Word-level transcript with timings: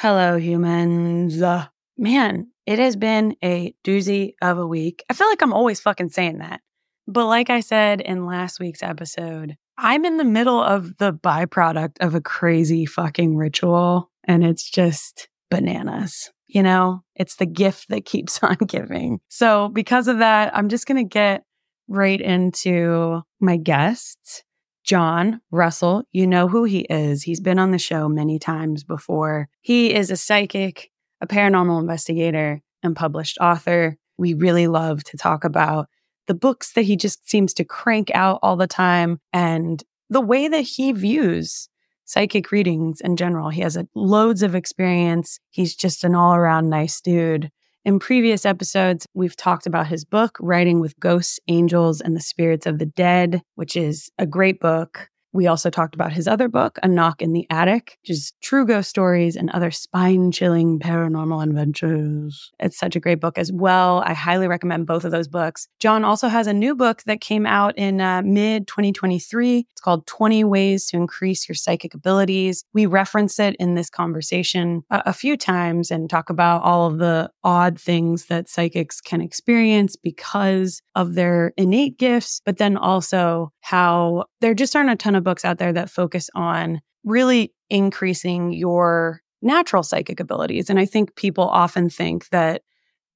Hello, 0.00 0.36
humans. 0.36 1.40
Uh, 1.40 1.68
man, 1.96 2.48
it 2.66 2.78
has 2.78 2.96
been 2.96 3.34
a 3.42 3.74
doozy 3.82 4.34
of 4.42 4.58
a 4.58 4.66
week. 4.66 5.02
I 5.08 5.14
feel 5.14 5.26
like 5.26 5.40
I'm 5.40 5.54
always 5.54 5.80
fucking 5.80 6.10
saying 6.10 6.36
that. 6.40 6.60
But 7.08 7.28
like 7.28 7.48
I 7.48 7.60
said 7.60 8.02
in 8.02 8.26
last 8.26 8.60
week's 8.60 8.82
episode, 8.82 9.56
I'm 9.78 10.04
in 10.04 10.18
the 10.18 10.24
middle 10.24 10.62
of 10.62 10.98
the 10.98 11.14
byproduct 11.14 11.96
of 12.00 12.14
a 12.14 12.20
crazy 12.20 12.84
fucking 12.84 13.36
ritual, 13.36 14.10
and 14.24 14.44
it's 14.44 14.68
just 14.68 15.30
bananas. 15.50 16.30
You 16.46 16.62
know, 16.62 17.02
it's 17.14 17.36
the 17.36 17.46
gift 17.46 17.86
that 17.88 18.04
keeps 18.04 18.38
on 18.42 18.56
giving. 18.66 19.20
So, 19.28 19.70
because 19.70 20.08
of 20.08 20.18
that, 20.18 20.54
I'm 20.54 20.68
just 20.68 20.86
going 20.86 21.02
to 21.02 21.08
get 21.08 21.42
right 21.88 22.20
into 22.20 23.22
my 23.40 23.56
guests. 23.56 24.42
John 24.86 25.40
Russell, 25.50 26.04
you 26.12 26.28
know 26.28 26.46
who 26.46 26.62
he 26.64 26.80
is. 26.80 27.24
He's 27.24 27.40
been 27.40 27.58
on 27.58 27.72
the 27.72 27.78
show 27.78 28.08
many 28.08 28.38
times 28.38 28.84
before. 28.84 29.48
He 29.60 29.92
is 29.92 30.12
a 30.12 30.16
psychic, 30.16 30.92
a 31.20 31.26
paranormal 31.26 31.80
investigator, 31.80 32.62
and 32.84 32.94
published 32.94 33.36
author. 33.40 33.96
We 34.16 34.34
really 34.34 34.68
love 34.68 35.02
to 35.04 35.16
talk 35.16 35.42
about 35.42 35.88
the 36.28 36.34
books 36.34 36.72
that 36.72 36.82
he 36.82 36.96
just 36.96 37.28
seems 37.28 37.52
to 37.54 37.64
crank 37.64 38.12
out 38.14 38.38
all 38.42 38.56
the 38.56 38.68
time 38.68 39.20
and 39.32 39.82
the 40.08 40.20
way 40.20 40.46
that 40.46 40.62
he 40.62 40.92
views 40.92 41.68
psychic 42.04 42.52
readings 42.52 43.00
in 43.00 43.16
general. 43.16 43.50
He 43.50 43.62
has 43.62 43.76
a, 43.76 43.88
loads 43.94 44.44
of 44.44 44.54
experience. 44.54 45.40
He's 45.50 45.74
just 45.74 46.04
an 46.04 46.14
all 46.14 46.34
around 46.34 46.70
nice 46.70 47.00
dude. 47.00 47.50
In 47.86 48.00
previous 48.00 48.44
episodes, 48.44 49.06
we've 49.14 49.36
talked 49.36 49.64
about 49.64 49.86
his 49.86 50.04
book, 50.04 50.36
Riding 50.40 50.80
with 50.80 50.98
Ghosts, 50.98 51.38
Angels, 51.46 52.00
and 52.00 52.16
the 52.16 52.20
Spirits 52.20 52.66
of 52.66 52.80
the 52.80 52.86
Dead, 52.86 53.42
which 53.54 53.76
is 53.76 54.10
a 54.18 54.26
great 54.26 54.58
book. 54.58 55.08
We 55.36 55.46
also 55.46 55.68
talked 55.68 55.94
about 55.94 56.14
his 56.14 56.26
other 56.26 56.48
book, 56.48 56.78
A 56.82 56.88
Knock 56.88 57.20
in 57.20 57.34
the 57.34 57.46
Attic, 57.50 57.98
which 58.02 58.10
is 58.10 58.32
true 58.40 58.64
ghost 58.64 58.88
stories 58.88 59.36
and 59.36 59.50
other 59.50 59.70
spine 59.70 60.32
chilling 60.32 60.78
paranormal 60.78 61.44
adventures. 61.44 62.52
It's 62.58 62.78
such 62.78 62.96
a 62.96 63.00
great 63.00 63.20
book 63.20 63.36
as 63.36 63.52
well. 63.52 64.02
I 64.06 64.14
highly 64.14 64.48
recommend 64.48 64.86
both 64.86 65.04
of 65.04 65.10
those 65.10 65.28
books. 65.28 65.68
John 65.78 66.04
also 66.04 66.28
has 66.28 66.46
a 66.46 66.54
new 66.54 66.74
book 66.74 67.02
that 67.02 67.20
came 67.20 67.44
out 67.44 67.76
in 67.76 68.00
uh, 68.00 68.22
mid 68.22 68.66
2023. 68.66 69.66
It's 69.70 69.80
called 69.82 70.06
20 70.06 70.42
Ways 70.44 70.86
to 70.86 70.96
Increase 70.96 71.46
Your 71.46 71.54
Psychic 71.54 71.92
Abilities. 71.92 72.64
We 72.72 72.86
reference 72.86 73.38
it 73.38 73.56
in 73.56 73.74
this 73.74 73.90
conversation 73.90 74.84
a, 74.90 75.02
a 75.06 75.12
few 75.12 75.36
times 75.36 75.90
and 75.90 76.08
talk 76.08 76.30
about 76.30 76.62
all 76.62 76.86
of 76.86 76.96
the 76.96 77.30
odd 77.44 77.78
things 77.78 78.26
that 78.26 78.48
psychics 78.48 79.02
can 79.02 79.20
experience 79.20 79.96
because 79.96 80.80
of 80.94 81.14
their 81.14 81.52
innate 81.58 81.98
gifts, 81.98 82.40
but 82.46 82.56
then 82.56 82.78
also 82.78 83.52
how 83.60 84.24
there 84.40 84.54
just 84.54 84.74
aren't 84.74 84.90
a 84.90 84.96
ton 84.96 85.14
of 85.14 85.25
books 85.26 85.44
out 85.44 85.58
there 85.58 85.72
that 85.72 85.90
focus 85.90 86.30
on 86.36 86.80
really 87.02 87.52
increasing 87.68 88.52
your 88.52 89.20
natural 89.42 89.82
psychic 89.82 90.20
abilities. 90.20 90.70
And 90.70 90.78
I 90.78 90.86
think 90.86 91.16
people 91.16 91.44
often 91.44 91.90
think 91.90 92.28
that 92.28 92.62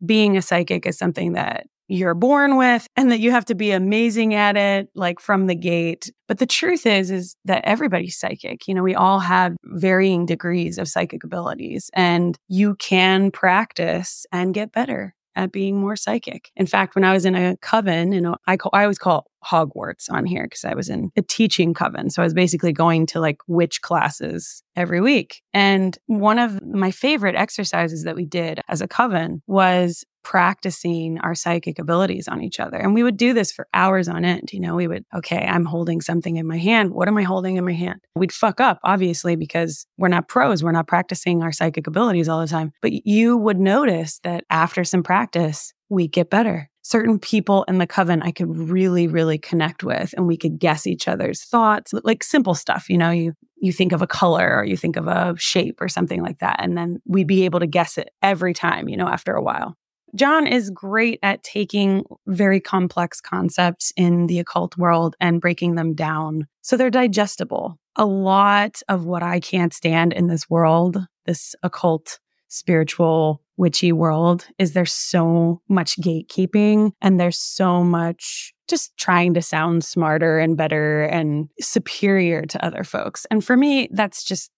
being 0.04 0.36
a 0.36 0.42
psychic 0.42 0.86
is 0.86 0.98
something 0.98 1.34
that 1.34 1.66
you're 1.86 2.14
born 2.14 2.56
with 2.56 2.86
and 2.96 3.10
that 3.12 3.20
you 3.20 3.30
have 3.30 3.44
to 3.44 3.54
be 3.54 3.70
amazing 3.70 4.34
at 4.34 4.56
it 4.56 4.88
like 4.94 5.20
from 5.20 5.46
the 5.46 5.54
gate. 5.54 6.10
But 6.26 6.38
the 6.38 6.46
truth 6.46 6.84
is 6.84 7.10
is 7.10 7.36
that 7.44 7.64
everybody's 7.64 8.18
psychic. 8.18 8.66
You 8.66 8.74
know, 8.74 8.82
we 8.82 8.94
all 8.94 9.20
have 9.20 9.56
varying 9.64 10.26
degrees 10.26 10.78
of 10.78 10.88
psychic 10.88 11.22
abilities 11.24 11.90
and 11.94 12.36
you 12.48 12.74
can 12.76 13.30
practice 13.30 14.26
and 14.32 14.54
get 14.54 14.72
better 14.72 15.14
at 15.36 15.52
being 15.52 15.80
more 15.80 15.96
psychic. 15.96 16.50
In 16.56 16.66
fact, 16.66 16.94
when 16.94 17.04
I 17.04 17.12
was 17.12 17.24
in 17.24 17.34
a 17.34 17.56
coven, 17.56 18.12
you 18.12 18.20
know, 18.20 18.36
I 18.46 18.56
call, 18.56 18.70
I 18.72 18.82
always 18.82 18.98
call 18.98 19.26
Hogwarts 19.44 20.10
on 20.10 20.24
here 20.24 20.44
because 20.44 20.64
I 20.64 20.74
was 20.74 20.88
in 20.88 21.10
a 21.16 21.22
teaching 21.22 21.74
coven. 21.74 22.10
So 22.10 22.22
I 22.22 22.26
was 22.26 22.34
basically 22.34 22.72
going 22.72 23.06
to 23.06 23.20
like 23.20 23.38
witch 23.46 23.82
classes 23.82 24.62
every 24.76 25.00
week. 25.00 25.42
And 25.52 25.96
one 26.06 26.38
of 26.38 26.64
my 26.64 26.90
favorite 26.90 27.36
exercises 27.36 28.04
that 28.04 28.16
we 28.16 28.24
did 28.24 28.60
as 28.68 28.80
a 28.80 28.88
coven 28.88 29.42
was 29.46 30.04
practicing 30.22 31.18
our 31.20 31.34
psychic 31.34 31.78
abilities 31.78 32.28
on 32.28 32.42
each 32.42 32.60
other. 32.60 32.76
And 32.76 32.94
we 32.94 33.02
would 33.02 33.16
do 33.16 33.32
this 33.32 33.50
for 33.52 33.66
hours 33.72 34.08
on 34.08 34.24
end. 34.24 34.52
You 34.52 34.60
know, 34.60 34.74
we 34.74 34.86
would, 34.86 35.04
okay, 35.14 35.46
I'm 35.46 35.64
holding 35.64 36.00
something 36.00 36.36
in 36.36 36.46
my 36.46 36.58
hand. 36.58 36.92
What 36.92 37.08
am 37.08 37.16
I 37.16 37.22
holding 37.22 37.56
in 37.56 37.64
my 37.64 37.72
hand? 37.72 38.00
We'd 38.14 38.32
fuck 38.32 38.60
up, 38.60 38.78
obviously, 38.84 39.36
because 39.36 39.86
we're 39.96 40.08
not 40.08 40.28
pros. 40.28 40.62
We're 40.62 40.72
not 40.72 40.88
practicing 40.88 41.42
our 41.42 41.52
psychic 41.52 41.86
abilities 41.86 42.28
all 42.28 42.40
the 42.40 42.46
time. 42.46 42.72
But 42.82 43.06
you 43.06 43.36
would 43.36 43.58
notice 43.58 44.20
that 44.24 44.44
after 44.50 44.84
some 44.84 45.02
practice, 45.02 45.72
we 45.88 46.06
get 46.06 46.30
better 46.30 46.69
certain 46.82 47.18
people 47.18 47.64
in 47.64 47.78
the 47.78 47.86
coven 47.86 48.22
I 48.22 48.30
could 48.30 48.56
really, 48.56 49.06
really 49.06 49.38
connect 49.38 49.84
with 49.84 50.14
and 50.16 50.26
we 50.26 50.36
could 50.36 50.58
guess 50.58 50.86
each 50.86 51.08
other's 51.08 51.42
thoughts, 51.42 51.92
like 52.04 52.22
simple 52.22 52.54
stuff, 52.54 52.88
you 52.88 52.98
know, 52.98 53.10
you 53.10 53.34
you 53.62 53.72
think 53.72 53.92
of 53.92 54.00
a 54.00 54.06
color 54.06 54.56
or 54.56 54.64
you 54.64 54.76
think 54.76 54.96
of 54.96 55.06
a 55.06 55.34
shape 55.36 55.82
or 55.82 55.88
something 55.88 56.22
like 56.22 56.38
that. 56.38 56.56
And 56.60 56.78
then 56.78 57.00
we'd 57.06 57.26
be 57.26 57.44
able 57.44 57.60
to 57.60 57.66
guess 57.66 57.98
it 57.98 58.08
every 58.22 58.54
time, 58.54 58.88
you 58.88 58.96
know, 58.96 59.06
after 59.06 59.34
a 59.34 59.42
while. 59.42 59.76
John 60.16 60.46
is 60.46 60.70
great 60.70 61.20
at 61.22 61.44
taking 61.44 62.04
very 62.26 62.58
complex 62.58 63.20
concepts 63.20 63.92
in 63.96 64.26
the 64.26 64.40
occult 64.40 64.76
world 64.76 65.14
and 65.20 65.40
breaking 65.40 65.74
them 65.76 65.94
down 65.94 66.46
so 66.62 66.76
they're 66.76 66.90
digestible. 66.90 67.78
A 67.96 68.04
lot 68.04 68.80
of 68.88 69.04
what 69.04 69.22
I 69.22 69.40
can't 69.40 69.74
stand 69.74 70.12
in 70.12 70.26
this 70.26 70.48
world, 70.48 70.98
this 71.26 71.54
occult, 71.62 72.18
spiritual, 72.48 73.42
witchy 73.60 73.92
world 73.92 74.46
is 74.58 74.72
there's 74.72 74.92
so 74.92 75.60
much 75.68 75.96
gatekeeping 76.00 76.92
and 77.02 77.20
there's 77.20 77.38
so 77.38 77.84
much 77.84 78.54
just 78.68 78.96
trying 78.96 79.34
to 79.34 79.42
sound 79.42 79.84
smarter 79.84 80.38
and 80.38 80.56
better 80.56 81.02
and 81.02 81.48
superior 81.60 82.46
to 82.46 82.64
other 82.64 82.84
folks. 82.84 83.26
And 83.30 83.44
for 83.44 83.56
me, 83.56 83.88
that's 83.92 84.24
just 84.24 84.50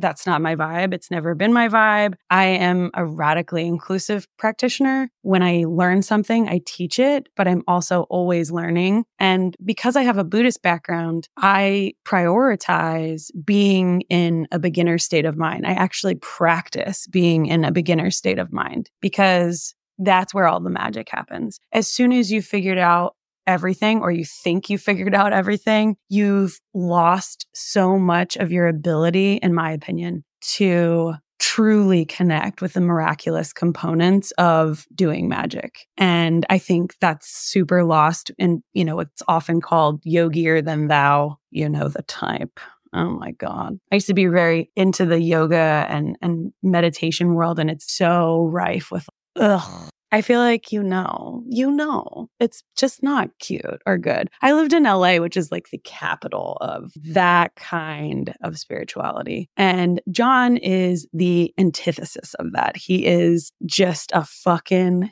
that's 0.00 0.26
not 0.26 0.42
my 0.42 0.56
vibe. 0.56 0.94
It's 0.94 1.10
never 1.10 1.34
been 1.34 1.52
my 1.52 1.68
vibe. 1.68 2.14
I 2.30 2.46
am 2.46 2.90
a 2.94 3.04
radically 3.04 3.66
inclusive 3.66 4.26
practitioner. 4.38 5.10
When 5.22 5.42
I 5.42 5.64
learn 5.66 6.02
something, 6.02 6.48
I 6.48 6.60
teach 6.66 6.98
it, 6.98 7.28
but 7.36 7.46
I'm 7.46 7.62
also 7.68 8.02
always 8.04 8.50
learning. 8.50 9.04
And 9.18 9.56
because 9.64 9.96
I 9.96 10.02
have 10.02 10.18
a 10.18 10.24
Buddhist 10.24 10.62
background, 10.62 11.28
I 11.36 11.92
prioritize 12.06 13.30
being 13.44 14.02
in 14.02 14.48
a 14.52 14.58
beginner 14.58 14.98
state 14.98 15.24
of 15.24 15.36
mind. 15.36 15.66
I 15.66 15.72
actually 15.72 16.16
practice 16.16 17.06
being 17.06 17.46
in 17.46 17.64
a 17.64 17.72
beginner 17.72 18.10
state 18.10 18.38
of 18.38 18.52
mind 18.52 18.90
because 19.00 19.74
that's 19.98 20.32
where 20.32 20.48
all 20.48 20.60
the 20.60 20.70
magic 20.70 21.08
happens. 21.10 21.60
As 21.72 21.86
soon 21.86 22.12
as 22.12 22.32
you 22.32 22.42
figured 22.42 22.78
out 22.78 23.16
everything 23.46 24.00
or 24.00 24.10
you 24.10 24.24
think 24.24 24.70
you 24.70 24.78
figured 24.78 25.14
out 25.14 25.32
everything, 25.32 25.96
you've 26.08 26.58
lost 26.74 27.46
so 27.54 27.98
much 27.98 28.36
of 28.36 28.52
your 28.52 28.68
ability, 28.68 29.34
in 29.36 29.54
my 29.54 29.72
opinion, 29.72 30.24
to 30.40 31.14
truly 31.38 32.04
connect 32.04 32.60
with 32.60 32.74
the 32.74 32.80
miraculous 32.80 33.52
components 33.52 34.30
of 34.32 34.86
doing 34.94 35.28
magic. 35.28 35.86
And 35.96 36.44
I 36.50 36.58
think 36.58 36.94
that's 37.00 37.28
super 37.28 37.82
lost 37.82 38.30
in, 38.38 38.62
you 38.74 38.84
know, 38.84 39.00
it's 39.00 39.22
often 39.26 39.60
called 39.60 40.02
yogier 40.04 40.60
than 40.62 40.88
thou, 40.88 41.38
you 41.50 41.68
know, 41.68 41.88
the 41.88 42.02
type. 42.02 42.60
Oh 42.92 43.10
my 43.10 43.30
God. 43.32 43.78
I 43.90 43.96
used 43.96 44.08
to 44.08 44.14
be 44.14 44.26
very 44.26 44.70
into 44.76 45.06
the 45.06 45.20
yoga 45.20 45.86
and, 45.88 46.16
and 46.20 46.52
meditation 46.62 47.34
world, 47.34 47.58
and 47.58 47.70
it's 47.70 47.90
so 47.90 48.44
rife 48.52 48.90
with 48.90 49.08
ugh, 49.36 49.89
I 50.12 50.22
feel 50.22 50.40
like 50.40 50.72
you 50.72 50.82
know, 50.82 51.42
you 51.48 51.70
know, 51.70 52.28
it's 52.40 52.62
just 52.76 53.02
not 53.02 53.30
cute 53.38 53.80
or 53.86 53.98
good. 53.98 54.28
I 54.42 54.52
lived 54.52 54.72
in 54.72 54.84
LA, 54.84 55.16
which 55.16 55.36
is 55.36 55.52
like 55.52 55.70
the 55.70 55.78
capital 55.78 56.58
of 56.60 56.92
that 56.96 57.54
kind 57.56 58.34
of 58.42 58.58
spirituality. 58.58 59.48
And 59.56 60.00
John 60.10 60.56
is 60.56 61.06
the 61.12 61.54
antithesis 61.58 62.34
of 62.34 62.52
that. 62.52 62.76
He 62.76 63.06
is 63.06 63.52
just 63.66 64.10
a 64.12 64.24
fucking 64.24 65.10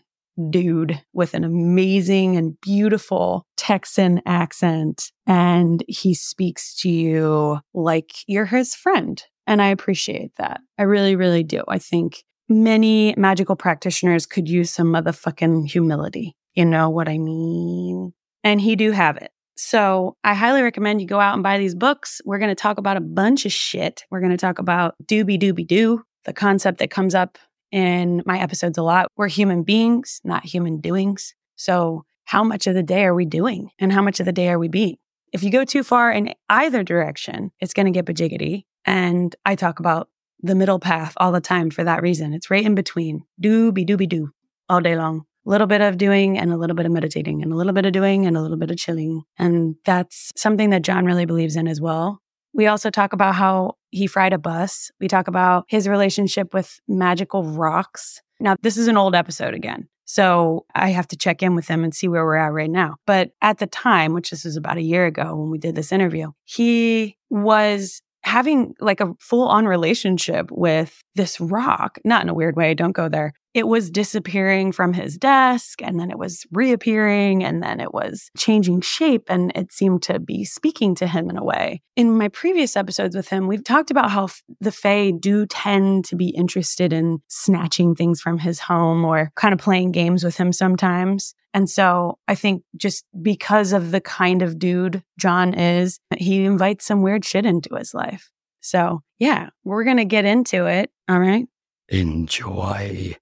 dude 0.51 1.03
with 1.13 1.35
an 1.35 1.45
amazing 1.45 2.37
and 2.37 2.61
beautiful 2.61 3.45
Texan 3.57 4.21
accent. 4.27 5.11
And 5.27 5.85
he 5.89 6.15
speaks 6.15 6.75
to 6.81 6.89
you 6.89 7.59
like 7.75 8.13
you're 8.27 8.47
his 8.47 8.75
friend. 8.75 9.23
And 9.47 9.63
I 9.63 9.69
appreciate 9.69 10.33
that. 10.37 10.61
I 10.79 10.83
really, 10.83 11.17
really 11.17 11.43
do. 11.43 11.63
I 11.67 11.79
think 11.79 12.23
many 12.49 13.15
magical 13.17 13.57
practitioners 13.57 14.27
could 14.27 14.49
use 14.49 14.71
some 14.71 14.89
motherfucking 14.89 15.71
humility. 15.71 16.37
You 16.55 16.65
know 16.65 16.91
what 16.91 17.09
I 17.09 17.19
mean? 17.19 18.13
And 18.43 18.61
he 18.61 18.77
do 18.77 18.93
have 18.93 19.17
it. 19.17 19.31
So 19.57 20.17
I 20.23 20.35
highly 20.35 20.63
recommend 20.63 21.01
you 21.01 21.07
go 21.07 21.21
out 21.21 21.35
and 21.35 21.43
buy 21.43 21.59
these 21.59 21.75
books. 21.75 22.21
We're 22.25 22.39
going 22.39 22.55
to 22.55 22.55
talk 22.55 22.79
about 22.79 22.97
a 22.97 23.01
bunch 23.01 23.45
of 23.45 23.53
shit. 23.53 24.05
We're 24.11 24.21
going 24.21 24.31
to 24.31 24.37
talk 24.37 24.59
about 24.59 24.95
doobie 25.05 25.41
doobie 25.41 25.67
doo, 25.67 26.05
the 26.25 26.33
concept 26.33 26.79
that 26.79 26.91
comes 26.91 27.15
up 27.15 27.39
in 27.73 28.23
my 28.25 28.39
episodes 28.39 28.79
a 28.79 28.83
lot. 28.83 29.09
We're 29.17 29.29
human 29.29 29.65
beings, 29.65 30.21
not 30.25 30.45
human 30.45 30.81
doings. 30.81 31.35
So 31.57 32.05
how 32.25 32.45
much 32.45 32.67
of 32.67 32.75
the 32.75 32.83
day 32.83 33.05
are 33.05 33.15
we 33.15 33.25
doing 33.25 33.71
and 33.79 33.93
how 33.93 34.03
much 34.03 34.21
of 34.21 34.27
the 34.27 34.33
day 34.33 34.49
are 34.49 34.59
we 34.59 34.69
being? 34.69 34.97
If 35.33 35.43
you 35.43 35.51
go 35.51 35.65
too 35.65 35.83
far 35.83 36.11
in 36.13 36.35
either 36.49 36.83
direction, 36.83 37.51
it's 37.61 37.75
going 37.75 37.87
to 37.87 37.93
get 37.93 38.07
bajiggity. 38.07 38.65
And 38.85 39.35
I 39.45 39.57
talk 39.57 39.81
about 39.81 40.09
the 40.41 40.55
middle 40.55 40.79
path 40.79 41.15
all 41.17 41.33
the 41.33 41.41
time 41.41 41.71
for 41.71 41.85
that 41.85 42.03
reason. 42.03 42.33
It's 42.33 42.51
right 42.51 42.65
in 42.65 42.75
between. 42.75 43.23
Doobie 43.43 43.87
doobie 43.87 44.09
doo 44.09 44.31
all 44.69 44.81
day 44.81 44.97
long. 44.97 45.25
A 45.47 45.51
little 45.51 45.67
bit 45.67 45.81
of 45.81 45.97
doing 45.97 46.39
and 46.39 46.53
a 46.53 46.57
little 46.57 46.77
bit 46.77 46.87
of 46.87 46.93
meditating 46.93 47.43
and 47.43 47.53
a 47.53 47.57
little 47.57 47.73
bit 47.73 47.87
of 47.87 47.93
doing 47.93 48.27
and 48.27 48.37
a 48.37 48.43
little 48.43 48.59
bit 48.59 48.71
of 48.71 48.77
chilling. 48.77 49.23
And 49.39 49.77
that's 49.85 50.31
something 50.37 50.71
that 50.71 50.83
John 50.83 51.07
really 51.07 51.25
believes 51.25 51.57
in 51.57 51.67
as 51.67 51.81
well. 51.81 52.21
We 52.53 52.67
also 52.67 52.91
talk 52.91 53.13
about 53.13 53.35
how 53.35 53.77
he 53.91 54.07
fried 54.07 54.33
a 54.33 54.39
bus. 54.39 54.91
We 55.01 55.09
talk 55.09 55.29
about 55.29 55.65
his 55.69 55.89
relationship 55.89 56.53
with 56.53 56.81
magical 56.89 57.45
rocks. 57.45 58.21
Now, 58.41 58.57
this 58.63 58.77
is 58.77 58.89
an 58.89 58.97
old 58.97 59.15
episode 59.15 59.55
again. 59.55 59.89
So 60.05 60.65
I 60.75 60.89
have 60.91 61.07
to 61.09 61.17
check 61.17 61.43
in 61.43 61.55
with 61.55 61.69
him 61.69 61.85
and 61.85 61.95
see 61.95 62.09
where 62.09 62.25
we're 62.25 62.37
at 62.37 62.53
right 62.53 62.71
now. 62.71 62.97
But 63.07 63.31
at 63.43 63.59
the 63.59 63.67
time, 63.67 64.15
which 64.15 64.31
this 64.31 64.45
was 64.45 64.57
about 64.57 64.79
a 64.79 64.83
year 64.83 65.05
ago 65.05 65.37
when 65.37 65.51
we 65.51 65.59
did 65.59 65.75
this 65.75 65.93
interview, 65.93 66.31
he 66.45 67.19
was 67.29 68.01
having 68.29 68.75
like 68.79 69.01
a 69.01 69.15
full 69.19 69.49
on 69.49 69.67
relationship 69.67 70.51
with 70.51 71.03
this 71.15 71.41
rock, 71.41 71.99
not 72.05 72.23
in 72.23 72.29
a 72.29 72.35
weird 72.35 72.57
way, 72.57 72.75
don't 72.75 72.93
go 72.93 73.09
there, 73.09 73.33
it 73.55 73.67
was 73.67 73.91
disappearing 73.91 74.73
from 74.73 74.93
his 74.93 75.17
desk 75.17 75.83
and 75.83 75.99
then 75.99 76.11
it 76.11 76.19
was 76.19 76.45
reappearing 76.53 77.43
and 77.43 77.63
then 77.63 77.81
it 77.81 77.93
was 77.93 78.31
changing 78.37 78.81
shape 78.81 79.25
and 79.29 79.53
it 79.55 79.73
seemed 79.73 80.03
to 80.03 80.19
be 80.19 80.45
speaking 80.45 80.95
to 80.97 81.07
him 81.07 81.31
in 81.31 81.37
a 81.37 81.45
way. 81.45 81.81
In 81.97 82.17
my 82.17 82.29
previous 82.29 82.77
episodes 82.77 83.17
with 83.17 83.29
him, 83.29 83.47
we've 83.47 83.65
talked 83.65 83.91
about 83.91 84.11
how 84.11 84.29
the 84.61 84.73
Fae 84.73 85.11
do 85.11 85.47
tend 85.47 86.05
to 86.07 86.17
be 86.17 86.29
interested 86.29 86.93
in 86.93 87.19
snatching 87.29 87.95
things 87.95 88.21
from 88.21 88.39
his 88.39 88.61
home 88.61 89.05
or 89.05 89.33
kind 89.35 89.55
of 89.55 89.61
playing 89.61 89.93
games 89.93 90.23
with 90.23 90.37
him 90.37 90.53
sometimes. 90.53 91.35
And 91.55 91.69
so 91.69 92.19
I 92.29 92.35
think 92.35 92.63
just 92.77 93.05
because 93.21 93.73
of 93.73 93.91
the 93.91 94.01
kind 94.01 94.43
of 94.43 94.59
dude 94.59 95.03
John 95.19 95.55
is, 95.55 95.99
he 96.17 96.45
invites 96.45 96.87
some 96.87 97.03
weird 97.03 97.25
shit 97.25 97.47
into 97.47 97.75
his 97.75 97.95
life. 97.95 98.31
So 98.61 99.03
yeah, 99.19 99.51
we're 99.65 99.85
going 99.85 99.97
to 99.97 100.05
get 100.05 100.25
into 100.25 100.67
it. 100.67 100.91
All 101.09 101.19
right. 101.19 101.47
Enjoy. 101.89 103.17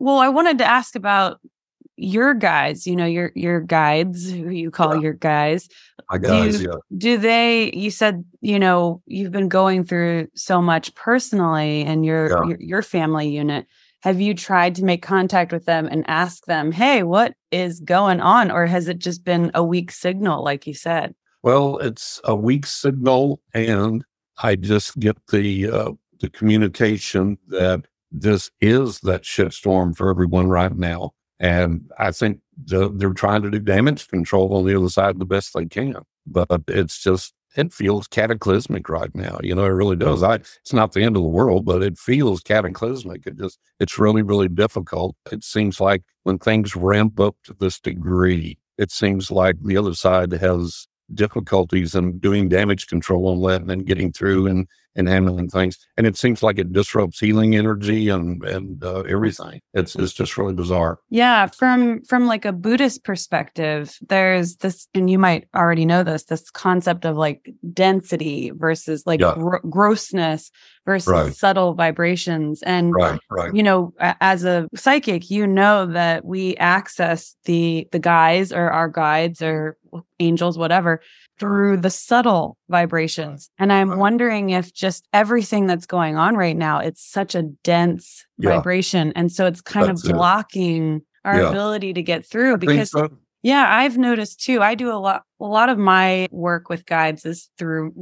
Well, 0.00 0.18
I 0.18 0.28
wanted 0.28 0.58
to 0.58 0.64
ask 0.64 0.96
about 0.96 1.40
your 1.96 2.32
guys, 2.32 2.86
you 2.86 2.96
know, 2.96 3.04
your 3.04 3.30
your 3.34 3.60
guides, 3.60 4.30
who 4.30 4.48
you 4.48 4.70
call 4.70 4.96
Yeah. 4.96 5.02
your 5.02 5.12
guys. 5.12 5.68
My 6.10 6.16
guys, 6.18 6.58
Do- 6.58 6.64
yeah. 6.64 6.76
Do 6.96 7.18
they 7.18 7.70
you 7.74 7.90
said, 7.90 8.24
you 8.40 8.58
know, 8.58 9.02
you've 9.06 9.30
been 9.30 9.48
going 9.48 9.84
through 9.84 10.28
so 10.34 10.62
much 10.62 10.94
personally 10.94 11.82
and 11.84 12.04
your 12.04 12.30
Yeah. 12.30 12.48
your, 12.48 12.56
your 12.60 12.82
family 12.82 13.28
unit. 13.28 13.66
Have 14.02 14.18
you 14.18 14.32
tried 14.34 14.74
to 14.76 14.84
make 14.84 15.02
contact 15.02 15.52
with 15.52 15.66
them 15.66 15.86
and 15.86 16.04
ask 16.08 16.46
them, 16.46 16.72
"Hey, 16.72 17.02
what 17.02 17.34
is 17.50 17.80
going 17.80 18.20
on?" 18.20 18.50
or 18.50 18.64
has 18.64 18.88
it 18.88 18.98
just 18.98 19.22
been 19.22 19.50
a 19.54 19.62
weak 19.62 19.90
signal 19.92 20.42
like 20.42 20.66
you 20.66 20.72
said? 20.72 21.14
Well, 21.42 21.76
it's 21.78 22.18
a 22.24 22.34
weak 22.34 22.64
signal, 22.66 23.40
and 23.52 24.02
I 24.42 24.56
just 24.56 24.98
get 24.98 25.18
the 25.30 25.68
uh, 25.70 25.92
the 26.18 26.30
communication 26.30 27.36
that 27.48 27.84
this 28.10 28.50
is 28.60 29.00
that 29.00 29.22
shitstorm 29.22 29.96
for 29.96 30.10
everyone 30.10 30.48
right 30.48 30.76
now, 30.76 31.12
and 31.38 31.90
I 31.98 32.12
think 32.12 32.40
the, 32.64 32.90
they're 32.90 33.12
trying 33.12 33.42
to 33.42 33.50
do 33.50 33.58
damage 33.58 34.08
control 34.08 34.54
on 34.54 34.66
the 34.66 34.76
other 34.76 34.88
side 34.88 35.18
the 35.18 35.24
best 35.24 35.54
they 35.54 35.66
can, 35.66 35.96
but 36.26 36.48
it's 36.68 37.02
just 37.02 37.34
it 37.56 37.72
feels 37.72 38.06
cataclysmic 38.06 38.88
right 38.88 39.12
now. 39.14 39.38
You 39.42 39.54
know, 39.54 39.64
it 39.64 39.68
really 39.68 39.96
does. 39.96 40.22
I 40.22 40.34
it's 40.36 40.72
not 40.72 40.92
the 40.92 41.02
end 41.02 41.16
of 41.16 41.22
the 41.22 41.28
world, 41.28 41.64
but 41.64 41.82
it 41.82 41.98
feels 41.98 42.40
cataclysmic. 42.40 43.26
It 43.26 43.38
just 43.38 43.58
it's 43.80 43.98
really 43.98 44.22
really 44.22 44.48
difficult. 44.48 45.16
It 45.32 45.42
seems 45.44 45.80
like 45.80 46.02
when 46.22 46.38
things 46.38 46.76
ramp 46.76 47.18
up 47.18 47.36
to 47.44 47.54
this 47.58 47.80
degree, 47.80 48.58
it 48.78 48.90
seems 48.90 49.30
like 49.30 49.56
the 49.62 49.76
other 49.76 49.94
side 49.94 50.32
has 50.32 50.86
difficulties 51.14 51.94
in 51.94 52.18
doing 52.18 52.48
damage 52.48 52.86
control 52.86 53.28
on 53.28 53.42
that 53.42 53.62
and 53.62 53.70
then 53.70 53.80
getting 53.80 54.12
through 54.12 54.46
and 54.46 54.68
and 54.96 55.08
handling 55.08 55.48
things. 55.48 55.78
And 55.96 56.06
it 56.06 56.16
seems 56.16 56.42
like 56.42 56.58
it 56.58 56.72
disrupts 56.72 57.20
healing 57.20 57.54
energy 57.56 58.08
and 58.08 58.42
and 58.44 58.82
uh, 58.82 59.00
everything. 59.02 59.60
It's 59.74 59.94
it's 59.96 60.12
just 60.12 60.36
really 60.36 60.54
bizarre. 60.54 60.98
Yeah, 61.10 61.46
from 61.46 62.02
from 62.04 62.26
like 62.26 62.44
a 62.44 62.52
Buddhist 62.52 63.04
perspective, 63.04 63.96
there's 64.08 64.56
this 64.56 64.88
and 64.94 65.08
you 65.10 65.18
might 65.18 65.46
already 65.54 65.84
know 65.86 66.02
this, 66.02 66.24
this 66.24 66.50
concept 66.50 67.04
of 67.04 67.16
like 67.16 67.48
density 67.72 68.50
versus 68.54 69.04
like 69.06 69.20
Yeah. 69.20 69.34
gro- 69.34 69.60
grossness 69.68 70.50
versus 70.86 71.08
Right. 71.08 71.34
subtle 71.34 71.74
vibrations 71.74 72.62
and 72.62 72.92
Right, 72.94 73.20
right. 73.30 73.54
you 73.54 73.62
know 73.62 73.92
as 74.00 74.44
a 74.44 74.66
psychic 74.74 75.30
you 75.30 75.46
know 75.46 75.86
that 75.86 76.24
we 76.24 76.56
access 76.56 77.36
the 77.44 77.86
the 77.92 77.98
guys 77.98 78.50
or 78.52 78.70
our 78.70 78.88
guides 78.88 79.42
or 79.42 79.76
angels 80.18 80.56
whatever 80.58 81.00
through 81.38 81.76
the 81.76 81.90
subtle 81.90 82.56
vibrations 82.68 83.50
and 83.58 83.72
i'm 83.72 83.98
wondering 83.98 84.50
if 84.50 84.72
just 84.72 85.06
everything 85.12 85.66
that's 85.66 85.86
going 85.86 86.16
on 86.16 86.36
right 86.36 86.56
now 86.56 86.78
it's 86.78 87.02
such 87.04 87.34
a 87.34 87.42
dense 87.64 88.24
Yeah. 88.38 88.50
vibration 88.56 89.12
and 89.16 89.30
so 89.32 89.46
it's 89.46 89.60
kind 89.60 89.88
That's 89.88 90.04
of 90.04 90.10
it. 90.10 90.14
blocking 90.14 91.02
our 91.24 91.40
Yeah. 91.40 91.48
ability 91.50 91.92
to 91.94 92.02
get 92.02 92.26
through 92.26 92.58
because 92.58 92.90
so. 92.90 93.08
yeah 93.42 93.66
i've 93.76 93.96
noticed 93.98 94.40
too 94.42 94.60
i 94.62 94.74
do 94.74 94.90
a 94.92 94.98
lot 94.98 95.22
a 95.40 95.44
lot 95.44 95.68
of 95.68 95.78
my 95.78 96.28
work 96.30 96.68
with 96.68 96.84
guides 96.86 97.24
is 97.24 97.50
through 97.58 97.92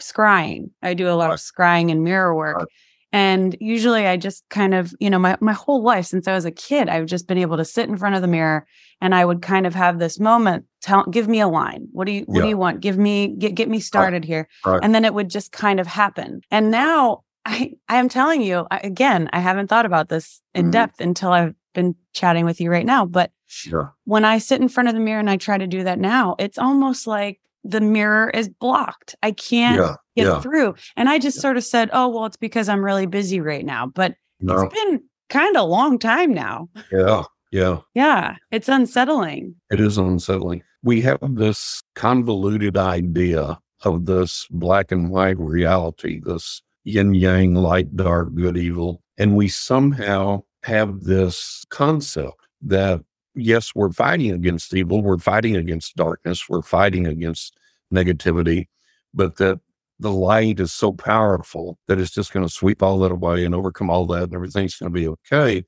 scrying 0.00 0.70
i 0.82 0.94
do 0.94 1.08
a 1.08 1.14
lot 1.14 1.30
of 1.32 1.38
scrying 1.38 1.90
and 1.90 2.02
mirror 2.04 2.34
work 2.34 2.58
Right. 2.58 2.66
And 3.12 3.56
usually 3.60 4.06
I 4.06 4.16
just 4.16 4.44
kind 4.50 4.74
of, 4.74 4.94
you 5.00 5.08
know, 5.10 5.18
my, 5.18 5.36
my 5.40 5.52
whole 5.52 5.82
life 5.82 6.06
since 6.06 6.28
I 6.28 6.34
was 6.34 6.44
a 6.44 6.50
kid, 6.50 6.88
I've 6.88 7.06
just 7.06 7.26
been 7.26 7.38
able 7.38 7.56
to 7.56 7.64
sit 7.64 7.88
in 7.88 7.96
front 7.96 8.14
of 8.14 8.22
the 8.22 8.28
mirror 8.28 8.66
and 9.00 9.14
I 9.14 9.24
would 9.24 9.40
kind 9.42 9.66
of 9.66 9.74
have 9.74 9.98
this 9.98 10.18
moment, 10.20 10.64
tell 10.82 11.04
give 11.04 11.28
me 11.28 11.40
a 11.40 11.48
line. 11.48 11.88
What 11.92 12.06
do 12.06 12.12
you 12.12 12.22
what 12.26 12.42
do 12.42 12.48
you 12.48 12.58
want? 12.58 12.80
Give 12.80 12.98
me 12.98 13.28
get 13.38 13.54
get 13.54 13.68
me 13.68 13.80
started 13.80 14.24
here. 14.24 14.48
Right. 14.66 14.80
And 14.82 14.94
then 14.94 15.04
it 15.04 15.14
would 15.14 15.30
just 15.30 15.52
kind 15.52 15.80
of 15.80 15.86
happen. 15.86 16.40
And 16.50 16.70
now 16.70 17.22
I 17.46 17.74
I 17.88 17.96
am 17.96 18.08
telling 18.08 18.42
you, 18.42 18.66
I, 18.70 18.78
again, 18.78 19.30
I 19.32 19.40
haven't 19.40 19.68
thought 19.68 19.86
about 19.86 20.08
this 20.08 20.42
in 20.54 20.66
Mhm. 20.66 20.72
depth 20.72 21.00
until 21.00 21.32
I've 21.32 21.54
been 21.74 21.94
chatting 22.12 22.44
with 22.44 22.60
you 22.60 22.70
right 22.70 22.86
now, 22.86 23.06
but 23.06 23.30
Sure. 23.46 23.94
when 24.04 24.24
I 24.26 24.36
sit 24.38 24.60
in 24.60 24.68
front 24.68 24.88
of 24.90 24.94
the 24.94 25.00
mirror 25.00 25.20
and 25.20 25.30
I 25.30 25.36
try 25.38 25.56
to 25.56 25.66
do 25.66 25.82
that 25.84 25.98
now, 25.98 26.34
it's 26.38 26.58
almost 26.58 27.06
like 27.06 27.40
the 27.64 27.80
mirror 27.80 28.30
is 28.30 28.48
blocked. 28.48 29.14
I 29.22 29.30
can't 29.32 29.78
Yeah. 29.78 29.94
Get 30.18 30.26
Yeah. 30.26 30.40
through. 30.40 30.74
And 30.96 31.08
I 31.08 31.18
just 31.18 31.38
Yeah. 31.38 31.42
sort 31.42 31.56
of 31.56 31.64
said, 31.64 31.90
oh, 31.92 32.08
well, 32.08 32.26
it's 32.26 32.36
because 32.36 32.68
I'm 32.68 32.84
really 32.84 33.06
busy 33.06 33.40
right 33.40 33.64
now. 33.64 33.86
But 33.86 34.14
No. 34.40 34.60
it's 34.62 34.74
been 34.74 35.02
kind 35.28 35.56
of 35.56 35.62
a 35.62 35.66
long 35.66 35.98
time 35.98 36.32
now. 36.34 36.68
Yeah. 36.92 37.22
Yeah. 37.50 37.78
Yeah, 37.94 38.36
it's 38.50 38.68
unsettling. 38.68 39.54
It 39.70 39.80
is 39.80 39.96
unsettling. 39.96 40.62
We 40.82 41.00
have 41.02 41.18
this 41.22 41.82
convoluted 41.94 42.76
idea 42.76 43.58
of 43.84 44.06
this 44.06 44.46
black 44.50 44.92
and 44.92 45.10
white 45.10 45.38
reality, 45.38 46.20
this 46.24 46.62
yin 46.84 47.14
yang, 47.14 47.54
light, 47.54 47.96
dark, 47.96 48.34
good, 48.34 48.56
evil. 48.56 49.02
And 49.18 49.34
we 49.36 49.48
somehow 49.48 50.42
have 50.64 51.00
this 51.04 51.64
concept 51.70 52.34
that, 52.62 53.00
yes, 53.34 53.72
we're 53.74 53.92
fighting 53.92 54.30
against 54.32 54.74
evil, 54.74 55.02
we're 55.02 55.18
fighting 55.18 55.56
against 55.56 55.96
darkness, 55.96 56.48
we're 56.48 56.62
fighting 56.62 57.06
against 57.06 57.56
negativity, 57.92 58.68
but 59.14 59.36
that 59.36 59.60
the 60.00 60.10
light 60.12 60.60
is 60.60 60.72
so 60.72 60.92
powerful 60.92 61.78
that 61.88 61.98
it's 61.98 62.12
just 62.12 62.32
going 62.32 62.46
to 62.46 62.52
sweep 62.52 62.82
all 62.82 62.98
that 63.00 63.12
away 63.12 63.44
and 63.44 63.54
overcome 63.54 63.90
all 63.90 64.06
that 64.06 64.24
and 64.24 64.34
everything's 64.34 64.76
going 64.76 64.92
to 64.92 64.98
be 65.00 65.08
okay. 65.08 65.64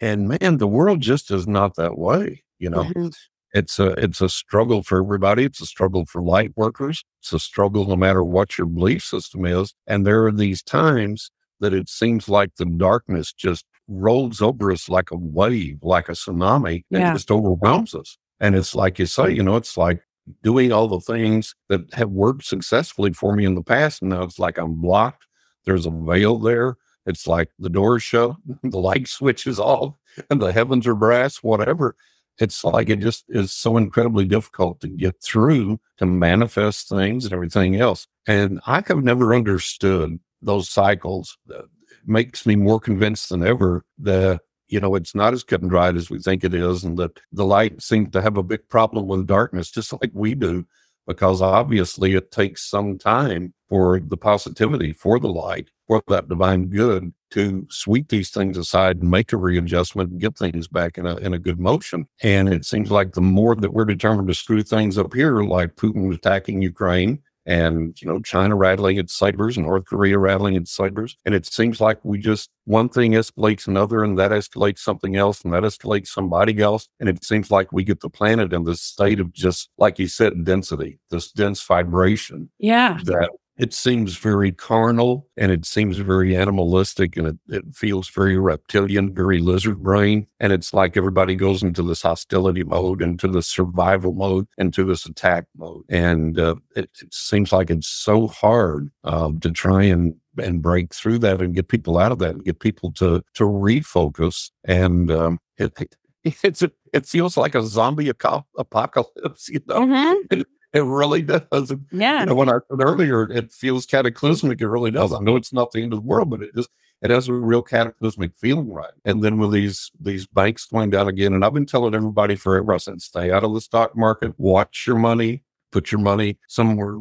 And 0.00 0.28
man, 0.28 0.58
the 0.58 0.68
world 0.68 1.00
just 1.00 1.30
is 1.30 1.46
not 1.48 1.76
that 1.76 1.98
way. 1.98 2.44
You 2.58 2.70
know, 2.70 2.92
Mhm. 2.94 3.12
it's 3.54 3.78
a 3.78 3.88
it's 4.02 4.20
a 4.20 4.28
struggle 4.28 4.82
for 4.82 5.02
everybody. 5.02 5.44
It's 5.44 5.60
a 5.60 5.66
struggle 5.66 6.06
for 6.06 6.22
light 6.22 6.52
workers. 6.56 7.04
It's 7.20 7.32
a 7.32 7.38
struggle 7.40 7.86
no 7.86 7.96
matter 7.96 8.22
what 8.24 8.58
your 8.58 8.66
belief 8.66 9.02
system 9.04 9.44
is. 9.46 9.74
And 9.86 10.06
there 10.06 10.24
are 10.26 10.32
these 10.32 10.62
times 10.62 11.30
that 11.60 11.74
it 11.74 11.88
seems 11.88 12.28
like 12.28 12.54
the 12.56 12.66
darkness 12.66 13.32
just 13.32 13.64
rolls 13.88 14.40
over 14.40 14.70
us 14.72 14.88
like 14.88 15.10
a 15.10 15.16
wave, 15.16 15.78
like 15.82 16.08
a 16.08 16.12
tsunami, 16.12 16.84
and 16.92 17.00
Yeah. 17.00 17.12
just 17.12 17.30
overwhelms 17.30 17.94
us. 17.94 18.16
And 18.40 18.54
it's 18.56 18.74
like 18.74 18.98
you 18.98 19.06
say, 19.06 19.30
you 19.32 19.42
know, 19.42 19.56
it's 19.56 19.76
like 19.76 20.02
doing 20.42 20.72
all 20.72 20.88
the 20.88 21.00
things 21.00 21.54
that 21.68 21.92
have 21.94 22.10
worked 22.10 22.44
successfully 22.44 23.12
for 23.12 23.34
me 23.34 23.44
in 23.44 23.54
the 23.54 23.62
past. 23.62 24.02
And 24.02 24.10
now 24.10 24.22
it's 24.22 24.38
like 24.38 24.58
I'm 24.58 24.74
blocked. 24.74 25.26
There's 25.64 25.86
a 25.86 25.90
veil 25.90 26.38
there. 26.38 26.76
It's 27.06 27.26
like 27.26 27.50
the 27.58 27.70
door's 27.70 28.02
shut, 28.02 28.36
the 28.62 28.78
light 28.78 29.08
switch 29.08 29.46
is 29.46 29.58
off, 29.58 29.94
and 30.28 30.40
the 30.40 30.52
heavens 30.52 30.86
are 30.86 30.94
brass, 30.94 31.38
whatever. 31.38 31.96
It's 32.38 32.64
like 32.64 32.88
it 32.88 33.00
just 33.00 33.24
is 33.28 33.52
so 33.52 33.76
incredibly 33.76 34.24
difficult 34.24 34.80
to 34.80 34.88
get 34.88 35.22
through 35.22 35.78
to 35.98 36.06
manifest 36.06 36.88
things 36.88 37.24
and 37.24 37.34
everything 37.34 37.76
else. 37.76 38.06
And 38.26 38.60
I 38.66 38.82
have 38.86 39.02
never 39.02 39.34
understood 39.34 40.18
those 40.40 40.70
cycles. 40.70 41.36
Uh, 41.54 41.62
makes 42.06 42.46
me 42.46 42.56
more 42.56 42.80
convinced 42.80 43.28
than 43.28 43.46
ever 43.46 43.84
that 43.98 44.40
you 44.70 44.80
know, 44.80 44.94
it's 44.94 45.14
not 45.14 45.32
as 45.32 45.42
cut 45.44 45.62
and 45.62 45.70
dried 45.70 45.96
as 45.96 46.10
we 46.10 46.18
think 46.18 46.44
it 46.44 46.54
is, 46.54 46.84
and 46.84 46.96
that 46.98 47.18
the 47.32 47.44
light 47.44 47.82
seems 47.82 48.10
to 48.12 48.22
have 48.22 48.36
a 48.36 48.42
big 48.42 48.68
problem 48.68 49.06
with 49.06 49.26
darkness, 49.26 49.70
just 49.70 49.92
like 49.92 50.10
we 50.14 50.34
do 50.34 50.66
because 51.10 51.42
obviously 51.42 52.14
it 52.14 52.30
takes 52.30 52.70
some 52.70 52.96
time 52.96 53.52
for 53.68 53.98
the 53.98 54.16
positivity, 54.16 54.92
for 54.92 55.18
the 55.18 55.28
light, 55.28 55.68
for 55.88 56.00
that 56.06 56.28
divine 56.28 56.66
good 56.66 57.12
to 57.30 57.66
sweep 57.68 58.08
these 58.08 58.30
things 58.30 58.56
aside 58.56 58.98
and 58.98 59.10
make 59.10 59.32
a 59.32 59.36
readjustment 59.36 60.10
and 60.10 60.20
get 60.20 60.38
things 60.38 60.68
back 60.68 60.98
in 60.98 61.06
a 61.06 61.16
in 61.16 61.34
a 61.34 61.38
good 61.38 61.58
motion. 61.58 62.06
And 62.22 62.48
it 62.48 62.64
seems 62.64 62.92
like 62.92 63.12
the 63.12 63.20
more 63.20 63.56
that 63.56 63.72
we're 63.72 63.84
determined 63.84 64.28
to 64.28 64.34
screw 64.34 64.62
things 64.62 64.98
up 64.98 65.12
here, 65.12 65.42
like 65.42 65.74
Putin 65.74 66.14
attacking 66.14 66.62
Ukraine, 66.62 67.20
and 67.50 68.00
you 68.00 68.06
know 68.06 68.20
China 68.20 68.54
rattling 68.54 68.96
its 68.96 69.12
sabers 69.12 69.58
North 69.58 69.84
Korea 69.84 70.16
rattling 70.18 70.54
its 70.54 70.70
sabers, 70.70 71.16
and 71.26 71.34
it 71.34 71.44
seems 71.44 71.80
like 71.80 71.98
we 72.04 72.16
just 72.16 72.48
one 72.64 72.88
thing 72.88 73.12
escalates 73.12 73.66
another, 73.66 74.04
and 74.04 74.16
that 74.18 74.30
escalates 74.30 74.78
something 74.78 75.16
else, 75.16 75.42
and 75.42 75.52
that 75.52 75.64
escalates 75.64 76.06
somebody 76.06 76.62
else, 76.62 76.88
and 77.00 77.08
it 77.08 77.24
seems 77.24 77.50
like 77.50 77.72
we 77.72 77.82
get 77.82 78.00
the 78.00 78.08
planet 78.08 78.52
in 78.52 78.62
this 78.62 78.80
state 78.80 79.18
of 79.18 79.32
just 79.32 79.68
like 79.78 79.98
you 79.98 80.06
said, 80.06 80.44
density, 80.44 81.00
this 81.10 81.32
dense 81.32 81.60
vibration. 81.62 82.48
Yeah, 82.58 83.00
that 83.04 83.30
it 83.60 83.74
seems 83.74 84.16
very 84.16 84.52
carnal 84.52 85.28
and 85.36 85.52
it 85.52 85.66
seems 85.66 85.98
very 85.98 86.34
animalistic 86.34 87.14
and 87.18 87.26
it, 87.26 87.36
it 87.48 87.64
feels 87.74 88.08
very 88.08 88.38
reptilian, 88.38 89.12
very 89.12 89.38
lizard 89.38 89.82
brain. 89.82 90.26
And 90.40 90.50
it's 90.50 90.72
like 90.72 90.96
everybody 90.96 91.34
goes 91.34 91.62
into 91.62 91.82
this 91.82 92.00
hostility 92.00 92.64
mode, 92.64 93.02
into 93.02 93.28
the 93.28 93.42
survival 93.42 94.14
mode, 94.14 94.46
into 94.56 94.82
this 94.84 95.04
attack 95.04 95.44
mode. 95.58 95.84
And 95.90 96.38
uh, 96.38 96.54
it, 96.74 96.88
it, 97.02 97.12
seems 97.12 97.52
like 97.52 97.68
it's 97.68 97.86
so 97.86 98.28
hard 98.28 98.90
um, 99.04 99.38
to 99.40 99.50
try 99.50 99.82
and 99.82 100.14
and 100.38 100.62
break 100.62 100.94
through 100.94 101.18
that 101.18 101.42
and 101.42 101.54
get 101.54 101.68
people 101.68 101.98
out 101.98 102.12
of 102.12 102.18
that 102.20 102.30
and 102.30 102.44
get 102.44 102.60
people 102.60 102.92
to 102.92 103.22
to 103.34 103.44
refocus 103.44 104.50
and 104.64 105.10
um, 105.10 105.38
it, 105.58 105.76
it's 106.24 106.62
a, 106.62 106.70
it 106.94 107.04
feels 107.04 107.36
like 107.36 107.54
a 107.54 107.62
zombie 107.62 108.08
apocalypse 108.08 109.48
you 109.48 109.60
know 109.66 109.80
mm-hmm. 109.80 110.40
It 110.72 110.80
really 110.80 111.22
does. 111.22 111.72
Yeah. 111.90 112.20
You 112.20 112.26
know, 112.26 112.34
when 112.34 112.48
I 112.48 112.58
said 112.70 112.80
earlier, 112.80 113.30
it 113.30 113.52
feels 113.52 113.86
cataclysmic. 113.86 114.60
It 114.60 114.68
really 114.68 114.92
does. 114.92 115.12
I 115.12 115.18
know 115.18 115.36
it's 115.36 115.52
not 115.52 115.72
the 115.72 115.82
end 115.82 115.92
of 115.92 116.00
the 116.00 116.06
world, 116.06 116.30
but 116.30 116.42
it 116.42 116.54
just 116.54 116.70
it 117.02 117.10
has 117.10 117.28
a 117.28 117.32
real 117.32 117.62
cataclysmic 117.62 118.36
feeling, 118.36 118.70
right? 118.70 118.92
And 119.04 119.22
then 119.22 119.38
with 119.38 119.50
these 119.52 119.90
these 119.98 120.26
banks 120.26 120.66
going 120.66 120.90
down 120.90 121.08
again, 121.08 121.32
and 121.34 121.44
I've 121.44 121.54
been 121.54 121.66
telling 121.66 121.94
everybody 121.94 122.36
forever, 122.36 122.74
I 122.74 122.76
said, 122.76 123.02
stay 123.02 123.32
out 123.32 123.42
of 123.42 123.54
the 123.54 123.60
stock 123.60 123.96
market, 123.96 124.38
watch 124.38 124.84
your 124.86 124.98
money, 124.98 125.42
put 125.70 125.92
your 125.92 126.00
money 126.00 126.38
somewhere, 126.48 126.96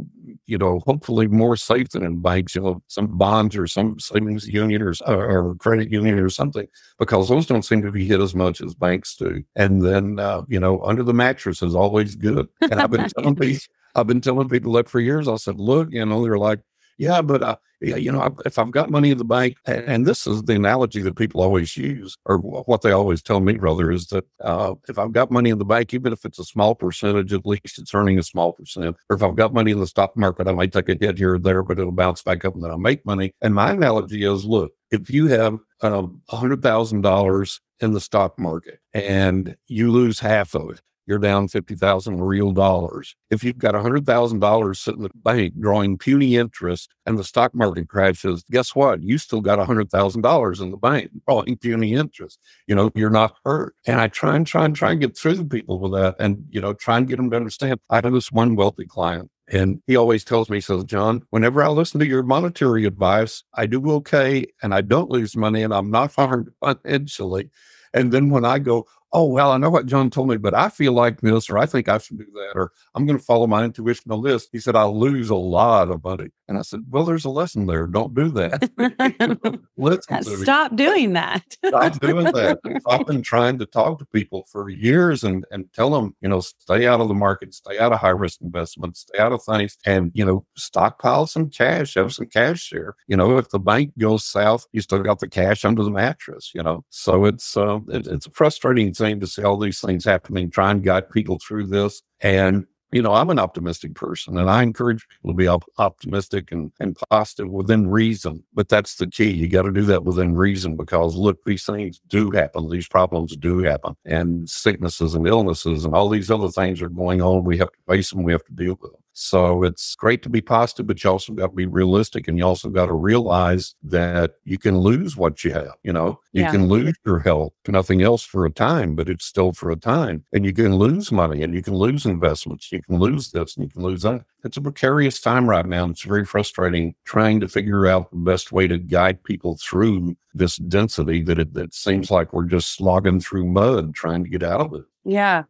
you 0.46 0.58
know, 0.58 0.80
hopefully 0.86 1.28
more 1.28 1.56
safe 1.56 1.90
than 1.90 2.04
in 2.04 2.22
banks, 2.22 2.56
you 2.56 2.62
know, 2.62 2.82
some 2.88 3.08
bonds 3.18 3.56
or 3.56 3.68
some 3.68 4.00
savings 4.00 4.48
union 4.48 4.82
or, 4.82 4.94
or 5.08 5.56
credit 5.56 5.92
union 5.92 6.20
or 6.20 6.30
something, 6.30 6.68
because 6.98 7.30
those 7.30 7.46
don't 7.46 7.64
seem 7.64 7.82
to 7.82 7.92
be 7.92 8.06
hit 8.06 8.20
as 8.20 8.36
much 8.36 8.62
as 8.62 8.74
banks 8.76 9.16
do. 9.16 9.44
And 9.56 9.82
then, 9.82 10.20
uh, 10.20 10.44
you 10.48 10.60
know, 10.60 10.82
under 10.82 11.04
the 11.04 11.14
mattress 11.14 11.62
is 11.62 11.76
always 11.76 12.16
good. 12.16 12.48
And 12.62 12.76
I've 12.76 12.92
been 12.92 13.10
telling 13.18 13.36
people, 13.36 13.62
I've 13.96 14.08
been 14.08 14.22
telling 14.22 14.50
people 14.50 14.74
that 14.74 14.90
for 14.90 15.00
years. 15.00 15.28
I 15.28 15.36
said, 15.36 15.60
look, 15.60 15.90
you 15.92 16.06
know, 16.06 16.24
they're 16.24 16.38
like, 16.38 16.60
yeah, 17.00 17.22
but 17.22 17.42
uh, 17.42 17.56
you 17.80 18.12
know, 18.12 18.36
if 18.46 18.60
I've 18.60 18.72
got 18.72 18.92
money 18.92 19.12
in 19.12 19.18
the 19.18 19.24
bank, 19.24 19.56
and 19.66 20.06
this 20.06 20.28
is 20.28 20.44
the 20.44 20.56
analogy 20.56 21.02
that 21.02 21.16
people 21.16 21.42
always 21.42 21.78
use, 21.78 22.18
or 22.26 22.38
what 22.38 22.82
they 22.82 22.92
always 22.92 23.22
tell 23.22 23.40
me, 23.40 23.54
rather, 23.54 23.90
is 23.90 24.08
that 24.08 24.26
uh, 24.42 24.76
if 24.90 25.00
I've 25.00 25.14
got 25.14 25.32
money 25.32 25.50
in 25.50 25.60
the 25.60 25.66
bank, 25.66 25.94
even 25.94 26.12
if 26.12 26.26
it's 26.26 26.40
a 26.40 26.44
small 26.44 26.76
percentage, 26.76 27.32
at 27.32 27.46
least 27.46 27.80
it's 27.80 27.96
earning 27.96 28.20
a 28.20 28.24
small 28.24 28.52
percent. 28.52 28.98
Or 29.10 29.16
if 29.16 29.24
I've 29.24 29.38
got 29.38 29.54
money 29.54 29.72
in 29.72 29.80
the 29.80 29.88
stock 29.88 30.16
market, 30.18 30.50
I 30.50 30.52
might 30.52 30.74
take 30.74 30.90
a 30.90 30.98
hit 31.00 31.18
here 31.18 31.36
or 31.36 31.40
there, 31.40 31.64
but 31.64 31.80
it'll 31.80 31.94
bounce 31.94 32.22
back 32.22 32.44
up 32.44 32.54
and 32.54 32.62
then 32.62 32.72
I'll 32.72 32.78
make 32.78 33.06
money. 33.06 33.34
And 33.42 33.56
my 33.56 33.72
analogy 33.72 34.26
is 34.26 34.44
look, 34.44 34.74
if 34.92 35.10
you 35.10 35.28
have 35.28 35.58
um, 35.82 36.22
$100,000 36.30 37.60
in 37.80 37.94
the 37.94 38.02
stock 38.02 38.38
market 38.38 38.80
and 38.94 39.56
you 39.68 39.90
lose 39.90 40.20
half 40.20 40.54
of 40.54 40.72
it, 40.72 40.82
you're 41.10 41.18
down 41.18 41.48
50,000 41.48 42.22
real 42.22 42.52
dollars. 42.52 43.16
If 43.32 43.44
you've 43.44 43.58
got 43.58 43.74
$100,000 43.74 44.78
sitting 44.78 45.00
in 45.00 45.04
the 45.04 45.10
bank 45.16 45.56
drawing 45.60 45.98
puny 45.98 46.36
interest 46.36 46.94
and 47.08 47.18
the 47.18 47.24
stock 47.24 47.56
market 47.56 47.90
crashes, 47.90 48.44
guess 48.52 48.76
what? 48.76 49.02
You 49.02 49.18
still 49.18 49.42
got 49.42 49.58
$100,000 49.58 50.62
in 50.62 50.70
the 50.72 50.78
bank 50.78 51.10
drawing 51.28 51.58
puny 51.58 51.96
interest. 51.96 52.40
You 52.68 52.76
know, 52.76 52.92
you're 52.94 53.10
not 53.10 53.34
hurt. 53.44 53.74
And 53.88 54.00
I 54.00 54.08
try 54.08 54.36
and 54.36 54.46
try 54.46 54.66
and 54.66 54.76
try 54.76 54.92
and 54.92 55.02
get 55.02 55.18
through 55.18 55.38
to 55.38 55.46
people 55.46 55.80
with 55.80 55.94
that 55.94 56.16
and, 56.20 56.46
you 56.52 56.62
know, 56.62 56.74
try 56.74 56.98
and 56.98 57.08
get 57.08 57.18
them 57.18 57.32
to 57.32 57.38
understand. 57.38 57.80
I 57.90 57.96
have 57.96 58.14
this 58.14 58.32
one 58.32 58.56
wealthy 58.56 58.86
client 58.86 59.32
and 59.52 59.82
he 59.88 59.96
always 59.96 60.24
tells 60.24 60.48
me, 60.48 60.62
says, 60.62 60.84
John, 60.84 61.24
whenever 61.32 61.64
I 61.64 61.70
listen 61.70 62.00
to 62.02 62.08
your 62.08 62.22
monetary 62.22 62.86
advice, 62.86 63.44
I 63.56 63.66
do 63.66 63.90
okay 63.94 64.46
and 64.62 64.76
I 64.76 64.82
don't 64.82 65.10
lose 65.10 65.36
money 65.36 65.64
and 65.64 65.74
I'm 65.74 65.90
not 65.90 66.14
harmed 66.14 66.50
financially. 66.60 67.50
And 67.94 68.12
then 68.12 68.30
when 68.30 68.46
I 68.46 68.60
go, 68.60 68.86
oh, 69.12 69.26
well, 69.26 69.52
I 69.52 69.58
know 69.58 69.70
what 69.70 69.86
John 69.86 70.10
told 70.10 70.30
me, 70.30 70.38
but 70.38 70.54
I 70.54 70.70
feel 70.70 70.94
like 70.94 71.22
this, 71.22 71.50
or 71.50 71.58
I 71.58 71.66
think 71.66 71.90
I 71.90 71.98
should 71.98 72.18
do 72.18 72.26
that, 72.34 72.52
or 72.56 72.72
I'm 72.96 73.06
going 73.06 73.18
to 73.18 73.24
follow 73.24 73.48
my 73.48 73.64
intuition 73.64 74.12
on 74.12 74.24
this. 74.24 74.48
He 74.52 74.60
said, 74.60 74.76
I'll 74.76 74.98
lose 74.98 75.30
a 75.30 75.36
lot 75.36 75.90
of 75.90 76.04
money. 76.04 76.30
And 76.48 76.58
I 76.58 76.62
said, 76.64 76.86
well, 76.90 77.06
there's 77.06 77.26
a 77.26 77.30
lesson 77.30 77.68
there. 77.68 77.86
Don't 77.86 78.14
do 78.16 78.30
that. 78.30 79.62
Listen 79.78 80.24
Stop 80.24 80.76
doing 80.76 81.14
that. 81.14 81.44
Stop 81.64 82.00
doing 82.00 82.26
that. 82.26 82.60
I've 82.88 83.06
been 83.06 83.22
trying 83.22 83.60
to 83.60 83.66
talk 83.68 84.00
to 84.00 84.06
people 84.06 84.46
for 84.52 84.70
years 84.70 85.24
and, 85.24 85.46
and 85.52 85.72
tell 85.74 85.92
them, 85.92 86.16
you 86.22 86.30
know, 86.30 86.40
stay 86.40 86.88
out 86.88 87.02
of 87.02 87.08
the 87.08 87.14
market, 87.14 87.54
stay 87.54 87.78
out 87.78 87.94
of 87.94 88.00
high 88.00 88.10
risk 88.10 88.42
investments, 88.42 89.02
stay 89.02 89.20
out 89.20 89.32
of 89.32 89.44
things, 89.44 89.78
and, 89.86 90.12
you 90.16 90.26
know, 90.26 90.46
stockpile 90.56 91.28
some 91.28 91.50
cash, 91.50 91.94
have 91.94 92.14
some 92.14 92.26
cash 92.26 92.70
there. 92.72 92.96
You 93.08 93.18
know, 93.18 93.38
if 93.38 93.50
the 93.50 93.60
bank 93.60 93.92
goes 93.98 94.26
south, 94.26 94.66
you 94.72 94.82
still 94.82 95.04
got 95.04 95.20
the 95.20 95.30
cash 95.30 95.66
under 95.66 95.84
the 95.84 95.92
mattress, 95.92 96.52
you 96.54 96.64
know. 96.64 96.84
So 96.90 97.26
it's, 97.26 97.56
uh, 97.56 97.80
it, 97.90 98.08
it's 98.08 98.26
a 98.26 98.32
frustrating 98.32 98.88
thing 99.00 99.20
to 99.20 99.28
see 99.28 99.44
all 99.44 99.58
these 99.58 99.80
things 99.80 100.06
happening, 100.06 100.52
try 100.52 100.70
and 100.70 100.84
guide 100.84 101.10
people 101.10 101.40
through 101.40 101.68
this. 101.68 102.04
And 102.22 102.68
you 102.92 103.04
know, 103.04 103.14
I'm 103.14 103.30
an 103.30 103.40
optimistic 103.40 103.94
person 103.94 104.38
and 104.38 104.50
I 104.50 104.64
encourage 104.64 105.08
people 105.08 105.32
to 105.32 105.38
be 105.38 105.48
op- 105.48 105.70
optimistic 105.78 106.52
and, 106.52 106.72
and 106.80 106.98
positive 107.10 107.50
within 107.52 107.88
reason. 107.88 108.44
But 108.54 108.70
that's 108.70 108.96
the 108.96 109.08
key. 109.08 109.30
You 109.30 109.48
got 109.48 109.64
to 109.64 109.72
do 109.72 109.84
that 109.84 110.04
within 110.04 110.36
reason 110.36 110.76
because 110.76 111.16
look, 111.16 111.38
these 111.46 111.66
things 111.66 112.02
do 112.08 112.32
happen. 112.32 112.70
These 112.70 112.88
problems 112.88 113.36
do 113.36 113.60
happen 113.60 113.96
and 114.06 114.50
sicknesses 114.50 115.14
and 115.14 115.28
illnesses 115.28 115.86
and 115.86 115.94
all 115.94 116.10
these 116.10 116.32
other 116.32 116.50
things 116.50 116.82
are 116.82 116.90
going 116.90 117.22
on. 117.22 117.44
We 117.44 117.60
have 117.60 117.72
to 117.72 117.80
face 117.88 118.10
them. 118.10 118.24
We 118.24 118.32
have 118.32 118.46
to 118.46 118.54
deal 118.54 118.78
with 118.82 118.92
them. 118.92 118.99
So 119.22 119.64
it's 119.64 119.96
great 119.96 120.24
to 120.24 120.30
be 120.30 120.40
positive, 120.40 120.88
but 120.88 121.04
you 121.04 121.10
also 121.10 121.34
got 121.34 121.48
to 121.48 121.56
be 121.56 121.66
realistic 121.66 122.28
and 122.28 122.38
you 122.38 122.46
also 122.46 122.70
got 122.70 122.86
to 122.86 122.94
realize 122.94 123.76
that 123.84 124.36
you 124.46 124.58
can 124.58 124.78
lose 124.78 125.18
what 125.18 125.44
you 125.44 125.52
have. 125.52 125.74
You 125.84 125.92
know, 125.92 126.22
you 126.32 126.44
yeah. 126.44 126.52
can 126.52 126.68
lose 126.68 126.96
your 127.06 127.20
health 127.20 127.54
nothing 127.72 128.02
else 128.02 128.24
for 128.24 128.46
a 128.46 128.52
time, 128.52 128.96
but 128.96 129.10
it's 129.10 129.26
still 129.26 129.54
for 129.54 129.72
a 129.72 129.76
time. 129.76 130.24
And 130.34 130.46
you 130.46 130.54
can 130.54 130.76
lose 130.76 131.12
money 131.12 131.44
and 131.44 131.54
you 131.54 131.62
can 131.62 131.76
lose 131.76 132.06
investments. 132.06 132.72
You 132.72 132.82
can 132.82 133.00
lose 133.00 133.32
this 133.32 133.56
and 133.56 133.66
you 133.66 133.70
can 133.70 133.84
lose 133.84 134.02
that. 134.04 134.26
It's 134.44 134.58
a 134.58 134.62
precarious 134.62 135.20
time 135.20 135.50
right 135.50 135.66
now. 135.66 135.90
It's 135.90 136.04
very 136.04 136.26
frustrating 136.26 136.96
trying 137.06 137.40
to 137.42 137.48
figure 137.48 137.88
out 137.88 138.12
the 138.12 138.18
best 138.18 138.52
way 138.52 138.68
to 138.68 138.78
guide 138.78 139.24
people 139.24 139.58
through 139.62 140.16
this 140.34 140.58
density 140.58 141.22
that 141.24 141.40
it, 141.40 141.54
that 141.54 141.74
seems 141.74 142.12
like 142.12 142.34
we're 142.34 142.46
just 142.46 142.76
slogging 142.76 143.20
through 143.20 143.46
mud 143.46 143.94
trying 143.94 144.24
to 144.24 144.30
get 144.30 144.44
out 144.44 144.62
of 144.62 144.74
it. 144.74 144.86
Yeah. 145.04 145.44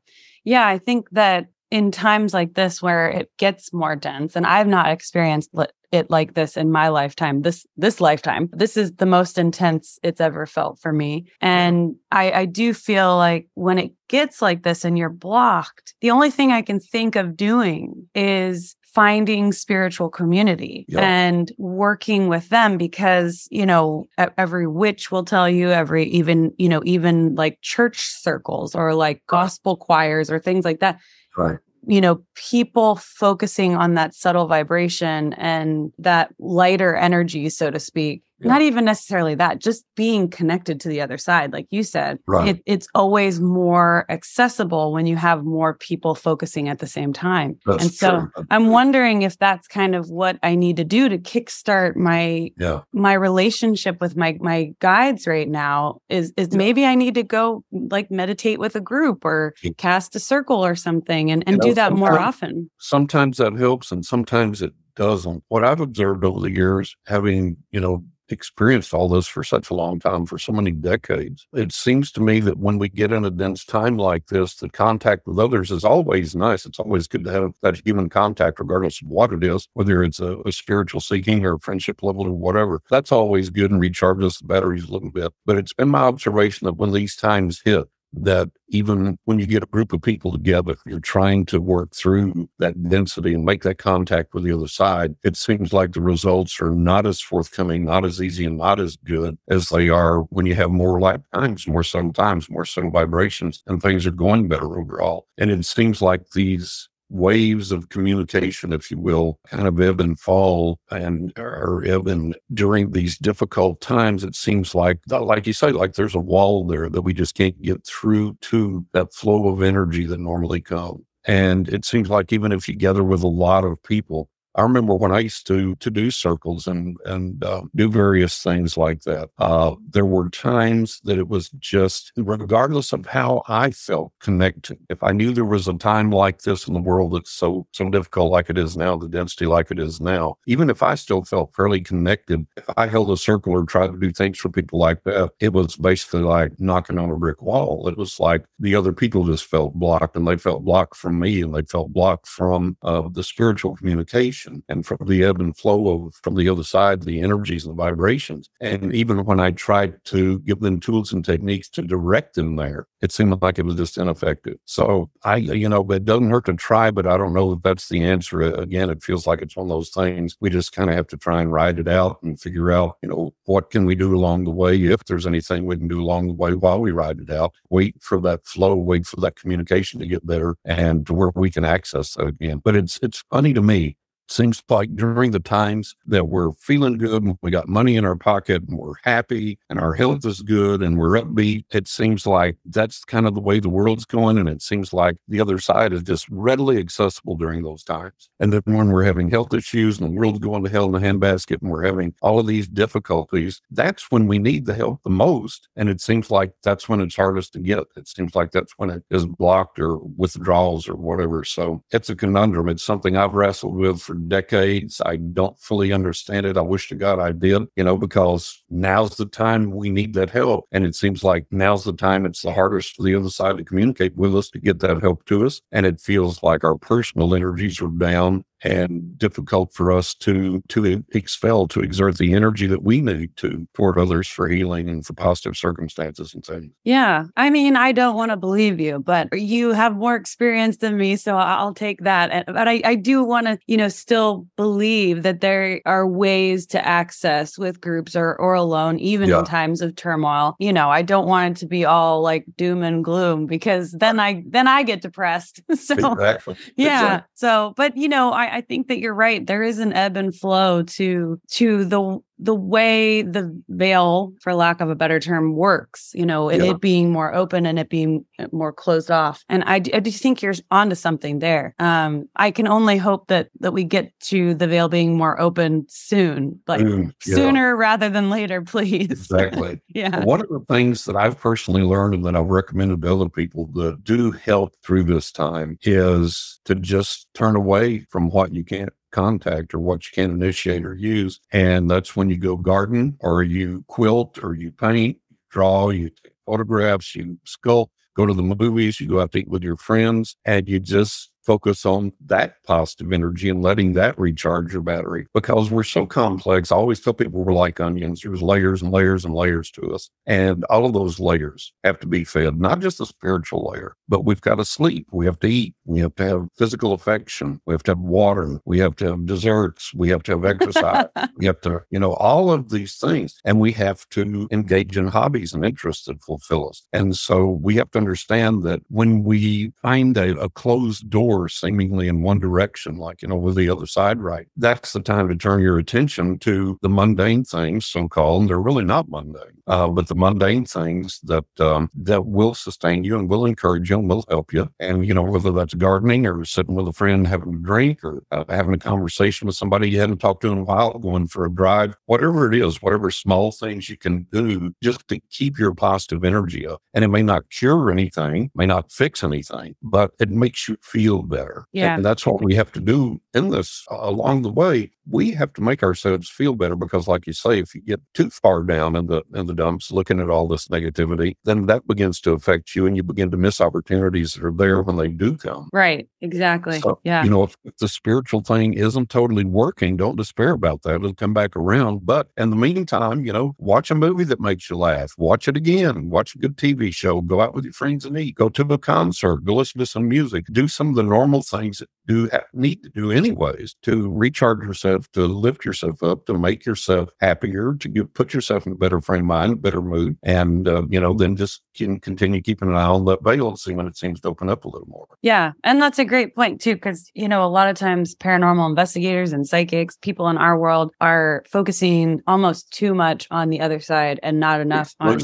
Yeah. 0.43 0.67
I 0.67 0.77
think 0.77 1.09
that 1.11 1.47
in 1.71 1.91
times 1.91 2.33
like 2.33 2.53
this 2.53 2.81
where 2.81 3.09
it 3.09 3.31
gets 3.37 3.71
more 3.73 3.95
dense 3.95 4.35
and 4.35 4.45
i've 4.45 4.67
not 4.67 4.89
experienced 4.89 5.49
it 5.91 6.09
like 6.09 6.33
this 6.33 6.55
in 6.55 6.71
my 6.71 6.89
lifetime 6.89 7.41
this 7.41 7.65
this 7.77 7.99
lifetime. 7.99 8.49
This 8.53 8.77
is 8.77 8.93
the 8.93 9.05
most 9.05 9.37
intense 9.37 9.99
it's 10.03 10.21
ever 10.21 10.45
felt 10.45 10.79
for 10.79 10.93
me. 10.93 11.25
And 11.41 11.95
i 12.11 12.31
i 12.31 12.45
do 12.45 12.73
feel 12.73 13.15
like 13.17 13.47
when 13.55 13.79
it 13.79 13.91
gets 14.07 14.41
like 14.41 14.63
this 14.63 14.85
and 14.85 14.97
you're 14.97 15.09
blocked 15.09 15.93
the 16.01 16.11
only 16.11 16.31
thing 16.31 16.51
i 16.51 16.61
can 16.61 16.79
think 16.79 17.15
of 17.15 17.37
doing 17.37 18.07
is 18.15 18.75
finding 18.99 19.53
spiritual 19.53 20.09
community 20.09 20.85
yep. 20.89 21.01
and 21.01 21.53
working 21.57 22.27
with 22.27 22.49
them 22.49 22.77
because 22.77 23.47
you 23.49 23.65
know 23.65 24.05
every 24.37 24.67
witch 24.67 25.09
will 25.09 25.23
tell 25.23 25.49
you 25.49 25.69
every 25.69 26.03
even 26.09 26.51
you 26.57 26.67
know 26.67 26.81
even 26.83 27.33
like 27.35 27.57
church 27.61 28.01
circles 28.01 28.75
or 28.75 28.93
like 28.93 29.23
gospel 29.27 29.77
choirs 29.77 30.29
or 30.29 30.37
things 30.37 30.65
like 30.65 30.81
that 30.81 30.99
Right. 31.39 31.59
You 31.87 32.01
know, 32.01 32.21
people 32.35 32.97
focusing 32.97 33.75
on 33.75 33.93
that 33.93 34.13
subtle 34.13 34.47
vibration 34.47 35.33
and 35.33 35.93
that 35.97 36.33
lighter 36.37 36.93
energy, 36.95 37.49
so 37.49 37.71
to 37.71 37.79
speak, 37.79 38.21
yeah. 38.41 38.47
not 38.47 38.61
even 38.61 38.85
necessarily 38.85 39.35
that 39.35 39.59
just 39.59 39.85
being 39.95 40.29
connected 40.29 40.79
to 40.79 40.89
the 40.89 41.01
other 41.01 41.17
side 41.17 41.53
like 41.53 41.67
you 41.69 41.83
said 41.83 42.19
right. 42.27 42.49
it, 42.49 42.63
it's 42.65 42.87
always 42.95 43.39
more 43.39 44.05
accessible 44.09 44.91
when 44.91 45.05
you 45.05 45.15
have 45.15 45.43
more 45.43 45.75
people 45.75 46.15
focusing 46.15 46.69
at 46.69 46.79
the 46.79 46.87
same 46.87 47.13
time 47.13 47.57
that's 47.65 47.83
and 47.83 47.93
so 47.93 48.27
true. 48.35 48.45
i'm 48.49 48.69
wondering 48.69 49.21
if 49.21 49.37
that's 49.37 49.67
kind 49.67 49.95
of 49.95 50.09
what 50.09 50.37
i 50.43 50.55
need 50.55 50.77
to 50.77 50.83
do 50.83 51.09
to 51.09 51.17
kickstart 51.17 51.95
my 51.95 52.49
yeah. 52.57 52.81
my 52.93 53.13
relationship 53.13 53.99
with 54.01 54.15
my 54.15 54.37
my 54.39 54.71
guides 54.79 55.27
right 55.27 55.49
now 55.49 55.99
is 56.09 56.33
is 56.37 56.49
yeah. 56.51 56.57
maybe 56.57 56.85
i 56.85 56.95
need 56.95 57.15
to 57.15 57.23
go 57.23 57.63
like 57.71 58.09
meditate 58.09 58.59
with 58.59 58.75
a 58.75 58.81
group 58.81 59.25
or 59.25 59.53
cast 59.77 60.15
a 60.15 60.19
circle 60.19 60.65
or 60.65 60.75
something 60.75 61.31
and, 61.31 61.43
and 61.47 61.55
you 61.55 61.57
know, 61.57 61.67
do 61.69 61.73
that 61.73 61.93
more 61.93 62.19
often 62.19 62.69
sometimes 62.79 63.37
that 63.37 63.53
helps 63.53 63.91
and 63.91 64.05
sometimes 64.05 64.61
it 64.61 64.73
doesn't 64.95 65.43
what 65.47 65.63
i've 65.63 65.79
observed 65.79 66.23
over 66.23 66.39
the 66.39 66.51
years 66.51 66.95
having 67.05 67.55
you 67.71 67.79
know 67.79 68.03
experienced 68.31 68.93
all 68.93 69.09
this 69.09 69.27
for 69.27 69.43
such 69.43 69.69
a 69.69 69.73
long 69.73 69.99
time, 69.99 70.25
for 70.25 70.37
so 70.37 70.51
many 70.51 70.71
decades. 70.71 71.47
It 71.53 71.71
seems 71.71 72.11
to 72.13 72.21
me 72.21 72.39
that 72.41 72.57
when 72.57 72.77
we 72.77 72.89
get 72.89 73.11
in 73.11 73.25
a 73.25 73.29
dense 73.29 73.65
time 73.65 73.97
like 73.97 74.27
this, 74.27 74.55
the 74.55 74.69
contact 74.69 75.27
with 75.27 75.39
others 75.39 75.71
is 75.71 75.83
always 75.83 76.35
nice. 76.35 76.65
It's 76.65 76.79
always 76.79 77.07
good 77.07 77.23
to 77.25 77.31
have 77.31 77.53
that 77.61 77.85
human 77.85 78.09
contact, 78.09 78.59
regardless 78.59 79.01
of 79.01 79.07
what 79.07 79.33
it 79.33 79.43
is, 79.43 79.67
whether 79.73 80.03
it's 80.03 80.19
a, 80.19 80.37
a 80.45 80.51
spiritual 80.51 81.01
seeking 81.01 81.45
or 81.45 81.59
friendship 81.59 82.03
level 82.03 82.25
or 82.27 82.31
whatever. 82.31 82.81
That's 82.89 83.11
always 83.11 83.49
good 83.49 83.71
and 83.71 83.81
recharges 83.81 84.39
the 84.39 84.47
batteries 84.47 84.87
a 84.87 84.91
little 84.91 85.11
bit. 85.11 85.31
But 85.45 85.57
it's 85.57 85.73
been 85.73 85.89
my 85.89 86.01
observation 86.01 86.65
that 86.65 86.77
when 86.77 86.91
these 86.91 87.15
times 87.15 87.61
hit, 87.63 87.87
that 88.13 88.49
even 88.69 89.17
when 89.25 89.39
you 89.39 89.45
get 89.45 89.63
a 89.63 89.67
group 89.67 89.93
of 89.93 90.01
people 90.01 90.31
together, 90.31 90.75
you're 90.85 90.99
trying 90.99 91.45
to 91.45 91.59
work 91.61 91.93
through 91.93 92.49
that 92.59 92.89
density 92.89 93.33
and 93.33 93.45
make 93.45 93.63
that 93.63 93.77
contact 93.77 94.33
with 94.33 94.43
the 94.43 94.51
other 94.51 94.67
side. 94.67 95.15
It 95.23 95.37
seems 95.37 95.73
like 95.73 95.93
the 95.93 96.01
results 96.01 96.59
are 96.61 96.71
not 96.71 97.05
as 97.05 97.21
forthcoming, 97.21 97.85
not 97.85 98.05
as 98.05 98.21
easy, 98.21 98.45
and 98.45 98.57
not 98.57 98.79
as 98.79 98.97
good 98.97 99.37
as 99.49 99.69
they 99.69 99.89
are 99.89 100.21
when 100.23 100.45
you 100.45 100.55
have 100.55 100.71
more 100.71 100.99
lifetimes, 100.99 101.67
more 101.67 101.83
subtle 101.83 102.13
times, 102.13 102.49
more 102.49 102.65
subtle 102.65 102.91
vibrations, 102.91 103.63
and 103.67 103.81
things 103.81 104.05
are 104.05 104.11
going 104.11 104.47
better 104.47 104.79
overall. 104.79 105.27
And 105.37 105.51
it 105.51 105.65
seems 105.65 106.01
like 106.01 106.29
these 106.31 106.88
waves 107.09 107.71
of 107.71 107.89
communication, 107.89 108.71
if 108.73 108.91
you 108.91 108.99
will, 108.99 109.39
kind 109.47 109.67
of 109.67 109.79
ebb 109.79 109.99
and 109.99 110.19
fall 110.19 110.79
and 110.91 111.33
or 111.37 111.83
ebb 111.85 112.07
and 112.07 112.37
during 112.53 112.91
these 112.91 113.17
difficult 113.17 113.81
times, 113.81 114.23
it 114.23 114.35
seems 114.35 114.75
like, 114.75 114.99
like 115.09 115.47
you 115.47 115.53
say, 115.53 115.71
like 115.71 115.93
there's 115.93 116.15
a 116.15 116.19
wall 116.19 116.65
there 116.65 116.89
that 116.89 117.01
we 117.01 117.13
just 117.13 117.35
can't 117.35 117.59
get 117.61 117.85
through 117.85 118.37
to 118.41 118.85
that 118.93 119.13
flow 119.13 119.47
of 119.49 119.61
energy 119.61 120.05
that 120.05 120.19
normally 120.19 120.61
comes. 120.61 121.01
And 121.25 121.67
it 121.69 121.85
seems 121.85 122.09
like 122.09 122.31
even 122.31 122.51
if 122.51 122.67
you 122.67 122.75
gather 122.75 123.03
with 123.03 123.23
a 123.23 123.27
lot 123.27 123.65
of 123.65 123.81
people, 123.83 124.29
I 124.59 124.63
remember 124.63 124.93
when 124.93 125.13
I 125.13 125.19
used 125.19 125.47
to 125.47 125.75
to 125.75 125.89
do 125.89 126.11
circles 126.11 126.67
and 126.67 126.97
and 127.05 127.41
uh, 127.43 127.63
do 127.75 127.89
various 127.89 128.43
things 128.43 128.75
like 128.77 129.01
that. 129.03 129.29
Uh, 129.37 129.75
there 129.89 130.05
were 130.05 130.29
times 130.29 130.99
that 131.05 131.17
it 131.17 131.29
was 131.29 131.49
just, 131.59 132.11
regardless 132.17 132.91
of 132.91 133.05
how 133.05 133.43
I 133.47 133.71
felt 133.71 134.11
connected. 134.19 134.77
If 134.89 135.01
I 135.01 135.13
knew 135.13 135.31
there 135.31 135.45
was 135.45 135.67
a 135.69 135.73
time 135.75 136.11
like 136.11 136.41
this 136.41 136.67
in 136.67 136.73
the 136.73 136.81
world 136.81 137.13
that's 137.13 137.31
so 137.31 137.67
so 137.71 137.89
difficult, 137.89 138.31
like 138.31 138.49
it 138.49 138.57
is 138.57 138.75
now, 138.75 138.97
the 138.97 139.07
density 139.07 139.45
like 139.45 139.71
it 139.71 139.79
is 139.79 140.01
now, 140.01 140.35
even 140.45 140.69
if 140.69 140.83
I 140.83 140.95
still 140.95 141.23
felt 141.23 141.55
fairly 141.55 141.81
connected, 141.81 142.45
if 142.57 142.65
I 142.75 142.87
held 142.87 143.09
a 143.11 143.17
circle 143.17 143.53
or 143.53 143.63
tried 143.63 143.91
to 143.91 143.97
do 143.97 144.11
things 144.11 144.37
for 144.39 144.49
people 144.49 144.77
like 144.79 145.01
that, 145.05 145.31
it 145.39 145.53
was 145.53 145.77
basically 145.77 146.23
like 146.23 146.51
knocking 146.59 146.99
on 146.99 147.09
a 147.09 147.15
brick 147.15 147.41
wall. 147.41 147.87
It 147.87 147.97
was 147.97 148.19
like 148.19 148.43
the 148.59 148.75
other 148.75 148.91
people 148.91 149.25
just 149.25 149.45
felt 149.45 149.73
blocked, 149.75 150.17
and 150.17 150.27
they 150.27 150.37
felt 150.37 150.65
blocked 150.65 150.97
from 150.97 151.17
me, 151.17 151.41
and 151.43 151.55
they 151.55 151.61
felt 151.61 151.93
blocked 151.93 152.27
from 152.27 152.75
uh, 152.83 153.07
the 153.09 153.23
spiritual 153.23 153.77
communication 153.77 154.48
and 154.67 154.85
from 154.85 154.97
the 155.05 155.23
ebb 155.23 155.39
and 155.39 155.55
flow 155.55 156.05
of 156.05 156.15
from 156.15 156.35
the 156.35 156.49
other 156.49 156.63
side, 156.63 157.03
the 157.03 157.21
energies 157.21 157.65
and 157.65 157.77
the 157.77 157.83
vibrations. 157.83 158.49
And 158.61 158.93
even 158.93 159.25
when 159.25 159.39
I 159.39 159.51
tried 159.51 160.03
to 160.05 160.39
give 160.39 160.59
them 160.59 160.79
tools 160.79 161.13
and 161.13 161.23
techniques 161.23 161.69
to 161.69 161.81
direct 161.81 162.35
them 162.35 162.55
there, 162.55 162.87
it 163.01 163.11
seemed 163.11 163.41
like 163.41 163.59
it 163.59 163.65
was 163.65 163.75
just 163.75 163.97
ineffective. 163.97 164.57
So 164.65 165.09
I, 165.23 165.37
you 165.37 165.69
know, 165.69 165.85
it 165.91 166.05
doesn't 166.05 166.29
hurt 166.29 166.45
to 166.45 166.53
try, 166.53 166.91
but 166.91 167.07
I 167.07 167.17
don't 167.17 167.33
know 167.33 167.51
that 167.51 167.63
that's 167.63 167.89
the 167.89 168.03
answer. 168.03 168.41
Uh, 168.41 168.51
again, 168.53 168.89
it 168.89 169.03
feels 169.03 169.25
like 169.25 169.41
it's 169.41 169.55
one 169.55 169.67
of 169.67 169.69
those 169.69 169.89
things 169.89 170.35
we 170.39 170.49
just 170.49 170.71
kind 170.71 170.89
of 170.89 170.95
have 170.95 171.07
to 171.07 171.17
try 171.17 171.41
and 171.41 171.51
ride 171.51 171.79
it 171.79 171.87
out 171.87 172.21
and 172.23 172.39
figure 172.39 172.71
out, 172.71 172.97
you 173.01 173.09
know, 173.09 173.33
what 173.45 173.71
can 173.71 173.85
we 173.85 173.95
do 173.95 174.15
along 174.15 174.43
the 174.43 174.51
way? 174.51 174.75
If 174.75 175.05
there's 175.05 175.27
anything 175.27 175.65
we 175.65 175.77
can 175.77 175.87
do 175.87 176.01
along 176.01 176.27
the 176.27 176.33
way 176.33 176.53
while 176.53 176.79
we 176.79 176.91
ride 176.91 177.19
it 177.19 177.29
out, 177.29 177.53
wait 177.69 177.95
for 178.01 178.19
that 178.21 178.45
flow, 178.45 178.75
wait 178.75 179.05
for 179.05 179.19
that 179.21 179.35
communication 179.35 179.99
to 179.99 180.07
get 180.07 180.25
better 180.25 180.55
and 180.65 181.05
to 181.07 181.13
where 181.13 181.31
we 181.35 181.49
can 181.49 181.65
access 181.65 182.13
that 182.13 182.27
again. 182.27 182.61
But 182.63 182.75
it's, 182.75 182.99
it's 183.01 183.23
funny 183.31 183.53
to 183.53 183.61
me 183.61 183.97
Seems 184.29 184.61
like 184.69 184.95
during 184.95 185.31
the 185.31 185.39
times 185.39 185.95
that 186.05 186.27
we're 186.27 186.51
feeling 186.51 186.99
good 186.99 187.35
we 187.41 187.49
got 187.49 187.67
money 187.67 187.95
in 187.95 188.05
our 188.05 188.15
pocket 188.15 188.61
and 188.67 188.77
we're 188.77 188.93
happy 189.03 189.57
and 189.71 189.79
our 189.79 189.95
health 189.95 190.23
is 190.23 190.43
good 190.43 190.83
and 190.83 190.99
we're 190.99 191.19
upbeat, 191.19 191.65
it 191.71 191.87
seems 191.87 192.27
like 192.27 192.55
that's 192.65 193.03
kind 193.03 193.25
of 193.25 193.33
the 193.33 193.41
way 193.41 193.59
the 193.59 193.69
world's 193.69 194.05
going. 194.05 194.37
And 194.37 194.47
it 194.47 194.61
seems 194.61 194.93
like 194.93 195.17
the 195.27 195.41
other 195.41 195.57
side 195.57 195.93
is 195.93 196.03
just 196.03 196.27
readily 196.29 196.77
accessible 196.77 197.37
during 197.37 197.63
those 197.63 197.83
times. 197.83 198.29
And 198.39 198.53
then 198.53 198.61
when 198.65 198.89
we're 198.89 199.03
having 199.03 199.31
health 199.31 199.51
issues 199.51 199.99
and 199.99 200.11
the 200.11 200.19
world's 200.19 200.37
going 200.39 200.63
to 200.63 200.69
hell 200.69 200.95
in 200.95 201.03
a 201.03 201.05
handbasket 201.05 201.63
and 201.63 201.71
we're 201.71 201.85
having 201.85 202.13
all 202.21 202.39
of 202.39 202.45
these 202.45 202.67
difficulties, 202.67 203.61
that's 203.71 204.11
when 204.11 204.27
we 204.27 204.37
need 204.37 204.67
the 204.67 204.75
help 204.75 205.01
the 205.03 205.09
most. 205.09 205.69
And 205.75 205.89
it 205.89 206.01
seems 206.01 206.29
like 206.29 206.53
that's 206.63 206.87
when 206.87 207.01
it's 207.01 207.15
hardest 207.15 207.53
to 207.53 207.59
get. 207.59 207.79
It 207.97 208.07
seems 208.07 208.35
like 208.35 208.51
that's 208.51 208.73
when 208.77 208.91
it 208.91 209.03
is 209.09 209.25
blocked 209.25 209.79
or 209.79 209.97
withdrawals 209.97 210.87
or 210.87 210.95
whatever. 210.95 211.43
So 211.43 211.83
it's 211.89 212.11
a 212.11 212.15
conundrum. 212.15 212.69
It's 212.69 212.83
something 212.83 213.17
I've 213.17 213.33
wrestled 213.33 213.75
with 213.75 213.99
for 213.99 214.18
decades. 214.27 215.01
I 215.05 215.17
don't 215.17 215.57
fully 215.59 215.91
understand 215.93 216.45
it. 216.45 216.57
I 216.57 216.61
wish 216.61 216.89
to 216.89 216.95
God 216.95 217.19
I 217.19 217.31
did, 217.31 217.63
you 217.75 217.83
know, 217.83 217.97
because 217.97 218.63
now's 218.69 219.17
the 219.17 219.25
time 219.25 219.71
we 219.71 219.89
need 219.89 220.13
that 220.13 220.29
help. 220.29 220.67
And 220.71 220.85
it 220.85 220.95
seems 220.95 221.23
like 221.23 221.45
now's 221.51 221.83
the 221.83 221.93
time 221.93 222.25
it's 222.25 222.41
the 222.41 222.51
hardest 222.51 222.95
for 222.95 223.03
the 223.03 223.15
other 223.15 223.29
side 223.29 223.57
to 223.57 223.63
communicate 223.63 224.15
with 224.15 224.35
us 224.35 224.49
to 224.51 224.59
get 224.59 224.79
that 224.79 225.01
help 225.01 225.25
to 225.25 225.45
us. 225.45 225.61
And 225.71 225.85
it 225.85 225.99
feels 225.99 226.43
like 226.43 226.63
our 226.63 226.75
personal 226.75 227.33
energies 227.33 227.81
are 227.81 227.87
down 227.87 228.43
and 228.63 229.17
difficult 229.17 229.73
for 229.73 229.91
us 229.91 230.13
to 230.13 230.61
to 230.67 231.03
expel 231.11 231.67
to 231.67 231.79
exert 231.79 232.17
the 232.17 232.33
energy 232.33 232.67
that 232.67 232.83
we 232.83 233.01
need 233.01 233.35
to 233.37 233.67
toward 233.73 233.97
others 233.97 234.27
for 234.27 234.47
healing 234.47 234.89
and 234.89 235.05
for 235.05 235.13
positive 235.13 235.55
circumstances 235.55 236.33
and 236.33 236.45
things 236.45 236.71
yeah 236.83 237.25
i 237.37 237.49
mean 237.49 237.75
i 237.75 237.91
don't 237.91 238.15
want 238.15 238.31
to 238.31 238.37
believe 238.37 238.79
you 238.79 238.99
but 238.99 239.27
you 239.33 239.71
have 239.71 239.95
more 239.95 240.15
experience 240.15 240.77
than 240.77 240.97
me 240.97 241.15
so 241.15 241.37
i'll 241.37 241.73
take 241.73 242.01
that 242.01 242.45
but 242.47 242.67
i, 242.67 242.81
I 242.83 242.95
do 242.95 243.23
want 243.23 243.47
to 243.47 243.57
you 243.67 243.77
know 243.77 243.87
still 243.87 244.45
believe 244.57 245.23
that 245.23 245.39
there 245.39 245.81
are 245.85 246.07
ways 246.07 246.65
to 246.67 246.85
access 246.85 247.57
with 247.57 247.79
groups 247.79 248.15
or 248.15 248.35
or 248.35 248.53
alone 248.55 248.99
even 248.99 249.29
yeah. 249.29 249.39
in 249.39 249.45
times 249.45 249.81
of 249.81 249.95
turmoil 249.95 250.55
you 250.59 250.73
know 250.73 250.89
i 250.89 251.01
don't 251.01 251.27
want 251.27 251.57
it 251.57 251.59
to 251.61 251.65
be 251.65 251.85
all 251.85 252.21
like 252.21 252.45
doom 252.57 252.83
and 252.83 253.05
gloom 253.05 253.45
because 253.45 253.91
then 253.93 254.19
i 254.19 254.43
then 254.47 254.67
i 254.67 254.83
get 254.83 255.01
depressed 255.01 255.61
so 255.75 255.93
exactly. 255.93 256.55
yeah 256.75 257.03
exactly. 257.03 257.29
so 257.35 257.73
but 257.77 257.95
you 257.95 258.09
know 258.09 258.31
i 258.31 258.48
I, 258.51 258.61
think 258.61 258.87
that 258.87 258.99
you're 258.99 259.13
right. 259.13 259.45
There 259.45 259.63
is 259.63 259.79
an 259.79 259.93
ebb 259.93 260.17
and 260.17 260.35
flow 260.35 260.83
to 260.83 261.39
to 261.51 261.85
the 261.85 262.19
the 262.39 262.55
way 262.55 263.21
the 263.21 263.61
veil, 263.67 264.33
for 264.41 264.53
lack 264.53 264.79
of 264.79 264.89
a 264.89 264.95
better 264.95 265.19
term, 265.19 265.55
works, 265.55 266.11
you 266.13 266.25
know, 266.25 266.49
yeah. 266.49 266.71
it 266.71 266.79
being 266.79 267.11
more 267.11 267.33
open 267.35 267.65
and 267.65 267.77
it 267.77 267.89
being 267.89 268.25
uh, 268.39 268.47
more 268.53 268.71
closed 268.71 269.11
off. 269.11 269.43
And 269.49 269.63
I, 269.65 269.75
I 269.75 269.99
do 269.99 270.09
think 270.09 270.41
you're 270.41 270.53
onto 270.71 270.95
something 270.95 271.39
there. 271.39 271.75
Um, 271.79 272.29
I 272.37 272.51
can 272.51 272.67
only 272.67 272.97
hope 272.97 273.27
that 273.27 273.49
that 273.59 273.73
we 273.73 273.83
get 273.83 274.17
to 274.21 274.53
the 274.53 274.67
veil 274.67 274.87
being 274.87 275.17
more 275.17 275.39
open 275.39 275.85
soon, 275.89 276.59
like 276.67 276.81
mm, 276.81 277.11
yeah. 277.25 277.35
sooner 277.35 277.75
rather 277.75 278.09
than 278.09 278.29
later, 278.29 278.61
please. 278.65 279.11
Exactly. 279.11 279.81
yeah. 279.89 280.23
One 280.23 280.41
of 280.41 280.47
the 280.47 280.63
things 280.69 281.05
that 281.05 281.17
I've 281.17 281.37
personally 281.37 281.83
learned 281.83 282.13
and 282.13 282.25
that 282.25 282.35
I've 282.35 282.47
recommended 282.47 283.01
to 283.01 283.13
other 283.13 283.29
people 283.29 283.67
that 283.73 284.03
do 284.03 284.31
help 284.31 284.73
through 284.83 285.03
this 285.03 285.31
time 285.31 285.77
is 285.81 286.59
to 286.65 286.75
just 286.75 287.27
turn 287.33 287.55
away 287.57 287.99
from 288.09 288.29
what 288.29 288.53
you 288.53 288.63
can't 288.63 288.93
contact 289.11 289.73
or 289.73 289.79
what 289.79 290.05
you 290.05 290.11
can 290.13 290.31
initiate 290.31 290.85
or 290.85 290.95
use. 290.95 291.39
And 291.51 291.89
that's 291.89 292.15
when 292.15 292.29
you 292.29 292.37
go 292.37 292.57
garden 292.57 293.17
or 293.19 293.43
you 293.43 293.83
quilt 293.87 294.43
or 294.43 294.55
you 294.55 294.71
paint, 294.71 295.17
draw, 295.49 295.89
you 295.89 296.09
take 296.09 296.33
photographs, 296.45 297.15
you 297.15 297.37
sculpt, 297.45 297.89
go 298.15 298.25
to 298.25 298.33
the 298.33 298.43
movies, 298.43 298.99
you 298.99 299.07
go 299.07 299.21
out 299.21 299.31
to 299.31 299.39
eat 299.39 299.47
with 299.47 299.63
your 299.63 299.77
friends, 299.77 300.35
and 300.45 300.67
you 300.67 300.79
just 300.79 301.28
focus 301.49 301.83
on 301.83 302.13
that 302.23 302.61
positive 302.63 303.11
energy 303.11 303.49
and 303.49 303.63
letting 303.63 303.93
that 303.93 304.15
recharge 304.19 304.71
your 304.71 304.83
battery 304.83 305.25
because 305.33 305.71
we're 305.71 305.81
so 305.81 306.05
complex. 306.05 306.71
I 306.71 306.75
always 306.75 306.99
tell 306.99 307.11
people 307.11 307.43
we're 307.43 307.53
like 307.53 307.79
onions. 307.79 308.21
There's 308.21 308.43
layers 308.43 308.83
and 308.83 308.91
layers 308.91 309.25
and 309.25 309.33
layers 309.33 309.71
to 309.71 309.91
us. 309.95 310.11
And 310.27 310.63
all 310.65 310.85
of 310.85 310.93
those 310.93 311.19
layers 311.19 311.73
have 311.83 311.99
to 312.01 312.07
be 312.07 312.23
fed, 312.23 312.59
not 312.59 312.81
just 312.81 312.99
the 312.99 313.07
spiritual 313.07 313.71
layer, 313.71 313.95
but 314.07 314.25
we've 314.25 314.41
got 314.41 314.55
to 314.55 314.65
sleep. 314.65 315.07
We 315.11 315.25
have 315.25 315.39
to 315.39 315.47
eat. 315.47 315.73
We 315.85 316.01
have 316.01 316.13
to 316.15 316.23
have 316.23 316.47
physical 316.55 316.93
affection. 316.93 317.59
We 317.65 317.73
have 317.73 317.81
to 317.83 317.91
have 317.91 317.99
water. 317.99 318.61
We 318.65 318.77
have 318.77 318.95
to 318.97 319.05
have 319.07 319.25
desserts. 319.25 319.91
We 319.95 320.09
have 320.09 320.21
to 320.23 320.33
have 320.33 320.45
exercise. 320.45 321.07
we 321.37 321.47
have 321.47 321.61
to, 321.61 321.81
you 321.89 321.99
know, 321.99 322.13
all 322.13 322.51
of 322.51 322.69
these 322.69 322.97
things. 322.97 323.39
And 323.43 323.59
we 323.59 323.71
have 323.71 324.07
to 324.09 324.47
engage 324.51 324.97
in 324.97 325.07
hobbies 325.07 325.55
and 325.55 325.65
interests 325.65 326.05
that 326.05 326.21
fulfill 326.21 326.69
us. 326.69 326.83
And 326.93 327.15
so 327.15 327.47
we 327.47 327.73
have 327.77 327.89
to 327.91 327.97
understand 327.97 328.61
that 328.65 328.81
when 328.89 329.23
we 329.23 329.73
find 329.81 330.15
a, 330.15 330.39
a 330.39 330.49
closed 330.49 331.09
door 331.09 331.38
seemingly 331.47 332.07
in 332.07 332.21
one 332.21 332.39
direction, 332.39 332.97
like, 332.97 333.21
you 333.21 333.27
know, 333.27 333.37
with 333.37 333.55
the 333.55 333.69
other 333.69 333.85
side 333.85 334.19
right, 334.19 334.47
that's 334.57 334.93
the 334.93 334.99
time 334.99 335.27
to 335.29 335.35
turn 335.35 335.61
your 335.61 335.77
attention 335.77 336.39
to 336.39 336.77
the 336.81 336.89
mundane 336.89 337.43
things, 337.43 337.85
so 337.85 338.07
called. 338.07 338.49
They're 338.49 338.59
really 338.59 338.83
not 338.83 339.09
mundane, 339.09 339.61
uh, 339.67 339.87
but 339.87 340.07
the 340.07 340.15
mundane 340.15 340.65
things 340.65 341.19
that, 341.23 341.45
um, 341.59 341.89
that 341.95 342.25
will 342.25 342.53
sustain 342.53 343.03
you 343.03 343.17
and 343.17 343.29
will 343.29 343.45
encourage 343.45 343.89
you 343.89 343.99
and 343.99 344.09
will 344.09 344.25
help 344.29 344.51
you. 344.51 344.69
And, 344.79 345.05
you 345.05 345.13
know, 345.13 345.23
whether 345.23 345.51
that's 345.51 345.73
gardening 345.73 346.25
or 346.25 346.43
sitting 346.45 346.75
with 346.75 346.87
a 346.87 346.93
friend 346.93 347.27
having 347.27 347.53
a 347.53 347.57
drink 347.57 348.03
or 348.03 348.23
uh, 348.31 348.43
having 348.49 348.73
a 348.73 348.77
conversation 348.77 349.45
with 349.45 349.55
somebody 349.55 349.89
you 349.89 349.99
hadn't 349.99 350.17
talked 350.17 350.41
to 350.41 350.51
in 350.51 350.59
a 350.59 350.63
while, 350.63 350.97
going 350.99 351.27
for 351.27 351.45
a 351.45 351.51
drive, 351.51 351.95
whatever 352.05 352.51
it 352.51 352.59
is, 352.59 352.81
whatever 352.81 353.11
small 353.11 353.51
things 353.51 353.89
you 353.89 353.97
can 353.97 354.27
do 354.31 354.73
just 354.81 355.07
to 355.07 355.19
keep 355.29 355.57
your 355.57 355.73
positive 355.73 356.23
energy 356.23 356.65
up. 356.67 356.81
And 356.93 357.03
it 357.03 357.09
may 357.09 357.23
not 357.23 357.49
cure 357.49 357.91
anything, 357.91 358.51
may 358.55 358.65
not 358.65 358.91
fix 358.91 359.23
anything, 359.23 359.75
but 359.81 360.11
it 360.19 360.29
makes 360.29 360.67
you 360.67 360.77
feel 360.81 361.18
better. 361.23 361.65
Yeah. 361.71 361.95
And 361.95 362.05
that's 362.05 362.25
what 362.25 362.43
we 362.43 362.55
have 362.55 362.71
to 362.73 362.79
do 362.79 363.21
in 363.33 363.49
this 363.49 363.85
uh, 363.91 363.97
along 363.99 364.41
the 364.43 364.51
way. 364.51 364.91
We 365.09 365.31
have 365.31 365.53
to 365.53 365.61
make 365.61 365.83
ourselves 365.83 366.29
feel 366.29 366.55
better 366.55 366.75
because, 366.75 367.07
like 367.07 367.27
you 367.27 367.33
say, 367.33 367.59
if 367.59 367.73
you 367.73 367.81
get 367.81 368.01
too 368.13 368.29
far 368.29 368.63
down 368.63 368.95
in 368.95 369.07
the 369.07 369.23
in 369.33 369.47
the 369.47 369.53
dumps, 369.53 369.91
looking 369.91 370.19
at 370.19 370.29
all 370.29 370.47
this 370.47 370.67
negativity, 370.67 371.35
then 371.43 371.65
that 371.67 371.87
begins 371.87 372.19
to 372.21 372.31
affect 372.31 372.75
you, 372.75 372.85
and 372.85 372.95
you 372.95 373.03
begin 373.03 373.31
to 373.31 373.37
miss 373.37 373.61
opportunities 373.61 374.33
that 374.33 374.43
are 374.43 374.51
there 374.51 374.81
when 374.81 374.97
they 374.97 375.07
do 375.07 375.37
come. 375.37 375.69
Right. 375.73 376.07
Exactly. 376.21 376.79
So, 376.79 376.99
yeah. 377.03 377.23
You 377.23 377.29
know, 377.29 377.43
if, 377.43 377.55
if 377.63 377.77
the 377.77 377.87
spiritual 377.87 378.41
thing 378.41 378.73
isn't 378.73 379.09
totally 379.09 379.45
working, 379.45 379.97
don't 379.97 380.15
despair 380.15 380.51
about 380.51 380.83
that. 380.83 380.95
It'll 380.95 381.13
come 381.13 381.33
back 381.33 381.55
around. 381.55 382.05
But 382.05 382.27
in 382.37 382.49
the 382.49 382.55
meantime, 382.55 383.25
you 383.25 383.33
know, 383.33 383.55
watch 383.57 383.89
a 383.91 383.95
movie 383.95 384.25
that 384.25 384.39
makes 384.39 384.69
you 384.69 384.77
laugh. 384.77 385.13
Watch 385.17 385.47
it 385.47 385.57
again. 385.57 386.09
Watch 386.09 386.35
a 386.35 386.37
good 386.37 386.57
TV 386.57 386.93
show. 386.93 387.21
Go 387.21 387.41
out 387.41 387.53
with 387.53 387.63
your 387.63 387.73
friends 387.73 388.05
and 388.05 388.17
eat. 388.17 388.35
Go 388.35 388.49
to 388.49 388.73
a 388.73 388.77
concert. 388.77 389.43
Go 389.45 389.55
listen 389.55 389.79
to 389.79 389.85
some 389.85 390.07
music. 390.07 390.45
Do 390.51 390.67
some 390.67 390.89
of 390.89 390.95
the 390.95 391.03
normal 391.03 391.41
things 391.41 391.79
that 391.79 391.89
have, 392.31 392.43
need 392.53 392.83
to 392.83 392.89
do 392.89 393.11
anyways 393.11 393.75
to 393.83 394.11
recharge 394.11 394.63
yourself, 394.63 395.11
to 395.11 395.25
lift 395.25 395.65
yourself 395.65 396.01
up, 396.03 396.25
to 396.25 396.37
make 396.37 396.65
yourself 396.65 397.09
happier, 397.21 397.75
to 397.79 397.87
get, 397.87 398.13
put 398.13 398.33
yourself 398.33 398.65
in 398.65 398.73
a 398.73 398.75
better 398.75 399.01
frame 399.01 399.21
of 399.21 399.27
mind, 399.27 399.53
a 399.53 399.55
better 399.55 399.81
mood. 399.81 400.17
And, 400.23 400.67
uh, 400.67 400.83
you 400.89 400.99
know, 400.99 401.13
then 401.13 401.35
just 401.35 401.61
can 401.75 401.99
continue 401.99 402.41
keeping 402.41 402.67
an 402.67 402.75
eye 402.75 402.83
on 402.83 403.05
that 403.05 403.23
veil 403.23 403.47
and 403.47 403.59
see 403.59 403.73
when 403.73 403.87
it 403.87 403.97
seems 403.97 404.19
to 404.21 404.27
open 404.27 404.49
up 404.49 404.65
a 404.65 404.69
little 404.69 404.87
more. 404.87 405.07
Yeah. 405.21 405.51
And 405.63 405.81
that's 405.81 405.99
a 405.99 406.05
great 406.05 406.35
point 406.35 406.61
too, 406.61 406.75
because, 406.75 407.09
you 407.13 407.27
know, 407.27 407.43
a 407.43 407.47
lot 407.47 407.69
of 407.69 407.77
times 407.77 408.15
paranormal 408.15 408.69
investigators 408.69 409.31
and 409.31 409.47
psychics, 409.47 409.97
people 409.97 410.27
in 410.29 410.37
our 410.37 410.57
world 410.57 410.91
are 411.01 411.43
focusing 411.49 412.21
almost 412.27 412.71
too 412.73 412.93
much 412.93 413.27
on 413.31 413.49
the 413.49 413.61
other 413.61 413.79
side 413.79 414.19
and 414.23 414.39
not 414.39 414.61
enough 414.61 414.95
on, 414.99 415.19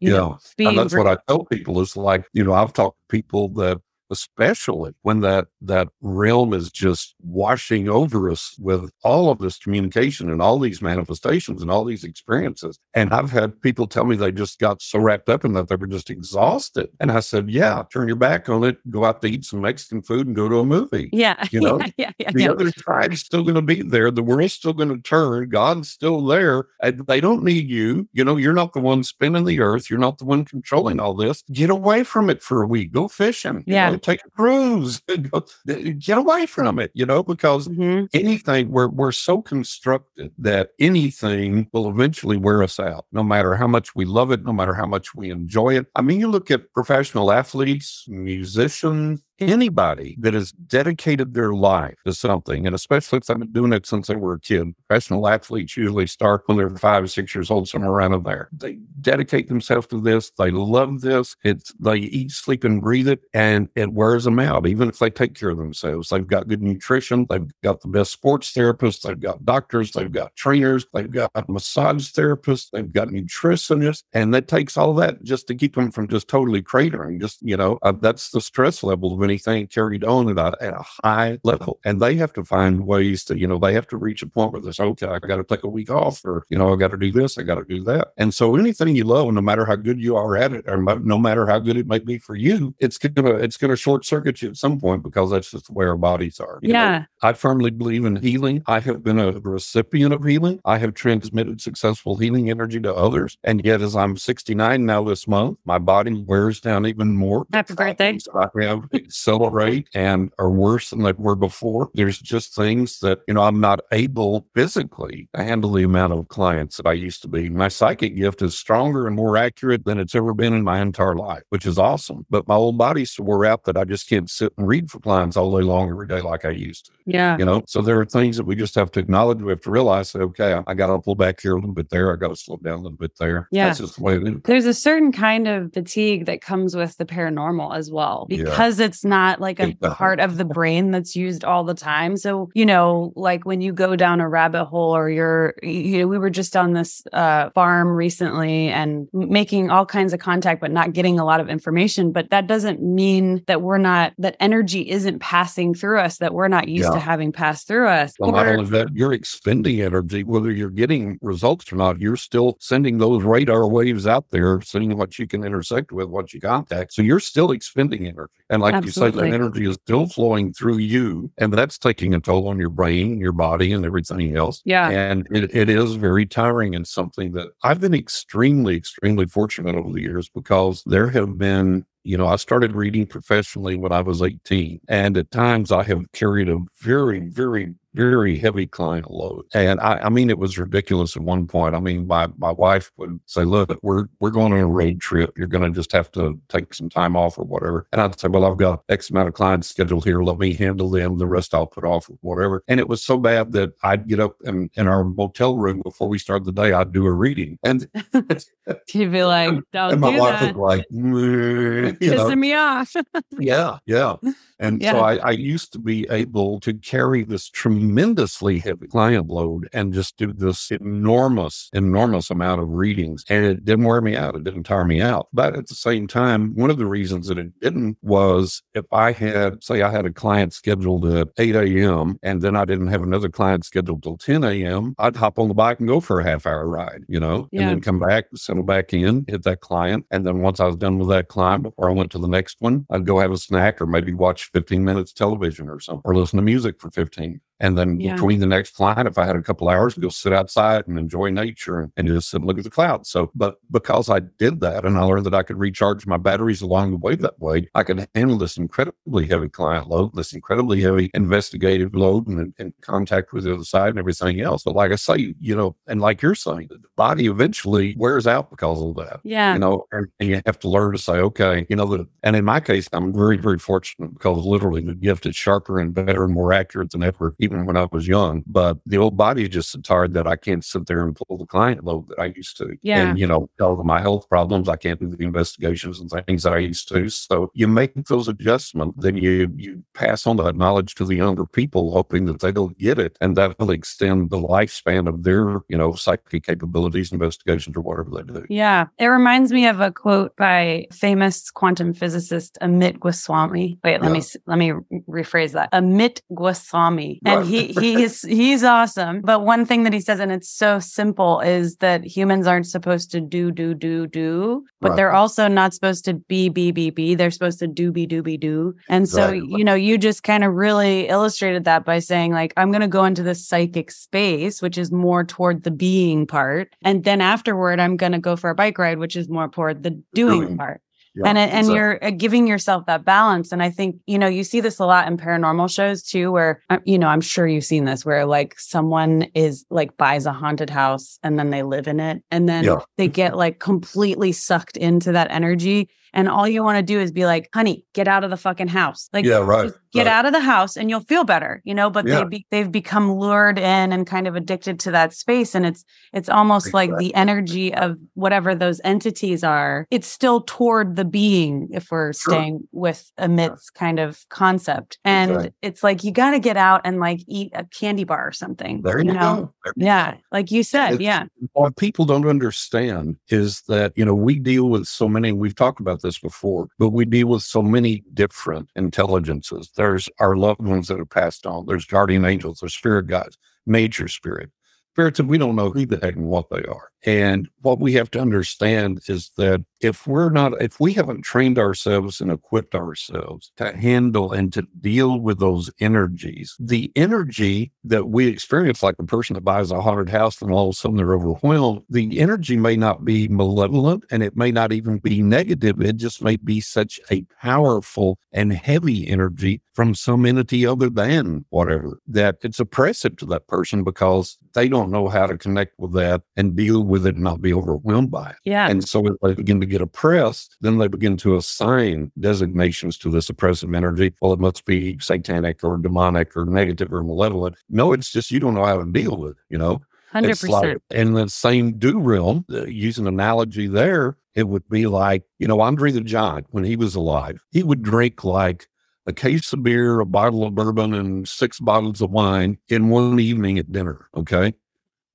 yeah. 0.00 0.10
Know, 0.10 0.38
and 0.58 0.78
that's 0.78 0.94
what 0.94 1.06
I 1.06 1.16
tell 1.28 1.44
people 1.44 1.80
is 1.80 1.96
like, 1.96 2.24
you 2.32 2.44
know, 2.44 2.52
I've 2.52 2.72
talked 2.72 2.98
to 2.98 3.06
people 3.08 3.48
that 3.50 3.80
especially 4.10 4.92
when 5.02 5.20
that 5.20 5.46
that 5.60 5.88
realm 6.00 6.52
is 6.52 6.70
just 6.70 7.14
washing 7.22 7.88
over 7.88 8.30
us 8.30 8.56
with 8.58 8.90
all 9.04 9.30
of 9.30 9.38
this 9.38 9.58
communication 9.58 10.30
and 10.30 10.42
all 10.42 10.58
these 10.58 10.82
manifestations 10.82 11.62
and 11.62 11.70
all 11.70 11.84
these 11.84 12.04
experiences. 12.04 12.78
And 12.94 13.12
I've 13.12 13.30
had 13.30 13.60
people 13.60 13.86
tell 13.86 14.04
me 14.04 14.16
they 14.16 14.32
just 14.32 14.58
got 14.58 14.82
so 14.82 14.98
wrapped 14.98 15.28
up 15.28 15.44
in 15.44 15.52
that 15.54 15.68
they 15.68 15.76
were 15.76 15.86
just 15.86 16.10
exhausted. 16.10 16.88
And 16.98 17.10
I 17.10 17.20
said, 17.20 17.50
Yeah, 17.50 17.82
turn 17.92 18.08
your 18.08 18.16
back 18.16 18.48
on 18.48 18.64
it, 18.64 18.78
go 18.90 19.04
out 19.04 19.22
to 19.22 19.28
eat 19.28 19.44
some 19.44 19.60
Mexican 19.60 20.02
food 20.02 20.26
and 20.26 20.36
go 20.36 20.48
to 20.48 20.58
a 20.58 20.64
movie. 20.64 21.10
Yeah. 21.12 21.36
You 21.50 21.60
know, 21.60 21.80
yeah, 21.80 21.90
yeah, 21.96 22.12
yeah, 22.18 22.30
the 22.32 22.42
yeah. 22.42 22.50
other 22.50 22.70
side's 22.70 23.20
still 23.22 23.42
going 23.42 23.56
to 23.56 23.62
be 23.62 23.82
there. 23.82 24.12
The 24.12 24.22
world's 24.22 24.52
still 24.52 24.72
going 24.72 24.90
to 24.90 25.02
turn. 25.02 25.48
God's 25.48 25.90
still 25.90 26.24
there. 26.24 26.66
And 26.80 27.04
they 27.08 27.20
don't 27.20 27.42
need 27.42 27.68
you. 27.68 28.08
You 28.12 28.24
know, 28.24 28.36
you're 28.36 28.52
not 28.52 28.72
the 28.72 28.80
one 28.80 29.02
spinning 29.02 29.44
the 29.44 29.58
earth. 29.58 29.90
You're 29.90 29.98
not 29.98 30.18
the 30.18 30.26
one 30.26 30.44
controlling 30.44 31.00
all 31.00 31.14
this. 31.14 31.42
Get 31.52 31.68
away 31.68 32.04
from 32.04 32.30
it 32.30 32.40
for 32.40 32.62
a 32.62 32.68
week. 32.68 32.92
Go 32.92 33.08
fishing. 33.08 33.64
Yeah. 33.66 33.90
Know, 33.90 33.96
take 34.00 34.20
a 34.24 34.30
cruise, 34.30 35.00
get 35.98 36.18
away 36.18 36.46
from 36.46 36.78
it, 36.78 36.90
you 36.94 37.06
know, 37.06 37.22
because 37.22 37.68
mm-hmm. 37.68 38.06
anything 38.14 38.70
we're 38.70 38.88
we're 38.88 39.12
so 39.12 39.42
constructed 39.42 40.32
that 40.38 40.70
anything 40.78 41.68
will 41.72 41.88
eventually 41.88 42.36
wear 42.36 42.62
us 42.62 42.78
out, 42.78 43.06
no 43.12 43.22
matter 43.22 43.54
how 43.54 43.66
much 43.66 43.94
we 43.94 44.04
love 44.04 44.30
it, 44.30 44.44
no 44.44 44.52
matter 44.52 44.74
how 44.74 44.86
much 44.86 45.14
we 45.14 45.30
enjoy 45.30 45.76
it. 45.76 45.86
I 45.96 46.02
mean, 46.02 46.20
you 46.20 46.28
look 46.28 46.50
at 46.50 46.72
professional 46.72 47.32
athletes, 47.32 48.04
musicians, 48.08 49.22
anybody 49.40 50.16
that 50.20 50.34
has 50.34 50.52
dedicated 50.52 51.34
their 51.34 51.52
life 51.52 51.96
to 52.06 52.12
something, 52.12 52.66
and 52.66 52.74
especially 52.74 53.18
if 53.18 53.26
they've 53.26 53.38
been 53.38 53.52
doing 53.52 53.72
it 53.72 53.86
since 53.86 54.06
they 54.06 54.16
were 54.16 54.34
a 54.34 54.40
kid, 54.40 54.74
professional 54.88 55.26
athletes 55.28 55.76
usually 55.76 56.06
start 56.06 56.42
when 56.46 56.56
they're 56.56 56.70
five 56.70 57.04
or 57.04 57.08
six 57.08 57.34
years 57.34 57.50
old, 57.50 57.68
somewhere 57.68 57.90
around 57.90 58.24
there. 58.24 58.48
They 58.52 58.78
dedicate 59.00 59.48
themselves 59.48 59.86
to 59.88 60.00
this. 60.00 60.30
They 60.38 60.50
love 60.50 61.00
this. 61.00 61.36
It's 61.44 61.72
they 61.80 61.96
eat, 61.96 62.30
sleep, 62.30 62.64
and 62.64 62.80
breathe 62.80 63.08
it, 63.08 63.20
and 63.32 63.68
it 63.74 63.92
wears 63.92 64.24
them 64.24 64.38
out. 64.38 64.66
Even 64.66 64.88
if 64.88 64.98
they 64.98 65.10
take 65.10 65.34
care 65.34 65.50
of 65.50 65.58
themselves, 65.58 66.08
they've 66.08 66.26
got 66.26 66.48
good 66.48 66.62
nutrition. 66.62 67.26
They've 67.28 67.50
got 67.62 67.80
the 67.80 67.88
best 67.88 68.12
sports 68.12 68.52
therapists. 68.52 69.02
They've 69.02 69.18
got 69.18 69.44
doctors. 69.44 69.92
They've 69.92 70.10
got 70.10 70.34
trainers. 70.36 70.86
They've 70.92 71.10
got 71.10 71.30
massage 71.48 72.10
therapists. 72.10 72.70
They've 72.70 72.92
got 72.92 73.08
nutritionists, 73.08 74.04
and 74.12 74.34
that 74.34 74.48
takes 74.48 74.76
all 74.76 74.94
that 74.94 75.22
just 75.22 75.46
to 75.48 75.54
keep 75.54 75.74
them 75.74 75.90
from 75.90 76.08
just 76.08 76.28
totally 76.28 76.62
cratering. 76.62 77.20
Just 77.20 77.40
you 77.42 77.56
know, 77.56 77.78
uh, 77.82 77.92
that's 77.92 78.30
the 78.30 78.40
stress 78.40 78.82
level 78.82 79.12
of 79.14 79.22
anything 79.30 79.66
carried 79.66 80.04
on 80.04 80.28
at 80.28 80.38
a, 80.38 80.56
at 80.62 80.74
a 80.74 80.84
high 81.04 81.38
level. 81.44 81.78
And 81.84 82.00
they 82.00 82.14
have 82.16 82.32
to 82.34 82.44
find 82.44 82.86
ways 82.86 83.24
to, 83.24 83.38
you 83.38 83.46
know, 83.46 83.58
they 83.58 83.72
have 83.74 83.86
to 83.88 83.96
reach 83.96 84.22
a 84.22 84.26
point 84.26 84.52
where 84.52 84.60
they 84.60 84.72
say, 84.72 84.84
okay, 84.84 85.06
I 85.06 85.18
got 85.18 85.36
to 85.36 85.44
take 85.44 85.64
a 85.64 85.68
week 85.68 85.90
off 85.90 86.24
or, 86.24 86.44
you 86.50 86.58
know, 86.58 86.72
I 86.72 86.76
got 86.76 86.90
to 86.90 86.96
do 86.96 87.12
this, 87.12 87.38
I 87.38 87.42
got 87.42 87.56
to 87.56 87.64
do 87.64 87.82
that. 87.84 88.08
And 88.16 88.34
so 88.34 88.56
anything 88.56 88.96
you 88.96 89.04
love, 89.04 89.32
no 89.32 89.40
matter 89.40 89.64
how 89.64 89.76
good 89.76 90.00
you 90.00 90.16
are 90.16 90.36
at 90.36 90.52
it, 90.52 90.68
or 90.68 90.82
no 90.82 91.18
matter 91.18 91.46
how 91.46 91.58
good 91.58 91.76
it 91.76 91.86
might 91.86 92.04
be 92.04 92.18
for 92.18 92.34
you, 92.34 92.74
it's 92.78 92.98
gonna 92.98 93.34
it's 93.36 93.56
gonna 93.56 93.76
short 93.76 94.04
circuit 94.04 94.42
you 94.42 94.50
at 94.50 94.56
some 94.56 94.80
point 94.80 95.02
because 95.02 95.30
that's 95.30 95.50
just 95.50 95.70
where 95.70 95.90
our 95.90 95.96
bodies 95.96 96.40
are. 96.40 96.58
yeah. 96.62 96.98
Know? 96.98 97.04
I 97.22 97.32
firmly 97.34 97.70
believe 97.70 98.04
in 98.04 98.16
healing. 98.16 98.62
I 98.66 98.80
have 98.80 99.04
been 99.04 99.18
a 99.18 99.32
recipient 99.32 100.12
of 100.12 100.24
healing. 100.24 100.60
I 100.64 100.78
have 100.78 100.94
transmitted 100.94 101.60
successful 101.60 102.16
healing 102.16 102.50
energy 102.50 102.80
to 102.80 102.94
others. 102.94 103.36
And 103.44 103.64
yet 103.64 103.82
as 103.82 103.94
I'm 103.94 104.16
69 104.16 104.86
now 104.86 105.04
this 105.04 105.28
month, 105.28 105.58
my 105.64 105.78
body 105.78 106.24
wears 106.26 106.60
down 106.60 106.86
even 106.86 107.14
more. 107.14 107.46
Happy 107.52 107.74
birthday. 107.74 108.18
I 108.34 108.48
have 108.62 108.88
celebrate 109.22 109.88
and 109.94 110.32
are 110.38 110.50
worse 110.50 110.90
than 110.90 111.02
they 111.02 111.12
were 111.12 111.36
before. 111.36 111.90
There's 111.94 112.18
just 112.18 112.54
things 112.54 113.00
that, 113.00 113.20
you 113.28 113.34
know, 113.34 113.42
I'm 113.42 113.60
not 113.60 113.80
able 113.92 114.46
physically 114.54 115.28
to 115.34 115.42
handle 115.42 115.72
the 115.72 115.84
amount 115.84 116.12
of 116.12 116.28
clients 116.28 116.76
that 116.76 116.86
I 116.86 116.92
used 116.92 117.22
to 117.22 117.28
be. 117.28 117.48
My 117.48 117.68
psychic 117.68 118.16
gift 118.16 118.42
is 118.42 118.56
stronger 118.56 119.06
and 119.06 119.16
more 119.16 119.36
accurate 119.36 119.84
than 119.84 119.98
it's 119.98 120.14
ever 120.14 120.34
been 120.34 120.52
in 120.52 120.62
my 120.62 120.80
entire 120.80 121.14
life, 121.14 121.42
which 121.50 121.66
is 121.66 121.78
awesome. 121.78 122.26
But 122.30 122.48
my 122.48 122.54
old 122.54 122.78
body's 122.78 123.12
so 123.12 123.24
wore 123.24 123.44
out 123.44 123.64
that 123.64 123.76
I 123.76 123.84
just 123.84 124.08
can't 124.08 124.30
sit 124.30 124.52
and 124.56 124.66
read 124.66 124.90
for 124.90 125.00
clients 125.00 125.36
all 125.36 125.56
day 125.56 125.64
long 125.64 125.90
every 125.90 126.06
day 126.06 126.20
like 126.20 126.44
I 126.44 126.50
used 126.50 126.86
to. 126.86 126.92
Yeah. 127.06 127.36
You 127.38 127.44
know, 127.44 127.62
so 127.66 127.82
there 127.82 128.00
are 128.00 128.04
things 128.04 128.36
that 128.36 128.44
we 128.44 128.54
just 128.54 128.74
have 128.74 128.90
to 128.92 129.00
acknowledge. 129.00 129.40
We 129.42 129.50
have 129.50 129.60
to 129.62 129.70
realize 129.70 130.12
that, 130.12 130.22
okay, 130.22 130.54
I, 130.54 130.62
I 130.66 130.74
got 130.74 130.88
to 130.88 130.98
pull 131.00 131.14
back 131.14 131.40
here 131.40 131.52
a 131.52 131.56
little 131.56 131.74
bit 131.74 131.90
there. 131.90 132.12
I 132.12 132.16
got 132.16 132.28
to 132.28 132.36
slow 132.36 132.56
down 132.58 132.74
a 132.74 132.82
little 132.82 132.98
bit 132.98 133.16
there. 133.18 133.48
Yeah. 133.50 133.66
That's 133.66 133.80
just 133.80 133.96
the 133.96 134.02
way 134.02 134.16
it 134.16 134.26
is. 134.26 134.34
There's 134.44 134.66
a 134.66 134.74
certain 134.74 135.12
kind 135.12 135.48
of 135.48 135.72
fatigue 135.72 136.26
that 136.26 136.40
comes 136.40 136.76
with 136.76 136.96
the 136.96 137.04
paranormal 137.04 137.76
as 137.76 137.90
well 137.90 138.26
because 138.28 138.78
yeah. 138.78 138.86
it's 138.86 138.99
not 139.04 139.40
like 139.40 139.60
a 139.60 139.74
part 139.74 140.20
of 140.20 140.36
the 140.36 140.44
brain 140.44 140.90
that's 140.90 141.14
used 141.16 141.44
all 141.44 141.64
the 141.64 141.74
time. 141.74 142.16
So, 142.16 142.50
you 142.54 142.66
know, 142.66 143.12
like 143.16 143.44
when 143.44 143.60
you 143.60 143.72
go 143.72 143.96
down 143.96 144.20
a 144.20 144.28
rabbit 144.28 144.66
hole 144.66 144.94
or 144.94 145.08
you're, 145.10 145.54
you 145.62 145.98
know, 145.98 146.06
we 146.06 146.18
were 146.18 146.30
just 146.30 146.56
on 146.56 146.72
this 146.72 147.02
uh, 147.12 147.50
farm 147.50 147.88
recently 147.88 148.68
and 148.68 149.08
making 149.12 149.70
all 149.70 149.86
kinds 149.86 150.12
of 150.12 150.20
contact, 150.20 150.60
but 150.60 150.70
not 150.70 150.92
getting 150.92 151.18
a 151.18 151.24
lot 151.24 151.40
of 151.40 151.48
information. 151.48 152.12
But 152.12 152.30
that 152.30 152.46
doesn't 152.46 152.82
mean 152.82 153.42
that 153.46 153.62
we're 153.62 153.78
not, 153.78 154.12
that 154.18 154.36
energy 154.40 154.88
isn't 154.90 155.20
passing 155.20 155.74
through 155.74 156.00
us, 156.00 156.18
that 156.18 156.34
we're 156.34 156.48
not 156.48 156.68
used 156.68 156.88
yeah. 156.88 156.94
to 156.94 157.00
having 157.00 157.32
passed 157.32 157.66
through 157.66 157.88
us. 157.88 158.14
Well, 158.18 158.32
not 158.32 158.46
only 158.46 158.70
that, 158.70 158.88
you're 158.94 159.12
expending 159.12 159.80
energy, 159.80 160.24
whether 160.24 160.50
you're 160.50 160.70
getting 160.70 161.18
results 161.22 161.72
or 161.72 161.76
not, 161.76 162.00
you're 162.00 162.16
still 162.16 162.56
sending 162.60 162.98
those 162.98 163.22
radar 163.22 163.68
waves 163.68 164.06
out 164.06 164.26
there, 164.30 164.60
seeing 164.62 164.96
what 164.96 165.18
you 165.18 165.26
can 165.26 165.44
intersect 165.44 165.92
with, 165.92 166.08
what 166.08 166.32
you 166.32 166.40
contact. 166.40 166.92
So 166.92 167.02
you're 167.02 167.20
still 167.20 167.50
expending 167.50 168.06
energy. 168.06 168.32
And 168.50 168.60
like 168.60 168.74
Absolutely. 168.74 169.20
you 169.20 169.24
say, 169.24 169.30
that 169.30 169.34
energy 169.34 169.68
is 169.68 169.76
still 169.76 170.06
flowing 170.06 170.52
through 170.52 170.78
you. 170.78 171.30
And 171.38 171.52
that's 171.52 171.78
taking 171.78 172.14
a 172.14 172.20
toll 172.20 172.48
on 172.48 172.58
your 172.58 172.68
brain, 172.68 173.18
your 173.18 173.32
body, 173.32 173.72
and 173.72 173.84
everything 173.84 174.36
else. 174.36 174.60
Yeah. 174.64 174.90
And 174.90 175.26
it, 175.30 175.54
it 175.54 175.68
is 175.68 175.94
very 175.94 176.26
tiring 176.26 176.74
and 176.74 176.86
something 176.86 177.32
that 177.32 177.48
I've 177.62 177.80
been 177.80 177.94
extremely, 177.94 178.76
extremely 178.76 179.26
fortunate 179.26 179.76
over 179.76 179.92
the 179.92 180.02
years 180.02 180.28
because 180.28 180.82
there 180.84 181.08
have 181.08 181.38
been 181.38 181.86
you 182.02 182.16
know, 182.16 182.26
I 182.26 182.36
started 182.36 182.74
reading 182.74 183.06
professionally 183.06 183.76
when 183.76 183.92
I 183.92 184.00
was 184.00 184.22
18. 184.22 184.80
And 184.88 185.16
at 185.18 185.30
times 185.30 185.70
I 185.70 185.82
have 185.82 186.10
carried 186.12 186.48
a 186.48 186.58
very, 186.80 187.20
very 187.20 187.74
very 187.94 188.38
heavy 188.38 188.66
client 188.66 189.10
load. 189.10 189.44
And 189.54 189.80
I, 189.80 189.98
I, 189.98 190.08
mean, 190.08 190.30
it 190.30 190.38
was 190.38 190.58
ridiculous 190.58 191.16
at 191.16 191.22
one 191.22 191.46
point. 191.46 191.74
I 191.74 191.80
mean, 191.80 192.06
my, 192.06 192.28
my 192.38 192.52
wife 192.52 192.90
would 192.96 193.18
say, 193.26 193.44
look, 193.44 193.76
we're, 193.82 194.06
we're 194.20 194.30
going 194.30 194.52
on 194.52 194.58
a 194.58 194.66
road 194.66 195.00
trip. 195.00 195.36
You're 195.36 195.46
going 195.46 195.64
to 195.64 195.76
just 195.76 195.92
have 195.92 196.10
to 196.12 196.40
take 196.48 196.72
some 196.74 196.88
time 196.88 197.16
off 197.16 197.38
or 197.38 197.44
whatever. 197.44 197.86
And 197.92 198.00
I'd 198.00 198.18
say, 198.18 198.28
well, 198.28 198.44
I've 198.44 198.58
got 198.58 198.82
X 198.88 199.10
amount 199.10 199.28
of 199.28 199.34
clients 199.34 199.68
scheduled 199.68 200.04
here. 200.04 200.22
Let 200.22 200.38
me 200.38 200.54
handle 200.54 200.90
them. 200.90 201.18
The 201.18 201.26
rest 201.26 201.54
I'll 201.54 201.66
put 201.66 201.84
off 201.84 202.08
or 202.08 202.18
whatever. 202.20 202.62
And 202.68 202.78
it 202.80 202.88
was 202.88 203.02
so 203.02 203.18
bad 203.18 203.52
that 203.52 203.72
I'd 203.82 204.08
get 204.08 204.20
up 204.20 204.36
and 204.44 204.70
in 204.74 204.86
our 204.86 205.04
motel 205.04 205.56
room 205.56 205.80
before 205.82 206.08
we 206.08 206.18
started 206.18 206.44
the 206.44 206.52
day, 206.52 206.72
I'd 206.72 206.92
do 206.92 207.06
a 207.06 207.12
reading. 207.12 207.58
And 207.64 207.88
you'd 208.92 209.12
be 209.12 209.24
like, 209.24 209.58
don't 209.72 209.92
and 209.92 210.00
my 210.00 210.12
do 210.12 210.18
wife 210.18 210.40
that. 210.40 210.54
would 210.54 210.62
like, 210.62 210.84
pissing 210.90 212.38
me 212.38 212.54
off. 212.54 212.94
yeah. 213.38 213.78
Yeah. 213.86 214.16
And 214.60 214.82
yeah. 214.82 214.92
so 214.92 215.00
I, 215.00 215.16
I 215.16 215.30
used 215.30 215.72
to 215.72 215.78
be 215.78 216.06
able 216.10 216.60
to 216.60 216.74
carry 216.74 217.24
this 217.24 217.48
tremendously 217.80 218.58
heavy 218.58 218.86
client 218.86 219.28
load 219.28 219.68
and 219.72 219.92
just 219.92 220.16
do 220.16 220.32
this 220.32 220.70
enormous, 220.70 221.70
enormous 221.72 222.30
amount 222.30 222.60
of 222.60 222.68
readings. 222.68 223.24
And 223.28 223.44
it 223.44 223.64
didn't 223.64 223.86
wear 223.86 224.00
me 224.00 224.16
out. 224.16 224.36
It 224.36 224.44
didn't 224.44 224.64
tire 224.64 224.84
me 224.84 225.00
out. 225.00 225.28
But 225.32 225.56
at 225.56 225.68
the 225.68 225.74
same 225.74 226.06
time, 226.06 226.54
one 226.54 226.70
of 226.70 226.78
the 226.78 226.86
reasons 226.86 227.28
that 227.28 227.38
it 227.38 227.58
didn't 227.60 227.96
was 228.02 228.62
if 228.74 228.84
I 228.92 229.12
had, 229.12 229.62
say, 229.64 229.82
I 229.82 229.90
had 229.90 230.06
a 230.06 230.12
client 230.12 230.52
scheduled 230.52 231.06
at 231.06 231.28
8 231.38 231.56
a.m. 231.56 232.18
and 232.22 232.42
then 232.42 232.54
I 232.54 232.64
didn't 232.64 232.88
have 232.88 233.02
another 233.02 233.28
client 233.28 233.64
scheduled 233.64 234.02
till 234.02 234.18
10 234.18 234.44
a.m., 234.44 234.94
I'd 234.98 235.16
hop 235.16 235.38
on 235.38 235.48
the 235.48 235.54
bike 235.54 235.78
and 235.78 235.88
go 235.88 236.00
for 236.00 236.20
a 236.20 236.24
half 236.24 236.46
hour 236.46 236.68
ride, 236.68 237.04
you 237.08 237.18
know, 237.18 237.48
yeah. 237.50 237.62
and 237.62 237.70
then 237.70 237.80
come 237.80 237.98
back, 237.98 238.26
settle 238.34 238.62
back 238.62 238.92
in, 238.92 239.24
hit 239.26 239.42
that 239.44 239.60
client. 239.60 240.04
And 240.10 240.26
then 240.26 240.40
once 240.40 240.60
I 240.60 240.66
was 240.66 240.76
done 240.76 240.98
with 240.98 241.08
that 241.08 241.28
client, 241.28 241.62
before 241.62 241.88
I 241.88 241.94
went 241.94 242.10
to 242.12 242.18
the 242.18 242.28
next 242.28 242.56
one, 242.60 242.86
I'd 242.90 243.06
go 243.06 243.18
have 243.20 243.32
a 243.32 243.38
snack 243.38 243.80
or 243.80 243.86
maybe 243.86 244.12
watch 244.12 244.50
15 244.52 244.84
minutes 244.84 245.12
television 245.12 245.68
or 245.68 245.80
something, 245.80 246.02
or 246.04 246.14
listen 246.14 246.36
to 246.36 246.42
music 246.42 246.80
for 246.80 246.90
15 246.90 247.40
And 247.60 247.76
then 247.78 248.00
Yeah. 248.00 248.14
between 248.14 248.40
the 248.40 248.46
next 248.46 248.74
client, 248.74 249.06
if 249.06 249.18
I 249.18 249.26
had 249.26 249.36
a 249.36 249.42
couple 249.42 249.68
hours, 249.68 249.94
go 249.94 250.08
sit 250.08 250.32
outside 250.32 250.88
and 250.88 250.98
enjoy 250.98 251.30
nature 251.30 251.80
and, 251.80 251.92
and 251.96 252.08
just 252.08 252.30
sit 252.30 252.38
and 252.40 252.46
look 252.46 252.58
at 252.58 252.64
the 252.64 252.70
clouds. 252.70 253.10
So, 253.10 253.30
but 253.34 253.56
because 253.70 254.08
I 254.10 254.20
did 254.20 254.60
that 254.60 254.84
and 254.84 254.96
I 254.96 255.02
learned 255.02 255.26
that 255.26 255.34
I 255.34 255.42
could 255.42 255.58
recharge 255.58 256.06
my 256.06 256.16
batteries 256.16 256.62
along 256.62 256.90
the 256.92 256.96
way 256.96 257.14
that 257.16 257.38
way, 257.38 257.68
I 257.74 257.82
could 257.82 258.08
handle 258.14 258.38
this 258.38 258.56
incredibly 258.56 259.26
heavy 259.26 259.48
client 259.48 259.88
load, 259.88 260.14
this 260.14 260.32
incredibly 260.32 260.80
heavy 260.80 261.10
investigative 261.14 261.94
load 261.94 262.26
and, 262.28 262.54
and 262.58 262.72
contact 262.80 263.32
with 263.32 263.44
the 263.44 263.54
other 263.54 263.64
side 263.64 263.90
and 263.90 263.98
everything 263.98 264.40
else. 264.40 264.62
But 264.62 264.74
like 264.74 264.92
I 264.92 264.96
say, 264.96 265.34
you 265.40 265.54
know, 265.56 265.76
and 265.86 266.00
like 266.00 266.22
you're 266.22 266.34
saying, 266.34 266.68
the 266.70 266.78
body 266.96 267.26
eventually 267.26 267.94
wears 267.98 268.26
out 268.26 268.50
because 268.50 268.80
of 268.82 268.96
that 268.96 269.20
Yeah. 269.22 269.52
you 269.54 269.58
know, 269.58 269.84
and 269.92 270.06
and 270.18 270.28
you 270.28 270.40
have 270.46 270.58
to 270.60 270.68
learn 270.68 270.92
to 270.92 270.98
say, 270.98 271.14
okay, 271.14 271.66
you 271.68 271.76
know, 271.76 271.86
that, 271.86 272.06
and 272.22 272.36
in 272.36 272.44
my 272.44 272.60
case, 272.60 272.88
I'm 272.92 273.12
very, 273.12 273.36
very 273.36 273.58
fortunate 273.58 274.12
because 274.14 274.44
literally 274.44 274.80
the 274.82 274.94
gift 274.94 275.26
is 275.26 275.36
sharper 275.36 275.78
and 275.78 275.94
better 275.94 276.24
and 276.24 276.32
more 276.34 276.52
accurate 276.52 276.90
than 276.90 277.02
ever, 277.02 277.34
even 277.50 277.66
when 277.66 277.76
I 277.76 277.86
was 277.90 278.06
young. 278.06 278.42
But 278.46 278.78
the 278.86 278.98
old 278.98 279.16
body 279.16 279.42
is 279.42 279.48
just 279.48 279.70
so 279.70 279.80
tired 279.80 280.14
that 280.14 280.26
I 280.26 280.36
can't 280.36 280.64
sit 280.64 280.86
there 280.86 281.02
and 281.02 281.16
pull 281.16 281.38
the 281.38 281.46
client 281.46 281.84
load 281.84 282.08
that 282.08 282.18
I 282.18 282.26
used 282.36 282.56
to. 282.58 282.76
Yeah. 282.82 283.08
And, 283.10 283.18
you 283.18 283.26
know, 283.26 283.48
tell 283.58 283.78
of 283.78 283.84
my 283.84 284.00
health 284.00 284.28
problems, 284.28 284.68
I 284.68 284.76
can't 284.76 285.00
do 285.00 285.08
the 285.08 285.24
investigations 285.24 286.00
and 286.00 286.10
things 286.26 286.42
that 286.44 286.52
I 286.52 286.58
used 286.58 286.88
to. 286.88 287.08
So 287.08 287.50
you 287.54 287.68
make 287.68 287.94
those 288.06 288.28
adjustments, 288.28 288.96
then 289.00 289.16
you, 289.16 289.52
you 289.56 289.82
pass 289.94 290.26
on 290.26 290.36
that 290.38 290.56
knowledge 290.56 290.94
to 290.96 291.04
the 291.04 291.16
younger 291.16 291.46
people, 291.46 291.92
hoping 291.92 292.26
that 292.26 292.40
they'll 292.40 292.68
get 292.68 292.98
it 292.98 293.16
and 293.20 293.36
that 293.36 293.58
will 293.58 293.70
extend 293.70 294.30
the 294.30 294.38
lifespan 294.38 295.08
of 295.08 295.24
their, 295.24 295.60
you 295.68 295.76
know, 295.76 295.92
psychic 295.94 296.44
capabilities, 296.44 297.12
investigations, 297.12 297.76
or 297.76 297.80
whatever 297.80 298.10
they 298.10 298.22
do. 298.40 298.46
Yeah. 298.48 298.86
It 298.98 299.06
reminds 299.06 299.52
me 299.52 299.66
of 299.66 299.80
a 299.80 299.90
quote 299.90 300.36
by 300.36 300.86
famous 300.92 301.50
quantum 301.50 301.92
physicist 301.94 302.58
Amit 302.62 303.00
Goswami. 303.00 303.78
Wait, 303.84 304.00
let 304.00 304.08
Yeah. 304.08 304.12
me 304.12 304.22
let 304.46 304.58
me 304.58 304.72
rephrase 305.08 305.52
that. 305.52 305.72
Amit 305.72 306.20
Goswami. 306.34 307.20
And 307.24 307.39
He 307.44 307.68
he's 307.68 308.22
he's 308.22 308.62
awesome. 308.64 309.20
But 309.20 309.44
one 309.44 309.64
thing 309.66 309.82
that 309.84 309.92
he 309.92 310.00
says 310.00 310.20
and 310.20 310.30
it's 310.32 310.48
so 310.48 310.78
simple 310.78 311.40
is 311.40 311.76
that 311.76 312.04
humans 312.04 312.46
aren't 312.46 312.66
supposed 312.66 313.10
to 313.12 313.20
do 313.20 313.50
do 313.50 313.74
do 313.74 314.06
do, 314.06 314.64
but 314.80 314.90
Right. 314.90 314.96
they're 314.96 315.12
also 315.12 315.48
not 315.48 315.74
supposed 315.74 316.04
to 316.06 316.14
be 316.14 316.48
be 316.48 316.70
be 316.72 316.90
be. 316.90 317.14
They're 317.14 317.30
supposed 317.30 317.58
to 317.60 317.66
do 317.66 317.92
be 317.92 318.06
do 318.06 318.22
be 318.22 318.36
do. 318.36 318.74
And 318.88 319.08
so, 319.08 319.30
Right. 319.30 319.42
you 319.44 319.64
know, 319.64 319.74
you 319.74 319.98
just 319.98 320.22
kind 320.22 320.44
of 320.44 320.54
really 320.54 321.08
illustrated 321.08 321.64
that 321.64 321.84
by 321.84 321.98
saying 321.98 322.32
like 322.32 322.52
I'm 322.56 322.70
going 322.70 322.80
to 322.82 322.88
go 322.88 323.04
into 323.04 323.22
this 323.22 323.46
psychic 323.46 323.90
space 323.90 324.62
which 324.62 324.76
is 324.78 324.90
more 324.92 325.24
toward 325.24 325.62
the 325.64 325.70
being 325.70 326.26
part 326.26 326.74
and 326.84 327.04
then 327.04 327.20
afterward 327.20 327.80
I'm 327.80 327.96
going 327.96 328.12
to 328.12 328.18
go 328.18 328.36
for 328.36 328.50
a 328.50 328.54
bike 328.54 328.78
ride 328.78 328.98
which 328.98 329.16
is 329.16 329.28
more 329.28 329.48
toward 329.48 329.82
the 329.82 329.90
doing 330.14 330.40
Doing. 330.42 330.56
part. 330.58 330.80
Yeah, 331.16 331.26
and 331.26 331.36
and 331.38 331.50
exactly. 331.50 331.74
you're 331.74 332.04
uh, 332.04 332.10
giving 332.10 332.46
yourself 332.46 332.86
that 332.86 333.04
balance 333.04 333.50
and 333.50 333.64
i 333.64 333.68
think 333.68 333.96
you 334.06 334.16
know 334.16 334.28
you 334.28 334.44
see 334.44 334.60
this 334.60 334.78
a 334.78 334.86
lot 334.86 335.08
in 335.08 335.16
paranormal 335.16 335.68
shows 335.68 336.04
too 336.04 336.30
where 336.30 336.62
uh, 336.70 336.78
you 336.84 337.00
know 337.00 337.08
i'm 337.08 337.20
sure 337.20 337.48
you've 337.48 337.64
seen 337.64 337.84
this 337.84 338.04
where 338.04 338.24
like 338.26 338.54
someone 338.60 339.22
is 339.34 339.64
like 339.70 339.96
buys 339.96 340.24
a 340.24 340.32
haunted 340.32 340.70
house 340.70 341.18
and 341.24 341.36
then 341.36 341.50
they 341.50 341.64
live 341.64 341.88
in 341.88 341.98
it 341.98 342.22
and 342.30 342.48
then 342.48 342.62
Yeah. 342.62 342.78
they 342.96 343.08
get 343.08 343.36
like 343.36 343.58
completely 343.58 344.30
sucked 344.30 344.76
into 344.76 345.10
that 345.10 345.28
energy 345.32 345.88
and 346.12 346.28
all 346.28 346.46
you 346.48 346.62
want 346.62 346.76
to 346.76 346.82
do 346.82 346.98
is 347.00 347.12
be 347.12 347.24
like 347.26 347.48
honey 347.54 347.84
get 347.94 348.08
out 348.08 348.24
of 348.24 348.30
the 348.30 348.36
fucking 348.36 348.68
house 348.68 349.08
like 349.12 349.24
yeah, 349.24 349.36
right. 349.38 349.70
get 349.92 350.06
right. 350.06 350.12
out 350.12 350.26
of 350.26 350.32
the 350.32 350.40
house 350.40 350.76
and 350.76 350.90
you'll 350.90 351.00
feel 351.00 351.24
better 351.24 351.60
you 351.64 351.74
know 351.74 351.90
but 351.90 352.06
Yeah. 352.06 352.20
they 352.20 352.24
be, 352.24 352.46
they've 352.50 352.70
become 352.72 353.12
lured 353.12 353.58
in 353.58 353.92
and 353.92 354.06
kind 354.06 354.26
of 354.26 354.36
addicted 354.36 354.78
to 354.80 354.90
that 354.92 355.12
space 355.12 355.54
and 355.54 355.66
it's 355.66 355.84
it's 356.12 356.28
almost 356.28 356.72
like 356.74 356.96
the 356.98 357.14
energy 357.14 357.72
of 357.74 357.96
whatever 358.14 358.54
those 358.54 358.80
entities 358.84 359.44
are 359.44 359.86
it's 359.90 360.06
still 360.08 360.40
toward 360.42 360.96
the 360.96 361.04
being 361.04 361.68
if 361.72 361.90
we're 361.90 362.12
Sure. 362.12 362.34
staying 362.34 362.68
with 362.72 363.10
a 363.18 363.24
Amit's 363.28 363.70
kind 363.70 363.98
of 363.98 364.24
concept 364.30 364.98
and 365.04 365.30
Exactly. 365.30 365.52
it's 365.62 365.82
like 365.82 366.04
you 366.04 366.10
got 366.12 366.32
to 366.32 366.38
get 366.40 366.56
out 366.56 366.80
and 366.84 366.98
like 367.00 367.20
eat 367.28 367.50
a 367.54 367.64
candy 367.64 368.04
bar 368.04 368.26
or 368.26 368.32
something 368.32 368.82
There 368.82 368.98
you, 368.98 369.12
know 369.12 369.14
go. 369.36 369.54
There 369.64 369.72
you 369.76 369.86
yeah 369.86 370.12
go. 370.14 370.18
like 370.32 370.50
you 370.50 370.62
said 370.62 370.94
It's- 370.94 371.00
yeah 371.00 371.24
What 371.52 371.76
people 371.76 372.04
don't 372.04 372.26
understand 372.26 373.16
is 373.28 373.62
that, 373.68 373.92
you 373.96 374.04
know, 374.04 374.14
we 374.14 374.38
deal 374.38 374.68
with 374.68 374.86
so 374.86 375.08
many, 375.08 375.32
we've 375.32 375.54
talked 375.54 375.80
about 375.80 375.99
this 376.02 376.18
before, 376.18 376.68
but 376.78 376.90
we 376.90 377.04
deal 377.04 377.28
with 377.28 377.42
so 377.42 377.62
many 377.62 378.02
different 378.14 378.70
intelligences. 378.76 379.70
There's 379.76 380.08
our 380.18 380.36
loved 380.36 380.62
ones 380.62 380.88
that 380.88 380.98
have 380.98 381.10
passed 381.10 381.46
on, 381.46 381.66
there's 381.66 381.84
guardian 381.84 382.24
angels, 382.24 382.60
there's 382.60 382.74
spirit 382.74 383.06
guides, 383.06 383.38
major 383.66 384.08
spirit. 384.08 384.50
Spirits 384.94 385.18
that 385.18 385.26
we 385.26 385.38
don't 385.38 385.54
know 385.54 385.70
who 385.70 385.86
the 385.86 385.98
heck 386.02 386.16
and 386.16 386.26
what 386.26 386.50
they 386.50 386.64
are. 386.64 386.88
And 387.04 387.48
what 387.62 387.80
we 387.80 387.94
have 387.94 388.10
to 388.12 388.20
understand 388.20 389.00
is 389.06 389.30
that 389.36 389.64
if 389.80 390.06
we're 390.06 390.30
not, 390.30 390.60
if 390.60 390.78
we 390.78 390.92
haven't 390.92 391.22
trained 391.22 391.58
ourselves 391.58 392.20
and 392.20 392.30
equipped 392.30 392.74
ourselves 392.74 393.52
to 393.56 393.74
handle 393.74 394.32
and 394.32 394.52
to 394.52 394.66
deal 394.80 395.18
with 395.18 395.38
those 395.38 395.70
energies, 395.80 396.54
the 396.60 396.92
energy 396.96 397.72
that 397.84 398.08
we 398.08 398.26
experience, 398.26 398.82
like 398.82 398.98
the 398.98 399.04
person 399.04 399.34
that 399.34 399.44
buys 399.44 399.70
a 399.70 399.80
haunted 399.80 400.10
house 400.10 400.42
and 400.42 400.52
all 400.52 400.68
of 400.68 400.72
a 400.72 400.76
sudden 400.76 400.98
they're 400.98 401.14
overwhelmed, 401.14 401.82
the 401.88 402.20
energy 402.20 402.56
may 402.56 402.76
not 402.76 403.04
be 403.04 403.28
malevolent 403.28 404.04
and 404.10 404.22
it 404.22 404.36
may 404.36 404.52
not 404.52 404.72
even 404.72 404.98
be 404.98 405.22
negative. 405.22 405.80
It 405.80 405.96
just 405.96 406.22
may 406.22 406.36
be 406.36 406.60
such 406.60 407.00
a 407.10 407.22
powerful 407.40 408.18
and 408.32 408.52
heavy 408.52 409.08
energy 409.08 409.62
from 409.72 409.94
some 409.94 410.26
entity 410.26 410.66
other 410.66 410.90
than 410.90 411.44
whatever 411.48 411.98
that 412.06 412.36
it's 412.42 412.60
oppressive 412.60 413.16
to 413.16 413.26
that 413.26 413.46
person 413.48 413.82
because 413.82 414.38
they 414.54 414.68
don't 414.68 414.90
know 414.90 415.08
how 415.08 415.26
to 415.26 415.38
connect 415.38 415.78
with 415.78 415.92
that 415.94 416.22
and 416.36 416.54
deal 416.54 416.82
with 416.90 417.06
it 417.06 417.14
and 417.14 417.24
not 417.24 417.40
be 417.40 417.54
overwhelmed 417.54 418.10
by 418.10 418.30
it. 418.30 418.36
yeah 418.44 418.68
And 418.68 418.86
so 418.86 419.06
if 419.06 419.14
they 419.22 419.34
begin 419.34 419.60
to 419.60 419.66
get 419.66 419.80
oppressed, 419.80 420.56
then 420.60 420.78
they 420.78 420.88
begin 420.88 421.16
to 421.18 421.36
assign 421.36 422.12
designations 422.18 422.98
to 422.98 423.10
this 423.10 423.30
oppressive 423.30 423.72
energy. 423.72 424.12
Well, 424.20 424.32
it 424.32 424.40
must 424.40 424.64
be 424.64 424.98
satanic 424.98 425.64
or 425.64 425.78
demonic 425.78 426.36
or 426.36 426.44
negative 426.44 426.92
or 426.92 427.02
malevolent. 427.02 427.56
No, 427.68 427.92
it's 427.92 428.12
just 428.12 428.30
you 428.30 428.40
don't 428.40 428.54
know 428.54 428.64
how 428.66 428.78
to 428.78 428.92
deal 428.92 429.16
with 429.16 429.32
it, 429.32 429.36
you 429.48 429.58
know? 429.58 429.80
100% 430.12 430.28
It's 430.28 430.42
like 430.42 430.78
in 430.90 431.14
the 431.14 431.28
same 431.28 431.78
do 431.78 431.98
realm, 432.00 432.44
uh, 432.50 432.66
use 432.66 432.98
an 432.98 433.06
analogy 433.06 433.68
there, 433.68 434.16
it 434.34 434.48
would 434.48 434.68
be 434.68 434.86
like, 434.86 435.24
you 435.38 435.46
know, 435.46 435.60
Andre 435.60 435.90
the 435.92 436.00
Giant, 436.00 436.46
when 436.50 436.64
he 436.64 436.76
was 436.76 436.94
alive, 436.94 437.40
he 437.52 437.62
would 437.62 437.82
drink 437.82 438.24
like 438.24 438.68
a 439.06 439.12
case 439.12 439.52
of 439.52 439.62
beer, 439.62 440.00
a 440.00 440.06
bottle 440.06 440.44
of 440.44 440.54
bourbon, 440.54 440.94
and 440.94 441.28
six 441.28 441.58
bottles 441.60 442.00
of 442.00 442.10
wine 442.10 442.58
in 442.68 442.88
one 442.90 443.18
evening 443.18 443.58
at 443.58 443.72
dinner, 443.72 444.08
okay? 444.16 444.54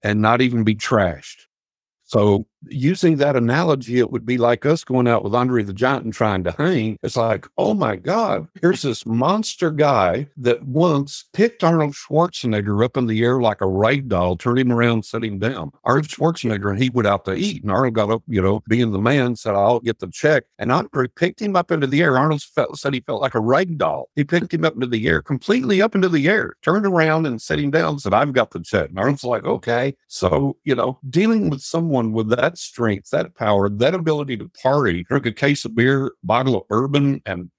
And 0.04 0.22
not 0.22 0.42
even 0.42 0.64
be 0.64 0.76
trashed. 0.76 1.46
So, 2.06 2.48
using 2.70 3.18
that 3.18 3.36
analogy, 3.36 4.00
it 4.00 4.12
would 4.12 4.26
be 4.26 4.38
like 4.38 4.66
us 4.66 4.84
going 4.84 5.08
out 5.08 5.24
with 5.24 5.36
Andre 5.36 5.64
the 5.64 5.74
Giant 5.74 6.06
and 6.06 6.14
trying 6.14 6.44
to 6.44 6.52
hang. 6.52 6.98
It's 7.04 7.18
like, 7.18 7.48
oh 7.58 7.74
my 7.74 7.96
God, 7.96 8.48
here's 8.62 8.82
this 8.82 9.06
monster 9.06 9.72
guy 9.72 10.28
that 10.38 10.64
once 10.64 11.26
picked 11.34 11.64
Arnold 11.64 11.94
Schwarzenegger 11.94 12.84
up 12.84 12.98
in 12.98 13.08
the 13.08 13.24
air 13.24 13.40
like 13.40 13.62
a 13.62 13.68
rag 13.68 14.10
doll, 14.10 14.38
turned 14.38 14.60
him 14.60 14.72
around, 14.72 15.06
set 15.06 15.24
him 15.24 15.40
down. 15.40 15.72
Arnold 15.84 16.08
Schwarzenegger 16.08 16.70
and 16.70 16.82
he 16.82 16.90
went 16.90 17.08
out 17.08 17.26
to 17.26 17.34
eat. 17.34 17.64
And 17.64 17.72
Arnold 17.72 17.96
got 17.96 18.12
up, 18.12 18.24
you 18.28 18.42
know, 18.42 18.64
being 18.68 18.92
the 18.92 19.00
man, 19.00 19.36
said, 19.36 19.56
I'll 19.56 19.80
get 19.80 20.00
the 20.00 20.08
check. 20.08 20.44
And 20.58 20.72
Andre 20.72 21.08
picked 21.08 21.42
him 21.42 21.56
up 21.56 21.72
into 21.72 21.88
the 21.88 22.02
air. 22.02 22.18
Arnold 22.18 22.42
felt, 22.42 22.78
said 22.80 22.94
he 22.94 23.02
felt 23.02 23.22
like 23.22 23.36
a 23.36 23.40
rag 23.40 23.78
doll. 23.78 24.10
He 24.16 24.24
picked 24.24 24.54
him 24.54 24.66
up 24.66 24.74
into 24.74 24.88
the 24.88 25.08
air, 25.08 25.22
completely 25.22 25.82
up 25.82 25.96
into 25.96 26.10
the 26.10 26.28
air, 26.28 26.56
turned 26.62 26.86
around 26.86 27.26
and 27.26 27.42
set 27.42 27.60
him 27.60 27.72
down, 27.72 28.00
said, 28.00 28.14
I've 28.14 28.34
got 28.34 28.52
the 28.52 28.60
check. 28.60 28.90
And 28.90 29.00
Arnold's 29.00 29.24
like, 29.24 29.44
okay. 29.44 29.96
So, 30.08 30.58
you 30.64 30.76
know, 30.76 31.00
dealing 31.10 31.50
with 31.50 31.62
someone 31.62 32.12
with 32.12 32.30
that 32.30 32.55
strength, 32.58 33.10
that 33.12 33.36
power, 33.36 33.70
that 33.70 33.94
ability 33.94 34.38
to 34.38 34.50
party, 34.62 35.04
drink 35.04 35.26
a 35.26 35.32
case 35.32 35.66
of 35.66 35.76
beer, 35.76 36.12
bottle 36.24 36.58
of 36.58 36.68
bourbon, 36.68 37.22
and 37.26 37.50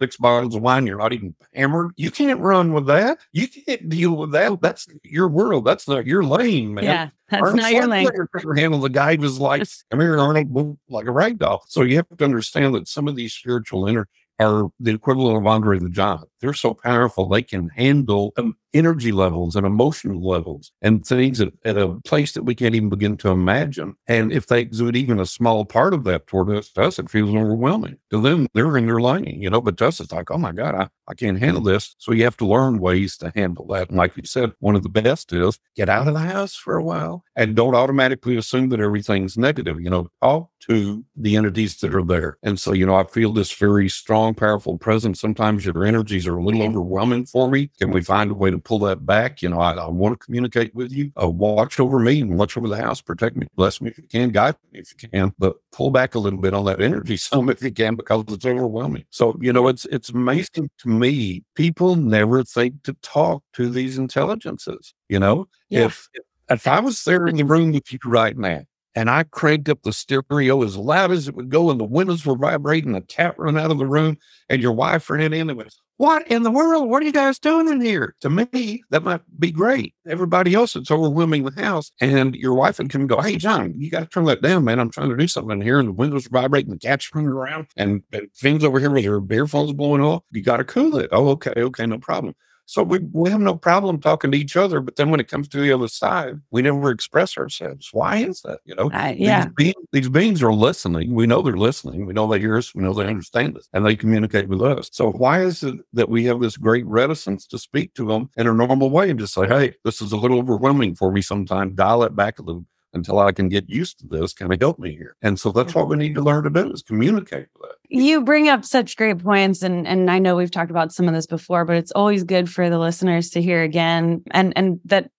six 0.00 0.16
bottles 0.16 0.54
of 0.54 0.62
wine, 0.62 0.86
you're 0.86 0.98
not 0.98 1.12
even 1.12 1.34
hammered. 1.54 1.92
You 1.96 2.10
can't 2.10 2.40
run 2.40 2.72
with 2.72 2.86
that. 2.86 3.18
You 3.32 3.48
can't 3.48 3.88
deal 3.88 4.16
with 4.16 4.32
that. 4.32 4.60
That's 4.60 4.86
your 5.02 5.28
world. 5.28 5.64
That's 5.64 5.88
not 5.88 6.06
your 6.06 6.24
lane, 6.24 6.74
man. 6.74 6.84
yeah 6.84 7.08
that's 7.28 7.42
Arnold 7.42 7.60
not 7.60 7.72
your 7.72 7.86
lane 7.86 8.08
handle 8.56 8.80
the 8.80 8.88
guy 8.88 9.16
was 9.16 9.40
like, 9.40 9.62
come 9.90 10.00
here, 10.00 10.18
Arnold, 10.18 10.78
like 10.88 11.06
a 11.06 11.10
rag 11.10 11.38
doll. 11.38 11.64
So 11.66 11.82
you 11.82 11.96
have 11.96 12.08
to 12.16 12.24
understand 12.24 12.74
that 12.74 12.88
some 12.88 13.08
of 13.08 13.16
these 13.16 13.32
spiritual 13.32 13.86
inner 13.86 14.08
are 14.38 14.68
the 14.78 14.92
equivalent 14.92 15.38
of 15.38 15.46
Andre 15.46 15.78
the 15.78 15.88
Giant. 15.88 16.28
They're 16.40 16.54
so 16.54 16.74
powerful, 16.74 17.28
they 17.28 17.42
can 17.42 17.68
handle 17.70 18.32
um, 18.36 18.56
energy 18.76 19.10
levels 19.10 19.56
and 19.56 19.66
emotional 19.66 20.22
levels 20.22 20.70
and 20.82 21.04
things 21.04 21.40
at, 21.40 21.48
at 21.64 21.78
a 21.78 21.98
place 22.04 22.32
that 22.32 22.42
we 22.42 22.54
can't 22.54 22.74
even 22.74 22.90
begin 22.90 23.16
to 23.16 23.30
imagine. 23.30 23.94
And 24.06 24.32
if 24.32 24.46
they 24.46 24.60
exude 24.60 24.96
even 24.96 25.18
a 25.18 25.26
small 25.26 25.64
part 25.64 25.94
of 25.94 26.04
that 26.04 26.26
toward 26.26 26.50
us, 26.50 26.70
to 26.72 26.82
us, 26.82 26.98
it 26.98 27.10
feels 27.10 27.34
overwhelming. 27.34 27.96
To 28.10 28.20
them, 28.20 28.46
they're 28.52 28.76
in 28.76 28.86
their 28.86 29.00
lane, 29.00 29.40
you 29.40 29.48
know, 29.48 29.60
but 29.60 29.78
to 29.78 29.86
us, 29.86 30.00
it's 30.00 30.12
like, 30.12 30.30
oh 30.30 30.38
my 30.38 30.52
God, 30.52 30.74
I, 30.74 30.88
I 31.08 31.14
can't 31.14 31.38
handle 31.38 31.62
this. 31.62 31.94
So 31.98 32.12
you 32.12 32.24
have 32.24 32.36
to 32.38 32.46
learn 32.46 32.78
ways 32.78 33.16
to 33.18 33.32
handle 33.34 33.66
that. 33.68 33.88
And 33.88 33.96
like 33.96 34.16
you 34.16 34.24
said, 34.24 34.52
one 34.60 34.76
of 34.76 34.82
the 34.82 34.88
best 34.88 35.32
is 35.32 35.58
get 35.74 35.88
out 35.88 36.08
of 36.08 36.14
the 36.14 36.20
house 36.20 36.54
for 36.54 36.76
a 36.76 36.84
while 36.84 37.24
and 37.34 37.56
don't 37.56 37.74
automatically 37.74 38.36
assume 38.36 38.68
that 38.70 38.80
everything's 38.80 39.38
negative. 39.38 39.80
You 39.80 39.90
know, 39.90 40.08
talk 40.22 40.50
to 40.68 41.04
the 41.16 41.36
entities 41.36 41.76
that 41.78 41.94
are 41.94 42.04
there. 42.04 42.38
And 42.42 42.58
so, 42.58 42.72
you 42.72 42.84
know, 42.84 42.96
I 42.96 43.04
feel 43.04 43.32
this 43.32 43.52
very 43.52 43.88
strong, 43.88 44.34
powerful 44.34 44.78
presence. 44.78 45.20
Sometimes 45.20 45.64
your 45.64 45.84
energies 45.84 46.25
are 46.26 46.36
a 46.36 46.42
little 46.42 46.62
overwhelming 46.62 47.26
for 47.26 47.50
me. 47.50 47.70
Can 47.78 47.90
we 47.90 48.02
find 48.02 48.30
a 48.30 48.34
way 48.34 48.50
to 48.50 48.58
pull 48.58 48.78
that 48.80 49.06
back? 49.06 49.42
You 49.42 49.48
know, 49.48 49.60
I, 49.60 49.72
I 49.72 49.88
want 49.88 50.18
to 50.18 50.24
communicate 50.24 50.74
with 50.74 50.92
you. 50.92 51.12
Uh, 51.20 51.28
watch 51.28 51.78
over 51.80 51.98
me 51.98 52.20
and 52.20 52.38
watch 52.38 52.56
over 52.56 52.68
the 52.68 52.76
house. 52.76 53.00
Protect 53.00 53.36
me, 53.36 53.46
bless 53.54 53.80
me 53.80 53.90
if 53.90 53.98
you 53.98 54.08
can, 54.08 54.30
guide 54.30 54.56
me 54.72 54.80
if 54.80 54.92
you 55.02 55.08
can, 55.08 55.32
but 55.38 55.56
pull 55.72 55.90
back 55.90 56.14
a 56.14 56.18
little 56.18 56.40
bit 56.40 56.54
on 56.54 56.64
that 56.66 56.80
energy 56.80 57.16
some 57.16 57.48
if 57.48 57.62
you 57.62 57.72
can 57.72 57.96
because 57.96 58.24
it's 58.28 58.46
overwhelming. 58.46 59.04
So, 59.10 59.36
you 59.40 59.52
know, 59.52 59.68
it's 59.68 59.84
it's 59.86 60.10
amazing 60.10 60.70
to 60.78 60.88
me. 60.88 61.44
People 61.54 61.96
never 61.96 62.44
think 62.44 62.82
to 62.84 62.94
talk 63.02 63.42
to 63.54 63.68
these 63.68 63.98
intelligences. 63.98 64.94
You 65.08 65.20
know, 65.20 65.48
yeah. 65.68 65.86
if 65.86 66.08
if 66.50 66.66
I 66.66 66.80
was 66.80 67.04
there 67.04 67.26
in 67.26 67.36
the 67.36 67.44
room 67.44 67.72
with 67.72 67.92
you 67.92 67.98
right 68.04 68.36
now 68.36 68.62
and 68.96 69.10
I 69.10 69.24
cranked 69.24 69.68
up 69.68 69.82
the 69.82 69.92
stereo 69.92 70.62
as 70.62 70.78
loud 70.78 71.12
as 71.12 71.28
it 71.28 71.34
would 71.36 71.50
go, 71.50 71.70
and 71.70 71.78
the 71.78 71.84
windows 71.84 72.24
were 72.24 72.34
vibrating. 72.34 72.92
The 72.92 73.02
cat 73.02 73.34
ran 73.38 73.58
out 73.58 73.70
of 73.70 73.76
the 73.76 73.86
room, 73.86 74.16
and 74.48 74.62
your 74.62 74.72
wife 74.72 75.10
ran 75.10 75.34
in 75.34 75.50
and 75.50 75.58
went, 75.58 75.74
What 75.98 76.26
in 76.28 76.44
the 76.44 76.50
world? 76.50 76.88
What 76.88 77.02
are 77.02 77.06
you 77.06 77.12
guys 77.12 77.38
doing 77.38 77.68
in 77.68 77.82
here? 77.82 78.16
To 78.22 78.30
me, 78.30 78.82
that 78.88 79.04
might 79.04 79.20
be 79.38 79.52
great. 79.52 79.94
Everybody 80.08 80.54
else, 80.54 80.74
it's 80.74 80.90
overwhelming 80.90 81.44
the 81.44 81.62
house. 81.62 81.92
And 82.00 82.34
your 82.34 82.54
wife 82.54 82.78
would 82.78 82.88
come 82.88 83.02
and 83.02 83.10
go, 83.10 83.20
Hey, 83.20 83.36
John, 83.36 83.74
you 83.76 83.90
got 83.90 84.00
to 84.00 84.06
turn 84.06 84.24
that 84.24 84.40
down, 84.40 84.64
man. 84.64 84.80
I'm 84.80 84.90
trying 84.90 85.10
to 85.10 85.16
do 85.16 85.28
something 85.28 85.52
in 85.52 85.60
here, 85.60 85.78
and 85.78 85.88
the 85.88 85.92
windows 85.92 86.26
are 86.26 86.30
vibrating, 86.30 86.72
the 86.72 86.78
cat's 86.78 87.14
running 87.14 87.30
around, 87.30 87.66
and, 87.76 88.02
things 88.34 88.64
over 88.64 88.80
here 88.80 88.90
with 88.90 89.04
their 89.04 89.38
earphones 89.38 89.74
blowing 89.74 90.00
off. 90.02 90.22
You 90.30 90.42
got 90.42 90.56
to 90.56 90.64
cool 90.64 90.96
it. 90.96 91.10
Oh, 91.12 91.28
okay, 91.30 91.52
okay, 91.54 91.86
no 91.86 91.98
problem. 91.98 92.34
So 92.66 92.82
we, 92.82 92.98
we 93.12 93.30
have 93.30 93.40
no 93.40 93.54
problem 93.54 94.00
talking 94.00 94.32
to 94.32 94.38
each 94.38 94.56
other. 94.56 94.80
But 94.80 94.96
then 94.96 95.10
when 95.10 95.20
it 95.20 95.28
comes 95.28 95.48
to 95.48 95.60
the 95.60 95.72
other 95.72 95.88
side, 95.88 96.40
we 96.50 96.62
never 96.62 96.90
express 96.90 97.38
ourselves. 97.38 97.88
Why 97.92 98.16
is 98.16 98.42
that? 98.42 98.58
You 98.64 98.74
know, 98.74 98.90
uh, 98.92 99.14
yeah. 99.16 99.44
These 99.44 99.52
beings, 99.54 99.86
these 99.92 100.08
beings 100.08 100.42
are 100.42 100.52
listening. 100.52 101.14
We 101.14 101.26
know 101.26 101.42
they're 101.42 101.56
listening. 101.56 102.06
We 102.06 102.12
know 102.12 102.26
they 102.26 102.40
hear 102.40 102.56
us. 102.56 102.74
We 102.74 102.82
know 102.82 102.92
they 102.92 103.06
understand 103.06 103.56
us 103.56 103.68
and 103.72 103.86
they 103.86 103.94
communicate 103.94 104.48
with 104.48 104.62
us. 104.62 104.90
So 104.92 105.12
why 105.12 105.42
is 105.42 105.62
it 105.62 105.76
that 105.92 106.08
we 106.08 106.24
have 106.24 106.40
this 106.40 106.56
great 106.56 106.86
reticence 106.86 107.46
to 107.46 107.58
speak 107.58 107.94
to 107.94 108.06
them 108.06 108.30
in 108.36 108.48
a 108.48 108.52
normal 108.52 108.90
way 108.90 109.10
and 109.10 109.18
just 109.18 109.34
say, 109.34 109.46
Hey, 109.46 109.74
this 109.84 110.02
is 110.02 110.12
a 110.12 110.16
little 110.16 110.38
overwhelming 110.38 110.96
for 110.96 111.12
me 111.12 111.22
sometimes. 111.22 111.74
Dial 111.74 112.02
it 112.02 112.16
back 112.16 112.40
a 112.40 112.42
little 112.42 112.64
until 112.92 113.18
I 113.18 113.32
can 113.32 113.48
get 113.48 113.68
used 113.68 113.98
to 114.00 114.06
this. 114.06 114.32
kind 114.32 114.52
of 114.52 114.60
help 114.60 114.78
me 114.78 114.92
here? 114.92 115.16
And 115.22 115.38
so 115.38 115.52
that's 115.52 115.74
what 115.74 115.88
we 115.88 115.96
need 115.96 116.14
to 116.14 116.22
learn 116.22 116.44
to 116.44 116.50
do 116.50 116.72
is 116.72 116.82
communicate 116.82 117.48
with 117.58 117.70
it. 117.70 117.76
You 117.88 118.22
bring 118.22 118.48
up 118.48 118.64
such 118.64 118.96
great 118.96 119.22
points. 119.22 119.62
And 119.62 119.86
and 119.86 120.10
I 120.10 120.18
know 120.18 120.36
we've 120.36 120.50
talked 120.50 120.70
about 120.70 120.92
some 120.92 121.08
of 121.08 121.14
this 121.14 121.26
before, 121.26 121.64
but 121.64 121.76
it's 121.76 121.92
always 121.92 122.24
good 122.24 122.50
for 122.50 122.68
the 122.70 122.78
listeners 122.78 123.30
to 123.30 123.42
hear 123.42 123.62
again 123.62 124.22
and 124.32 124.52
and 124.56 124.80
that 124.84 125.10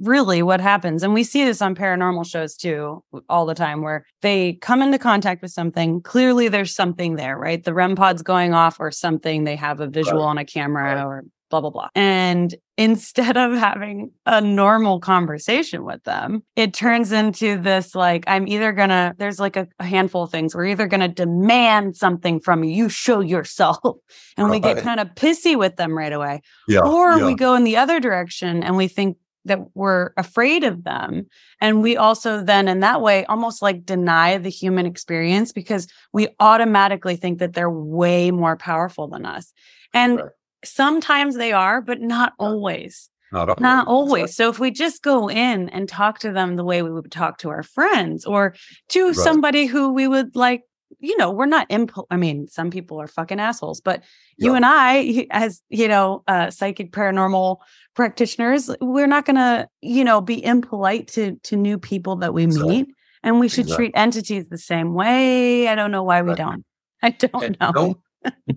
really 0.00 0.42
what 0.42 0.60
happens 0.60 1.02
and 1.02 1.14
we 1.14 1.22
see 1.22 1.44
this 1.44 1.62
on 1.62 1.74
paranormal 1.74 2.26
shows 2.26 2.56
too 2.56 3.02
all 3.28 3.46
the 3.46 3.54
time 3.54 3.80
where 3.80 4.04
they 4.22 4.54
come 4.54 4.82
into 4.82 4.98
contact 4.98 5.40
with 5.40 5.52
something 5.52 6.02
clearly 6.02 6.48
there's 6.48 6.74
something 6.74 7.14
there 7.14 7.38
right 7.38 7.62
the 7.62 7.72
rem 7.72 7.94
pod's 7.94 8.22
going 8.22 8.52
off 8.52 8.80
or 8.80 8.90
something 8.90 9.44
they 9.44 9.54
have 9.54 9.80
a 9.80 9.86
visual 9.86 10.24
right. 10.24 10.30
on 10.30 10.38
a 10.38 10.44
camera 10.44 10.96
right. 10.96 11.04
or 11.04 11.24
blah, 11.50 11.60
blah, 11.60 11.70
blah. 11.70 11.88
And 11.94 12.54
instead 12.76 13.36
of 13.36 13.52
having 13.52 14.10
a 14.26 14.40
normal 14.40 14.98
conversation 15.00 15.84
with 15.84 16.02
them, 16.04 16.42
it 16.56 16.74
turns 16.74 17.12
into 17.12 17.60
this 17.60 17.94
like, 17.94 18.24
I'm 18.26 18.48
either 18.48 18.72
gonna, 18.72 19.14
there's 19.18 19.38
like 19.38 19.56
a, 19.56 19.68
a 19.78 19.84
handful 19.84 20.24
of 20.24 20.30
things. 20.30 20.54
We're 20.54 20.66
either 20.66 20.86
gonna 20.86 21.08
demand 21.08 21.96
something 21.96 22.40
from 22.40 22.64
you, 22.64 22.70
you 22.70 22.88
show 22.88 23.20
yourself. 23.20 23.78
And 24.36 24.48
right. 24.48 24.54
we 24.54 24.60
get 24.60 24.82
kind 24.82 24.98
of 24.98 25.14
pissy 25.14 25.56
with 25.56 25.76
them 25.76 25.96
right 25.96 26.12
away. 26.12 26.42
Yeah, 26.66 26.80
or 26.80 27.18
yeah. 27.18 27.26
we 27.26 27.36
go 27.36 27.54
in 27.54 27.62
the 27.62 27.76
other 27.76 28.00
direction 28.00 28.64
and 28.64 28.76
we 28.76 28.88
think 28.88 29.16
that 29.44 29.60
we're 29.74 30.10
afraid 30.16 30.64
of 30.64 30.84
them. 30.84 31.26
And 31.60 31.82
we 31.82 31.96
also 31.96 32.42
then, 32.42 32.66
in 32.66 32.80
that 32.80 33.00
way, 33.00 33.24
almost 33.26 33.62
like 33.62 33.84
deny 33.84 34.38
the 34.38 34.48
human 34.48 34.86
experience 34.86 35.52
because 35.52 35.86
we 36.12 36.28
automatically 36.40 37.14
think 37.16 37.38
that 37.38 37.52
they're 37.52 37.70
way 37.70 38.30
more 38.30 38.56
powerful 38.56 39.08
than 39.08 39.26
us. 39.26 39.52
And. 39.92 40.20
Sometimes 40.64 41.36
they 41.36 41.52
are, 41.52 41.80
but 41.80 42.00
not 42.00 42.32
always. 42.38 43.10
Not 43.32 43.48
always. 43.48 43.60
Not 43.60 43.88
always. 43.88 44.36
So 44.36 44.48
if 44.48 44.60
we 44.60 44.70
just 44.70 45.02
go 45.02 45.28
in 45.28 45.68
and 45.70 45.88
talk 45.88 46.20
to 46.20 46.30
them 46.30 46.56
the 46.56 46.64
way 46.64 46.82
we 46.82 46.92
would 46.92 47.10
talk 47.10 47.38
to 47.38 47.50
our 47.50 47.64
friends 47.64 48.24
or 48.24 48.54
to 48.90 49.06
right. 49.06 49.16
somebody 49.16 49.66
who 49.66 49.92
we 49.92 50.06
would 50.06 50.36
like, 50.36 50.62
you 51.00 51.16
know, 51.16 51.32
we're 51.32 51.46
not 51.46 51.68
impo- 51.68 52.06
I 52.10 52.16
mean, 52.16 52.46
some 52.46 52.70
people 52.70 53.00
are 53.00 53.08
fucking 53.08 53.40
assholes, 53.40 53.80
but 53.80 54.04
yeah. 54.38 54.46
you 54.46 54.54
and 54.54 54.64
I, 54.64 55.26
as 55.30 55.62
you 55.68 55.88
know, 55.88 56.22
uh, 56.28 56.50
psychic 56.50 56.92
paranormal 56.92 57.56
practitioners, 57.94 58.70
we're 58.80 59.08
not 59.08 59.24
going 59.24 59.36
to, 59.36 59.68
you 59.80 60.04
know, 60.04 60.20
be 60.20 60.44
impolite 60.44 61.08
to 61.08 61.34
to 61.44 61.56
new 61.56 61.78
people 61.78 62.16
that 62.16 62.32
we 62.32 62.46
meet, 62.46 62.86
and 63.24 63.40
we 63.40 63.48
should 63.48 63.64
exactly. 63.64 63.86
treat 63.86 63.98
entities 63.98 64.48
the 64.48 64.58
same 64.58 64.94
way. 64.94 65.66
I 65.66 65.74
don't 65.74 65.90
know 65.90 66.04
why 66.04 66.22
we 66.22 66.34
don't. 66.36 66.64
I 67.02 67.10
don't 67.10 67.44
and 67.44 67.56
know. 67.60 67.72
Don't 67.72 67.98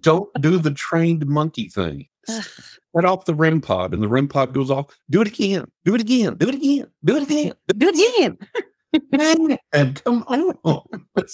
don't 0.01 0.29
do 0.41 0.57
the 0.57 0.71
trained 0.71 1.25
monkey 1.25 1.69
thing. 1.69 2.07
Let 2.93 3.05
off 3.05 3.25
the 3.25 3.35
REM 3.35 3.61
pod 3.61 3.93
and 3.93 4.01
the 4.01 4.07
REM 4.07 4.27
pod 4.27 4.53
goes 4.53 4.71
off. 4.71 4.87
Do 5.09 5.21
it 5.21 5.27
again. 5.27 5.69
Do 5.85 5.95
it 5.95 6.01
again. 6.01 6.35
Do 6.35 6.49
it 6.49 6.55
again. 6.55 6.87
Do 7.03 7.17
it 7.17 7.23
again. 7.23 7.53
Do 7.77 7.87
it 7.89 8.37
again. 8.99 9.57
and 9.73 10.03
come 10.03 10.23
on. 10.27 11.05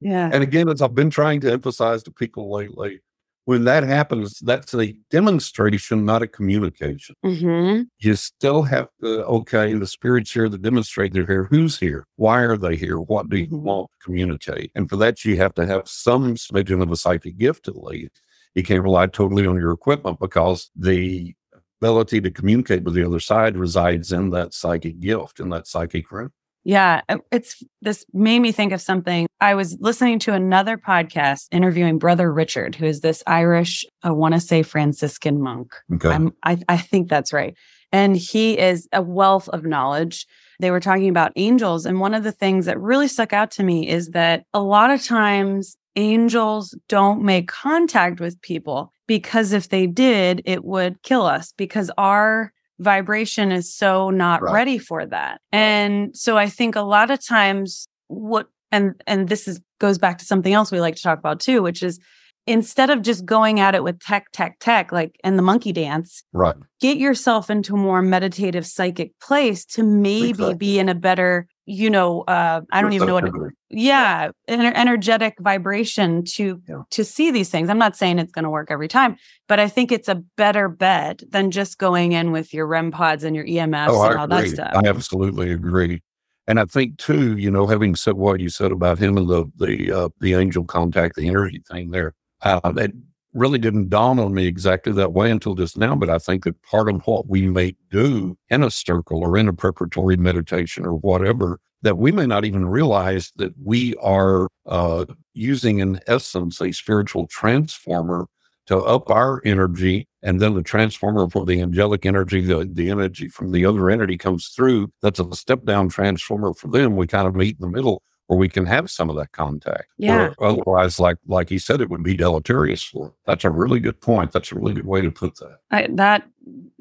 yeah. 0.00 0.30
And 0.32 0.42
again, 0.42 0.68
as 0.68 0.82
I've 0.82 0.94
been 0.94 1.10
trying 1.10 1.40
to 1.40 1.52
emphasize 1.52 2.02
to 2.04 2.10
people 2.10 2.52
lately, 2.52 3.00
when 3.46 3.64
that 3.64 3.84
happens, 3.84 4.40
that's 4.40 4.74
a 4.74 4.92
demonstration, 5.08 6.04
not 6.04 6.20
a 6.20 6.26
communication. 6.26 7.14
Mm-hmm. 7.24 7.82
You 8.00 8.16
still 8.16 8.62
have 8.62 8.88
to, 9.00 9.24
okay, 9.24 9.72
the 9.72 9.86
spirits 9.86 10.32
here, 10.32 10.48
the 10.48 10.58
demonstrator 10.58 11.24
here, 11.24 11.44
who's 11.44 11.78
here? 11.78 12.06
Why 12.16 12.40
are 12.40 12.56
they 12.56 12.74
here? 12.74 12.98
What 12.98 13.28
do 13.28 13.38
you 13.38 13.46
mm-hmm. 13.46 13.62
want 13.62 13.90
to 13.92 14.04
communicate? 14.04 14.72
And 14.74 14.90
for 14.90 14.96
that, 14.96 15.24
you 15.24 15.36
have 15.36 15.54
to 15.54 15.64
have 15.64 15.86
some 15.86 16.34
smidgen 16.34 16.82
of 16.82 16.90
a 16.90 16.96
psychic 16.96 17.38
gift 17.38 17.68
at 17.68 17.76
least. 17.76 18.20
You 18.56 18.64
can't 18.64 18.82
rely 18.82 19.06
totally 19.06 19.46
on 19.46 19.56
your 19.56 19.70
equipment 19.70 20.18
because 20.18 20.68
the 20.74 21.32
ability 21.80 22.20
to 22.22 22.32
communicate 22.32 22.82
with 22.82 22.94
the 22.94 23.04
other 23.04 23.20
side 23.20 23.56
resides 23.56 24.10
in 24.10 24.30
that 24.30 24.54
psychic 24.54 24.98
gift, 24.98 25.38
in 25.38 25.50
that 25.50 25.68
psychic 25.68 26.10
realm. 26.10 26.32
Yeah, 26.64 27.02
it's 27.30 27.62
this 27.80 28.04
made 28.12 28.40
me 28.40 28.50
think 28.50 28.72
of 28.72 28.80
something. 28.80 29.25
I 29.40 29.54
was 29.54 29.76
listening 29.80 30.18
to 30.20 30.32
another 30.32 30.78
podcast 30.78 31.48
interviewing 31.50 31.98
Brother 31.98 32.32
Richard, 32.32 32.74
who 32.74 32.86
is 32.86 33.00
this 33.00 33.22
Irish, 33.26 33.84
I 34.02 34.10
want 34.10 34.34
to 34.34 34.40
say 34.40 34.62
Franciscan 34.62 35.40
monk. 35.42 35.74
Okay. 35.94 36.08
I'm, 36.08 36.32
I, 36.42 36.58
I 36.68 36.76
think 36.78 37.08
that's 37.08 37.32
right. 37.32 37.54
And 37.92 38.16
he 38.16 38.58
is 38.58 38.88
a 38.92 39.02
wealth 39.02 39.48
of 39.50 39.64
knowledge. 39.64 40.26
They 40.58 40.70
were 40.70 40.80
talking 40.80 41.08
about 41.08 41.32
angels. 41.36 41.84
And 41.84 42.00
one 42.00 42.14
of 42.14 42.24
the 42.24 42.32
things 42.32 42.64
that 42.66 42.80
really 42.80 43.08
stuck 43.08 43.32
out 43.32 43.50
to 43.52 43.62
me 43.62 43.88
is 43.88 44.08
that 44.10 44.44
a 44.54 44.60
lot 44.60 44.90
of 44.90 45.04
times 45.04 45.76
angels 45.96 46.76
don't 46.88 47.22
make 47.22 47.48
contact 47.48 48.20
with 48.20 48.40
people 48.40 48.92
because 49.06 49.52
if 49.52 49.68
they 49.68 49.86
did, 49.86 50.42
it 50.44 50.64
would 50.64 51.02
kill 51.02 51.22
us 51.22 51.52
because 51.56 51.90
our 51.98 52.52
vibration 52.78 53.52
is 53.52 53.72
so 53.72 54.10
not 54.10 54.42
right. 54.42 54.52
ready 54.52 54.78
for 54.78 55.06
that. 55.06 55.40
And 55.52 56.14
so 56.16 56.36
I 56.36 56.48
think 56.48 56.76
a 56.76 56.82
lot 56.82 57.10
of 57.10 57.24
times 57.24 57.88
what 58.08 58.48
and 58.76 59.02
and 59.06 59.28
this 59.28 59.48
is 59.48 59.60
goes 59.78 59.98
back 59.98 60.18
to 60.18 60.24
something 60.24 60.52
else 60.52 60.70
we 60.70 60.80
like 60.80 60.96
to 60.96 61.02
talk 61.02 61.18
about 61.18 61.40
too, 61.40 61.62
which 61.62 61.82
is 61.82 61.98
instead 62.46 62.90
of 62.90 63.02
just 63.02 63.26
going 63.26 63.58
at 63.58 63.74
it 63.74 63.82
with 63.82 63.98
tech, 63.98 64.26
tech, 64.32 64.56
tech, 64.60 64.92
like 64.92 65.18
in 65.24 65.36
the 65.36 65.42
monkey 65.42 65.72
dance, 65.72 66.22
right? 66.32 66.54
Get 66.80 66.98
yourself 66.98 67.50
into 67.50 67.74
a 67.74 67.78
more 67.78 68.02
meditative 68.02 68.66
psychic 68.66 69.18
place 69.20 69.64
to 69.66 69.82
maybe 69.82 70.30
exactly. 70.30 70.54
be 70.54 70.78
in 70.78 70.88
a 70.88 70.94
better 70.94 71.48
you 71.66 71.90
know, 71.90 72.22
uh, 72.22 72.60
I 72.70 72.80
don't 72.80 72.92
even 72.92 73.08
know 73.08 73.14
what, 73.14 73.24
yeah, 73.68 74.30
ener- 74.48 74.72
energetic 74.74 75.34
vibration 75.40 76.24
to 76.34 76.62
yeah. 76.68 76.82
to 76.90 77.04
see 77.04 77.32
these 77.32 77.50
things. 77.50 77.68
I'm 77.68 77.78
not 77.78 77.96
saying 77.96 78.20
it's 78.20 78.30
going 78.30 78.44
to 78.44 78.50
work 78.50 78.68
every 78.70 78.86
time, 78.86 79.16
but 79.48 79.58
I 79.58 79.68
think 79.68 79.90
it's 79.90 80.08
a 80.08 80.22
better 80.36 80.68
bet 80.68 81.22
than 81.28 81.50
just 81.50 81.76
going 81.76 82.12
in 82.12 82.30
with 82.30 82.54
your 82.54 82.68
REM 82.68 82.92
pods 82.92 83.24
and 83.24 83.34
your 83.34 83.44
EMFs 83.44 83.88
oh, 83.88 84.04
and 84.04 84.18
all 84.18 84.24
agree. 84.26 84.50
that 84.50 84.54
stuff. 84.54 84.72
I 84.76 84.88
absolutely 84.88 85.50
agree. 85.50 86.02
And 86.48 86.60
I 86.60 86.64
think 86.64 86.98
too, 86.98 87.36
you 87.36 87.50
know, 87.50 87.66
having 87.66 87.96
said 87.96 88.14
what 88.14 88.40
you 88.40 88.48
said 88.48 88.72
about 88.72 88.98
him 88.98 89.16
and 89.16 89.28
the 89.28 89.50
the 89.56 89.92
uh, 89.92 90.08
the 90.20 90.34
angel 90.34 90.64
contact, 90.64 91.16
the 91.16 91.28
energy 91.28 91.62
thing 91.70 91.90
there, 91.90 92.14
uh, 92.42 92.72
that 92.72 92.92
really 93.34 93.58
didn't 93.58 93.90
dawn 93.90 94.18
on 94.18 94.32
me 94.32 94.46
exactly 94.46 94.92
that 94.92 95.12
way 95.12 95.30
until 95.30 95.54
just 95.54 95.76
now. 95.76 95.94
But 95.94 96.08
I 96.08 96.18
think 96.18 96.44
that 96.44 96.62
part 96.62 96.88
of 96.88 97.02
what 97.06 97.28
we 97.28 97.46
may 97.46 97.74
do 97.90 98.36
in 98.48 98.62
a 98.62 98.70
circle 98.70 99.22
or 99.22 99.36
in 99.36 99.48
a 99.48 99.52
preparatory 99.52 100.16
meditation 100.16 100.86
or 100.86 100.94
whatever, 100.94 101.58
that 101.82 101.98
we 101.98 102.12
may 102.12 102.26
not 102.26 102.44
even 102.44 102.66
realize 102.66 103.32
that 103.36 103.52
we 103.62 103.94
are 103.96 104.48
uh, 104.66 105.04
using, 105.34 105.80
in 105.80 106.00
essence, 106.06 106.60
a 106.60 106.72
spiritual 106.72 107.26
transformer 107.26 108.26
to 108.66 108.78
up 108.78 109.10
our 109.10 109.40
energy. 109.44 110.08
And 110.22 110.40
then 110.40 110.54
the 110.54 110.62
transformer 110.62 111.28
for 111.28 111.46
the 111.46 111.60
angelic 111.60 112.04
energy, 112.04 112.40
the, 112.40 112.68
the 112.70 112.90
energy 112.90 113.28
from 113.28 113.52
the 113.52 113.64
other 113.64 113.90
entity 113.90 114.18
comes 114.18 114.48
through. 114.48 114.92
That's 115.02 115.20
a 115.20 115.34
step 115.34 115.64
down 115.64 115.88
transformer 115.88 116.52
for 116.54 116.68
them. 116.68 116.96
We 116.96 117.06
kind 117.06 117.28
of 117.28 117.34
meet 117.34 117.56
in 117.60 117.60
the 117.60 117.72
middle 117.72 118.02
where 118.26 118.38
we 118.38 118.48
can 118.48 118.66
have 118.66 118.90
some 118.90 119.08
of 119.08 119.16
that 119.16 119.32
contact. 119.32 119.86
Yeah. 119.98 120.32
Or 120.38 120.50
otherwise, 120.50 120.98
like 120.98 121.16
like 121.26 121.48
he 121.48 121.58
said, 121.58 121.80
it 121.80 121.90
would 121.90 122.02
be 122.02 122.16
deleterious. 122.16 122.92
That's 123.24 123.44
a 123.44 123.50
really 123.50 123.80
good 123.80 124.00
point. 124.00 124.32
That's 124.32 124.50
a 124.50 124.56
really 124.56 124.74
good 124.74 124.86
way 124.86 125.00
to 125.00 125.10
put 125.10 125.36
that. 125.36 125.58
I, 125.70 125.86
that 125.92 126.26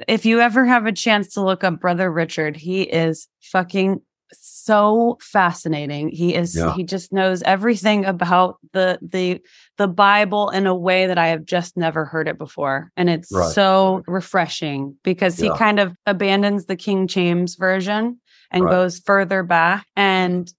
if 0.08 0.26
you 0.26 0.42
ever 0.42 0.66
have 0.66 0.86
a 0.86 0.92
chance 0.92 1.34
to 1.34 1.44
look 1.44 1.64
up 1.64 1.80
Brother 1.80 2.12
Richard, 2.12 2.56
he 2.56 2.84
is 2.84 3.28
fucking 3.42 4.02
so 4.34 5.18
fascinating. 5.22 6.10
He 6.10 6.36
is 6.36 6.56
Yeah. 6.56 6.74
he 6.76 6.84
just 6.84 7.12
knows 7.14 7.42
everything 7.44 8.06
about 8.06 8.58
the 8.74 9.00
the 9.02 9.42
the 9.78 9.88
Bible 9.88 10.50
in 10.50 10.68
a 10.68 10.76
way 10.76 11.08
that 11.08 11.18
I 11.18 11.28
have 11.28 11.46
just 11.46 11.78
never 11.78 12.06
heard 12.06 12.28
it 12.28 12.38
before. 12.38 12.92
And 12.98 13.10
it's 13.10 13.32
Right. 13.32 13.52
so 13.54 14.04
refreshing 14.08 14.96
because 15.04 15.38
he 15.38 15.50
kind 15.58 15.80
of 15.80 15.96
abandons 16.06 16.66
the 16.66 16.76
King 16.76 17.08
James 17.08 17.56
version 17.56 18.20
and 18.52 18.64
Right. 18.64 18.72
goes 18.72 19.00
further 19.00 19.44
back 19.44 19.86
and 19.96 20.52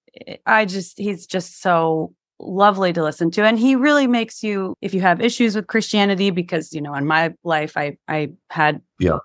I 0.46 0.64
just 0.64 0.98
he's 0.98 1.26
just 1.26 1.60
so 1.60 2.12
lovely 2.38 2.92
to 2.92 3.02
listen 3.02 3.30
to 3.30 3.44
and 3.44 3.58
he 3.58 3.74
really 3.76 4.06
makes 4.06 4.42
you 4.42 4.74
if 4.82 4.92
you 4.92 5.00
have 5.00 5.20
issues 5.22 5.56
with 5.56 5.66
Christianity 5.68 6.30
because 6.30 6.72
you 6.72 6.80
know 6.82 6.94
in 6.94 7.06
my 7.06 7.32
life 7.44 7.76
I 7.76 7.96
I 8.08 8.30
had 8.50 8.80
Yeah. 8.98 9.18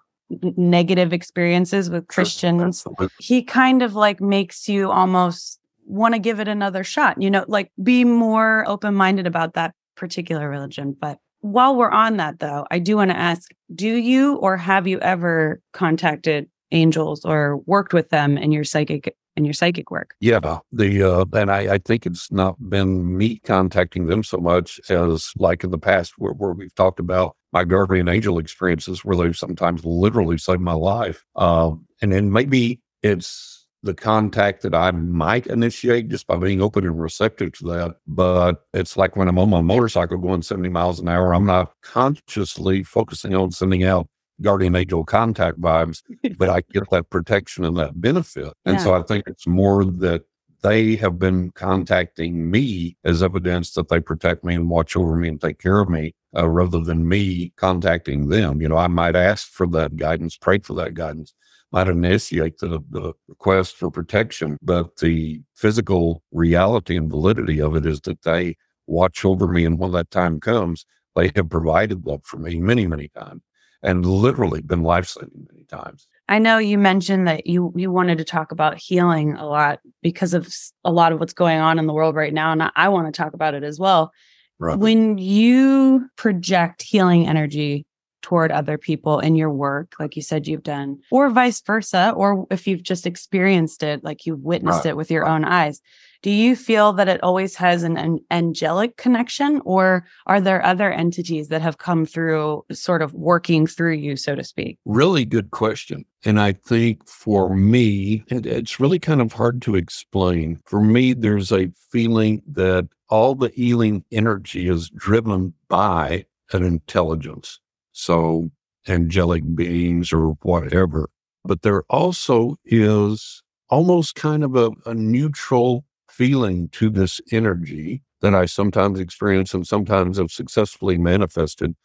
Negative 0.56 1.14
experiences 1.14 1.90
with 1.90 2.08
Christians 2.08 2.62
Absolutely. 2.62 3.10
he 3.20 3.44
kind 3.44 3.82
of 3.82 3.96
like 3.96 4.22
makes 4.22 4.70
you 4.70 4.92
almost 4.92 5.60
want 5.86 6.14
to 6.14 6.20
give 6.20 6.40
it 6.40 6.48
another 6.48 6.84
shot, 6.84 7.22
you 7.22 7.30
know, 7.30 7.46
like 7.48 7.72
be 7.84 8.04
more 8.04 8.64
open 8.68 8.94
minded 8.96 9.28
about 9.28 9.54
that 9.54 9.74
particular 9.96 10.50
religion. 10.50 10.96
But 11.00 11.18
while 11.42 11.76
we're 11.76 11.92
on 11.92 12.18
that, 12.18 12.40
though, 12.40 12.66
I 12.72 12.80
do 12.80 12.96
want 12.96 13.12
to 13.12 13.18
ask 13.18 13.52
do 13.74 13.96
you 13.96 14.36
or 14.36 14.58
have 14.58 14.88
you 14.88 15.00
ever 15.00 15.62
contacted 15.74 16.50
angels 16.72 17.26
or 17.26 17.58
worked 17.66 17.94
with 17.94 18.10
them 18.10 18.38
in 18.38 18.52
your 18.52 18.64
psychic 18.64 19.16
in 19.36 19.46
your 19.46 19.54
psychic 19.54 19.92
work 19.92 20.16
Yeah, 20.20 20.60
the 20.72 21.04
uh, 21.04 21.26
and 21.34 21.52
I, 21.52 21.76
I 21.76 21.78
think 21.78 22.06
it's 22.06 22.32
not 22.32 22.58
been 22.70 23.18
me 23.18 23.40
contacting 23.40 24.08
them 24.08 24.24
so 24.24 24.38
much 24.38 24.80
as 24.90 25.32
like 25.38 25.64
in 25.64 25.72
the 25.72 25.78
past 25.78 26.14
where, 26.18 26.34
where 26.34 26.54
we've 26.54 26.76
talked 26.76 27.00
about 27.00 27.36
my 27.54 27.64
guardian 27.64 28.08
angel 28.08 28.38
experiences 28.38 29.04
where 29.04 29.18
they've 29.18 29.38
sometimes 29.38 29.84
literally 29.84 30.38
saved 30.38 30.62
my 30.62 30.74
life. 30.74 31.26
Um, 31.36 31.86
and 32.02 32.12
then 32.12 32.32
maybe 32.32 32.82
it's 33.04 33.68
the 33.84 33.94
contact 33.94 34.62
that 34.62 34.76
I 34.76 34.92
might 34.92 35.48
initiate 35.48 36.10
just 36.10 36.28
by 36.28 36.38
being 36.38 36.62
open 36.62 36.86
and 36.86 37.02
receptive 37.02 37.54
to 37.54 37.66
that. 37.66 37.96
But 38.08 38.64
it's 38.74 38.96
like 38.96 39.16
when 39.16 39.28
I'm 39.28 39.40
on 39.40 39.50
my 39.50 39.62
motorcycle 39.62 40.18
going 40.18 40.44
70 40.44 40.70
miles 40.70 41.00
an 41.00 41.10
hour, 41.10 41.34
I'm 41.34 41.46
not 41.46 41.74
consciously 41.82 42.84
focusing 42.84 43.34
on 43.34 43.52
sending 43.52 43.84
out 43.84 44.08
guardian 44.42 44.76
angel 44.76 45.04
contact 45.04 45.60
vibes 45.60 46.02
but 46.38 46.50
I 46.50 46.62
get 46.72 46.90
that 46.92 47.10
protection 47.10 47.64
and 47.66 47.78
that 47.78 48.00
benefit. 48.00 48.54
And 48.66 48.82
so 48.82 48.94
I 48.94 49.04
think 49.04 49.26
it's 49.28 49.48
more 49.48 49.86
that 49.86 50.24
they 50.64 50.96
have 50.98 51.18
been 51.18 51.52
contacting 51.52 52.52
me 52.52 52.96
as 53.04 53.24
evidence 53.24 53.74
that 53.74 53.90
they 53.90 54.00
protect 54.00 54.44
me 54.44 54.56
and 54.56 54.70
watch 54.70 54.96
over 54.96 55.16
me 55.16 55.28
and 55.28 55.42
take 55.42 55.60
care 55.60 55.80
of 55.80 55.90
me 55.90 56.14
uh, 56.36 56.48
rather 56.48 56.80
than 56.80 57.08
me 57.08 57.52
contacting 57.56 58.30
them. 58.30 58.62
You 58.62 58.70
know, 58.70 58.78
I 58.78 58.88
might 58.88 59.16
ask 59.16 59.50
for 59.50 59.68
that 59.68 59.98
guidance, 59.98 60.38
pray 60.38 60.60
for 60.60 60.74
that 60.76 60.94
guidance, 60.94 61.34
might 61.72 61.88
initiate 61.88 62.60
the, 62.60 62.80
the 62.90 63.14
request 63.28 63.76
for 63.76 63.90
protection, 63.90 64.58
but 64.62 64.98
the 64.98 65.42
physical 65.56 66.22
reality 66.32 66.96
and 66.96 67.10
validity 67.10 67.60
of 67.60 67.76
it 67.76 67.86
is 67.86 68.02
that 68.02 68.22
they 68.22 68.56
watch 68.88 69.26
over 69.26 69.48
me. 69.48 69.66
And 69.66 69.80
when 69.80 69.94
that 69.94 70.12
time 70.12 70.40
comes, 70.40 70.86
they 71.16 71.32
have 71.36 71.50
provided 71.50 72.06
that 72.06 72.26
for 72.26 72.38
me 72.38 72.60
many, 72.60 72.88
many 72.88 73.08
times 73.10 73.42
and 73.84 74.06
literally 74.06 74.62
been 74.62 74.84
life 74.84 75.08
saving 75.08 75.48
many 75.52 75.64
times. 75.66 76.08
I 76.30 76.40
know 76.40 76.58
you 76.58 76.78
mentioned 76.78 77.28
that 77.28 77.48
you 77.48 77.74
you 77.76 77.92
wanted 77.92 78.18
to 78.20 78.24
talk 78.24 78.52
about 78.52 78.78
healing 78.78 79.34
a 79.34 79.46
lot 79.46 79.80
because 80.02 80.34
of 80.34 80.48
a 80.86 80.92
lot 80.92 81.12
of 81.12 81.20
what's 81.20 81.34
going 81.34 81.60
on 81.60 81.78
in 81.80 81.88
the 81.88 81.94
world 81.94 82.16
right 82.16 82.34
now, 82.34 82.52
and 82.52 82.64
I, 82.64 82.72
I 82.76 82.90
want 82.90 83.14
to 83.14 83.18
talk 83.18 83.34
about 83.34 83.54
it 83.54 83.64
as 83.64 83.80
well. 83.80 84.12
Right. 84.60 84.78
When 84.78 85.18
you 85.18 86.08
project 86.16 86.84
healing 86.84 87.28
energy 87.28 87.86
toward 88.22 88.52
other 88.52 88.78
people 88.78 89.20
in 89.20 89.36
your 89.36 89.50
work, 89.50 89.94
like 90.00 90.16
you 90.16 90.22
said 90.22 90.48
you've 90.48 90.64
done, 90.64 91.00
or 91.10 91.30
vice 91.32 91.60
versa, 91.62 92.14
or 92.16 92.46
if 92.52 92.68
you've 92.68 92.84
just 92.84 93.08
experienced 93.08 93.82
it, 93.84 94.04
like 94.04 94.26
you've 94.26 94.42
witnessed 94.44 94.86
Right, 94.86 94.92
it 94.92 94.98
with 94.98 95.10
your 95.10 95.24
right. 95.24 95.34
own 95.34 95.44
eyes, 95.44 95.82
do 96.22 96.30
you 96.30 96.56
feel 96.56 96.94
that 96.94 97.08
it 97.08 97.22
always 97.24 97.56
has 97.56 97.84
an, 97.84 97.98
an 97.98 98.20
angelic 98.30 98.98
connection, 98.98 99.62
or 99.66 100.06
are 100.28 100.40
there 100.40 100.64
other 100.64 100.92
entities 100.92 101.48
that 101.48 101.62
have 101.62 101.78
come 101.80 102.06
through, 102.06 102.64
sort 102.72 103.02
of 103.02 103.14
working 103.14 103.66
through 103.66 103.94
you, 103.94 104.16
so 104.16 104.36
to 104.36 104.44
speak? 104.44 104.78
Really 104.86 105.26
good 105.26 105.52
question. 105.52 106.06
And 106.24 106.40
I 106.40 106.54
think 106.54 107.08
for 107.08 107.56
me, 107.56 108.24
it, 108.28 108.46
it's 108.46 108.80
really 108.80 109.00
kind 109.00 109.22
of 109.22 109.34
hard 109.34 109.62
to 109.64 109.76
explain. 109.76 110.60
For 110.66 110.82
me, 110.82 111.14
there's 111.14 111.52
a 111.52 111.72
feeling 111.90 112.44
that 112.48 112.88
all 113.10 113.34
the 113.34 113.50
healing 113.50 114.04
energy 114.12 114.68
is 114.68 114.90
driven 114.90 115.54
by 115.68 116.26
an 116.54 116.64
intelligence. 116.64 117.60
So 117.94 118.52
angelic 118.88 119.44
beings 119.56 120.14
or 120.14 120.38
whatever. 120.44 121.10
But 121.44 121.64
there 121.64 121.84
also 121.90 122.58
is 122.66 123.42
almost 123.70 124.16
kind 124.16 124.44
of 124.44 124.56
a, 124.56 124.72
a 124.86 124.94
neutral 124.94 125.86
feeling 126.12 126.70
to 126.70 126.90
this 126.90 127.22
energy 127.32 128.04
that 128.22 128.36
I 128.36 128.46
sometimes 128.46 129.00
experience 129.00 129.54
and 129.54 129.66
sometimes 129.66 130.18
have 130.18 130.32
successfully 130.32 130.98
manifested. 130.98 131.76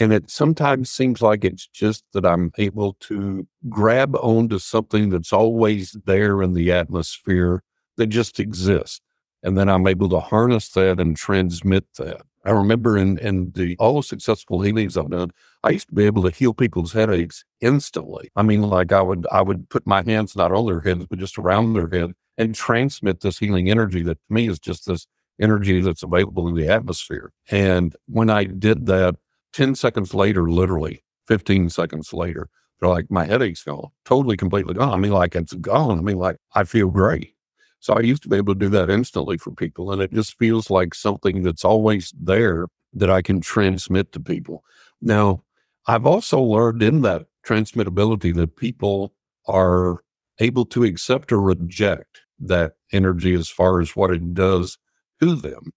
And 0.00 0.12
it 0.12 0.30
sometimes 0.30 0.90
seems 0.90 1.22
like 1.22 1.44
it's 1.44 1.66
just 1.68 2.04
that 2.14 2.26
I'm 2.26 2.50
able 2.58 2.94
to 3.00 3.46
grab 3.68 4.16
onto 4.16 4.58
something 4.58 5.10
that's 5.10 5.32
always 5.32 5.96
there 6.04 6.42
in 6.42 6.54
the 6.54 6.72
atmosphere 6.72 7.62
that 7.96 8.06
just 8.06 8.40
exists. 8.40 9.00
And 9.42 9.56
then 9.56 9.68
I'm 9.68 9.86
able 9.86 10.08
to 10.08 10.20
harness 10.20 10.70
that 10.70 10.98
and 10.98 11.16
transmit 11.16 11.84
that. 11.98 12.22
I 12.46 12.50
remember 12.50 12.96
in, 12.96 13.18
in 13.18 13.52
the 13.54 13.76
all 13.78 13.96
the 13.96 14.02
successful 14.02 14.60
healings 14.60 14.96
I've 14.96 15.10
done, 15.10 15.30
I 15.62 15.70
used 15.70 15.88
to 15.88 15.94
be 15.94 16.04
able 16.04 16.22
to 16.24 16.30
heal 16.30 16.54
people's 16.54 16.92
headaches 16.92 17.44
instantly. 17.60 18.30
I 18.36 18.42
mean, 18.42 18.62
like 18.62 18.92
I 18.92 19.00
would 19.00 19.26
I 19.32 19.42
would 19.42 19.68
put 19.70 19.86
my 19.86 20.02
hands 20.02 20.36
not 20.36 20.52
on 20.52 20.66
their 20.66 20.80
heads, 20.80 21.06
but 21.06 21.18
just 21.18 21.38
around 21.38 21.72
their 21.72 21.88
head 21.88 22.12
and 22.36 22.54
transmit 22.54 23.20
this 23.20 23.38
healing 23.38 23.70
energy 23.70 24.02
that 24.02 24.18
to 24.26 24.32
me 24.32 24.48
is 24.48 24.58
just 24.58 24.86
this 24.86 25.06
energy 25.40 25.80
that's 25.80 26.02
available 26.02 26.48
in 26.48 26.54
the 26.54 26.68
atmosphere. 26.68 27.32
And 27.50 27.94
when 28.06 28.30
I 28.30 28.44
did 28.44 28.86
that, 28.86 29.16
10 29.52 29.74
seconds 29.74 30.14
later, 30.14 30.50
literally 30.50 31.04
15 31.28 31.70
seconds 31.70 32.12
later, 32.12 32.48
they're 32.80 32.88
like, 32.88 33.10
my 33.10 33.24
headache's 33.24 33.62
gone, 33.62 33.88
totally, 34.04 34.36
completely 34.36 34.74
gone. 34.74 34.92
I 34.92 34.96
mean, 34.96 35.12
like 35.12 35.34
it's 35.34 35.54
gone. 35.54 35.98
I 35.98 36.02
mean, 36.02 36.18
like 36.18 36.36
I 36.54 36.64
feel 36.64 36.88
great. 36.88 37.34
So 37.78 37.94
I 37.94 38.00
used 38.00 38.22
to 38.22 38.28
be 38.28 38.36
able 38.36 38.54
to 38.54 38.58
do 38.58 38.68
that 38.70 38.90
instantly 38.90 39.36
for 39.36 39.52
people. 39.52 39.92
And 39.92 40.00
it 40.02 40.12
just 40.12 40.38
feels 40.38 40.70
like 40.70 40.94
something 40.94 41.42
that's 41.42 41.64
always 41.64 42.12
there 42.18 42.66
that 42.94 43.10
I 43.10 43.22
can 43.22 43.40
transmit 43.40 44.12
to 44.12 44.20
people. 44.20 44.64
Now, 45.00 45.42
I've 45.86 46.06
also 46.06 46.40
learned 46.40 46.82
in 46.82 47.02
that 47.02 47.26
transmittability 47.46 48.34
that 48.36 48.56
people 48.56 49.12
are 49.46 50.02
able 50.40 50.64
to 50.66 50.84
accept 50.84 51.30
or 51.30 51.40
reject 51.40 52.22
that 52.40 52.72
energy 52.92 53.34
as 53.34 53.48
far 53.48 53.80
as 53.80 53.96
what 53.96 54.10
it 54.10 54.34
does 54.34 54.78
to 55.20 55.34
them. 55.34 55.72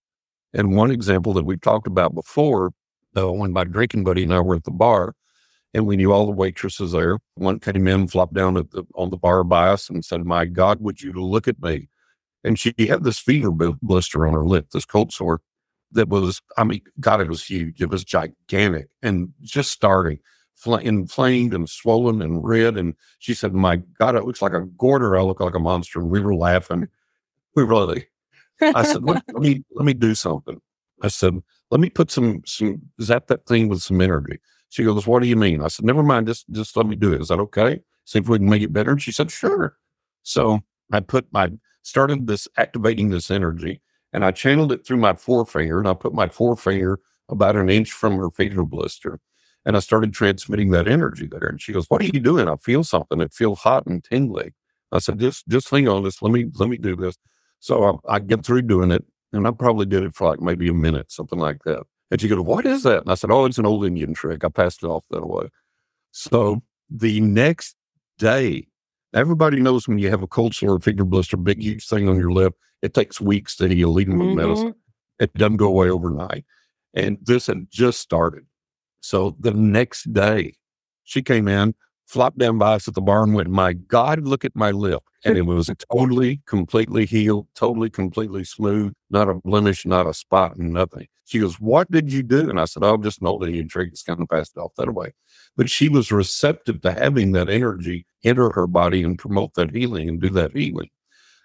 And 0.53 0.75
one 0.75 0.91
example 0.91 1.33
that 1.33 1.45
we've 1.45 1.61
talked 1.61 1.87
about 1.87 2.15
before, 2.15 2.71
uh, 3.15 3.31
when 3.31 3.51
my 3.51 3.63
drinking 3.63 4.03
buddy 4.03 4.23
and 4.23 4.33
I 4.33 4.39
were 4.39 4.55
at 4.55 4.63
the 4.63 4.71
bar, 4.71 5.13
and 5.73 5.85
we 5.85 5.97
knew 5.97 6.11
all 6.11 6.25
the 6.25 6.31
waitresses 6.31 6.93
there. 6.93 7.19
One 7.35 7.59
came 7.59 7.87
in, 7.87 8.07
flopped 8.07 8.33
down 8.33 8.55
the, 8.55 8.85
on 8.95 9.09
the 9.09 9.17
bar 9.17 9.43
by 9.43 9.69
us, 9.69 9.89
and 9.89 10.03
said, 10.03 10.25
"My 10.25 10.45
God, 10.45 10.79
would 10.81 11.01
you 11.01 11.11
look 11.11 11.47
at 11.47 11.61
me?" 11.61 11.89
And 12.43 12.57
she 12.57 12.73
had 12.79 13.03
this 13.03 13.19
fever 13.19 13.51
blister 13.51 14.25
on 14.25 14.33
her 14.33 14.45
lip, 14.45 14.69
this 14.71 14.85
cold 14.85 15.11
sore 15.11 15.41
that 15.91 16.09
was, 16.09 16.41
I 16.57 16.63
mean, 16.63 16.81
God, 16.99 17.21
it 17.21 17.29
was 17.29 17.45
huge. 17.45 17.81
It 17.81 17.89
was 17.89 18.03
gigantic 18.03 18.87
and 19.01 19.33
just 19.41 19.71
starting, 19.71 20.19
fl- 20.57 20.75
inflamed 20.75 21.53
and 21.53 21.69
swollen 21.69 22.21
and 22.21 22.43
red. 22.43 22.77
And 22.77 22.95
she 23.19 23.33
said, 23.33 23.53
"My 23.53 23.77
God, 23.99 24.15
it 24.15 24.25
looks 24.25 24.41
like 24.41 24.53
a 24.53 24.61
gourd, 24.61 25.17
I 25.17 25.21
look 25.21 25.39
like 25.39 25.55
a 25.55 25.59
monster." 25.59 25.99
And 25.99 26.09
we 26.09 26.19
were 26.19 26.35
laughing. 26.35 26.89
We 27.55 27.63
really. 27.63 28.07
I 28.61 28.83
said, 28.83 29.03
let, 29.03 29.23
let 29.27 29.41
me 29.41 29.63
let 29.71 29.85
me 29.85 29.93
do 29.93 30.15
something. 30.15 30.59
I 31.03 31.09
said, 31.09 31.39
let 31.71 31.79
me 31.79 31.89
put 31.89 32.11
some 32.11 32.41
some 32.45 32.81
zap 33.01 33.27
that 33.27 33.45
thing 33.45 33.69
with 33.69 33.81
some 33.81 34.01
energy. 34.01 34.39
She 34.69 34.83
goes, 34.83 35.07
What 35.07 35.21
do 35.21 35.27
you 35.27 35.35
mean? 35.35 35.61
I 35.61 35.67
said, 35.67 35.85
Never 35.85 36.03
mind, 36.03 36.27
just 36.27 36.49
just 36.51 36.75
let 36.75 36.85
me 36.85 36.95
do 36.95 37.13
it. 37.13 37.21
Is 37.21 37.27
that 37.29 37.39
okay? 37.39 37.81
See 38.05 38.19
if 38.19 38.29
we 38.29 38.37
can 38.37 38.49
make 38.49 38.61
it 38.61 38.73
better. 38.73 38.91
And 38.91 39.01
she 39.01 39.11
said, 39.11 39.31
Sure. 39.31 39.77
So 40.23 40.61
I 40.91 40.99
put 40.99 41.27
my 41.31 41.51
started 41.83 42.27
this 42.27 42.47
activating 42.57 43.09
this 43.09 43.31
energy 43.31 43.81
and 44.13 44.25
I 44.25 44.31
channeled 44.31 44.71
it 44.71 44.85
through 44.85 44.97
my 44.97 45.13
forefinger 45.13 45.79
and 45.79 45.87
I 45.87 45.93
put 45.93 46.13
my 46.13 46.27
forefinger 46.27 46.99
about 47.29 47.55
an 47.55 47.69
inch 47.69 47.91
from 47.91 48.17
her 48.17 48.29
fever 48.29 48.65
blister. 48.65 49.19
And 49.67 49.77
I 49.77 49.81
started 49.81 50.13
transmitting 50.13 50.71
that 50.71 50.87
energy 50.87 51.27
there. 51.27 51.47
And 51.47 51.61
she 51.61 51.73
goes, 51.73 51.87
What 51.89 52.01
are 52.01 52.05
you 52.07 52.21
doing? 52.21 52.49
I 52.49 52.57
feel 52.57 52.83
something. 52.85 53.21
It 53.21 53.35
feels 53.35 53.59
hot 53.59 53.85
and 53.87 54.03
tingly. 54.03 54.55
I 54.93 54.99
said, 54.99 55.19
just 55.19 55.47
just 55.49 55.69
hang 55.69 55.89
on 55.89 56.03
this. 56.03 56.21
Let 56.23 56.31
me 56.33 56.47
let 56.55 56.69
me 56.69 56.77
do 56.77 56.95
this. 56.95 57.17
So 57.59 58.01
I, 58.09 58.15
I 58.15 58.19
get 58.19 58.45
through 58.45 58.63
doing 58.63 58.91
it, 58.91 59.05
and 59.33 59.47
I 59.47 59.51
probably 59.51 59.85
did 59.85 60.03
it 60.03 60.15
for 60.15 60.29
like 60.29 60.41
maybe 60.41 60.69
a 60.69 60.73
minute, 60.73 61.11
something 61.11 61.39
like 61.39 61.63
that. 61.65 61.83
And 62.11 62.21
she 62.21 62.29
goes, 62.29 62.39
"What 62.39 62.65
is 62.65 62.83
that?" 62.83 63.01
And 63.01 63.11
I 63.11 63.15
said, 63.15 63.31
"Oh, 63.31 63.45
it's 63.45 63.59
an 63.59 63.65
old 63.67 63.85
Indian 63.85 64.13
trick. 64.15 64.45
I 64.45 64.49
passed 64.49 64.83
it 64.83 64.87
off 64.87 65.05
that 65.11 65.27
way." 65.27 65.49
So 66.11 66.63
the 66.89 67.21
next 67.21 67.75
day, 68.17 68.67
everybody 69.13 69.59
knows 69.61 69.87
when 69.87 69.99
you 69.99 70.09
have 70.09 70.23
a 70.23 70.27
cold 70.27 70.55
sore, 70.55 70.79
finger 70.79 71.05
blister, 71.05 71.37
big 71.37 71.61
huge 71.61 71.87
thing 71.87 72.09
on 72.09 72.17
your 72.17 72.31
lip, 72.31 72.55
it 72.81 72.93
takes 72.93 73.21
weeks 73.21 73.55
to 73.57 73.67
heal, 73.67 73.99
even 73.99 74.17
with 74.19 74.29
Mhm. 74.29 74.35
medicine. 74.35 74.75
It 75.19 75.33
doesn't 75.33 75.57
go 75.57 75.67
away 75.67 75.89
overnight. 75.89 76.45
And 76.93 77.17
this 77.21 77.47
had 77.47 77.69
just 77.69 77.99
started. 77.99 78.45
So 78.99 79.35
the 79.39 79.53
next 79.53 80.11
day, 80.13 80.55
she 81.03 81.21
came 81.21 81.47
in, 81.47 81.73
flopped 82.07 82.37
down 82.37 82.57
by 82.57 82.75
us 82.75 82.87
at 82.87 82.95
the 82.95 83.01
bar 83.01 83.23
and 83.23 83.33
went, 83.33 83.49
My 83.49 83.73
God, 83.73 84.27
look 84.27 84.43
at 84.45 84.55
my 84.55 84.71
lip. 84.71 85.03
And 85.23 85.37
it 85.37 85.43
was 85.43 85.69
totally, 85.91 86.41
completely 86.45 87.05
healed, 87.05 87.47
totally, 87.55 87.89
completely 87.89 88.43
smooth, 88.43 88.93
not 89.09 89.29
a 89.29 89.35
blemish, 89.35 89.85
not 89.85 90.07
a 90.07 90.13
spot, 90.13 90.55
and 90.57 90.73
nothing. 90.73 91.07
She 91.25 91.39
goes, 91.39 91.59
What 91.59 91.91
did 91.91 92.11
you 92.11 92.23
do? 92.23 92.49
And 92.49 92.59
I 92.59 92.65
said, 92.65 92.83
Oh, 92.83 92.97
just 92.97 93.21
an 93.21 93.27
old 93.27 93.43
Indian 93.43 93.67
trick. 93.67 93.89
It's 93.91 94.03
kind 94.03 94.21
of 94.21 94.29
passed 94.29 94.57
off 94.57 94.73
that 94.77 94.93
way. 94.93 95.13
But 95.55 95.69
she 95.69 95.89
was 95.89 96.11
receptive 96.11 96.81
to 96.81 96.93
having 96.93 97.33
that 97.33 97.49
energy 97.49 98.05
enter 98.23 98.51
her 98.51 98.67
body 98.67 99.03
and 99.03 99.19
promote 99.19 99.53
that 99.55 99.75
healing 99.75 100.09
and 100.09 100.21
do 100.21 100.29
that 100.29 100.55
healing. 100.55 100.89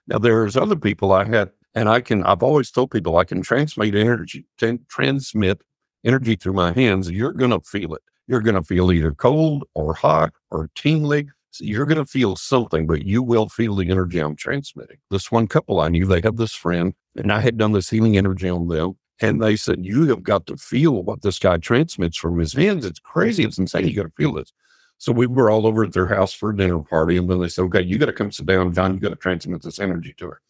Now, 0.07 0.19
there's 0.19 0.57
other 0.57 0.77
people 0.77 1.13
I 1.13 1.25
had, 1.25 1.51
and 1.75 1.89
I 1.89 2.01
can, 2.01 2.25
I've 2.25 2.43
always 2.43 2.71
told 2.71 2.91
people 2.91 3.17
I 3.17 3.25
can 3.25 3.43
transmit 3.43 3.95
energy, 3.95 4.47
transmit 4.89 5.63
energy 6.05 6.37
through 6.37 6.55
my 6.55 6.73
hands. 6.73 7.11
You're 7.11 7.33
going 7.33 7.51
to 7.51 7.61
feel 7.61 7.95
it. 7.95 8.03
You're 8.27 8.41
going 8.41 8.55
to 8.55 8.63
feel 8.63 8.93
either 8.93 9.13
cold 9.13 9.65
or 9.75 9.95
hot 9.95 10.33
or 10.51 10.71
tingling. 10.75 11.31
So 11.51 11.65
you're 11.65 11.87
going 11.87 11.99
to 11.99 12.07
feel 12.07 12.37
something, 12.37 12.87
but 12.87 13.05
you 13.05 13.23
will 13.23 13.49
feel 13.49 13.77
the 13.77 13.91
energy 13.91 14.19
I'm 14.19 14.37
transmitting. 14.37 14.97
This 15.11 15.31
one 15.31 15.47
couple 15.47 15.81
I 15.81 15.89
knew, 15.89 16.07
they 16.07 16.23
have 16.23 16.37
this 16.37 16.55
friend, 16.55 16.95
and 17.15 17.31
I 17.31 17.41
had 17.41 17.59
done 17.59 17.73
this 17.73 17.91
healing 17.91 18.17
energy 18.17 18.49
on 18.49 18.69
them. 18.69 18.95
And 19.21 19.41
they 19.41 19.57
said, 19.57 19.85
You 19.85 20.09
have 20.09 20.23
got 20.23 20.47
to 20.47 20.57
feel 20.57 21.03
what 21.03 21.23
this 21.23 21.39
guy 21.39 21.59
transmits 21.59 22.17
from 22.17 22.39
his 22.39 22.55
hands. 22.55 22.85
It's 22.85 22.99
crazy. 22.99 23.45
It's 23.45 23.59
insane. 23.59 23.87
You 23.87 23.95
got 23.95 24.05
to 24.05 24.13
feel 24.17 24.33
this. 24.33 24.53
So 24.99 25.13
we 25.13 25.27
were 25.27 25.51
all 25.51 25.67
over 25.67 25.85
at 25.85 25.93
their 25.93 26.07
house 26.07 26.33
for 26.33 26.51
a 26.51 26.57
dinner 26.57 26.81
party. 26.81 27.17
And 27.19 27.29
then 27.29 27.41
they 27.41 27.49
said, 27.49 27.63
Okay, 27.63 27.83
you 27.83 27.99
got 27.99 28.07
to 28.07 28.13
come 28.13 28.33
sit 28.33 28.47
down, 28.47 28.73
John. 28.73 28.95
You 28.95 29.01
got 29.01 29.11
to 29.11 29.17
transmit 29.17 29.63
this 29.63 29.79
energy 29.79 30.15
to 30.19 30.29
her. 30.29 30.41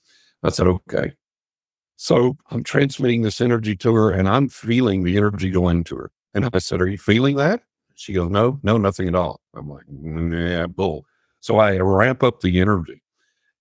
I 0.42 0.50
said, 0.50 0.68
Okay. 0.68 1.12
So 2.02 2.36
I'm 2.50 2.64
transmitting 2.64 3.22
this 3.22 3.40
energy 3.40 3.76
to 3.76 3.94
her 3.94 4.10
and 4.10 4.28
I'm 4.28 4.48
feeling 4.48 5.04
the 5.04 5.16
energy 5.16 5.50
go 5.50 5.68
into 5.68 5.94
her. 5.94 6.10
And 6.34 6.50
I 6.52 6.58
said, 6.58 6.80
Are 6.80 6.88
you 6.88 6.98
feeling 6.98 7.36
that? 7.36 7.62
She 7.94 8.12
goes, 8.12 8.28
No, 8.28 8.58
no, 8.64 8.76
nothing 8.76 9.06
at 9.06 9.14
all. 9.14 9.40
I'm 9.54 9.68
like, 9.68 9.84
Yeah, 9.88 10.66
bull. 10.66 11.06
So 11.38 11.60
I 11.60 11.76
ramp 11.76 12.24
up 12.24 12.40
the 12.40 12.58
energy 12.58 13.00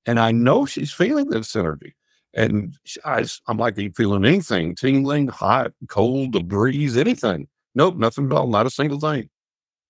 and 0.07 0.19
I 0.19 0.31
know 0.31 0.65
she's 0.65 0.91
feeling 0.91 1.29
this 1.29 1.55
energy. 1.55 1.95
And 2.33 2.75
I, 3.05 3.27
am 3.47 3.59
like, 3.59 3.77
Are 3.77 3.81
you 3.81 3.91
feeling 3.95 4.25
anything? 4.25 4.73
Tingling, 4.73 5.27
hot, 5.27 5.73
cold, 5.87 6.31
the 6.31 6.39
breeze, 6.41 6.97
anything? 6.97 7.47
Nope, 7.75 7.97
nothing 7.97 8.25
at 8.25 8.31
all. 8.31 8.47
Not 8.47 8.65
a 8.65 8.71
single 8.71 8.99
thing. 8.99 9.29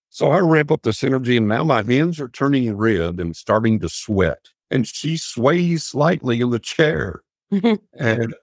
So 0.09 0.29
I 0.29 0.39
ramp 0.39 0.71
up 0.71 0.81
this 0.81 1.05
energy 1.05 1.37
and 1.37 1.47
now 1.47 1.63
my 1.63 1.83
hands 1.83 2.19
are 2.19 2.27
turning 2.27 2.75
red 2.75 3.17
and 3.21 3.33
starting 3.33 3.79
to 3.79 3.87
sweat. 3.87 4.49
And 4.69 4.85
she 4.85 5.15
sways 5.15 5.85
slightly 5.85 6.41
in 6.41 6.49
the 6.49 6.59
chair. 6.59 7.21
and 7.97 8.35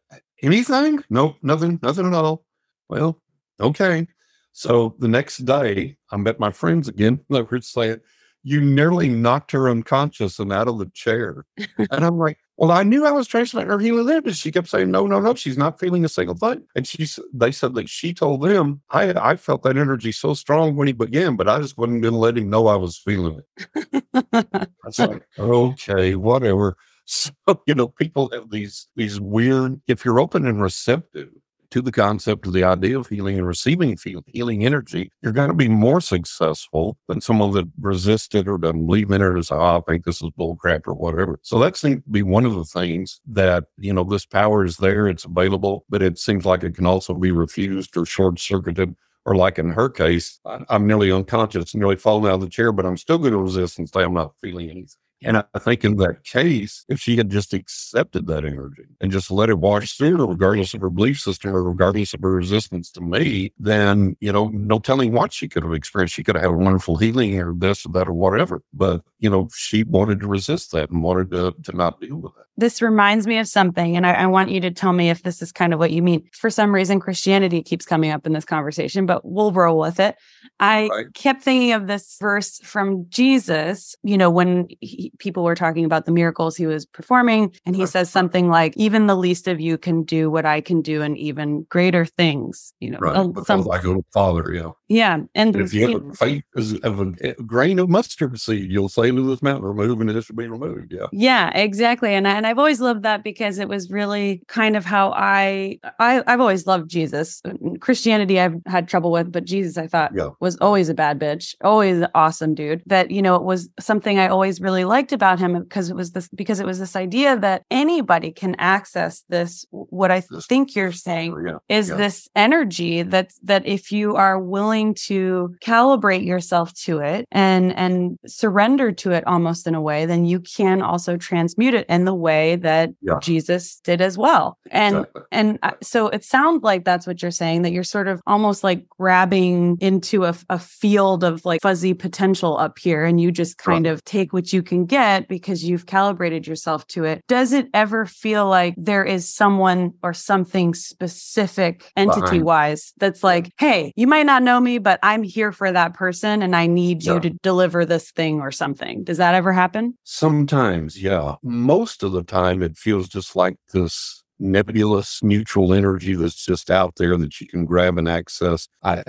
anything? 0.42 1.02
Nope, 1.10 1.36
nothing, 1.42 1.78
nothing 1.82 2.06
at 2.06 2.14
all. 2.14 2.44
Well, 2.88 3.20
okay. 3.60 4.06
So 4.52 4.96
the 4.98 5.08
next 5.08 5.38
day, 5.44 5.96
I 6.10 6.16
met 6.16 6.40
my 6.40 6.50
friends 6.50 6.88
again. 6.88 7.20
They 7.30 7.42
were 7.42 7.60
saying, 7.60 8.00
You 8.42 8.60
nearly 8.60 9.08
knocked 9.08 9.52
her 9.52 9.68
unconscious 9.68 10.38
and 10.38 10.52
out 10.52 10.68
of 10.68 10.78
the 10.78 10.86
chair. 10.94 11.44
and 11.78 12.04
I'm 12.04 12.18
like, 12.18 12.38
Well, 12.56 12.72
I 12.72 12.82
knew 12.82 13.06
I 13.06 13.12
was 13.12 13.28
transmitting 13.28 13.68
her 13.70 13.78
healing 13.78 14.08
energy. 14.10 14.32
She 14.32 14.50
kept 14.52 14.68
saying, 14.68 14.90
No, 14.90 15.06
no, 15.06 15.20
no, 15.20 15.34
she's 15.34 15.58
not 15.58 15.78
feeling 15.78 16.04
a 16.04 16.08
single 16.08 16.34
thing. 16.36 16.62
And 16.74 16.86
she, 16.86 17.06
they 17.32 17.52
said 17.52 17.74
that 17.74 17.88
she 17.88 18.12
told 18.12 18.42
them, 18.42 18.82
I, 18.90 19.10
I 19.10 19.36
felt 19.36 19.62
that 19.62 19.76
energy 19.76 20.12
so 20.12 20.34
strong 20.34 20.76
when 20.76 20.86
he 20.88 20.92
began, 20.92 21.36
but 21.36 21.48
I 21.48 21.60
just 21.60 21.78
wasn't 21.78 22.02
going 22.02 22.14
to 22.14 22.20
let 22.20 22.36
him 22.38 22.50
know 22.50 22.66
I 22.66 22.76
was 22.76 22.98
feeling 22.98 23.40
it. 23.62 24.04
I 24.12 24.66
was 24.84 24.98
like, 24.98 25.26
Okay, 25.38 26.14
whatever. 26.14 26.76
So, 27.10 27.32
you 27.66 27.74
know, 27.74 27.88
people 27.88 28.28
have 28.34 28.50
these 28.50 28.86
these 28.94 29.18
weird, 29.18 29.80
if 29.86 30.04
you're 30.04 30.20
open 30.20 30.46
and 30.46 30.60
receptive 30.60 31.30
to 31.70 31.80
the 31.80 31.92
concept 31.92 32.46
of 32.46 32.52
the 32.52 32.64
idea 32.64 32.98
of 32.98 33.06
healing 33.08 33.38
and 33.38 33.46
receiving 33.46 33.96
healing 34.26 34.66
energy, 34.66 35.10
you're 35.22 35.32
going 35.32 35.48
to 35.48 35.54
be 35.54 35.68
more 35.68 36.02
successful 36.02 36.98
than 37.08 37.22
someone 37.22 37.52
that 37.52 37.66
resisted 37.80 38.46
or 38.46 38.58
doesn't 38.58 38.86
believe 38.86 39.10
in 39.10 39.22
it 39.22 39.24
or 39.24 39.42
says, 39.42 39.52
oh, 39.52 39.78
I 39.78 39.80
think 39.90 40.04
this 40.04 40.22
is 40.22 40.30
bullcrap 40.38 40.86
or 40.86 40.94
whatever. 40.94 41.38
So 41.42 41.58
that 41.60 41.76
seems 41.76 42.02
to 42.04 42.10
be 42.10 42.22
one 42.22 42.44
of 42.44 42.54
the 42.54 42.64
things 42.64 43.20
that, 43.26 43.64
you 43.78 43.92
know, 43.92 44.04
this 44.04 44.26
power 44.26 44.64
is 44.64 44.76
there, 44.76 45.08
it's 45.08 45.24
available, 45.24 45.84
but 45.88 46.02
it 46.02 46.18
seems 46.18 46.44
like 46.44 46.62
it 46.62 46.74
can 46.74 46.86
also 46.86 47.14
be 47.14 47.32
refused 47.32 47.96
or 47.96 48.04
short 48.04 48.38
circuited 48.38 48.94
or 49.24 49.34
like 49.34 49.58
in 49.58 49.70
her 49.70 49.88
case, 49.90 50.40
I'm 50.44 50.86
nearly 50.86 51.12
unconscious, 51.12 51.74
nearly 51.74 51.96
falling 51.96 52.30
out 52.30 52.36
of 52.36 52.40
the 52.42 52.48
chair, 52.48 52.72
but 52.72 52.86
I'm 52.86 52.96
still 52.96 53.18
going 53.18 53.32
to 53.32 53.38
resist 53.38 53.78
and 53.78 53.88
say 53.88 54.02
I'm 54.02 54.14
not 54.14 54.32
feeling 54.40 54.70
anything. 54.70 54.88
And 55.22 55.38
I 55.38 55.58
think 55.58 55.84
in 55.84 55.96
that 55.96 56.22
case, 56.24 56.84
if 56.88 57.00
she 57.00 57.16
had 57.16 57.30
just 57.30 57.52
accepted 57.52 58.26
that 58.28 58.44
energy 58.44 58.84
and 59.00 59.10
just 59.10 59.30
let 59.30 59.50
it 59.50 59.58
wash 59.58 59.96
through 59.96 60.16
her, 60.18 60.26
regardless 60.26 60.74
of 60.74 60.80
her 60.80 60.90
belief 60.90 61.18
system 61.18 61.54
or 61.54 61.62
regardless 61.64 62.14
of 62.14 62.20
her 62.22 62.30
resistance 62.30 62.90
to 62.92 63.00
me, 63.00 63.52
then, 63.58 64.16
you 64.20 64.32
know, 64.32 64.48
no 64.48 64.78
telling 64.78 65.12
what 65.12 65.32
she 65.32 65.48
could 65.48 65.64
have 65.64 65.74
experienced. 65.74 66.14
She 66.14 66.22
could 66.22 66.36
have 66.36 66.44
had 66.44 66.52
a 66.52 66.56
wonderful 66.56 66.96
healing 66.96 67.38
or 67.40 67.52
this 67.52 67.84
or 67.84 67.90
that 67.92 68.08
or 68.08 68.12
whatever. 68.12 68.62
But, 68.72 69.02
you 69.18 69.28
know, 69.28 69.48
she 69.54 69.82
wanted 69.84 70.20
to 70.20 70.26
resist 70.26 70.72
that 70.72 70.90
and 70.90 71.02
wanted 71.02 71.30
to, 71.30 71.54
to 71.64 71.76
not 71.76 72.00
deal 72.00 72.16
with 72.16 72.32
it. 72.38 72.44
This 72.56 72.82
reminds 72.82 73.26
me 73.26 73.38
of 73.38 73.46
something, 73.46 73.96
and 73.96 74.04
I, 74.04 74.14
I 74.14 74.26
want 74.26 74.50
you 74.50 74.60
to 74.62 74.70
tell 74.70 74.92
me 74.92 75.10
if 75.10 75.22
this 75.22 75.40
is 75.42 75.52
kind 75.52 75.72
of 75.72 75.78
what 75.78 75.92
you 75.92 76.02
mean. 76.02 76.28
For 76.32 76.50
some 76.50 76.74
reason, 76.74 76.98
Christianity 76.98 77.62
keeps 77.62 77.86
coming 77.86 78.10
up 78.10 78.26
in 78.26 78.32
this 78.32 78.44
conversation, 78.44 79.06
but 79.06 79.24
we'll 79.24 79.52
roll 79.52 79.78
with 79.78 80.00
it. 80.00 80.16
I 80.60 80.88
right. 80.88 81.14
kept 81.14 81.42
thinking 81.42 81.72
of 81.72 81.86
this 81.86 82.16
verse 82.20 82.58
from 82.58 83.06
Jesus, 83.08 83.94
you 84.02 84.18
know, 84.18 84.28
when 84.28 84.66
he, 84.80 85.12
people 85.18 85.44
were 85.44 85.54
talking 85.54 85.84
about 85.84 86.04
the 86.04 86.10
miracles 86.10 86.56
he 86.56 86.66
was 86.66 86.84
performing. 86.84 87.54
And 87.64 87.76
he 87.76 87.86
says 87.86 88.10
something 88.10 88.48
like, 88.48 88.76
even 88.76 89.06
the 89.06 89.16
least 89.16 89.46
of 89.46 89.60
you 89.60 89.78
can 89.78 90.02
do 90.02 90.30
what 90.30 90.44
I 90.44 90.60
can 90.60 90.82
do 90.82 91.02
and 91.02 91.16
even 91.16 91.62
greater 91.68 92.04
things, 92.04 92.72
you 92.80 92.90
know. 92.90 92.98
Right. 92.98 93.16
Uh, 93.16 93.44
some, 93.44 93.70
I 93.70 93.80
go 93.80 93.94
to 93.94 94.04
Father, 94.12 94.52
yeah. 94.52 94.70
Yeah. 94.88 95.14
And, 95.14 95.28
and 95.34 95.56
if 95.56 95.72
you 95.72 95.92
have 95.92 96.06
a 96.06 96.14
faith 96.14 96.44
of 96.82 97.00
a, 97.00 97.12
a, 97.22 97.34
grain 97.34 97.78
of 97.78 97.88
mustard 97.88 98.38
seed, 98.40 98.70
you'll 98.70 98.88
say 98.88 99.07
to 99.16 99.22
this 99.22 99.42
mountain, 99.42 99.64
remove 99.64 100.00
and 100.00 100.10
it 100.10 100.22
should 100.22 100.36
be 100.36 100.48
removed. 100.48 100.92
Yeah. 100.92 101.06
Yeah, 101.12 101.50
exactly. 101.50 102.14
And, 102.14 102.26
I, 102.26 102.32
and 102.32 102.46
I've 102.46 102.58
always 102.58 102.80
loved 102.80 103.02
that 103.02 103.24
because 103.24 103.58
it 103.58 103.68
was 103.68 103.90
really 103.90 104.42
kind 104.48 104.76
of 104.76 104.84
how 104.84 105.12
I, 105.12 105.78
I 105.98 106.22
I've 106.26 106.40
always 106.40 106.66
loved 106.66 106.90
Jesus. 106.90 107.40
Uh, 107.44 107.52
Christianity 107.80 108.40
I've 108.40 108.60
had 108.66 108.88
trouble 108.88 109.10
with, 109.10 109.32
but 109.32 109.44
Jesus 109.44 109.78
I 109.78 109.86
thought 109.86 110.12
yeah. 110.14 110.30
was 110.40 110.56
always 110.58 110.88
a 110.88 110.94
bad 110.94 111.18
bitch, 111.18 111.54
always 111.62 111.98
an 111.98 112.08
awesome 112.14 112.54
dude. 112.54 112.82
That, 112.86 113.10
you 113.10 113.22
know, 113.22 113.36
it 113.36 113.44
was 113.44 113.68
something 113.80 114.18
I 114.18 114.28
always 114.28 114.60
really 114.60 114.84
liked 114.84 115.12
about 115.12 115.38
him 115.38 115.54
uh, 115.54 115.60
because 115.60 115.90
it 115.90 115.96
was 115.96 116.12
this 116.12 116.28
because 116.28 116.60
it 116.60 116.66
was 116.66 116.78
this 116.78 116.96
idea 116.96 117.36
that 117.38 117.64
anybody 117.70 118.32
can 118.32 118.54
access 118.58 119.24
this 119.28 119.66
what 119.70 120.10
i 120.10 120.20
think 120.20 120.74
you're 120.74 120.92
saying 120.92 121.34
yeah, 121.46 121.58
is 121.68 121.88
yeah. 121.88 121.96
this 121.96 122.28
energy 122.34 123.02
that 123.02 123.32
that 123.42 123.66
if 123.66 123.92
you 123.92 124.16
are 124.16 124.38
willing 124.38 124.94
to 124.94 125.54
calibrate 125.64 126.24
yourself 126.24 126.72
to 126.74 126.98
it 126.98 127.26
and 127.30 127.76
and 127.76 128.18
surrender 128.26 128.92
to 128.98 129.12
it 129.12 129.26
almost 129.26 129.66
in 129.66 129.74
a 129.74 129.80
way 129.80 130.06
then 130.06 130.24
you 130.24 130.40
can 130.40 130.82
also 130.82 131.16
transmute 131.16 131.74
it 131.74 131.86
in 131.88 132.04
the 132.04 132.14
way 132.14 132.56
that 132.56 132.90
yeah. 133.00 133.18
jesus 133.20 133.80
did 133.80 134.00
as 134.00 134.18
well 134.18 134.58
and 134.70 134.96
exactly. 134.96 135.22
and 135.32 135.58
so 135.82 136.08
it 136.08 136.24
sounds 136.24 136.62
like 136.62 136.84
that's 136.84 137.06
what 137.06 137.22
you're 137.22 137.30
saying 137.30 137.62
that 137.62 137.72
you're 137.72 137.84
sort 137.84 138.08
of 138.08 138.20
almost 138.26 138.64
like 138.64 138.88
grabbing 138.88 139.76
into 139.80 140.24
a, 140.24 140.34
a 140.50 140.58
field 140.58 141.24
of 141.24 141.44
like 141.44 141.60
fuzzy 141.62 141.94
potential 141.94 142.58
up 142.58 142.78
here 142.78 143.04
and 143.04 143.20
you 143.20 143.30
just 143.30 143.58
kind 143.58 143.86
right. 143.86 143.92
of 143.92 144.04
take 144.04 144.32
what 144.32 144.52
you 144.52 144.62
can 144.62 144.86
get 144.86 145.28
because 145.28 145.64
you've 145.64 145.86
calibrated 145.86 146.46
yourself 146.46 146.86
to 146.88 147.04
it. 147.04 147.22
Does 147.28 147.52
it 147.52 147.68
ever 147.74 148.06
feel 148.06 148.48
like 148.48 148.74
there 148.76 149.04
is 149.04 149.32
someone 149.32 149.92
or 150.02 150.14
something 150.14 150.74
specific 150.74 151.90
entity 151.96 152.42
wise 152.42 152.92
that's 152.98 153.22
like, 153.22 153.52
hey, 153.58 153.92
you 153.96 154.06
might 154.06 154.26
not 154.26 154.42
know 154.42 154.60
me, 154.60 154.78
but 154.78 154.98
I'm 155.02 155.22
here 155.22 155.52
for 155.52 155.70
that 155.70 155.94
person 155.94 156.42
and 156.42 156.54
I 156.54 156.66
need 156.66 157.04
yeah. 157.04 157.14
you 157.14 157.20
to 157.20 157.30
deliver 157.30 157.84
this 157.84 158.10
thing 158.10 158.40
or 158.40 158.50
something? 158.50 158.87
Does 159.04 159.18
that 159.18 159.34
ever 159.34 159.52
happen? 159.52 159.96
Sometimes, 160.04 161.00
yeah. 161.02 161.34
Most 161.42 162.02
of 162.02 162.12
the 162.12 162.22
time, 162.22 162.62
it 162.62 162.76
feels 162.76 163.08
just 163.08 163.36
like 163.36 163.56
this 163.72 164.22
nebulous 164.38 165.22
neutral 165.22 165.72
energy 165.72 166.14
that's 166.14 166.44
just 166.44 166.70
out 166.70 166.94
there 166.96 167.16
that 167.16 167.40
you 167.40 167.46
can 167.46 167.64
grab 167.64 167.98
and 167.98 168.08
access. 168.08 168.68
I 168.82 169.02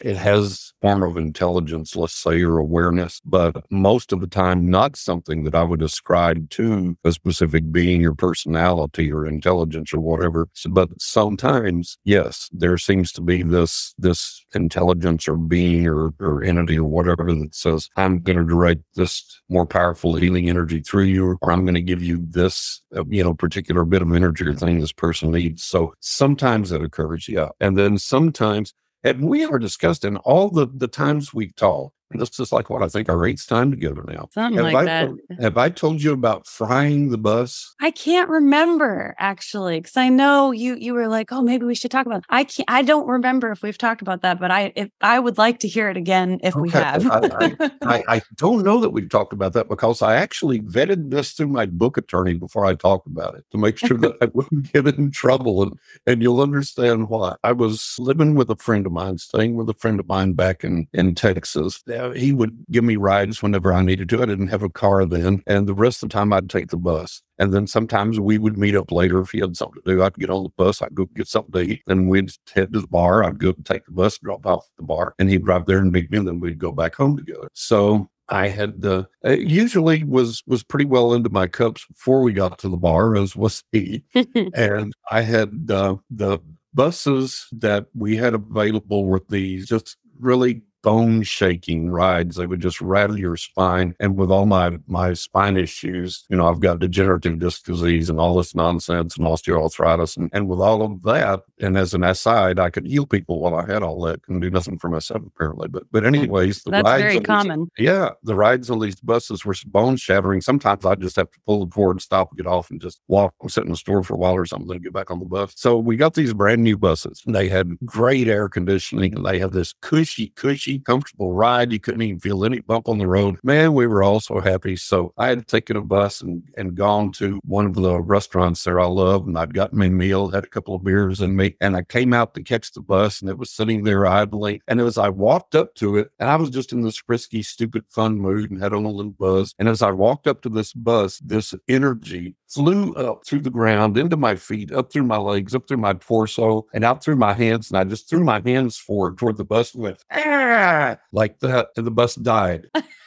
it 0.00 0.16
has 0.16 0.72
form 0.82 1.02
of 1.02 1.16
intelligence, 1.16 1.96
let's 1.96 2.14
say, 2.14 2.42
or 2.42 2.58
awareness, 2.58 3.20
but 3.24 3.64
most 3.70 4.12
of 4.12 4.20
the 4.20 4.26
time 4.26 4.68
not 4.68 4.96
something 4.96 5.44
that 5.44 5.54
I 5.54 5.62
would 5.62 5.82
ascribe 5.82 6.50
to 6.50 6.96
a 7.04 7.12
specific 7.12 7.70
being 7.72 8.04
or 8.04 8.14
personality 8.14 9.12
or 9.12 9.26
intelligence 9.26 9.92
or 9.92 10.00
whatever. 10.00 10.48
But 10.68 10.90
sometimes, 11.00 11.98
yes, 12.04 12.48
there 12.52 12.78
seems 12.78 13.12
to 13.12 13.20
be 13.20 13.42
this 13.42 13.94
this 13.98 14.44
intelligence 14.54 15.28
or 15.28 15.36
being 15.36 15.86
or, 15.86 16.12
or 16.20 16.42
entity 16.42 16.78
or 16.78 16.88
whatever 16.88 17.32
that 17.32 17.54
says, 17.54 17.88
I'm 17.96 18.20
going 18.20 18.38
to 18.38 18.44
direct 18.44 18.82
this 18.94 19.40
more 19.48 19.66
powerful 19.66 20.14
healing 20.14 20.48
energy 20.48 20.80
through 20.80 21.04
you, 21.04 21.38
or 21.40 21.52
I'm 21.52 21.64
going 21.64 21.74
to 21.74 21.82
give 21.82 22.02
you 22.02 22.24
this, 22.28 22.82
uh, 22.96 23.04
you 23.08 23.22
know, 23.22 23.34
particular 23.34 23.84
bit 23.84 24.02
of 24.02 24.12
energy 24.12 24.46
or 24.46 24.54
thing 24.54 24.80
this 24.80 24.92
person 24.92 25.30
needs. 25.30 25.64
So 25.64 25.94
sometimes 26.00 26.72
it 26.72 26.82
occurs, 26.82 27.28
yeah. 27.28 27.48
And 27.60 27.78
then 27.78 27.98
sometimes 27.98 28.72
and 29.06 29.28
we 29.28 29.44
are 29.46 29.58
discussed 29.58 30.04
in 30.04 30.18
all 30.18 30.50
the, 30.50 30.66
the 30.66 30.88
times 30.88 31.34
we've 31.34 31.56
talked, 31.56 31.95
This 32.10 32.38
is 32.38 32.52
like 32.52 32.70
what 32.70 32.82
I 32.82 32.88
think 32.88 33.08
our 33.08 33.26
eighth 33.26 33.46
time 33.48 33.70
together 33.70 34.04
now. 34.06 34.28
Something 34.32 34.56
have 34.62 34.72
like 34.72 34.76
I 34.76 34.84
that. 34.84 35.06
told- 35.06 35.20
have 35.40 35.56
I 35.58 35.68
told 35.70 36.02
you 36.02 36.12
about 36.12 36.46
frying 36.46 37.10
the 37.10 37.18
bus? 37.18 37.74
I 37.80 37.90
can't 37.90 38.28
remember 38.28 39.14
actually, 39.18 39.80
because 39.80 39.96
I 39.96 40.08
know 40.08 40.52
you 40.52 40.76
you 40.76 40.94
were 40.94 41.08
like, 41.08 41.32
oh, 41.32 41.42
maybe 41.42 41.66
we 41.66 41.74
should 41.74 41.90
talk 41.90 42.06
about. 42.06 42.18
It. 42.18 42.24
I 42.30 42.44
can't. 42.44 42.68
I 42.70 42.82
don't 42.82 43.08
remember 43.08 43.50
if 43.50 43.62
we've 43.62 43.76
talked 43.76 44.02
about 44.02 44.22
that, 44.22 44.38
but 44.38 44.50
I 44.50 44.72
if 44.76 44.88
I 45.00 45.18
would 45.18 45.36
like 45.36 45.58
to 45.60 45.68
hear 45.68 45.88
it 45.90 45.96
again 45.96 46.38
if 46.42 46.54
we 46.54 46.68
Okay, 46.68 46.78
have. 46.78 47.06
I- 47.10 47.56
I, 47.82 48.04
I 48.16 48.22
don't 48.36 48.62
know 48.64 48.80
that 48.80 48.90
we've 48.90 49.08
talked 49.08 49.32
about 49.32 49.52
that 49.54 49.68
because 49.68 50.00
I 50.00 50.16
actually 50.16 50.60
vetted 50.60 51.10
this 51.10 51.32
through 51.32 51.48
my 51.48 51.66
book 51.66 51.96
attorney 51.96 52.34
before 52.34 52.64
I 52.66 52.74
talked 52.74 53.06
about 53.06 53.34
it 53.34 53.44
to 53.50 53.58
make 53.58 53.78
sure 53.78 53.96
that 53.98 54.16
I 54.20 54.26
wouldn't 54.32 54.72
get 54.72 54.86
in 54.86 55.10
trouble. 55.10 55.62
And, 55.64 55.72
and 56.06 56.22
you'll 56.22 56.40
understand 56.40 57.08
why. 57.08 57.34
I 57.42 57.52
was 57.52 57.96
living 57.98 58.34
with 58.34 58.48
a 58.50 58.56
friend 58.56 58.86
of 58.86 58.92
mine, 58.92 59.18
staying 59.18 59.56
with 59.56 59.68
a 59.68 59.74
friend 59.74 59.98
of 60.00 60.06
mine 60.08 60.32
back 60.34 60.62
in, 60.64 60.86
in 60.92 61.14
Texas. 61.14 61.82
He 62.14 62.32
would 62.32 62.56
give 62.70 62.84
me 62.84 62.96
rides 62.96 63.42
whenever 63.42 63.72
I 63.72 63.82
needed 63.82 64.08
to. 64.10 64.22
I 64.22 64.26
didn't 64.26 64.48
have 64.48 64.62
a 64.62 64.68
car 64.68 65.04
then. 65.04 65.42
And 65.46 65.66
the 65.66 65.74
rest 65.74 66.02
of 66.02 66.08
the 66.08 66.12
time, 66.12 66.32
I'd 66.32 66.50
take 66.50 66.68
the 66.68 66.76
bus. 66.76 67.22
And 67.38 67.52
then 67.52 67.66
sometimes 67.66 68.18
we 68.18 68.38
would 68.38 68.56
meet 68.56 68.74
up 68.74 68.90
later 68.90 69.20
if 69.20 69.30
he 69.30 69.40
had 69.40 69.56
something 69.56 69.82
to 69.82 69.96
do. 69.96 70.02
I'd 70.02 70.14
get 70.14 70.30
on 70.30 70.44
the 70.44 70.50
bus, 70.56 70.80
I'd 70.82 70.94
go 70.94 71.06
get 71.06 71.28
something 71.28 71.52
to 71.52 71.72
eat. 71.72 71.82
Then 71.86 72.08
we'd 72.08 72.30
head 72.54 72.72
to 72.72 72.80
the 72.80 72.86
bar. 72.86 73.24
I'd 73.24 73.38
go 73.38 73.52
take 73.64 73.84
the 73.84 73.92
bus, 73.92 74.18
drop 74.18 74.46
off 74.46 74.64
at 74.64 74.76
the 74.78 74.84
bar, 74.84 75.14
and 75.18 75.28
he'd 75.30 75.44
drive 75.44 75.66
there 75.66 75.78
and 75.78 75.92
meet 75.92 76.10
me. 76.10 76.18
And 76.18 76.28
then 76.28 76.40
we'd 76.40 76.58
go 76.58 76.72
back 76.72 76.94
home 76.94 77.16
together. 77.16 77.48
So 77.52 78.08
I 78.28 78.48
had 78.48 78.84
uh, 78.84 79.04
usually 79.24 80.02
was 80.04 80.42
was 80.46 80.64
pretty 80.64 80.86
well 80.86 81.12
into 81.12 81.30
my 81.30 81.46
cups 81.46 81.86
before 81.86 82.22
we 82.22 82.32
got 82.32 82.58
to 82.60 82.68
the 82.68 82.76
bar, 82.76 83.16
as 83.16 83.36
was 83.36 83.62
he. 83.72 84.02
and 84.54 84.92
I 85.10 85.20
had 85.22 85.70
uh, 85.70 85.96
the 86.10 86.38
buses 86.74 87.46
that 87.52 87.86
we 87.94 88.16
had 88.16 88.34
available 88.34 89.04
were 89.04 89.22
these 89.28 89.66
just 89.66 89.96
really 90.18 90.62
bone 90.86 91.24
shaking 91.24 91.90
rides. 91.90 92.36
They 92.36 92.46
would 92.46 92.60
just 92.60 92.80
rattle 92.80 93.18
your 93.18 93.36
spine. 93.36 93.96
And 93.98 94.16
with 94.16 94.30
all 94.30 94.46
my 94.46 94.78
my 94.86 95.14
spine 95.14 95.56
issues, 95.56 96.24
you 96.30 96.36
know, 96.36 96.46
I've 96.48 96.60
got 96.60 96.78
degenerative 96.78 97.40
disc 97.40 97.64
disease 97.64 98.08
and 98.08 98.20
all 98.20 98.36
this 98.36 98.54
nonsense 98.54 99.16
and 99.16 99.26
osteoarthritis. 99.26 100.16
And, 100.16 100.30
and 100.32 100.48
with 100.48 100.60
all 100.60 100.82
of 100.82 101.02
that, 101.02 101.42
and 101.60 101.76
as 101.76 101.92
an 101.92 102.04
aside, 102.04 102.60
I 102.60 102.70
could 102.70 102.86
heal 102.86 103.04
people 103.04 103.40
while 103.40 103.56
I 103.56 103.66
had 103.66 103.82
all 103.82 104.00
that. 104.02 104.22
Couldn't 104.22 104.42
do 104.42 104.50
nothing 104.50 104.78
for 104.78 104.88
myself 104.88 105.22
apparently. 105.26 105.66
But 105.66 105.84
but 105.90 106.04
anyways, 106.06 106.62
the 106.62 106.70
That's 106.70 106.84
rides 106.84 107.02
very 107.02 107.16
on 107.16 107.22
these- 107.22 107.26
common. 107.26 107.70
yeah, 107.78 108.10
the 108.22 108.36
rides 108.36 108.70
on 108.70 108.78
these 108.78 109.00
buses 109.00 109.44
were 109.44 109.54
bone 109.66 109.96
shattering. 109.96 110.40
Sometimes 110.40 110.84
I 110.86 110.94
just 110.94 111.16
have 111.16 111.30
to 111.32 111.38
pull 111.46 111.64
the 111.64 111.70
cord, 111.72 112.00
stop, 112.00 112.36
get 112.36 112.46
off, 112.46 112.70
and 112.70 112.80
just 112.80 113.00
walk, 113.08 113.34
sit 113.48 113.64
in 113.64 113.70
the 113.70 113.76
store 113.76 114.04
for 114.04 114.14
a 114.14 114.18
while 114.18 114.34
or 114.34 114.46
something, 114.46 114.68
then 114.68 114.82
get 114.82 114.92
back 114.92 115.10
on 115.10 115.18
the 115.18 115.24
bus. 115.24 115.52
So 115.56 115.78
we 115.78 115.96
got 115.96 116.14
these 116.14 116.32
brand 116.32 116.62
new 116.62 116.78
buses. 116.78 117.22
and 117.26 117.34
They 117.34 117.48
had 117.48 117.76
great 117.84 118.28
air 118.28 118.48
conditioning. 118.48 119.16
and 119.16 119.26
They 119.26 119.38
had 119.40 119.52
this 119.52 119.74
cushy, 119.82 120.28
cushy, 120.36 120.75
comfortable 120.78 121.32
ride. 121.32 121.72
You 121.72 121.80
couldn't 121.80 122.02
even 122.02 122.20
feel 122.20 122.44
any 122.44 122.60
bump 122.60 122.88
on 122.88 122.98
the 122.98 123.06
road. 123.06 123.38
Man, 123.42 123.74
we 123.74 123.86
were 123.86 124.02
all 124.02 124.20
so 124.20 124.40
happy. 124.40 124.76
So 124.76 125.12
I 125.18 125.28
had 125.28 125.46
taken 125.46 125.76
a 125.76 125.82
bus 125.82 126.20
and, 126.20 126.42
and 126.56 126.74
gone 126.74 127.12
to 127.12 127.40
one 127.44 127.66
of 127.66 127.74
the 127.74 128.00
restaurants 128.00 128.64
there 128.64 128.80
I 128.80 128.86
love, 128.86 129.26
and 129.26 129.38
I'd 129.38 129.54
gotten 129.54 129.78
my 129.78 129.88
meal, 129.88 130.28
had 130.28 130.44
a 130.44 130.48
couple 130.48 130.74
of 130.74 130.84
beers 130.84 131.20
in 131.20 131.36
me, 131.36 131.56
and 131.60 131.76
I 131.76 131.82
came 131.82 132.12
out 132.12 132.34
to 132.34 132.42
catch 132.42 132.72
the 132.72 132.80
bus, 132.80 133.20
and 133.20 133.30
it 133.30 133.38
was 133.38 133.50
sitting 133.50 133.84
there 133.84 134.06
idly. 134.06 134.60
And 134.68 134.80
as 134.80 134.98
I 134.98 135.08
walked 135.08 135.54
up 135.54 135.74
to 135.76 135.96
it, 135.96 136.10
and 136.18 136.30
I 136.30 136.36
was 136.36 136.50
just 136.50 136.72
in 136.72 136.82
this 136.82 136.96
frisky, 136.96 137.42
stupid, 137.42 137.84
fun 137.88 138.18
mood 138.18 138.50
and 138.50 138.62
had 138.62 138.72
on 138.72 138.84
a 138.84 138.90
little 138.90 139.12
buzz. 139.12 139.54
And 139.58 139.68
as 139.68 139.82
I 139.82 139.90
walked 139.90 140.26
up 140.26 140.42
to 140.42 140.48
this 140.48 140.72
bus, 140.72 141.18
this 141.18 141.54
energy 141.68 142.34
flew 142.48 142.92
up 142.94 143.26
through 143.26 143.40
the 143.40 143.50
ground, 143.50 143.96
into 143.96 144.16
my 144.16 144.36
feet, 144.36 144.72
up 144.72 144.92
through 144.92 145.04
my 145.04 145.16
legs, 145.16 145.54
up 145.54 145.66
through 145.68 145.78
my 145.78 145.94
torso, 145.94 146.66
and 146.72 146.84
out 146.84 147.02
through 147.02 147.16
my 147.16 147.32
hands. 147.32 147.70
And 147.70 147.78
I 147.78 147.84
just 147.84 148.08
threw 148.08 148.22
my 148.24 148.40
hands 148.44 148.76
forward 148.76 149.18
toward 149.18 149.36
the 149.36 149.44
bus 149.44 149.74
and 149.74 149.82
went, 149.82 150.04
ah, 150.12 150.96
like 151.12 151.40
that. 151.40 151.68
And 151.76 151.86
the 151.86 151.90
bus 151.90 152.14
died. 152.14 152.66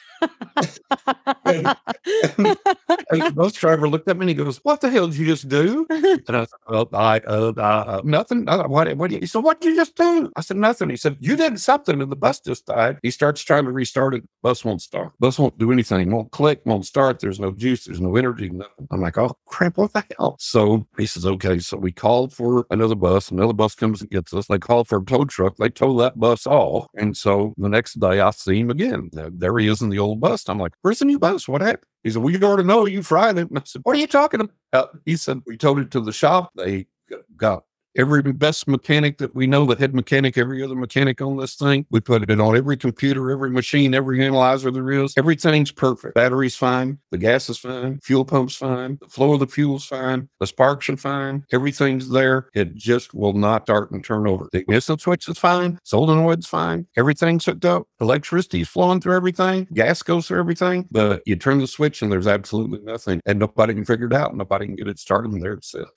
And 3.11 3.21
the 3.21 3.33
bus 3.35 3.53
driver 3.53 3.89
looked 3.89 4.07
at 4.07 4.17
me 4.17 4.23
and 4.23 4.29
he 4.29 4.35
goes, 4.35 4.57
What 4.63 4.81
the 4.81 4.89
hell 4.89 5.07
did 5.07 5.17
you 5.17 5.25
just 5.25 5.47
do? 5.47 5.85
And 6.27 6.37
I 6.37 6.41
said, 6.41 6.59
well, 6.67 6.89
I, 6.93 7.19
uh, 7.19 7.53
uh, 7.57 7.61
uh, 7.61 8.01
nothing. 8.03 8.47
Uh, 8.47 8.67
what, 8.67 8.95
what, 8.97 9.11
he 9.11 9.25
said, 9.25 9.43
what 9.43 9.61
did 9.61 9.69
you 9.69 9.75
just 9.75 9.95
do? 9.95 10.31
I 10.35 10.41
said, 10.41 10.57
nothing. 10.57 10.89
He 10.89 10.97
said, 10.97 11.17
you 11.19 11.35
did 11.35 11.59
something 11.59 12.01
and 12.01 12.11
the 12.11 12.15
bus 12.15 12.39
just 12.39 12.65
died. 12.65 12.99
He 13.01 13.11
starts 13.11 13.41
trying 13.41 13.65
to 13.65 13.71
restart 13.71 14.15
it. 14.15 14.23
Bus 14.43 14.63
won't 14.63 14.81
start. 14.81 15.13
Bus 15.19 15.39
won't 15.39 15.57
do 15.57 15.71
anything. 15.71 16.11
Won't 16.11 16.31
click, 16.31 16.61
won't 16.65 16.85
start. 16.85 17.19
There's 17.19 17.39
no 17.39 17.51
juice. 17.51 17.85
There's 17.85 18.01
no 18.01 18.15
energy. 18.15 18.49
Nothing. 18.49 18.87
I'm 18.91 19.01
like, 19.01 19.17
oh, 19.17 19.35
crap. 19.45 19.77
What 19.77 19.93
the 19.93 20.03
hell? 20.17 20.35
So 20.39 20.85
he 20.97 21.05
says, 21.05 21.25
okay. 21.25 21.59
So 21.59 21.77
we 21.77 21.91
called 21.91 22.33
for 22.33 22.65
another 22.69 22.95
bus. 22.95 23.31
Another 23.31 23.53
bus 23.53 23.75
comes 23.75 24.01
and 24.01 24.09
gets 24.09 24.33
us. 24.33 24.47
They 24.47 24.59
called 24.59 24.87
for 24.87 24.99
a 24.99 25.05
tow 25.05 25.25
truck. 25.25 25.55
They 25.57 25.69
tow 25.69 25.97
that 25.99 26.19
bus 26.19 26.45
off. 26.45 26.87
And 26.95 27.15
so 27.15 27.53
the 27.57 27.69
next 27.69 27.99
day 27.99 28.19
I 28.19 28.31
see 28.31 28.59
him 28.59 28.69
again. 28.69 29.09
There 29.13 29.57
he 29.57 29.67
is 29.67 29.81
in 29.81 29.89
the 29.89 29.99
old 29.99 30.08
bus. 30.15 30.47
I'm 30.47 30.59
like, 30.59 30.73
where's 30.81 30.99
the 30.99 31.05
new 31.05 31.19
bus? 31.19 31.47
What 31.47 31.61
happened? 31.61 31.85
He 32.03 32.09
said, 32.11 32.23
you 32.23 32.39
already 32.41 32.67
know 32.67 32.85
you 32.85 33.03
fried 33.03 33.37
it. 33.37 33.49
And 33.49 33.59
I 33.59 33.61
said, 33.65 33.81
what 33.83 33.95
are 33.95 33.99
you 33.99 34.07
talking 34.07 34.41
about? 34.71 34.97
He 35.05 35.15
said, 35.17 35.41
we 35.45 35.57
towed 35.57 35.79
it 35.79 35.91
to 35.91 36.01
the 36.01 36.13
shop. 36.13 36.51
They 36.55 36.87
got 37.35 37.63
every 37.99 38.21
best 38.21 38.67
mechanic 38.67 39.17
that 39.17 39.35
we 39.35 39.45
know, 39.45 39.65
the 39.65 39.75
head 39.75 39.93
mechanic, 39.93 40.37
every 40.37 40.63
other 40.63 40.75
mechanic 40.75 41.21
on 41.21 41.37
this 41.37 41.55
thing. 41.55 41.85
We 41.91 41.99
put 41.99 42.27
it 42.27 42.39
on 42.39 42.55
every 42.55 42.77
computer, 42.77 43.29
every 43.29 43.49
machine, 43.49 43.93
every 43.93 44.25
analyzer 44.25 44.71
there 44.71 44.89
is. 44.91 45.13
Everything's 45.17 45.71
perfect. 45.71 46.15
Battery's 46.15 46.55
fine. 46.55 46.97
The 47.11 47.17
gas 47.17 47.49
is 47.49 47.57
fine. 47.57 47.99
Fuel 48.03 48.23
pump's 48.23 48.55
fine. 48.55 48.97
The 49.01 49.09
flow 49.09 49.33
of 49.33 49.41
the 49.41 49.47
fuel's 49.47 49.85
fine. 49.85 50.29
The 50.39 50.47
sparks 50.47 50.89
are 50.89 50.97
fine. 50.97 51.45
Everything's 51.51 52.09
there. 52.09 52.47
It 52.53 52.75
just 52.75 53.13
will 53.13 53.33
not 53.33 53.63
start 53.63 53.91
and 53.91 54.03
turn 54.03 54.27
over. 54.27 54.47
The 54.51 54.59
ignition 54.59 54.97
switch 54.97 55.27
is 55.27 55.37
fine. 55.37 55.77
Solenoid's 55.85 56.47
fine. 56.47 56.87
Everything's 56.95 57.45
hooked 57.45 57.65
up. 57.65 57.87
Electricity's 57.99 58.69
flowing 58.69 59.01
through 59.01 59.15
everything. 59.15 59.67
Gas 59.73 60.01
goes 60.01 60.27
through 60.27 60.39
everything. 60.39 60.87
But 60.89 61.21
you 61.25 61.35
turn 61.35 61.59
the 61.59 61.67
switch 61.67 62.01
and 62.01 62.11
there's 62.11 62.27
absolutely 62.27 62.79
nothing. 62.79 63.19
And 63.25 63.39
nobody 63.39 63.73
can 63.73 63.83
figure 63.83 64.07
it 64.07 64.13
out. 64.13 64.35
Nobody 64.35 64.67
can 64.67 64.75
get 64.75 64.87
it 64.87 64.99
started. 64.99 65.33
And 65.33 65.43
there 65.43 65.53
it 65.53 65.65
sits. 65.65 65.91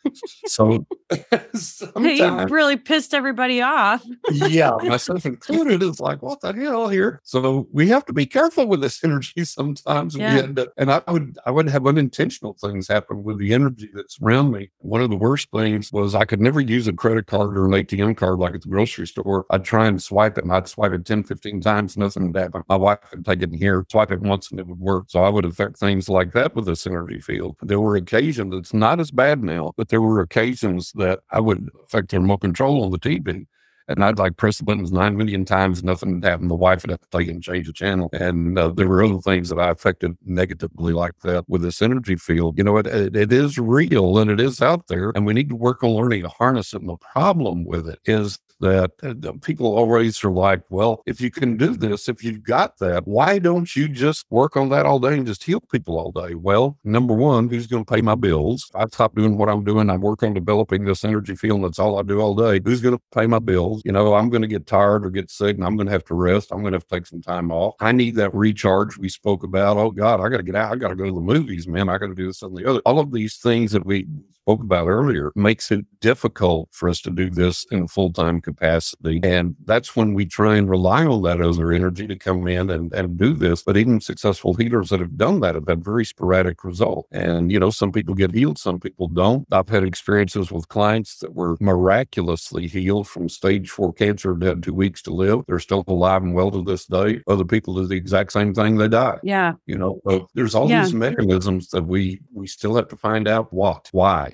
So 0.46 0.84
you 2.00 2.16
sometimes 2.16 2.50
really 2.50 2.76
pissed 2.76 3.14
everybody 3.14 3.60
off. 3.60 4.04
yeah, 4.30 4.76
myself 4.82 5.26
included, 5.26 5.82
is 5.82 6.00
like, 6.00 6.22
what 6.22 6.40
the 6.40 6.52
hell 6.52 6.88
here? 6.88 7.20
So 7.24 7.68
we 7.72 7.88
have 7.88 8.04
to 8.06 8.12
be 8.12 8.26
careful 8.26 8.66
with 8.66 8.80
this 8.80 9.02
energy 9.04 9.44
sometimes. 9.44 10.16
Yeah. 10.16 10.34
We 10.34 10.40
end 10.42 10.58
up, 10.58 10.68
and 10.76 10.90
I 10.90 11.02
would, 11.08 11.38
I 11.46 11.50
would 11.50 11.68
have 11.68 11.86
unintentional 11.86 12.54
things 12.54 12.88
happen 12.88 13.22
with 13.22 13.38
the 13.38 13.54
energy 13.54 13.90
that's 13.92 14.18
around 14.22 14.52
me. 14.52 14.70
One 14.78 15.00
of 15.00 15.10
the 15.10 15.16
worst 15.16 15.48
things 15.52 15.92
was 15.92 16.14
I 16.14 16.24
could 16.24 16.40
never 16.40 16.60
use 16.60 16.88
a 16.88 16.92
credit 16.92 17.26
card 17.26 17.56
or 17.56 17.66
an 17.66 17.72
ATM 17.72 18.16
card 18.16 18.38
like 18.38 18.54
at 18.54 18.62
the 18.62 18.68
grocery 18.68 19.06
store. 19.06 19.46
I'd 19.50 19.64
try 19.64 19.86
and 19.86 20.02
swipe 20.02 20.38
it, 20.38 20.44
and 20.44 20.52
I'd 20.52 20.68
swipe 20.68 20.92
it 20.92 21.04
10, 21.04 21.24
15 21.24 21.60
times, 21.60 21.96
nothing 21.96 22.32
would 22.32 22.40
happen. 22.40 22.62
My 22.68 22.76
wife 22.76 22.98
would 23.10 23.24
take 23.24 23.42
it 23.42 23.52
in 23.52 23.58
here, 23.58 23.84
swipe 23.90 24.12
it 24.12 24.20
once, 24.20 24.50
and 24.50 24.60
it 24.60 24.66
would 24.66 24.80
work. 24.80 25.06
So 25.08 25.24
I 25.24 25.28
would 25.28 25.44
affect 25.44 25.78
things 25.78 26.08
like 26.08 26.32
that 26.32 26.54
with 26.54 26.66
this 26.66 26.86
energy 26.86 27.20
field. 27.20 27.56
There 27.62 27.80
were 27.80 27.96
occasions, 27.96 28.54
it's 28.54 28.74
not 28.74 29.00
as 29.00 29.10
bad 29.10 29.42
now, 29.42 29.72
but 29.76 29.88
there 29.88 30.00
were 30.00 30.20
occasions 30.20 30.92
that 30.92 31.20
I 31.30 31.40
would 31.40 31.70
affect 31.84 32.10
the 32.10 32.20
remote 32.20 32.40
control 32.40 32.84
on 32.84 32.90
the 32.90 32.98
TV. 32.98 33.46
And 33.88 34.04
I'd 34.04 34.18
like 34.18 34.36
press 34.36 34.58
the 34.58 34.64
buttons 34.64 34.92
nine 34.92 35.16
million 35.16 35.44
times, 35.44 35.82
nothing 35.82 36.14
would 36.14 36.24
happen. 36.24 36.48
The 36.48 36.54
wife 36.54 36.82
would 36.82 36.90
have 36.90 37.00
to 37.00 37.18
take 37.18 37.28
and 37.28 37.42
change 37.42 37.66
the 37.66 37.72
channel. 37.72 38.10
And 38.12 38.56
uh, 38.58 38.68
there 38.68 38.88
were 38.88 39.02
other 39.02 39.18
things 39.18 39.48
that 39.48 39.58
I 39.58 39.70
affected 39.70 40.16
negatively 40.24 40.92
like 40.92 41.18
that 41.24 41.48
with 41.48 41.62
this 41.62 41.82
energy 41.82 42.16
field. 42.16 42.58
You 42.58 42.64
know, 42.64 42.76
it, 42.76 42.86
it, 42.86 43.16
it 43.16 43.32
is 43.32 43.58
real 43.58 44.18
and 44.18 44.30
it 44.30 44.40
is 44.40 44.62
out 44.62 44.86
there, 44.86 45.10
and 45.14 45.26
we 45.26 45.34
need 45.34 45.48
to 45.48 45.56
work 45.56 45.82
on 45.82 45.90
learning 45.90 46.22
to 46.22 46.28
harness 46.28 46.72
it. 46.72 46.80
And 46.80 46.88
the 46.88 46.96
problem 46.96 47.64
with 47.64 47.88
it 47.88 47.98
is 48.04 48.38
that 48.62 48.92
uh, 49.02 49.32
people 49.42 49.76
always 49.76 50.22
are 50.24 50.30
like, 50.30 50.62
well, 50.70 51.02
if 51.04 51.20
you 51.20 51.30
can 51.30 51.56
do 51.56 51.76
this, 51.76 52.08
if 52.08 52.24
you've 52.24 52.42
got 52.42 52.78
that, 52.78 53.06
why 53.06 53.38
don't 53.38 53.74
you 53.76 53.88
just 53.88 54.24
work 54.30 54.56
on 54.56 54.68
that 54.70 54.86
all 54.86 54.98
day 54.98 55.14
and 55.14 55.26
just 55.26 55.42
heal 55.42 55.60
people 55.60 55.98
all 55.98 56.12
day? 56.12 56.34
Well, 56.34 56.78
number 56.84 57.12
one, 57.12 57.48
who's 57.48 57.66
going 57.66 57.84
to 57.84 57.92
pay 57.92 58.00
my 58.00 58.14
bills? 58.14 58.70
I 58.74 58.86
stop 58.86 59.14
doing 59.14 59.36
what 59.36 59.48
I'm 59.48 59.64
doing. 59.64 59.90
I 59.90 59.96
work 59.96 60.22
on 60.22 60.32
developing 60.32 60.84
this 60.84 61.04
energy 61.04 61.34
field. 61.34 61.64
That's 61.64 61.80
all 61.80 61.98
I 61.98 62.02
do 62.02 62.20
all 62.20 62.34
day. 62.34 62.60
Who's 62.64 62.80
going 62.80 62.96
to 62.96 63.02
pay 63.12 63.26
my 63.26 63.40
bills? 63.40 63.82
You 63.84 63.92
know, 63.92 64.14
I'm 64.14 64.30
going 64.30 64.42
to 64.42 64.48
get 64.48 64.66
tired 64.66 65.04
or 65.04 65.10
get 65.10 65.30
sick 65.30 65.56
and 65.56 65.66
I'm 65.66 65.76
going 65.76 65.86
to 65.86 65.92
have 65.92 66.04
to 66.06 66.14
rest. 66.14 66.52
I'm 66.52 66.60
going 66.60 66.72
to 66.72 66.76
have 66.76 66.86
to 66.86 66.94
take 66.94 67.06
some 67.06 67.20
time 67.20 67.50
off. 67.50 67.74
I 67.80 67.90
need 67.90 68.14
that 68.16 68.32
recharge 68.32 68.96
we 68.96 69.08
spoke 69.08 69.42
about. 69.42 69.76
Oh 69.76 69.90
God, 69.90 70.20
I 70.20 70.28
got 70.28 70.36
to 70.36 70.42
get 70.44 70.54
out. 70.54 70.72
I 70.72 70.76
got 70.76 70.88
to 70.88 70.94
go 70.94 71.04
to 71.04 71.12
the 71.12 71.20
movies, 71.20 71.66
man. 71.66 71.88
I 71.88 71.98
got 71.98 72.06
to 72.06 72.14
do 72.14 72.28
this 72.28 72.42
and 72.42 72.56
the 72.56 72.68
other. 72.70 72.80
All 72.86 73.00
of 73.00 73.10
these 73.10 73.36
things 73.38 73.72
that 73.72 73.84
we 73.84 74.06
spoke 74.42 74.60
about 74.62 74.88
earlier 74.88 75.32
makes 75.36 75.70
it 75.70 75.84
difficult 76.00 76.68
for 76.72 76.88
us 76.88 77.00
to 77.00 77.10
do 77.10 77.30
this 77.30 77.64
in 77.70 77.82
a 77.82 77.88
full-time 77.88 78.40
capacity. 78.40 79.20
And 79.22 79.54
that's 79.64 79.94
when 79.94 80.14
we 80.14 80.26
try 80.26 80.56
and 80.56 80.68
rely 80.68 81.06
on 81.06 81.22
that 81.22 81.40
other 81.40 81.72
energy 81.72 82.06
to 82.08 82.16
come 82.16 82.46
in 82.48 82.70
and, 82.70 82.92
and 82.92 83.16
do 83.16 83.34
this. 83.34 83.62
But 83.62 83.76
even 83.76 84.00
successful 84.00 84.54
healers 84.54 84.88
that 84.90 85.00
have 85.00 85.16
done 85.16 85.40
that 85.40 85.54
have 85.54 85.68
had 85.68 85.84
very 85.84 86.04
sporadic 86.04 86.64
results. 86.64 87.08
And, 87.12 87.52
you 87.52 87.60
know, 87.60 87.70
some 87.70 87.92
people 87.92 88.14
get 88.14 88.34
healed, 88.34 88.58
some 88.58 88.80
people 88.80 89.06
don't. 89.08 89.46
I've 89.52 89.68
had 89.68 89.84
experiences 89.84 90.50
with 90.50 90.68
clients 90.68 91.18
that 91.18 91.34
were 91.34 91.56
miraculously 91.60 92.66
healed 92.66 93.06
from 93.08 93.28
stage 93.28 93.70
four 93.70 93.92
cancer 93.92 94.32
and 94.32 94.42
had 94.42 94.62
two 94.62 94.74
weeks 94.74 95.02
to 95.02 95.12
live. 95.12 95.42
They're 95.46 95.60
still 95.60 95.84
alive 95.86 96.22
and 96.22 96.34
well 96.34 96.50
to 96.50 96.62
this 96.64 96.86
day. 96.86 97.20
Other 97.28 97.44
people 97.44 97.74
do 97.74 97.86
the 97.86 97.94
exact 97.96 98.32
same 98.32 98.54
thing, 98.54 98.76
they 98.76 98.88
die. 98.88 99.18
Yeah. 99.22 99.52
You 99.66 99.78
know, 99.78 100.00
so 100.08 100.28
there's 100.34 100.54
all 100.54 100.68
Yeah. 100.68 100.82
these 100.82 100.94
mechanisms 100.94 101.68
that 101.70 101.84
we 101.86 102.20
we 102.34 102.46
still 102.46 102.74
have 102.74 102.88
to 102.88 102.96
find 102.96 103.28
out 103.28 103.52
what, 103.52 103.88
why. 103.92 104.31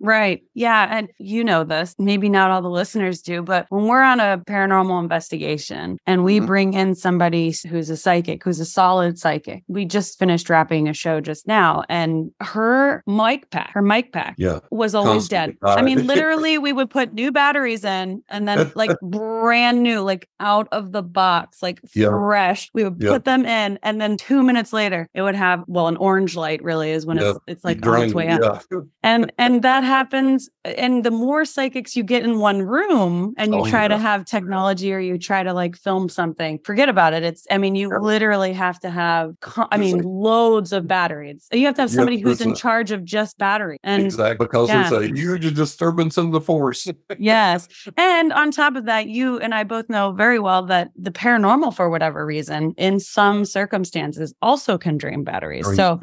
Right. 0.00 0.42
Yeah. 0.54 0.88
And 0.90 1.08
you 1.18 1.42
know 1.44 1.64
this, 1.64 1.94
maybe 1.98 2.28
not 2.28 2.50
all 2.50 2.62
the 2.62 2.68
listeners 2.70 3.20
do, 3.22 3.42
but 3.42 3.66
when 3.70 3.86
we're 3.86 4.02
on 4.02 4.20
a 4.20 4.42
paranormal 4.46 5.00
investigation 5.02 5.98
and 6.06 6.24
we 6.24 6.40
Mhm. 6.40 6.46
bring 6.46 6.74
in 6.74 6.94
somebody 6.94 7.54
who's 7.68 7.90
a 7.90 7.96
psychic, 7.96 8.42
who's 8.44 8.60
a 8.60 8.64
solid 8.64 9.18
psychic, 9.18 9.62
we 9.68 9.84
just 9.84 10.18
finished 10.18 10.48
wrapping 10.50 10.88
a 10.88 10.92
show 10.92 11.20
just 11.20 11.46
now, 11.46 11.82
and 11.88 12.30
her 12.40 13.02
mic 13.06 13.50
pack, 13.50 13.70
her 13.72 13.82
mic 13.82 14.12
pack 14.12 14.34
Yeah. 14.38 14.60
was 14.70 14.94
always 14.94 15.28
dead. 15.28 15.56
Constantly 15.60 15.92
I 15.92 15.96
mean, 15.96 16.06
literally, 16.14 16.58
we 16.58 16.72
would 16.72 16.90
put 16.90 17.14
new 17.14 17.32
batteries 17.32 17.84
in 17.84 18.22
and 18.28 18.46
then 18.46 18.70
like 18.74 18.90
brand 19.02 19.82
new, 19.82 20.00
like 20.00 20.28
out 20.40 20.68
of 20.72 20.92
the 20.92 21.02
box, 21.02 21.62
like 21.62 21.80
Yeah. 21.94 22.08
fresh. 22.10 22.70
We 22.74 22.84
would 22.84 22.96
Yeah. 23.00 23.10
put 23.10 23.24
them 23.24 23.44
in, 23.46 23.78
and 23.82 24.00
then 24.00 24.16
two 24.16 24.42
minutes 24.42 24.72
later, 24.72 25.08
it 25.14 25.22
would 25.22 25.34
have 25.34 25.64
well, 25.66 25.88
an 25.88 25.96
orange 25.96 26.36
light. 26.36 26.62
Really, 26.62 26.90
is 26.90 27.06
when 27.06 27.18
it's 27.18 27.38
it's 27.46 27.64
like 27.64 27.84
on 27.86 28.02
its 28.02 28.14
way 28.14 28.28
up. 28.28 28.62
and 29.02 29.32
and 29.38 29.62
that 29.64 29.82
happens 29.84 30.48
and 30.64 31.04
the 31.04 31.10
more 31.10 31.44
psychics 31.44 31.94
you 31.96 32.02
get 32.02 32.22
in 32.22 32.38
one 32.38 32.62
room 32.62 33.34
and 33.36 33.52
you 33.52 33.60
Oh, 33.60 33.68
try 33.68 33.86
to 33.88 33.98
have 33.98 34.24
technology 34.24 34.92
or 34.94 34.98
you 35.00 35.18
try 35.18 35.42
to 35.42 35.52
like 35.52 35.76
film 35.76 36.08
something 36.08 36.58
forget 36.64 36.88
about 36.88 37.12
it 37.12 37.22
it's 37.22 37.46
i 37.50 37.58
mean 37.58 37.74
you 37.74 37.90
Yeah. 37.90 37.98
literally 37.98 38.52
have 38.54 38.78
to 38.80 38.90
have 38.90 39.32
i 39.70 39.76
mean 39.76 39.98
loads 40.02 40.72
of 40.72 40.86
batteries 40.86 41.46
you 41.52 41.66
have 41.66 41.74
to 41.76 41.82
have 41.82 41.90
Yeah, 41.90 41.96
somebody 41.96 42.18
who's 42.18 42.40
in 42.40 42.52
a- 42.52 42.56
charge 42.56 42.90
of 42.92 43.04
just 43.04 43.36
battery 43.38 43.78
and 43.82 44.02
exactly 44.04 44.46
because 44.46 44.68
yeah. 44.68 44.88
there's 44.88 45.10
a 45.10 45.14
huge 45.14 45.54
disturbance 45.54 46.16
in 46.16 46.30
the 46.30 46.40
force. 46.40 46.86
yes 47.18 47.68
and 47.96 48.32
on 48.32 48.50
top 48.50 48.76
of 48.76 48.84
that 48.86 49.08
you 49.08 49.38
and 49.40 49.54
i 49.54 49.64
both 49.64 49.88
know 49.90 50.12
very 50.12 50.38
well 50.38 50.62
that 50.66 50.90
the 50.96 51.10
paranormal 51.10 51.74
for 51.74 51.90
whatever 51.90 52.24
reason 52.24 52.72
in 52.78 53.00
some 53.00 53.44
circumstances 53.44 54.34
also 54.40 54.78
can 54.78 54.96
drain 54.96 55.24
batteries 55.24 55.66
so 55.76 55.98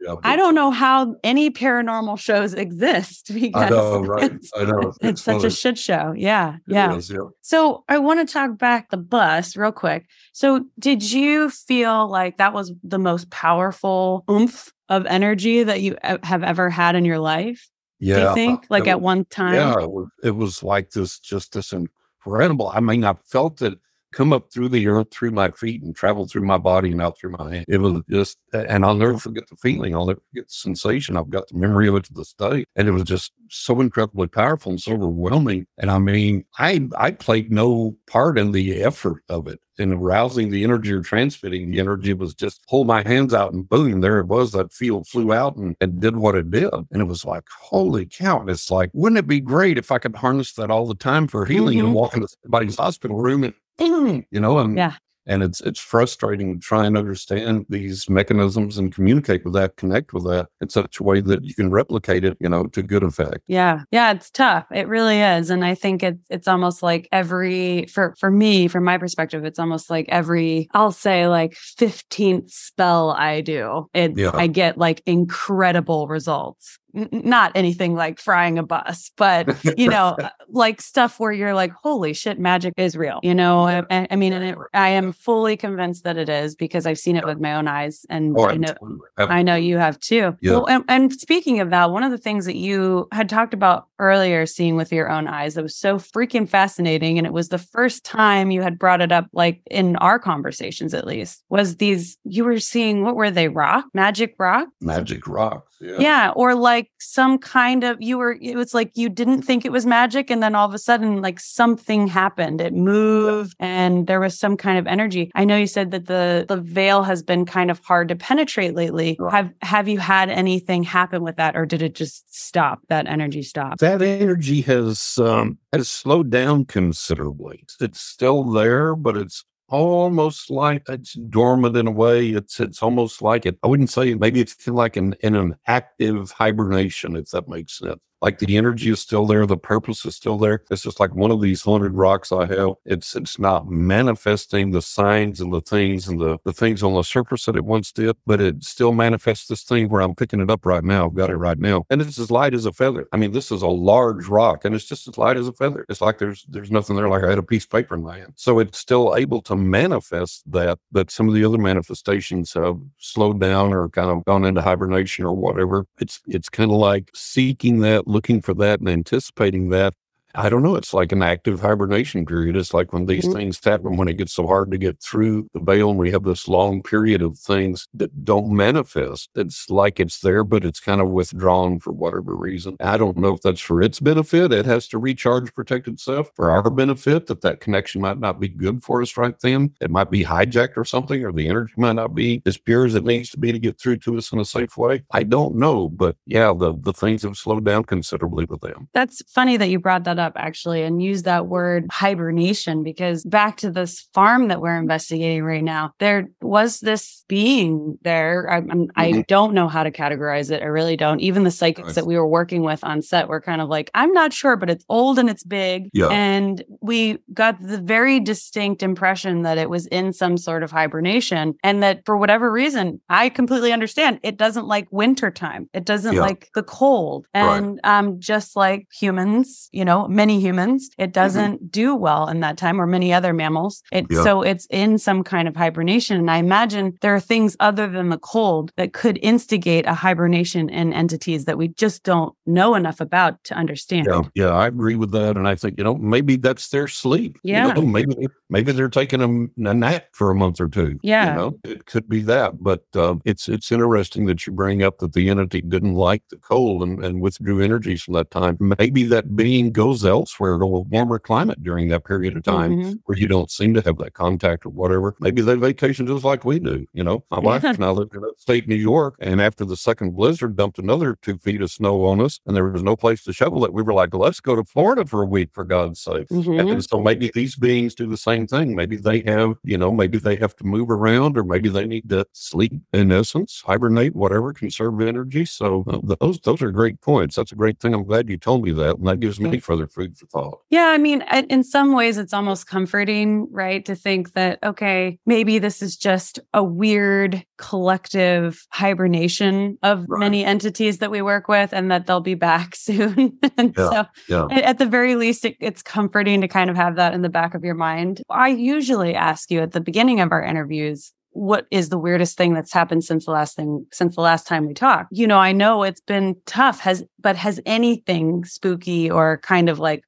Yeah, 0.00 0.14
I 0.22 0.36
don't 0.36 0.54
know 0.54 0.70
how 0.70 1.14
any 1.24 1.50
paranormal 1.50 2.18
shows 2.18 2.54
exist 2.54 3.03
because 3.32 3.62
I 3.62 3.70
know, 3.70 4.00
right? 4.00 4.32
it's, 4.32 4.50
I 4.56 4.64
know. 4.64 4.92
it's 5.00 5.22
such 5.22 5.44
a 5.44 5.50
shit 5.50 5.78
show. 5.78 6.14
Yeah. 6.16 6.56
Yeah. 6.66 6.94
is, 6.94 7.10
yeah. 7.10 7.18
So 7.42 7.84
I 7.88 7.98
want 7.98 8.26
to 8.26 8.32
talk 8.32 8.58
back 8.58 8.90
the 8.90 8.96
bus 8.96 9.56
real 9.56 9.72
quick. 9.72 10.06
So 10.32 10.66
did 10.78 11.10
you 11.10 11.50
feel 11.50 12.08
like 12.08 12.38
that 12.38 12.52
was 12.52 12.72
the 12.82 12.98
most 12.98 13.30
powerful 13.30 14.24
oomph 14.30 14.72
of 14.88 15.06
energy 15.06 15.62
that 15.62 15.80
you 15.80 15.96
have 16.02 16.42
ever 16.42 16.70
had 16.70 16.94
in 16.94 17.04
your 17.04 17.18
life? 17.18 17.70
Yeah. 18.00 18.16
do 18.16 18.22
you 18.22 18.34
think? 18.34 18.66
Like 18.68 18.86
it 18.86 18.90
at 18.90 19.00
one 19.00 19.24
time? 19.26 19.54
Yeah, 19.54 19.74
it 19.80 19.90
was, 19.90 20.08
it 20.22 20.30
was 20.32 20.62
like 20.62 20.90
this, 20.90 21.18
just 21.18 21.52
this 21.52 21.72
incredible. 21.72 22.70
I 22.74 22.80
mean, 22.80 23.04
I 23.04 23.14
felt 23.24 23.62
it 23.62 23.78
come 24.14 24.32
up 24.32 24.52
through 24.52 24.68
the 24.70 24.86
earth, 24.88 25.08
through 25.10 25.32
my 25.32 25.50
feet, 25.50 25.82
and 25.82 25.94
travel 25.94 26.26
through 26.26 26.46
my 26.46 26.58
body 26.58 26.92
and 26.92 27.02
out 27.02 27.18
through 27.18 27.32
my 27.32 27.54
hand. 27.54 27.64
It 27.68 27.78
was 27.78 28.02
just, 28.08 28.38
and 28.52 28.84
I'll 28.84 28.94
never 28.94 29.18
forget 29.18 29.44
the 29.48 29.56
feeling. 29.56 29.94
I'll 29.94 30.06
never 30.06 30.20
forget 30.30 30.46
the 30.48 30.52
sensation. 30.54 31.16
I've 31.16 31.30
got 31.30 31.48
the 31.48 31.58
memory 31.58 31.88
of 31.88 31.96
it 31.96 32.04
to 32.04 32.14
this 32.14 32.32
day, 32.34 32.64
and 32.76 32.88
it 32.88 32.92
was 32.92 33.04
just 33.04 33.32
so 33.50 33.80
incredibly 33.80 34.26
powerful 34.26 34.70
and 34.70 34.80
so 34.80 34.92
overwhelming. 34.92 35.66
And 35.78 35.90
I 35.90 35.98
mean, 35.98 36.44
I 36.58 36.88
I 36.96 37.10
played 37.10 37.50
no 37.52 37.96
part 38.06 38.38
in 38.38 38.52
the 38.52 38.82
effort 38.82 39.22
of 39.28 39.46
it. 39.48 39.60
In 39.76 39.92
arousing 39.92 40.50
the 40.50 40.62
energy 40.62 40.92
or 40.92 41.02
transmitting 41.02 41.68
the 41.72 41.80
energy 41.80 42.10
It 42.12 42.18
was 42.18 42.32
just 42.32 42.62
hold 42.68 42.86
my 42.86 43.02
hands 43.02 43.34
out 43.34 43.52
and 43.52 43.68
boom, 43.68 44.02
there 44.02 44.20
it 44.20 44.28
was. 44.28 44.52
That 44.52 44.72
field 44.72 45.08
flew 45.08 45.32
out 45.32 45.56
and, 45.56 45.74
and 45.80 45.98
did 46.00 46.14
what 46.16 46.36
it 46.36 46.48
did. 46.48 46.72
And 46.72 47.02
it 47.02 47.06
was 47.06 47.24
like, 47.24 47.42
holy 47.60 48.06
cow. 48.06 48.38
And 48.40 48.48
it's 48.48 48.70
like, 48.70 48.90
wouldn't 48.92 49.18
it 49.18 49.26
be 49.26 49.40
great 49.40 49.76
if 49.76 49.90
I 49.90 49.98
could 49.98 50.14
harness 50.14 50.52
that 50.52 50.70
all 50.70 50.86
the 50.86 50.94
time 50.94 51.26
for 51.26 51.44
healing 51.44 51.78
Mhm. 51.78 51.86
and 51.86 51.94
walk 51.94 52.14
into 52.14 52.28
somebody's 52.44 52.76
hospital 52.76 53.16
room 53.16 53.42
and 53.42 53.52
you 53.78 54.24
know, 54.40 54.58
and 54.58 54.76
Yeah. 54.76 54.94
and 55.26 55.42
it's 55.42 55.60
it's 55.62 55.80
frustrating 55.80 56.52
to 56.54 56.60
try 56.60 56.84
and 56.84 56.98
understand 56.98 57.64
these 57.70 58.10
mechanisms 58.10 58.76
and 58.76 58.94
communicate 58.94 59.42
with 59.44 59.54
that, 59.54 59.76
connect 59.76 60.12
with 60.12 60.24
that 60.24 60.48
in 60.60 60.68
such 60.68 61.00
a 61.00 61.02
way 61.02 61.20
that 61.22 61.42
you 61.44 61.54
can 61.54 61.70
replicate 61.70 62.24
it, 62.24 62.36
you 62.40 62.48
know, 62.48 62.66
to 62.66 62.82
good 62.82 63.02
effect. 63.02 63.40
Yeah. 63.46 63.80
Yeah, 63.90 64.12
it's 64.12 64.30
tough. 64.30 64.66
It 64.70 64.86
really 64.86 65.20
is. 65.20 65.48
And 65.50 65.64
I 65.64 65.74
think 65.74 66.02
it's 66.02 66.20
it's 66.28 66.46
almost 66.48 66.82
like 66.82 67.08
every 67.10 67.86
for 67.86 68.14
for 68.18 68.30
me, 68.30 68.68
from 68.68 68.84
my 68.84 68.98
perspective, 68.98 69.44
it's 69.46 69.58
almost 69.58 69.88
like 69.90 70.06
every 70.10 70.68
I'll 70.74 70.92
say 70.92 71.26
like 71.26 71.54
15th 71.54 72.50
spell 72.50 73.10
I 73.10 73.40
do, 73.40 73.88
it 73.94 74.12
Yeah. 74.18 74.30
I 74.34 74.46
get 74.46 74.76
like 74.76 75.02
incredible 75.06 76.06
results. 76.06 76.78
Not 76.94 77.52
anything 77.54 77.94
like 77.94 78.20
frying 78.20 78.58
a 78.58 78.62
bus, 78.62 79.10
but 79.16 79.48
you 79.78 79.88
know, 79.88 80.16
uh, 80.20 80.28
like 80.48 80.80
stuff 80.80 81.18
where 81.18 81.32
you're 81.32 81.52
like, 81.54 81.72
holy 81.72 82.12
shit, 82.12 82.38
magic 82.38 82.74
is 82.76 82.96
real. 82.96 83.18
You 83.22 83.34
know, 83.34 83.60
I, 83.66 83.82
I- 83.90 84.06
I 84.10 84.16
mean, 84.16 84.32
and 84.32 84.44
it, 84.44 84.58
I 84.74 84.90
am 84.90 85.12
fully 85.12 85.56
convinced 85.56 86.04
that 86.04 86.16
it 86.16 86.28
is 86.28 86.54
because 86.54 86.86
I've 86.86 86.98
seen 86.98 87.16
it 87.16 87.26
with 87.26 87.40
my 87.40 87.54
own 87.54 87.66
eyes, 87.66 88.06
and 88.08 88.36
Oh, 88.38 88.44
I 88.48 88.56
know. 88.56 88.74
I 89.18 89.42
know 89.42 89.56
you 89.56 89.78
have 89.78 89.98
too. 89.98 90.36
Yeah. 90.40 90.52
Well, 90.52 90.66
and, 90.66 90.84
and 90.88 91.12
speaking 91.12 91.60
of 91.60 91.70
that, 91.70 91.90
one 91.90 92.02
of 92.04 92.10
the 92.12 92.18
things 92.18 92.44
that 92.46 92.56
you 92.56 93.08
had 93.12 93.28
talked 93.28 93.54
about 93.54 93.88
earlier, 93.98 94.46
seeing 94.46 94.76
with 94.76 94.92
your 94.92 95.10
own 95.10 95.26
eyes, 95.26 95.54
that 95.54 95.62
was 95.62 95.76
so 95.76 95.96
freaking 95.98 96.48
fascinating, 96.48 97.18
and 97.18 97.26
it 97.26 97.32
was 97.32 97.48
the 97.48 97.58
first 97.58 98.04
time 98.04 98.50
you 98.50 98.62
had 98.62 98.78
brought 98.78 99.00
it 99.00 99.12
up, 99.12 99.28
like 99.32 99.62
in 99.70 99.96
our 99.96 100.18
conversations 100.18 100.94
at 100.94 101.06
least, 101.06 101.42
was 101.48 101.76
these 101.76 102.18
you 102.24 102.44
were 102.44 102.58
seeing 102.58 103.02
what 103.02 103.16
were 103.16 103.30
they 103.30 103.48
rock, 103.48 103.86
magic 103.94 104.34
rock? 104.38 104.68
Magic 104.80 105.26
rocks. 105.26 105.74
Yeah. 105.80 105.98
Yeah, 105.98 106.32
or 106.34 106.54
like 106.54 106.90
some 106.98 107.38
kind 107.38 107.84
of 107.84 108.00
you 108.00 108.16
were 108.16 108.38
it 108.40 108.56
was 108.56 108.72
like 108.72 108.92
you 108.94 109.08
didn't 109.08 109.42
think 109.42 109.64
it 109.64 109.72
was 109.72 109.84
magic 109.84 110.30
and 110.30 110.42
then 110.42 110.54
all 110.54 110.66
of 110.66 110.72
a 110.72 110.78
sudden 110.78 111.20
like 111.20 111.38
something 111.40 112.06
happened. 112.06 112.60
It 112.60 112.72
moved 112.72 113.54
and 113.60 114.06
there 114.06 114.20
was 114.20 114.38
some 114.38 114.56
kind 114.56 114.78
of 114.78 114.86
energy. 114.86 115.30
I 115.34 115.44
know 115.44 115.56
you 115.56 115.66
said 115.66 115.90
that 115.90 116.06
the 116.06 116.46
the 116.48 116.56
veil 116.56 117.02
has 117.02 117.22
been 117.22 117.44
kind 117.44 117.70
of 117.70 117.80
hard 117.80 118.08
to 118.08 118.16
penetrate 118.16 118.74
lately. 118.74 119.16
Right. 119.18 119.32
Have 119.32 119.52
have 119.62 119.88
you 119.88 119.98
had 119.98 120.30
anything 120.30 120.84
happen 120.84 121.22
with 121.22 121.36
that 121.36 121.54
or 121.56 121.66
did 121.66 121.82
it 121.82 121.94
just 121.94 122.34
stop? 122.34 122.80
That 122.88 123.06
energy 123.06 123.42
stop? 123.42 123.78
That 123.84 124.00
energy 124.00 124.62
has 124.62 125.18
um, 125.18 125.58
has 125.70 125.90
slowed 125.90 126.30
down 126.30 126.64
considerably. 126.64 127.66
It's 127.82 128.00
still 128.00 128.42
there, 128.44 128.96
but 128.96 129.14
it's 129.14 129.44
almost 129.68 130.50
like 130.50 130.84
it's 130.88 131.12
dormant 131.12 131.76
in 131.76 131.86
a 131.88 131.90
way. 131.90 132.30
It's 132.30 132.60
it's 132.60 132.82
almost 132.82 133.20
like 133.20 133.44
it. 133.44 133.58
I 133.62 133.66
wouldn't 133.66 133.90
say 133.90 134.14
maybe 134.14 134.40
it's 134.40 134.66
like 134.66 134.96
in, 134.96 135.14
in 135.20 135.34
an 135.34 135.56
active 135.66 136.30
hibernation, 136.30 137.14
if 137.14 137.28
that 137.32 137.46
makes 137.46 137.76
sense. 137.76 138.00
Like 138.24 138.38
the 138.38 138.56
energy 138.56 138.88
is 138.88 139.00
still 139.00 139.26
there, 139.26 139.44
the 139.44 139.58
purpose 139.58 140.06
is 140.06 140.16
still 140.16 140.38
there. 140.38 140.62
It's 140.70 140.80
just 140.80 140.98
like 140.98 141.14
one 141.14 141.30
of 141.30 141.42
these 141.42 141.60
haunted 141.60 141.92
rocks 141.92 142.32
I 142.32 142.46
have. 142.46 142.70
It's 142.86 143.14
it's 143.14 143.38
not 143.38 143.68
manifesting 143.68 144.70
the 144.70 144.80
signs 144.80 145.42
and 145.42 145.52
the 145.52 145.60
things 145.60 146.08
and 146.08 146.18
the, 146.18 146.38
the 146.42 146.54
things 146.54 146.82
on 146.82 146.94
the 146.94 147.02
surface 147.02 147.44
that 147.44 147.54
it 147.54 147.66
once 147.66 147.92
did, 147.92 148.16
but 148.24 148.40
it 148.40 148.64
still 148.64 148.92
manifests 148.92 149.48
this 149.48 149.62
thing 149.62 149.90
where 149.90 150.00
I'm 150.00 150.14
picking 150.14 150.40
it 150.40 150.50
up 150.50 150.64
right 150.64 150.82
now. 150.82 151.04
I've 151.04 151.14
got 151.14 151.28
it 151.28 151.36
right 151.36 151.58
now. 151.58 151.84
And 151.90 152.00
it's 152.00 152.18
as 152.18 152.30
light 152.30 152.54
as 152.54 152.64
a 152.64 152.72
feather. 152.72 153.06
I 153.12 153.18
mean, 153.18 153.32
this 153.32 153.52
is 153.52 153.60
a 153.60 153.68
large 153.68 154.26
rock 154.26 154.64
and 154.64 154.74
it's 154.74 154.86
just 154.86 155.06
as 155.06 155.18
light 155.18 155.36
as 155.36 155.46
a 155.46 155.52
feather. 155.52 155.84
It's 155.90 156.00
like 156.00 156.16
there's 156.16 156.46
there's 156.48 156.70
nothing 156.70 156.96
there 156.96 157.10
like 157.10 157.24
I 157.24 157.28
had 157.28 157.38
a 157.38 157.42
piece 157.42 157.64
of 157.64 157.70
paper 157.72 157.94
in 157.94 158.02
my 158.04 158.20
hand. 158.20 158.32
So 158.36 158.58
it's 158.58 158.78
still 158.78 159.14
able 159.16 159.42
to 159.42 159.54
manifest 159.54 160.50
that, 160.50 160.78
but 160.90 161.10
some 161.10 161.28
of 161.28 161.34
the 161.34 161.44
other 161.44 161.58
manifestations 161.58 162.54
have 162.54 162.78
slowed 162.96 163.38
down 163.38 163.74
or 163.74 163.90
kind 163.90 164.08
of 164.08 164.24
gone 164.24 164.46
into 164.46 164.62
hibernation 164.62 165.26
or 165.26 165.36
whatever. 165.36 165.84
It's 166.00 166.22
it's 166.26 166.48
kind 166.48 166.70
of 166.70 166.78
like 166.78 167.10
seeking 167.12 167.80
that, 167.80 168.08
looking 168.14 168.40
for 168.40 168.54
that 168.54 168.80
and 168.80 168.88
anticipating 168.88 169.68
that. 169.70 169.92
I 170.36 170.48
don't 170.48 170.62
know. 170.62 170.74
It's 170.74 170.92
like 170.92 171.12
an 171.12 171.22
active 171.22 171.60
hibernation 171.60 172.26
period. 172.26 172.56
It's 172.56 172.74
like 172.74 172.92
when 172.92 173.06
these 173.06 173.24
Mhm. 173.26 173.32
things 173.34 173.60
happen, 173.62 173.96
when 173.96 174.08
it 174.08 174.18
gets 174.18 174.32
so 174.32 174.46
hard 174.46 174.70
to 174.72 174.78
get 174.78 175.00
through 175.00 175.46
the 175.54 175.60
veil, 175.60 175.90
and 175.90 175.98
we 175.98 176.10
have 176.10 176.24
this 176.24 176.48
long 176.48 176.82
period 176.82 177.22
of 177.22 177.38
things 177.38 177.86
that 177.94 178.24
don't 178.24 178.50
manifest. 178.50 179.30
It's 179.36 179.70
like 179.70 180.00
it's 180.00 180.20
there, 180.20 180.42
but 180.42 180.64
it's 180.64 180.80
kind 180.80 181.00
of 181.00 181.08
withdrawn 181.10 181.78
for 181.78 181.92
whatever 181.92 182.34
reason. 182.34 182.76
I 182.80 182.96
don't 182.96 183.16
know 183.16 183.34
if 183.34 183.42
that's 183.42 183.60
for 183.60 183.80
its 183.80 184.00
benefit. 184.00 184.52
It 184.52 184.66
has 184.66 184.88
to 184.88 184.98
recharge, 184.98 185.54
protect 185.54 185.86
itself. 185.86 186.30
For 186.34 186.50
our 186.50 186.68
benefit, 186.70 187.26
that 187.26 187.42
that 187.42 187.60
connection 187.60 188.00
might 188.00 188.18
not 188.18 188.40
be 188.40 188.48
good 188.48 188.82
for 188.82 189.02
us 189.02 189.16
right 189.16 189.38
then. 189.40 189.70
It 189.80 189.90
might 189.90 190.10
be 190.10 190.24
hijacked 190.24 190.76
or 190.76 190.84
something, 190.84 191.24
or 191.24 191.30
the 191.32 191.48
energy 191.48 191.74
might 191.76 191.92
not 191.92 192.14
be 192.14 192.42
as 192.44 192.58
pure 192.58 192.86
as 192.86 192.94
it 192.94 193.04
needs 193.04 193.30
to 193.30 193.38
be 193.38 193.52
to 193.52 193.58
get 193.58 193.78
through 193.80 193.98
to 193.98 194.16
us 194.18 194.32
in 194.32 194.40
a 194.40 194.44
safe 194.44 194.76
way. 194.76 195.02
I 195.12 195.22
don't 195.22 195.54
know, 195.56 195.88
but 195.88 196.16
yeah, 196.26 196.52
the 196.56 196.74
the 196.76 196.92
things 196.92 197.22
have 197.22 197.36
slowed 197.36 197.64
down 197.64 197.84
considerably 197.84 198.46
with 198.46 198.62
them. 198.62 198.88
That's 198.94 199.22
funny 199.28 199.56
that 199.58 199.68
you 199.68 199.78
brought 199.78 200.04
that 200.04 200.18
up 200.18 200.23
actually 200.36 200.82
and 200.82 201.02
used 201.02 201.24
that 201.24 201.46
word 201.46 201.86
hibernation 201.90 202.82
because 202.82 203.24
back 203.24 203.56
to 203.58 203.70
this 203.70 204.08
farm 204.14 204.48
that 204.48 204.60
we're 204.60 204.76
investigating 204.78 205.44
right 205.44 205.62
now, 205.64 205.92
there 205.98 206.28
was 206.40 206.80
this 206.80 207.24
being 207.28 207.98
there. 208.02 208.50
I, 208.50 208.56
I'm, 208.56 208.88
I 208.96 209.24
don't 209.28 209.54
know 209.54 209.68
how 209.68 209.82
to 209.82 209.90
categorize 209.90 210.50
it. 210.50 210.62
I 210.62 210.66
really 210.66 210.96
don't. 210.96 211.20
Even 211.20 211.44
the 211.44 211.50
psychics 211.50 211.86
Nice. 211.88 211.94
that 211.96 212.06
we 212.06 212.16
were 212.16 212.26
working 212.28 212.62
with 212.62 212.82
on 212.84 213.02
set 213.02 213.28
were 213.28 213.40
kind 213.40 213.60
of 213.60 213.68
like, 213.68 213.90
I'm 213.94 214.12
not 214.12 214.32
sure, 214.32 214.56
but 214.56 214.70
it's 214.70 214.84
old 214.88 215.18
and 215.18 215.28
it's 215.30 215.44
big. 215.44 215.90
Yeah. 215.92 216.08
And 216.08 216.62
we 216.80 217.18
got 217.32 217.60
the 217.60 217.78
very 217.78 218.20
distinct 218.20 218.82
impression 218.82 219.42
that 219.42 219.58
it 219.58 219.70
was 219.70 219.86
in 219.86 220.12
some 220.12 220.36
sort 220.36 220.62
of 220.62 220.70
hibernation 220.70 221.54
and 221.62 221.82
that 221.82 222.04
for 222.06 222.16
whatever 222.16 222.50
reason, 222.50 223.00
I 223.08 223.28
completely 223.28 223.72
understand 223.72 224.20
it 224.22 224.36
doesn't 224.36 224.66
like 224.66 224.86
wintertime. 224.90 225.68
It 225.72 225.84
doesn't 225.84 226.14
Yeah. 226.14 226.20
like 226.20 226.50
the 226.54 226.62
cold. 226.62 227.26
Right. 227.34 227.56
And 227.58 227.80
um, 227.84 228.20
just 228.20 228.56
like 228.56 228.86
humans, 228.92 229.68
you 229.72 229.84
know, 229.84 230.06
many 230.14 230.40
humans. 230.40 230.90
It 230.98 231.12
doesn't 231.12 231.56
mm-hmm. 231.56 231.66
do 231.66 231.94
well 231.94 232.28
in 232.28 232.40
that 232.40 232.56
time 232.56 232.80
or 232.80 232.86
many 232.86 233.12
other 233.12 233.32
mammals. 233.32 233.82
It, 233.92 234.06
yeah. 234.08 234.22
So 234.22 234.42
it's 234.42 234.66
in 234.70 234.98
some 234.98 235.24
kind 235.24 235.48
of 235.48 235.56
hibernation. 235.56 236.16
And 236.16 236.30
I 236.30 236.38
imagine 236.38 236.96
there 237.00 237.14
are 237.14 237.20
things 237.20 237.56
other 237.60 237.88
than 237.88 238.08
the 238.08 238.18
cold 238.18 238.72
that 238.76 238.92
could 238.92 239.18
instigate 239.22 239.86
a 239.86 239.94
hibernation 239.94 240.68
in 240.68 240.92
entities 240.92 241.44
that 241.44 241.58
we 241.58 241.68
just 241.68 242.04
don't 242.04 242.34
know 242.46 242.74
enough 242.74 243.00
about 243.00 243.42
to 243.44 243.54
understand. 243.54 244.06
Yeah, 244.08 244.22
yeah 244.34 244.50
I 244.50 244.66
agree 244.66 244.96
with 244.96 245.10
that. 245.12 245.36
And 245.36 245.48
I 245.48 245.54
think, 245.54 245.76
you 245.78 245.84
know, 245.84 245.96
maybe 245.96 246.36
that's 246.36 246.68
their 246.68 246.88
sleep. 246.88 247.38
Yeah. 247.42 247.68
You 247.68 247.74
know, 247.74 247.82
maybe, 247.82 248.26
maybe 248.48 248.72
they're 248.72 248.88
taking 248.88 249.20
a, 249.20 249.68
a, 249.68 249.74
nap 249.74 250.06
for 250.12 250.30
a 250.30 250.34
month 250.34 250.60
or 250.60 250.68
two. 250.68 250.98
Yeah. 251.02 251.30
You 251.30 251.36
know, 251.36 251.58
it 251.64 251.86
could 251.86 252.08
be 252.08 252.22
that. 252.22 252.62
But 252.62 252.84
uh, 252.94 253.16
it's, 253.24 253.48
it's 253.48 253.72
interesting 253.72 254.26
that 254.26 254.46
you 254.46 254.52
bring 254.52 254.82
up 254.82 254.98
that 254.98 255.12
the 255.12 255.28
entity 255.28 255.60
didn't 255.60 255.94
like 255.94 256.22
the 256.30 256.36
cold 256.36 256.82
and, 256.82 257.04
and 257.04 257.20
withdrew 257.20 257.60
energies 257.60 258.02
from 258.02 258.14
that 258.14 258.30
time. 258.30 258.56
Maybe 258.60 259.04
that 259.04 259.34
being 259.34 259.72
goes 259.72 260.03
elsewhere 260.04 260.58
to 260.58 260.64
a 260.64 260.80
warmer 260.80 261.18
climate 261.18 261.62
during 261.62 261.88
that 261.88 262.04
period 262.04 262.36
of 262.36 262.42
time 262.42 262.72
mm-hmm. 262.72 262.92
where 263.04 263.18
you 263.18 263.28
don't 263.28 263.50
seem 263.50 263.74
to 263.74 263.80
have 263.82 263.98
that 263.98 264.14
contact 264.14 264.66
or 264.66 264.70
whatever. 264.70 265.14
Maybe 265.20 265.42
they 265.42 265.54
vacation 265.54 266.06
just 266.06 266.24
like 266.24 266.44
we 266.44 266.58
do. 266.58 266.86
You 266.92 267.04
know, 267.04 267.24
my 267.30 267.38
wife 267.38 267.64
and 267.64 267.84
I 267.84 267.90
lived 267.90 268.14
in 268.14 268.24
upstate 268.24 268.68
New 268.68 268.74
York, 268.74 269.16
and 269.20 269.40
after 269.40 269.64
the 269.64 269.76
second 269.76 270.12
blizzard 270.16 270.56
dumped 270.56 270.78
another 270.78 271.16
two 271.22 271.38
feet 271.38 271.62
of 271.62 271.70
snow 271.70 272.04
on 272.04 272.20
us, 272.20 272.40
and 272.46 272.56
there 272.56 272.68
was 272.70 272.82
no 272.82 272.96
place 272.96 273.22
to 273.24 273.32
shovel 273.32 273.64
it, 273.64 273.72
we 273.72 273.82
were 273.82 273.94
like, 273.94 274.14
let's 274.14 274.40
go 274.40 274.56
to 274.56 274.64
Florida 274.64 275.04
for 275.04 275.22
a 275.22 275.26
week, 275.26 275.50
for 275.52 275.64
God's 275.64 276.00
sake. 276.00 276.28
Mm-hmm. 276.28 276.68
And 276.68 276.84
so 276.84 277.00
maybe 277.00 277.30
these 277.34 277.56
beings 277.56 277.94
do 277.94 278.06
the 278.06 278.16
same 278.16 278.46
thing. 278.46 278.74
Maybe 278.74 278.96
they 278.96 279.22
have, 279.26 279.54
you 279.64 279.78
know, 279.78 279.92
maybe 279.92 280.18
they 280.18 280.36
have 280.36 280.56
to 280.56 280.64
move 280.64 280.90
around, 280.90 281.38
or 281.38 281.44
maybe 281.44 281.68
they 281.68 281.86
need 281.86 282.08
to 282.10 282.26
sleep 282.32 282.72
in 282.92 283.12
essence, 283.12 283.62
hibernate, 283.64 284.14
whatever, 284.14 284.52
conserve 284.52 285.00
energy. 285.00 285.44
So 285.44 285.84
uh, 285.88 286.14
those 286.20 286.40
those 286.40 286.62
are 286.62 286.70
great 286.70 287.00
points. 287.00 287.36
That's 287.36 287.52
a 287.52 287.56
great 287.56 287.80
thing. 287.80 287.94
I'm 287.94 288.04
glad 288.04 288.28
you 288.28 288.36
told 288.36 288.64
me 288.64 288.72
that, 288.72 288.96
and 288.96 289.06
that 289.06 289.20
gives 289.20 289.40
me 289.40 289.58
further 289.60 289.86
food 289.94 290.16
for 290.18 290.26
thought. 290.26 290.60
Yeah, 290.70 290.86
I 290.86 290.98
mean, 290.98 291.22
in 291.48 291.62
some 291.62 291.94
ways, 291.94 292.18
it's 292.18 292.32
almost 292.32 292.66
comforting, 292.66 293.48
right, 293.50 293.84
to 293.84 293.94
think 293.94 294.32
that 294.32 294.58
okay, 294.62 295.18
maybe 295.26 295.58
this 295.58 295.82
is 295.82 295.96
just 295.96 296.40
a 296.52 296.62
weird 296.62 297.44
collective 297.58 298.66
hibernation 298.70 299.78
of 299.82 300.04
right. 300.08 300.20
many 300.20 300.44
entities 300.44 300.98
that 300.98 301.10
we 301.10 301.22
work 301.22 301.48
with, 301.48 301.72
and 301.72 301.90
that 301.90 302.06
they'll 302.06 302.20
be 302.20 302.34
back 302.34 302.76
soon. 302.76 303.38
and 303.56 303.74
yeah, 303.76 303.90
so, 303.90 304.06
yeah. 304.28 304.46
at 304.50 304.78
the 304.78 304.86
very 304.86 305.16
least, 305.16 305.44
it, 305.44 305.56
it's 305.60 305.82
comforting 305.82 306.40
to 306.40 306.48
kind 306.48 306.70
of 306.70 306.76
have 306.76 306.96
that 306.96 307.14
in 307.14 307.22
the 307.22 307.28
back 307.28 307.54
of 307.54 307.64
your 307.64 307.74
mind. 307.74 308.22
I 308.30 308.48
usually 308.48 309.14
ask 309.14 309.50
you 309.50 309.60
at 309.60 309.72
the 309.72 309.80
beginning 309.80 310.20
of 310.20 310.32
our 310.32 310.42
interviews 310.42 311.12
what 311.34 311.66
is 311.70 311.88
the 311.88 311.98
weirdest 311.98 312.36
thing 312.36 312.54
that's 312.54 312.72
happened 312.72 313.04
since 313.04 313.26
the 313.26 313.30
last 313.32 313.56
thing 313.56 313.86
since 313.92 314.14
the 314.14 314.20
last 314.22 314.46
time 314.46 314.66
we 314.66 314.74
talked? 314.74 315.08
You 315.10 315.26
know 315.26 315.38
i 315.38 315.52
know 315.52 315.82
it's 315.82 316.00
been 316.00 316.36
tough. 316.46 316.80
Has 316.80 317.04
but 317.20 317.36
has 317.36 317.60
anything 317.66 318.44
spooky 318.44 319.10
or 319.10 319.38
kind 319.38 319.68
of 319.68 319.78
like 319.78 320.04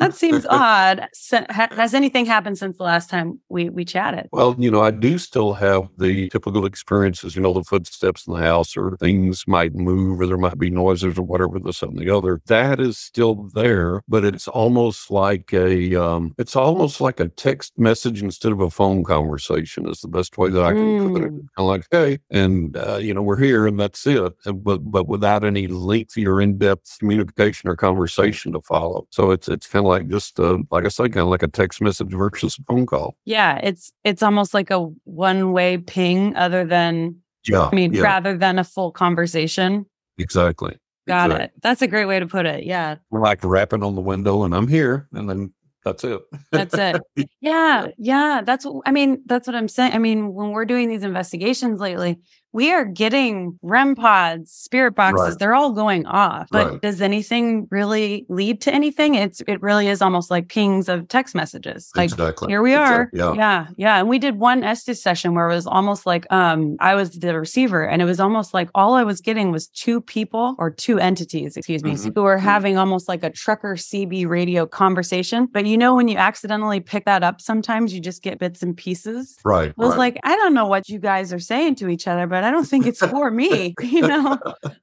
that 0.00 0.14
seems 0.14 0.46
odd. 0.50 1.08
Has 1.50 1.94
anything 1.94 2.26
happened 2.26 2.58
since 2.58 2.78
the 2.78 2.84
last 2.84 3.10
time 3.10 3.38
we 3.48 3.68
we 3.68 3.84
chatted? 3.84 4.28
Well, 4.32 4.56
you 4.58 4.70
know, 4.70 4.80
I 4.80 4.90
do 4.90 5.18
still 5.18 5.52
have 5.54 5.88
the 5.98 6.28
typical 6.30 6.64
experiences. 6.64 7.36
You 7.36 7.42
know, 7.42 7.52
the 7.52 7.64
footsteps 7.64 8.26
in 8.26 8.34
the 8.34 8.40
house, 8.40 8.76
or 8.76 8.96
things 8.96 9.44
might 9.46 9.74
move, 9.74 10.20
or 10.20 10.26
there 10.26 10.38
might 10.38 10.58
be 10.58 10.70
noises, 10.70 11.18
or 11.18 11.22
whatever. 11.22 11.58
This 11.58 11.82
and 11.82 11.98
the 11.98 12.10
other. 12.10 12.40
That 12.46 12.80
is 12.80 12.98
still 12.98 13.50
there, 13.54 14.02
but 14.08 14.24
it's 14.24 14.48
almost 14.48 15.10
like 15.10 15.52
a 15.52 15.94
um, 15.94 16.34
it's 16.38 16.56
almost 16.56 17.00
like 17.00 17.20
a 17.20 17.28
text 17.28 17.78
message 17.78 18.22
instead 18.22 18.52
of 18.52 18.60
a 18.60 18.70
phone 18.70 19.04
conversation. 19.04 19.88
Is 19.88 20.00
the 20.00 20.08
best 20.08 20.38
way 20.38 20.48
that 20.48 20.62
I 20.62 20.72
can 20.72 20.80
mm. 20.80 21.12
put 21.12 21.22
it. 21.22 21.28
Kind 21.28 21.50
of 21.58 21.66
like, 21.66 21.86
hey, 21.90 22.18
and 22.30 22.76
uh, 22.76 22.96
you 22.96 23.12
know, 23.12 23.22
we're 23.22 23.36
here, 23.36 23.66
and 23.66 23.78
that's 23.78 24.06
it. 24.06 24.32
But 24.44 24.90
but 24.90 25.08
without 25.08 25.44
any 25.44 25.66
lengthy 25.66 26.26
or 26.26 26.40
in 26.40 26.56
depth 26.56 26.98
communication 26.98 27.68
or 27.68 27.76
conversation 27.76 28.52
to 28.52 28.60
follow. 28.62 29.06
So 29.10 29.30
it's 29.30 29.48
it's 29.48 29.66
kind 29.66 29.84
of 29.84 29.89
like 29.90 30.08
just 30.08 30.40
uh, 30.40 30.58
like 30.70 30.84
I 30.84 30.88
said, 30.88 31.12
kind 31.12 31.24
of 31.24 31.28
like 31.28 31.42
a 31.42 31.48
text 31.48 31.80
message 31.80 32.10
versus 32.10 32.58
a 32.58 32.62
phone 32.64 32.86
call. 32.86 33.16
Yeah, 33.24 33.60
it's 33.62 33.92
it's 34.04 34.22
almost 34.22 34.54
like 34.54 34.70
a 34.70 34.80
one 35.04 35.52
way 35.52 35.78
ping, 35.78 36.34
other 36.36 36.64
than 36.64 37.16
yeah, 37.46 37.68
I 37.70 37.74
mean, 37.74 37.92
yeah. 37.92 38.02
rather 38.02 38.36
than 38.36 38.58
a 38.58 38.64
full 38.64 38.92
conversation. 38.92 39.86
Exactly. 40.18 40.76
Got 41.06 41.30
exactly. 41.30 41.44
it. 41.44 41.52
That's 41.62 41.82
a 41.82 41.86
great 41.86 42.06
way 42.06 42.20
to 42.20 42.26
put 42.26 42.46
it. 42.46 42.64
Yeah. 42.64 42.96
We're 43.10 43.20
like 43.20 43.42
rapping 43.42 43.82
on 43.82 43.94
the 43.94 44.00
window, 44.00 44.44
and 44.44 44.54
I'm 44.54 44.68
here, 44.68 45.08
and 45.12 45.28
then 45.28 45.52
that's 45.84 46.04
it. 46.04 46.20
that's 46.52 46.74
it. 46.74 47.00
Yeah. 47.40 47.86
Yeah. 47.96 48.42
That's, 48.44 48.66
I 48.84 48.90
mean, 48.90 49.22
that's 49.24 49.46
what 49.46 49.56
I'm 49.56 49.68
saying. 49.68 49.92
I 49.94 49.98
mean, 49.98 50.34
when 50.34 50.50
we're 50.50 50.66
doing 50.66 50.88
these 50.90 51.02
investigations 51.02 51.80
lately, 51.80 52.20
we 52.52 52.72
are 52.72 52.84
getting 52.84 53.58
REM 53.62 53.94
pods, 53.94 54.52
spirit 54.52 54.92
boxes, 54.92 55.30
right. 55.30 55.38
they're 55.38 55.54
all 55.54 55.72
going 55.72 56.06
off. 56.06 56.48
But 56.50 56.70
right. 56.70 56.82
does 56.82 57.00
anything 57.00 57.68
really 57.70 58.26
lead 58.28 58.60
to 58.62 58.72
anything? 58.72 59.14
It's 59.14 59.40
it 59.46 59.62
really 59.62 59.88
is 59.88 60.02
almost 60.02 60.30
like 60.30 60.48
pings 60.48 60.88
of 60.88 61.08
text 61.08 61.34
messages. 61.34 61.90
Like 61.96 62.10
exactly. 62.10 62.48
here 62.48 62.62
we 62.62 62.74
are. 62.74 63.10
yeah. 63.12 63.34
yeah. 63.34 63.66
Yeah. 63.76 63.98
And 63.98 64.08
we 64.08 64.18
did 64.18 64.38
one 64.38 64.64
Estes 64.64 65.02
session 65.02 65.34
where 65.34 65.48
it 65.48 65.54
was 65.54 65.66
almost 65.66 66.06
like 66.06 66.30
um 66.32 66.76
I 66.80 66.94
was 66.94 67.10
the 67.10 67.38
receiver 67.38 67.86
and 67.86 68.02
it 68.02 68.04
was 68.04 68.20
almost 68.20 68.54
like 68.54 68.68
all 68.74 68.94
I 68.94 69.04
was 69.04 69.20
getting 69.20 69.52
was 69.52 69.68
two 69.68 70.00
people 70.00 70.56
or 70.58 70.70
two 70.70 70.98
entities, 70.98 71.56
excuse 71.56 71.84
me, 71.84 71.92
mm-hmm. 71.92 72.10
who 72.14 72.22
were 72.22 72.36
mm-hmm. 72.36 72.44
having 72.44 72.78
almost 72.78 73.08
like 73.08 73.22
a 73.22 73.30
trucker 73.30 73.76
CB 73.76 74.28
radio 74.28 74.66
conversation. 74.66 75.46
But 75.46 75.66
you 75.66 75.78
know 75.78 75.94
when 75.94 76.08
you 76.08 76.16
accidentally 76.16 76.80
pick 76.80 77.04
that 77.04 77.22
up 77.22 77.40
sometimes 77.40 77.94
you 77.94 78.00
just 78.00 78.22
get 78.22 78.38
bits 78.38 78.62
and 78.62 78.76
pieces. 78.76 79.36
Right. 79.44 79.70
I 79.70 79.74
was 79.76 79.90
right. 79.90 79.98
like, 79.98 80.20
I 80.24 80.36
don't 80.36 80.54
know 80.54 80.66
what 80.66 80.88
you 80.88 80.98
guys 80.98 81.32
are 81.32 81.38
saying 81.38 81.76
to 81.76 81.88
each 81.88 82.06
other, 82.06 82.26
but 82.26 82.39
I 82.44 82.50
don't 82.50 82.66
think 82.66 82.86
it's 82.86 83.04
for 83.04 83.30
me. 83.30 83.74
You 83.90 84.06
know, 84.06 84.38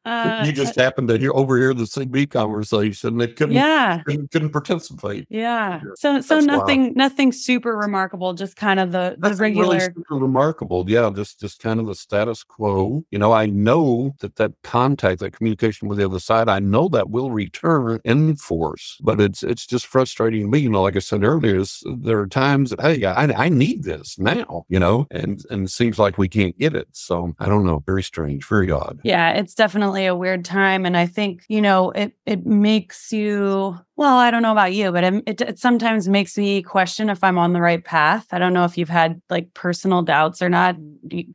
uh, 0.06 0.44
you 0.46 0.52
just 0.52 0.76
happened 0.76 1.08
to 1.08 1.18
hear 1.18 1.32
overhear 1.34 1.74
the 1.74 1.86
CB 1.86 2.30
conversation. 2.30 3.22
It 3.22 3.38
couldn't, 3.38 3.56
yeah, 3.56 4.04
couldn't, 4.06 4.32
couldn't 4.32 4.50
participate. 4.50 5.26
Yeah. 5.30 5.80
So, 5.96 6.20
so 6.20 6.36
That's 6.36 6.46
nothing, 6.46 6.82
wild. 6.82 6.96
nothing 6.98 7.32
super 7.32 7.78
remarkable. 7.78 8.34
Just 8.34 8.58
kind 8.58 8.82
of 8.82 8.92
the, 8.92 9.16
the 9.18 9.34
regular. 9.36 9.78
Really 9.78 9.94
remarkable. 10.10 10.90
Yeah. 10.90 11.10
Just, 11.16 11.40
just 11.40 11.62
kind 11.62 11.80
of 11.80 11.86
the 11.86 11.96
status 11.96 12.44
quo. 12.44 13.06
You 13.12 13.20
know, 13.20 13.32
I 13.32 13.46
know 13.46 14.14
that 14.20 14.36
that 14.36 14.52
contact, 14.64 15.22
that 15.22 15.32
communication 15.32 15.88
with 15.88 16.00
the 16.00 16.06
other 16.06 16.20
side, 16.20 16.50
I 16.50 16.60
know 16.60 16.90
that 16.90 17.10
will 17.10 17.32
return 17.32 18.02
in 18.04 18.36
force, 18.36 18.98
but 19.02 19.22
it's, 19.22 19.42
it's 19.42 19.66
just 19.66 19.88
frustrating 19.88 20.42
to 20.42 20.48
me. 20.48 20.60
You 20.60 20.70
know, 20.70 20.84
like 20.84 20.98
I 20.98 21.00
said 21.00 21.24
earlier, 21.24 21.56
is 21.56 21.82
there 22.00 22.20
are 22.20 22.28
times 22.28 22.72
that, 22.72 22.82
hey, 22.82 23.06
I, 23.06 23.46
I 23.46 23.50
need 23.50 23.84
this 23.84 24.20
now, 24.20 24.66
you 24.68 24.80
know, 24.80 25.08
and, 25.12 25.44
and 25.50 25.66
it 25.66 25.72
seems 25.72 25.98
like 25.98 26.18
we 26.18 26.28
can't 26.28 26.58
get 26.60 26.76
it. 26.76 26.88
So 26.92 27.34
I 27.40 27.47
don't 27.50 27.66
know. 27.66 27.84
Very 27.86 28.04
strange, 28.04 28.48
very 28.48 28.72
odd. 28.72 29.00
Yeah, 29.04 29.32
it's 29.32 29.54
definitely 29.54 30.06
a 30.06 30.16
weird 30.16 30.46
time. 30.46 30.86
And 30.86 30.98
I 30.98 31.06
think, 31.06 31.44
you 31.48 31.62
know, 31.62 31.92
it, 31.92 32.14
it 32.26 32.46
makes 32.46 33.12
you 33.12 33.78
well, 33.98 34.18
I 34.18 34.30
don't 34.30 34.44
know 34.44 34.52
about 34.52 34.74
you, 34.74 34.92
but 34.92 35.04
it, 35.04 35.24
it, 35.26 35.42
it, 35.42 35.60
sometimes 35.60 36.08
makes 36.08 36.38
me 36.38 36.62
question 36.62 37.10
if 37.10 37.24
I'm 37.24 37.40
on 37.40 37.54
the 37.54 37.62
right 37.62 37.84
path. 37.84 38.28
I 38.32 38.38
don't 38.38 38.54
know 38.54 38.64
if 38.64 38.78
you've 38.78 38.88
had 38.88 39.20
like 39.32 39.56
personal 39.56 40.04
doubts 40.04 40.40
or 40.40 40.50
not. 40.50 40.76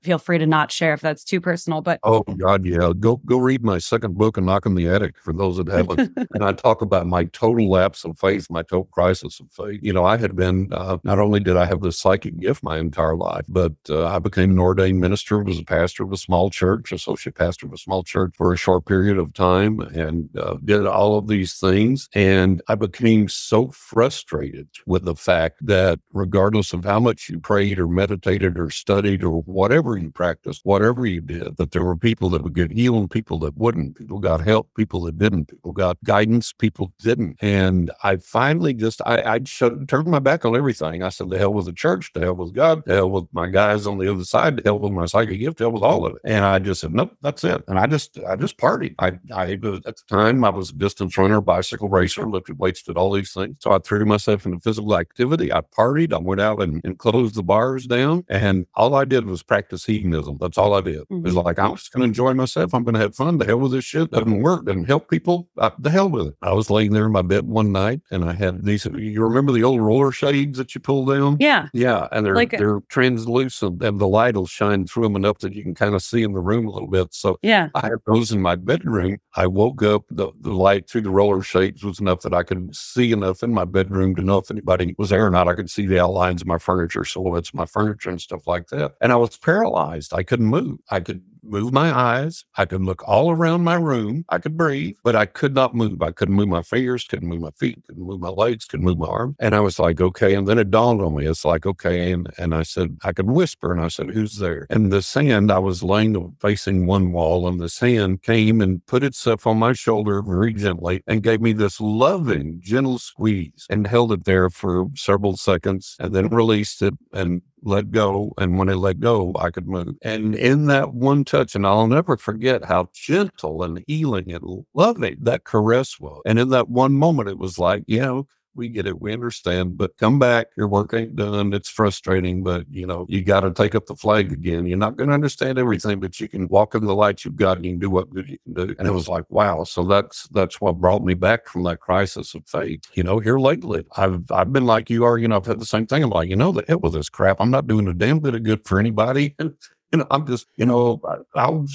Feel 0.04 0.18
free 0.18 0.38
to 0.38 0.46
not 0.46 0.70
share 0.70 0.94
if 0.94 1.00
that's 1.00 1.24
too 1.24 1.40
personal. 1.40 1.80
But 1.80 1.98
oh 2.04 2.22
God, 2.22 2.64
yeah, 2.64 2.92
go 3.00 3.16
go 3.16 3.38
read 3.38 3.64
my 3.64 3.78
second 3.78 4.16
book, 4.16 4.36
and 4.36 4.46
Knock 4.46 4.64
in 4.64 4.76
the 4.76 4.88
Attic." 4.88 5.16
For 5.18 5.32
those 5.32 5.56
that 5.56 5.66
haven't, 5.66 6.12
and 6.34 6.44
I 6.44 6.52
talk 6.52 6.82
about 6.82 7.08
my 7.08 7.24
total 7.24 7.68
lapse 7.68 8.04
of 8.04 8.16
faith, 8.16 8.46
my 8.48 8.62
total 8.62 8.84
crisis 8.84 9.40
of 9.40 9.50
faith. 9.50 9.80
You 9.82 9.92
know, 9.92 10.04
I 10.04 10.16
had 10.16 10.36
been 10.36 10.68
uh, 10.72 10.98
not 11.02 11.18
only 11.18 11.40
did 11.40 11.56
I 11.56 11.66
have 11.66 11.80
this 11.80 11.98
psychic 11.98 12.38
gift 12.38 12.62
my 12.62 12.78
entire 12.78 13.16
life, 13.16 13.44
but 13.48 13.72
uh, 13.90 14.06
I 14.06 14.20
became 14.20 14.52
an 14.52 14.60
ordained 14.60 15.00
minister, 15.00 15.42
was 15.42 15.58
a 15.58 15.64
pastor 15.64 16.04
of 16.04 16.12
a 16.12 16.16
small 16.16 16.48
church, 16.48 16.92
associate 16.92 17.34
pastor 17.34 17.66
of 17.66 17.72
a 17.72 17.78
small 17.78 18.04
church 18.04 18.34
for 18.36 18.52
a 18.52 18.56
short 18.56 18.86
period 18.86 19.18
of 19.18 19.34
time, 19.34 19.80
and 19.80 20.28
uh, 20.38 20.58
did 20.64 20.86
all 20.86 21.18
of 21.18 21.26
these 21.26 21.54
things 21.54 22.08
and 22.14 22.51
and 22.52 22.62
I 22.68 22.74
became 22.74 23.28
so 23.28 23.68
frustrated 23.68 24.68
with 24.86 25.04
the 25.04 25.14
fact 25.14 25.64
that 25.66 26.00
regardless 26.12 26.74
of 26.74 26.84
how 26.84 27.00
much 27.00 27.30
you 27.30 27.40
prayed 27.40 27.78
or 27.78 27.88
meditated 27.88 28.58
or 28.58 28.68
studied 28.68 29.24
or 29.24 29.40
whatever 29.42 29.96
you 29.96 30.10
practiced, 30.10 30.60
whatever 30.64 31.06
you 31.06 31.22
did, 31.22 31.56
that 31.56 31.70
there 31.70 31.84
were 31.84 31.96
people 31.96 32.28
that 32.30 32.42
would 32.42 32.54
get 32.54 32.70
healed 32.70 33.10
people 33.10 33.38
that 33.38 33.56
wouldn't. 33.56 33.96
People 33.96 34.18
got 34.18 34.42
help, 34.42 34.68
people 34.76 35.00
that 35.02 35.18
didn't. 35.18 35.48
People 35.48 35.72
got 35.72 35.96
guidance, 36.04 36.52
people 36.52 36.92
didn't. 36.98 37.36
And 37.40 37.90
I 38.02 38.16
finally 38.16 38.74
just, 38.74 39.00
I, 39.06 39.22
I 39.22 39.40
shut, 39.44 39.88
turned 39.88 40.08
my 40.08 40.18
back 40.18 40.44
on 40.44 40.54
everything. 40.54 41.02
I 41.02 41.08
said, 41.08 41.30
the 41.30 41.38
hell 41.38 41.54
with 41.54 41.66
the 41.66 41.72
church, 41.72 42.10
the 42.12 42.20
hell 42.20 42.34
with 42.34 42.52
God, 42.52 42.84
the 42.84 42.96
hell 42.96 43.10
with 43.10 43.24
my 43.32 43.48
guys 43.48 43.86
on 43.86 43.96
the 43.96 44.10
other 44.10 44.24
side, 44.24 44.58
the 44.58 44.62
hell 44.64 44.78
with 44.78 44.92
my 44.92 45.06
psychic 45.06 45.40
gift, 45.40 45.56
the 45.56 45.64
hell 45.64 45.72
with 45.72 45.82
all 45.82 46.04
of 46.04 46.16
it. 46.16 46.22
And 46.24 46.44
I 46.44 46.58
just 46.58 46.82
said, 46.82 46.92
nope, 46.92 47.16
that's 47.22 47.44
it. 47.44 47.64
And 47.66 47.78
I 47.78 47.86
just, 47.86 48.18
I 48.28 48.36
just 48.36 48.58
partied. 48.58 48.94
I, 48.98 49.18
I, 49.34 49.52
at 49.52 49.60
the 49.62 50.02
time, 50.06 50.44
I 50.44 50.50
was 50.50 50.68
a 50.68 50.74
distance 50.74 51.16
runner, 51.16 51.40
bicycle 51.40 51.88
racer, 51.88 52.26
lifted 52.42 52.58
weights, 52.58 52.82
did 52.82 52.96
all 52.96 53.12
these 53.12 53.32
things. 53.32 53.56
So 53.60 53.72
I 53.72 53.78
threw 53.78 54.04
myself 54.04 54.44
into 54.44 54.58
physical 54.58 54.96
activity. 54.96 55.52
I 55.52 55.60
partied. 55.60 56.12
I 56.12 56.18
went 56.18 56.40
out 56.40 56.60
and, 56.60 56.80
and 56.84 56.98
closed 56.98 57.36
the 57.36 57.42
bars 57.42 57.86
down. 57.86 58.24
And 58.28 58.66
all 58.74 58.94
I 58.94 59.04
did 59.04 59.26
was 59.26 59.42
practice 59.42 59.84
hedonism. 59.84 60.38
That's 60.40 60.58
all 60.58 60.74
I 60.74 60.80
did. 60.80 61.02
Mm-hmm. 61.02 61.18
It 61.18 61.22
was 61.22 61.34
mm-hmm. 61.34 61.46
like, 61.46 61.58
I'm 61.58 61.76
just 61.76 61.92
going 61.92 62.00
to 62.00 62.06
enjoy 62.06 62.34
myself. 62.34 62.74
I'm 62.74 62.82
going 62.82 62.94
to 62.94 63.00
have 63.00 63.14
fun. 63.14 63.38
The 63.38 63.44
hell 63.44 63.58
with 63.58 63.72
this 63.72 63.84
shit. 63.84 64.10
Doesn't 64.10 64.42
work. 64.42 64.64
Doesn't 64.64 64.84
help 64.84 65.08
people. 65.08 65.48
I, 65.58 65.70
the 65.78 65.90
hell 65.90 66.08
with 66.08 66.28
it. 66.28 66.34
I 66.42 66.52
was 66.52 66.70
laying 66.70 66.92
there 66.92 67.06
in 67.06 67.12
my 67.12 67.22
bed 67.22 67.46
one 67.46 67.70
night 67.70 68.00
and 68.10 68.24
I 68.24 68.32
had 68.32 68.64
these, 68.64 68.84
you 68.86 69.22
remember 69.22 69.52
the 69.52 69.62
old 69.62 69.80
roller 69.80 70.10
shades 70.10 70.58
that 70.58 70.74
you 70.74 70.80
pull 70.80 71.06
down? 71.06 71.36
Yeah. 71.38 71.68
Yeah. 71.72 72.08
And 72.10 72.26
they're, 72.26 72.34
like 72.34 72.52
a- 72.52 72.56
they're 72.56 72.80
translucent 72.88 73.82
and 73.82 74.00
the 74.00 74.08
light 74.08 74.34
will 74.34 74.46
shine 74.46 74.86
through 74.86 75.04
them 75.04 75.16
enough 75.16 75.38
that 75.38 75.54
you 75.54 75.62
can 75.62 75.74
kind 75.74 75.94
of 75.94 76.02
see 76.02 76.22
in 76.22 76.32
the 76.32 76.40
room 76.40 76.66
a 76.66 76.70
little 76.70 76.88
bit. 76.88 77.14
So 77.14 77.38
yeah, 77.42 77.68
I 77.74 77.82
had 77.82 77.98
those 78.06 78.32
in 78.32 78.40
my 78.40 78.56
bedroom. 78.56 79.18
I 79.36 79.46
woke 79.46 79.82
up, 79.82 80.04
the, 80.10 80.32
the 80.40 80.52
light 80.52 80.88
through 80.88 81.02
the 81.02 81.10
roller 81.10 81.42
shades 81.42 81.84
was 81.84 82.00
enough 82.00 82.20
that 82.22 82.31
but 82.32 82.38
I 82.38 82.42
could 82.44 82.74
see 82.74 83.12
enough 83.12 83.42
in 83.42 83.52
my 83.52 83.66
bedroom 83.66 84.16
to 84.16 84.22
know 84.22 84.38
if 84.38 84.50
anybody 84.50 84.94
was 84.96 85.10
there 85.10 85.26
or 85.26 85.30
not. 85.30 85.48
I 85.48 85.54
could 85.54 85.70
see 85.70 85.86
the 85.86 86.00
outlines 86.00 86.40
of 86.40 86.48
my 86.48 86.56
furniture, 86.56 87.04
silhouettes 87.04 87.50
of 87.50 87.54
my 87.54 87.66
furniture 87.66 88.08
and 88.08 88.20
stuff 88.20 88.46
like 88.46 88.68
that. 88.68 88.94
And 89.02 89.12
I 89.12 89.16
was 89.16 89.36
paralyzed. 89.36 90.14
I 90.14 90.22
couldn't 90.22 90.46
move. 90.46 90.78
I 90.90 91.00
could 91.00 91.22
move 91.42 91.72
my 91.72 91.92
eyes. 91.96 92.44
I 92.56 92.64
could 92.64 92.82
look 92.82 93.06
all 93.06 93.30
around 93.30 93.64
my 93.64 93.74
room. 93.74 94.24
I 94.28 94.38
could 94.38 94.56
breathe, 94.56 94.96
but 95.02 95.16
I 95.16 95.26
could 95.26 95.54
not 95.54 95.74
move. 95.74 96.02
I 96.02 96.12
couldn't 96.12 96.34
move 96.34 96.48
my 96.48 96.62
fingers, 96.62 97.04
couldn't 97.04 97.28
move 97.28 97.40
my 97.40 97.50
feet, 97.50 97.82
couldn't 97.86 98.04
move 98.04 98.20
my 98.20 98.28
legs, 98.28 98.64
couldn't 98.64 98.86
move 98.86 98.98
my 98.98 99.06
arm. 99.06 99.36
And 99.38 99.54
I 99.54 99.60
was 99.60 99.78
like, 99.78 100.00
okay. 100.00 100.34
And 100.34 100.46
then 100.46 100.58
it 100.58 100.70
dawned 100.70 101.00
on 101.00 101.16
me. 101.16 101.26
It's 101.26 101.44
like, 101.44 101.66
okay. 101.66 102.12
And, 102.12 102.28
and 102.38 102.54
I 102.54 102.62
said, 102.62 102.98
I 103.02 103.12
could 103.12 103.30
whisper. 103.30 103.72
And 103.72 103.80
I 103.80 103.88
said, 103.88 104.10
who's 104.10 104.38
there? 104.38 104.66
And 104.70 104.92
the 104.92 105.02
sand, 105.02 105.50
I 105.50 105.58
was 105.58 105.82
laying 105.82 106.36
facing 106.40 106.86
one 106.86 107.12
wall 107.12 107.48
and 107.48 107.60
the 107.60 107.68
sand 107.68 108.22
came 108.22 108.60
and 108.60 108.84
put 108.86 109.02
itself 109.02 109.46
on 109.46 109.58
my 109.58 109.72
shoulder 109.72 110.22
very 110.22 110.52
gently 110.52 111.02
and 111.06 111.22
gave 111.22 111.40
me 111.40 111.52
this 111.52 111.80
loving, 111.80 112.60
gentle 112.62 112.98
squeeze 112.98 113.66
and 113.70 113.86
held 113.86 114.12
it 114.12 114.24
there 114.24 114.50
for 114.50 114.86
several 114.94 115.36
seconds 115.36 115.96
and 115.98 116.14
then 116.14 116.28
released 116.28 116.82
it 116.82 116.94
and 117.12 117.42
let 117.62 117.90
go. 117.90 118.32
And 118.38 118.58
when 118.58 118.68
I 118.68 118.74
let 118.74 119.00
go, 119.00 119.32
I 119.38 119.50
could 119.50 119.66
move. 119.68 119.94
And 120.02 120.34
in 120.34 120.66
that 120.66 120.94
one 120.94 121.24
touch, 121.24 121.54
and 121.54 121.66
I'll 121.66 121.86
never 121.86 122.16
forget 122.16 122.64
how 122.64 122.88
gentle 122.92 123.62
and 123.62 123.84
healing 123.86 124.32
and 124.32 124.64
loving 124.74 125.16
that 125.22 125.44
caress 125.44 125.98
was. 126.00 126.22
And 126.26 126.38
in 126.38 126.48
that 126.50 126.68
one 126.68 126.92
moment, 126.92 127.28
it 127.28 127.38
was 127.38 127.58
like, 127.58 127.84
you 127.86 128.00
know, 128.00 128.26
we 128.54 128.68
get 128.68 128.86
it. 128.86 129.00
We 129.00 129.12
understand, 129.12 129.76
but 129.76 129.96
come 129.98 130.18
back. 130.18 130.48
Your 130.56 130.68
work 130.68 130.92
ain't 130.94 131.16
done. 131.16 131.52
It's 131.52 131.68
frustrating, 131.68 132.42
but 132.42 132.66
you 132.70 132.86
know, 132.86 133.06
you 133.08 133.22
got 133.22 133.40
to 133.40 133.52
take 133.52 133.74
up 133.74 133.86
the 133.86 133.96
flag 133.96 134.32
again. 134.32 134.66
You're 134.66 134.78
not 134.78 134.96
going 134.96 135.08
to 135.08 135.14
understand 135.14 135.58
everything, 135.58 136.00
but 136.00 136.20
you 136.20 136.28
can 136.28 136.48
walk 136.48 136.74
in 136.74 136.84
the 136.84 136.94
light 136.94 137.24
you've 137.24 137.36
got 137.36 137.56
and 137.56 137.66
you 137.66 137.72
can 137.72 137.80
do 137.80 137.90
what 137.90 138.10
good 138.10 138.28
you 138.28 138.38
can 138.44 138.66
do. 138.66 138.74
And 138.78 138.86
it 138.86 138.92
was 138.92 139.08
like, 139.08 139.24
wow. 139.30 139.64
So 139.64 139.84
that's, 139.84 140.28
that's 140.28 140.60
what 140.60 140.80
brought 140.80 141.04
me 141.04 141.14
back 141.14 141.48
from 141.48 141.62
that 141.64 141.80
crisis 141.80 142.34
of 142.34 142.46
faith. 142.46 142.82
You 142.94 143.02
know, 143.02 143.18
here 143.18 143.38
lately, 143.38 143.84
I've, 143.96 144.30
I've 144.30 144.52
been 144.52 144.66
like 144.66 144.90
you 144.90 145.04
are, 145.04 145.18
you 145.18 145.28
know, 145.28 145.36
I've 145.36 145.46
had 145.46 145.60
the 145.60 145.66
same 145.66 145.86
thing. 145.86 146.02
I'm 146.02 146.10
like, 146.10 146.28
you 146.28 146.36
know, 146.36 146.52
the 146.52 146.64
hell 146.68 146.80
with 146.80 146.92
this 146.94 147.08
crap. 147.08 147.38
I'm 147.40 147.50
not 147.50 147.66
doing 147.66 147.88
a 147.88 147.94
damn 147.94 148.20
bit 148.20 148.34
of 148.34 148.42
good 148.42 148.66
for 148.66 148.78
anybody. 148.78 149.34
And, 149.38 149.54
you 149.92 149.98
know, 149.98 150.06
I'm 150.10 150.26
just, 150.26 150.46
you 150.56 150.64
know, 150.64 151.02
I'll 151.34 151.66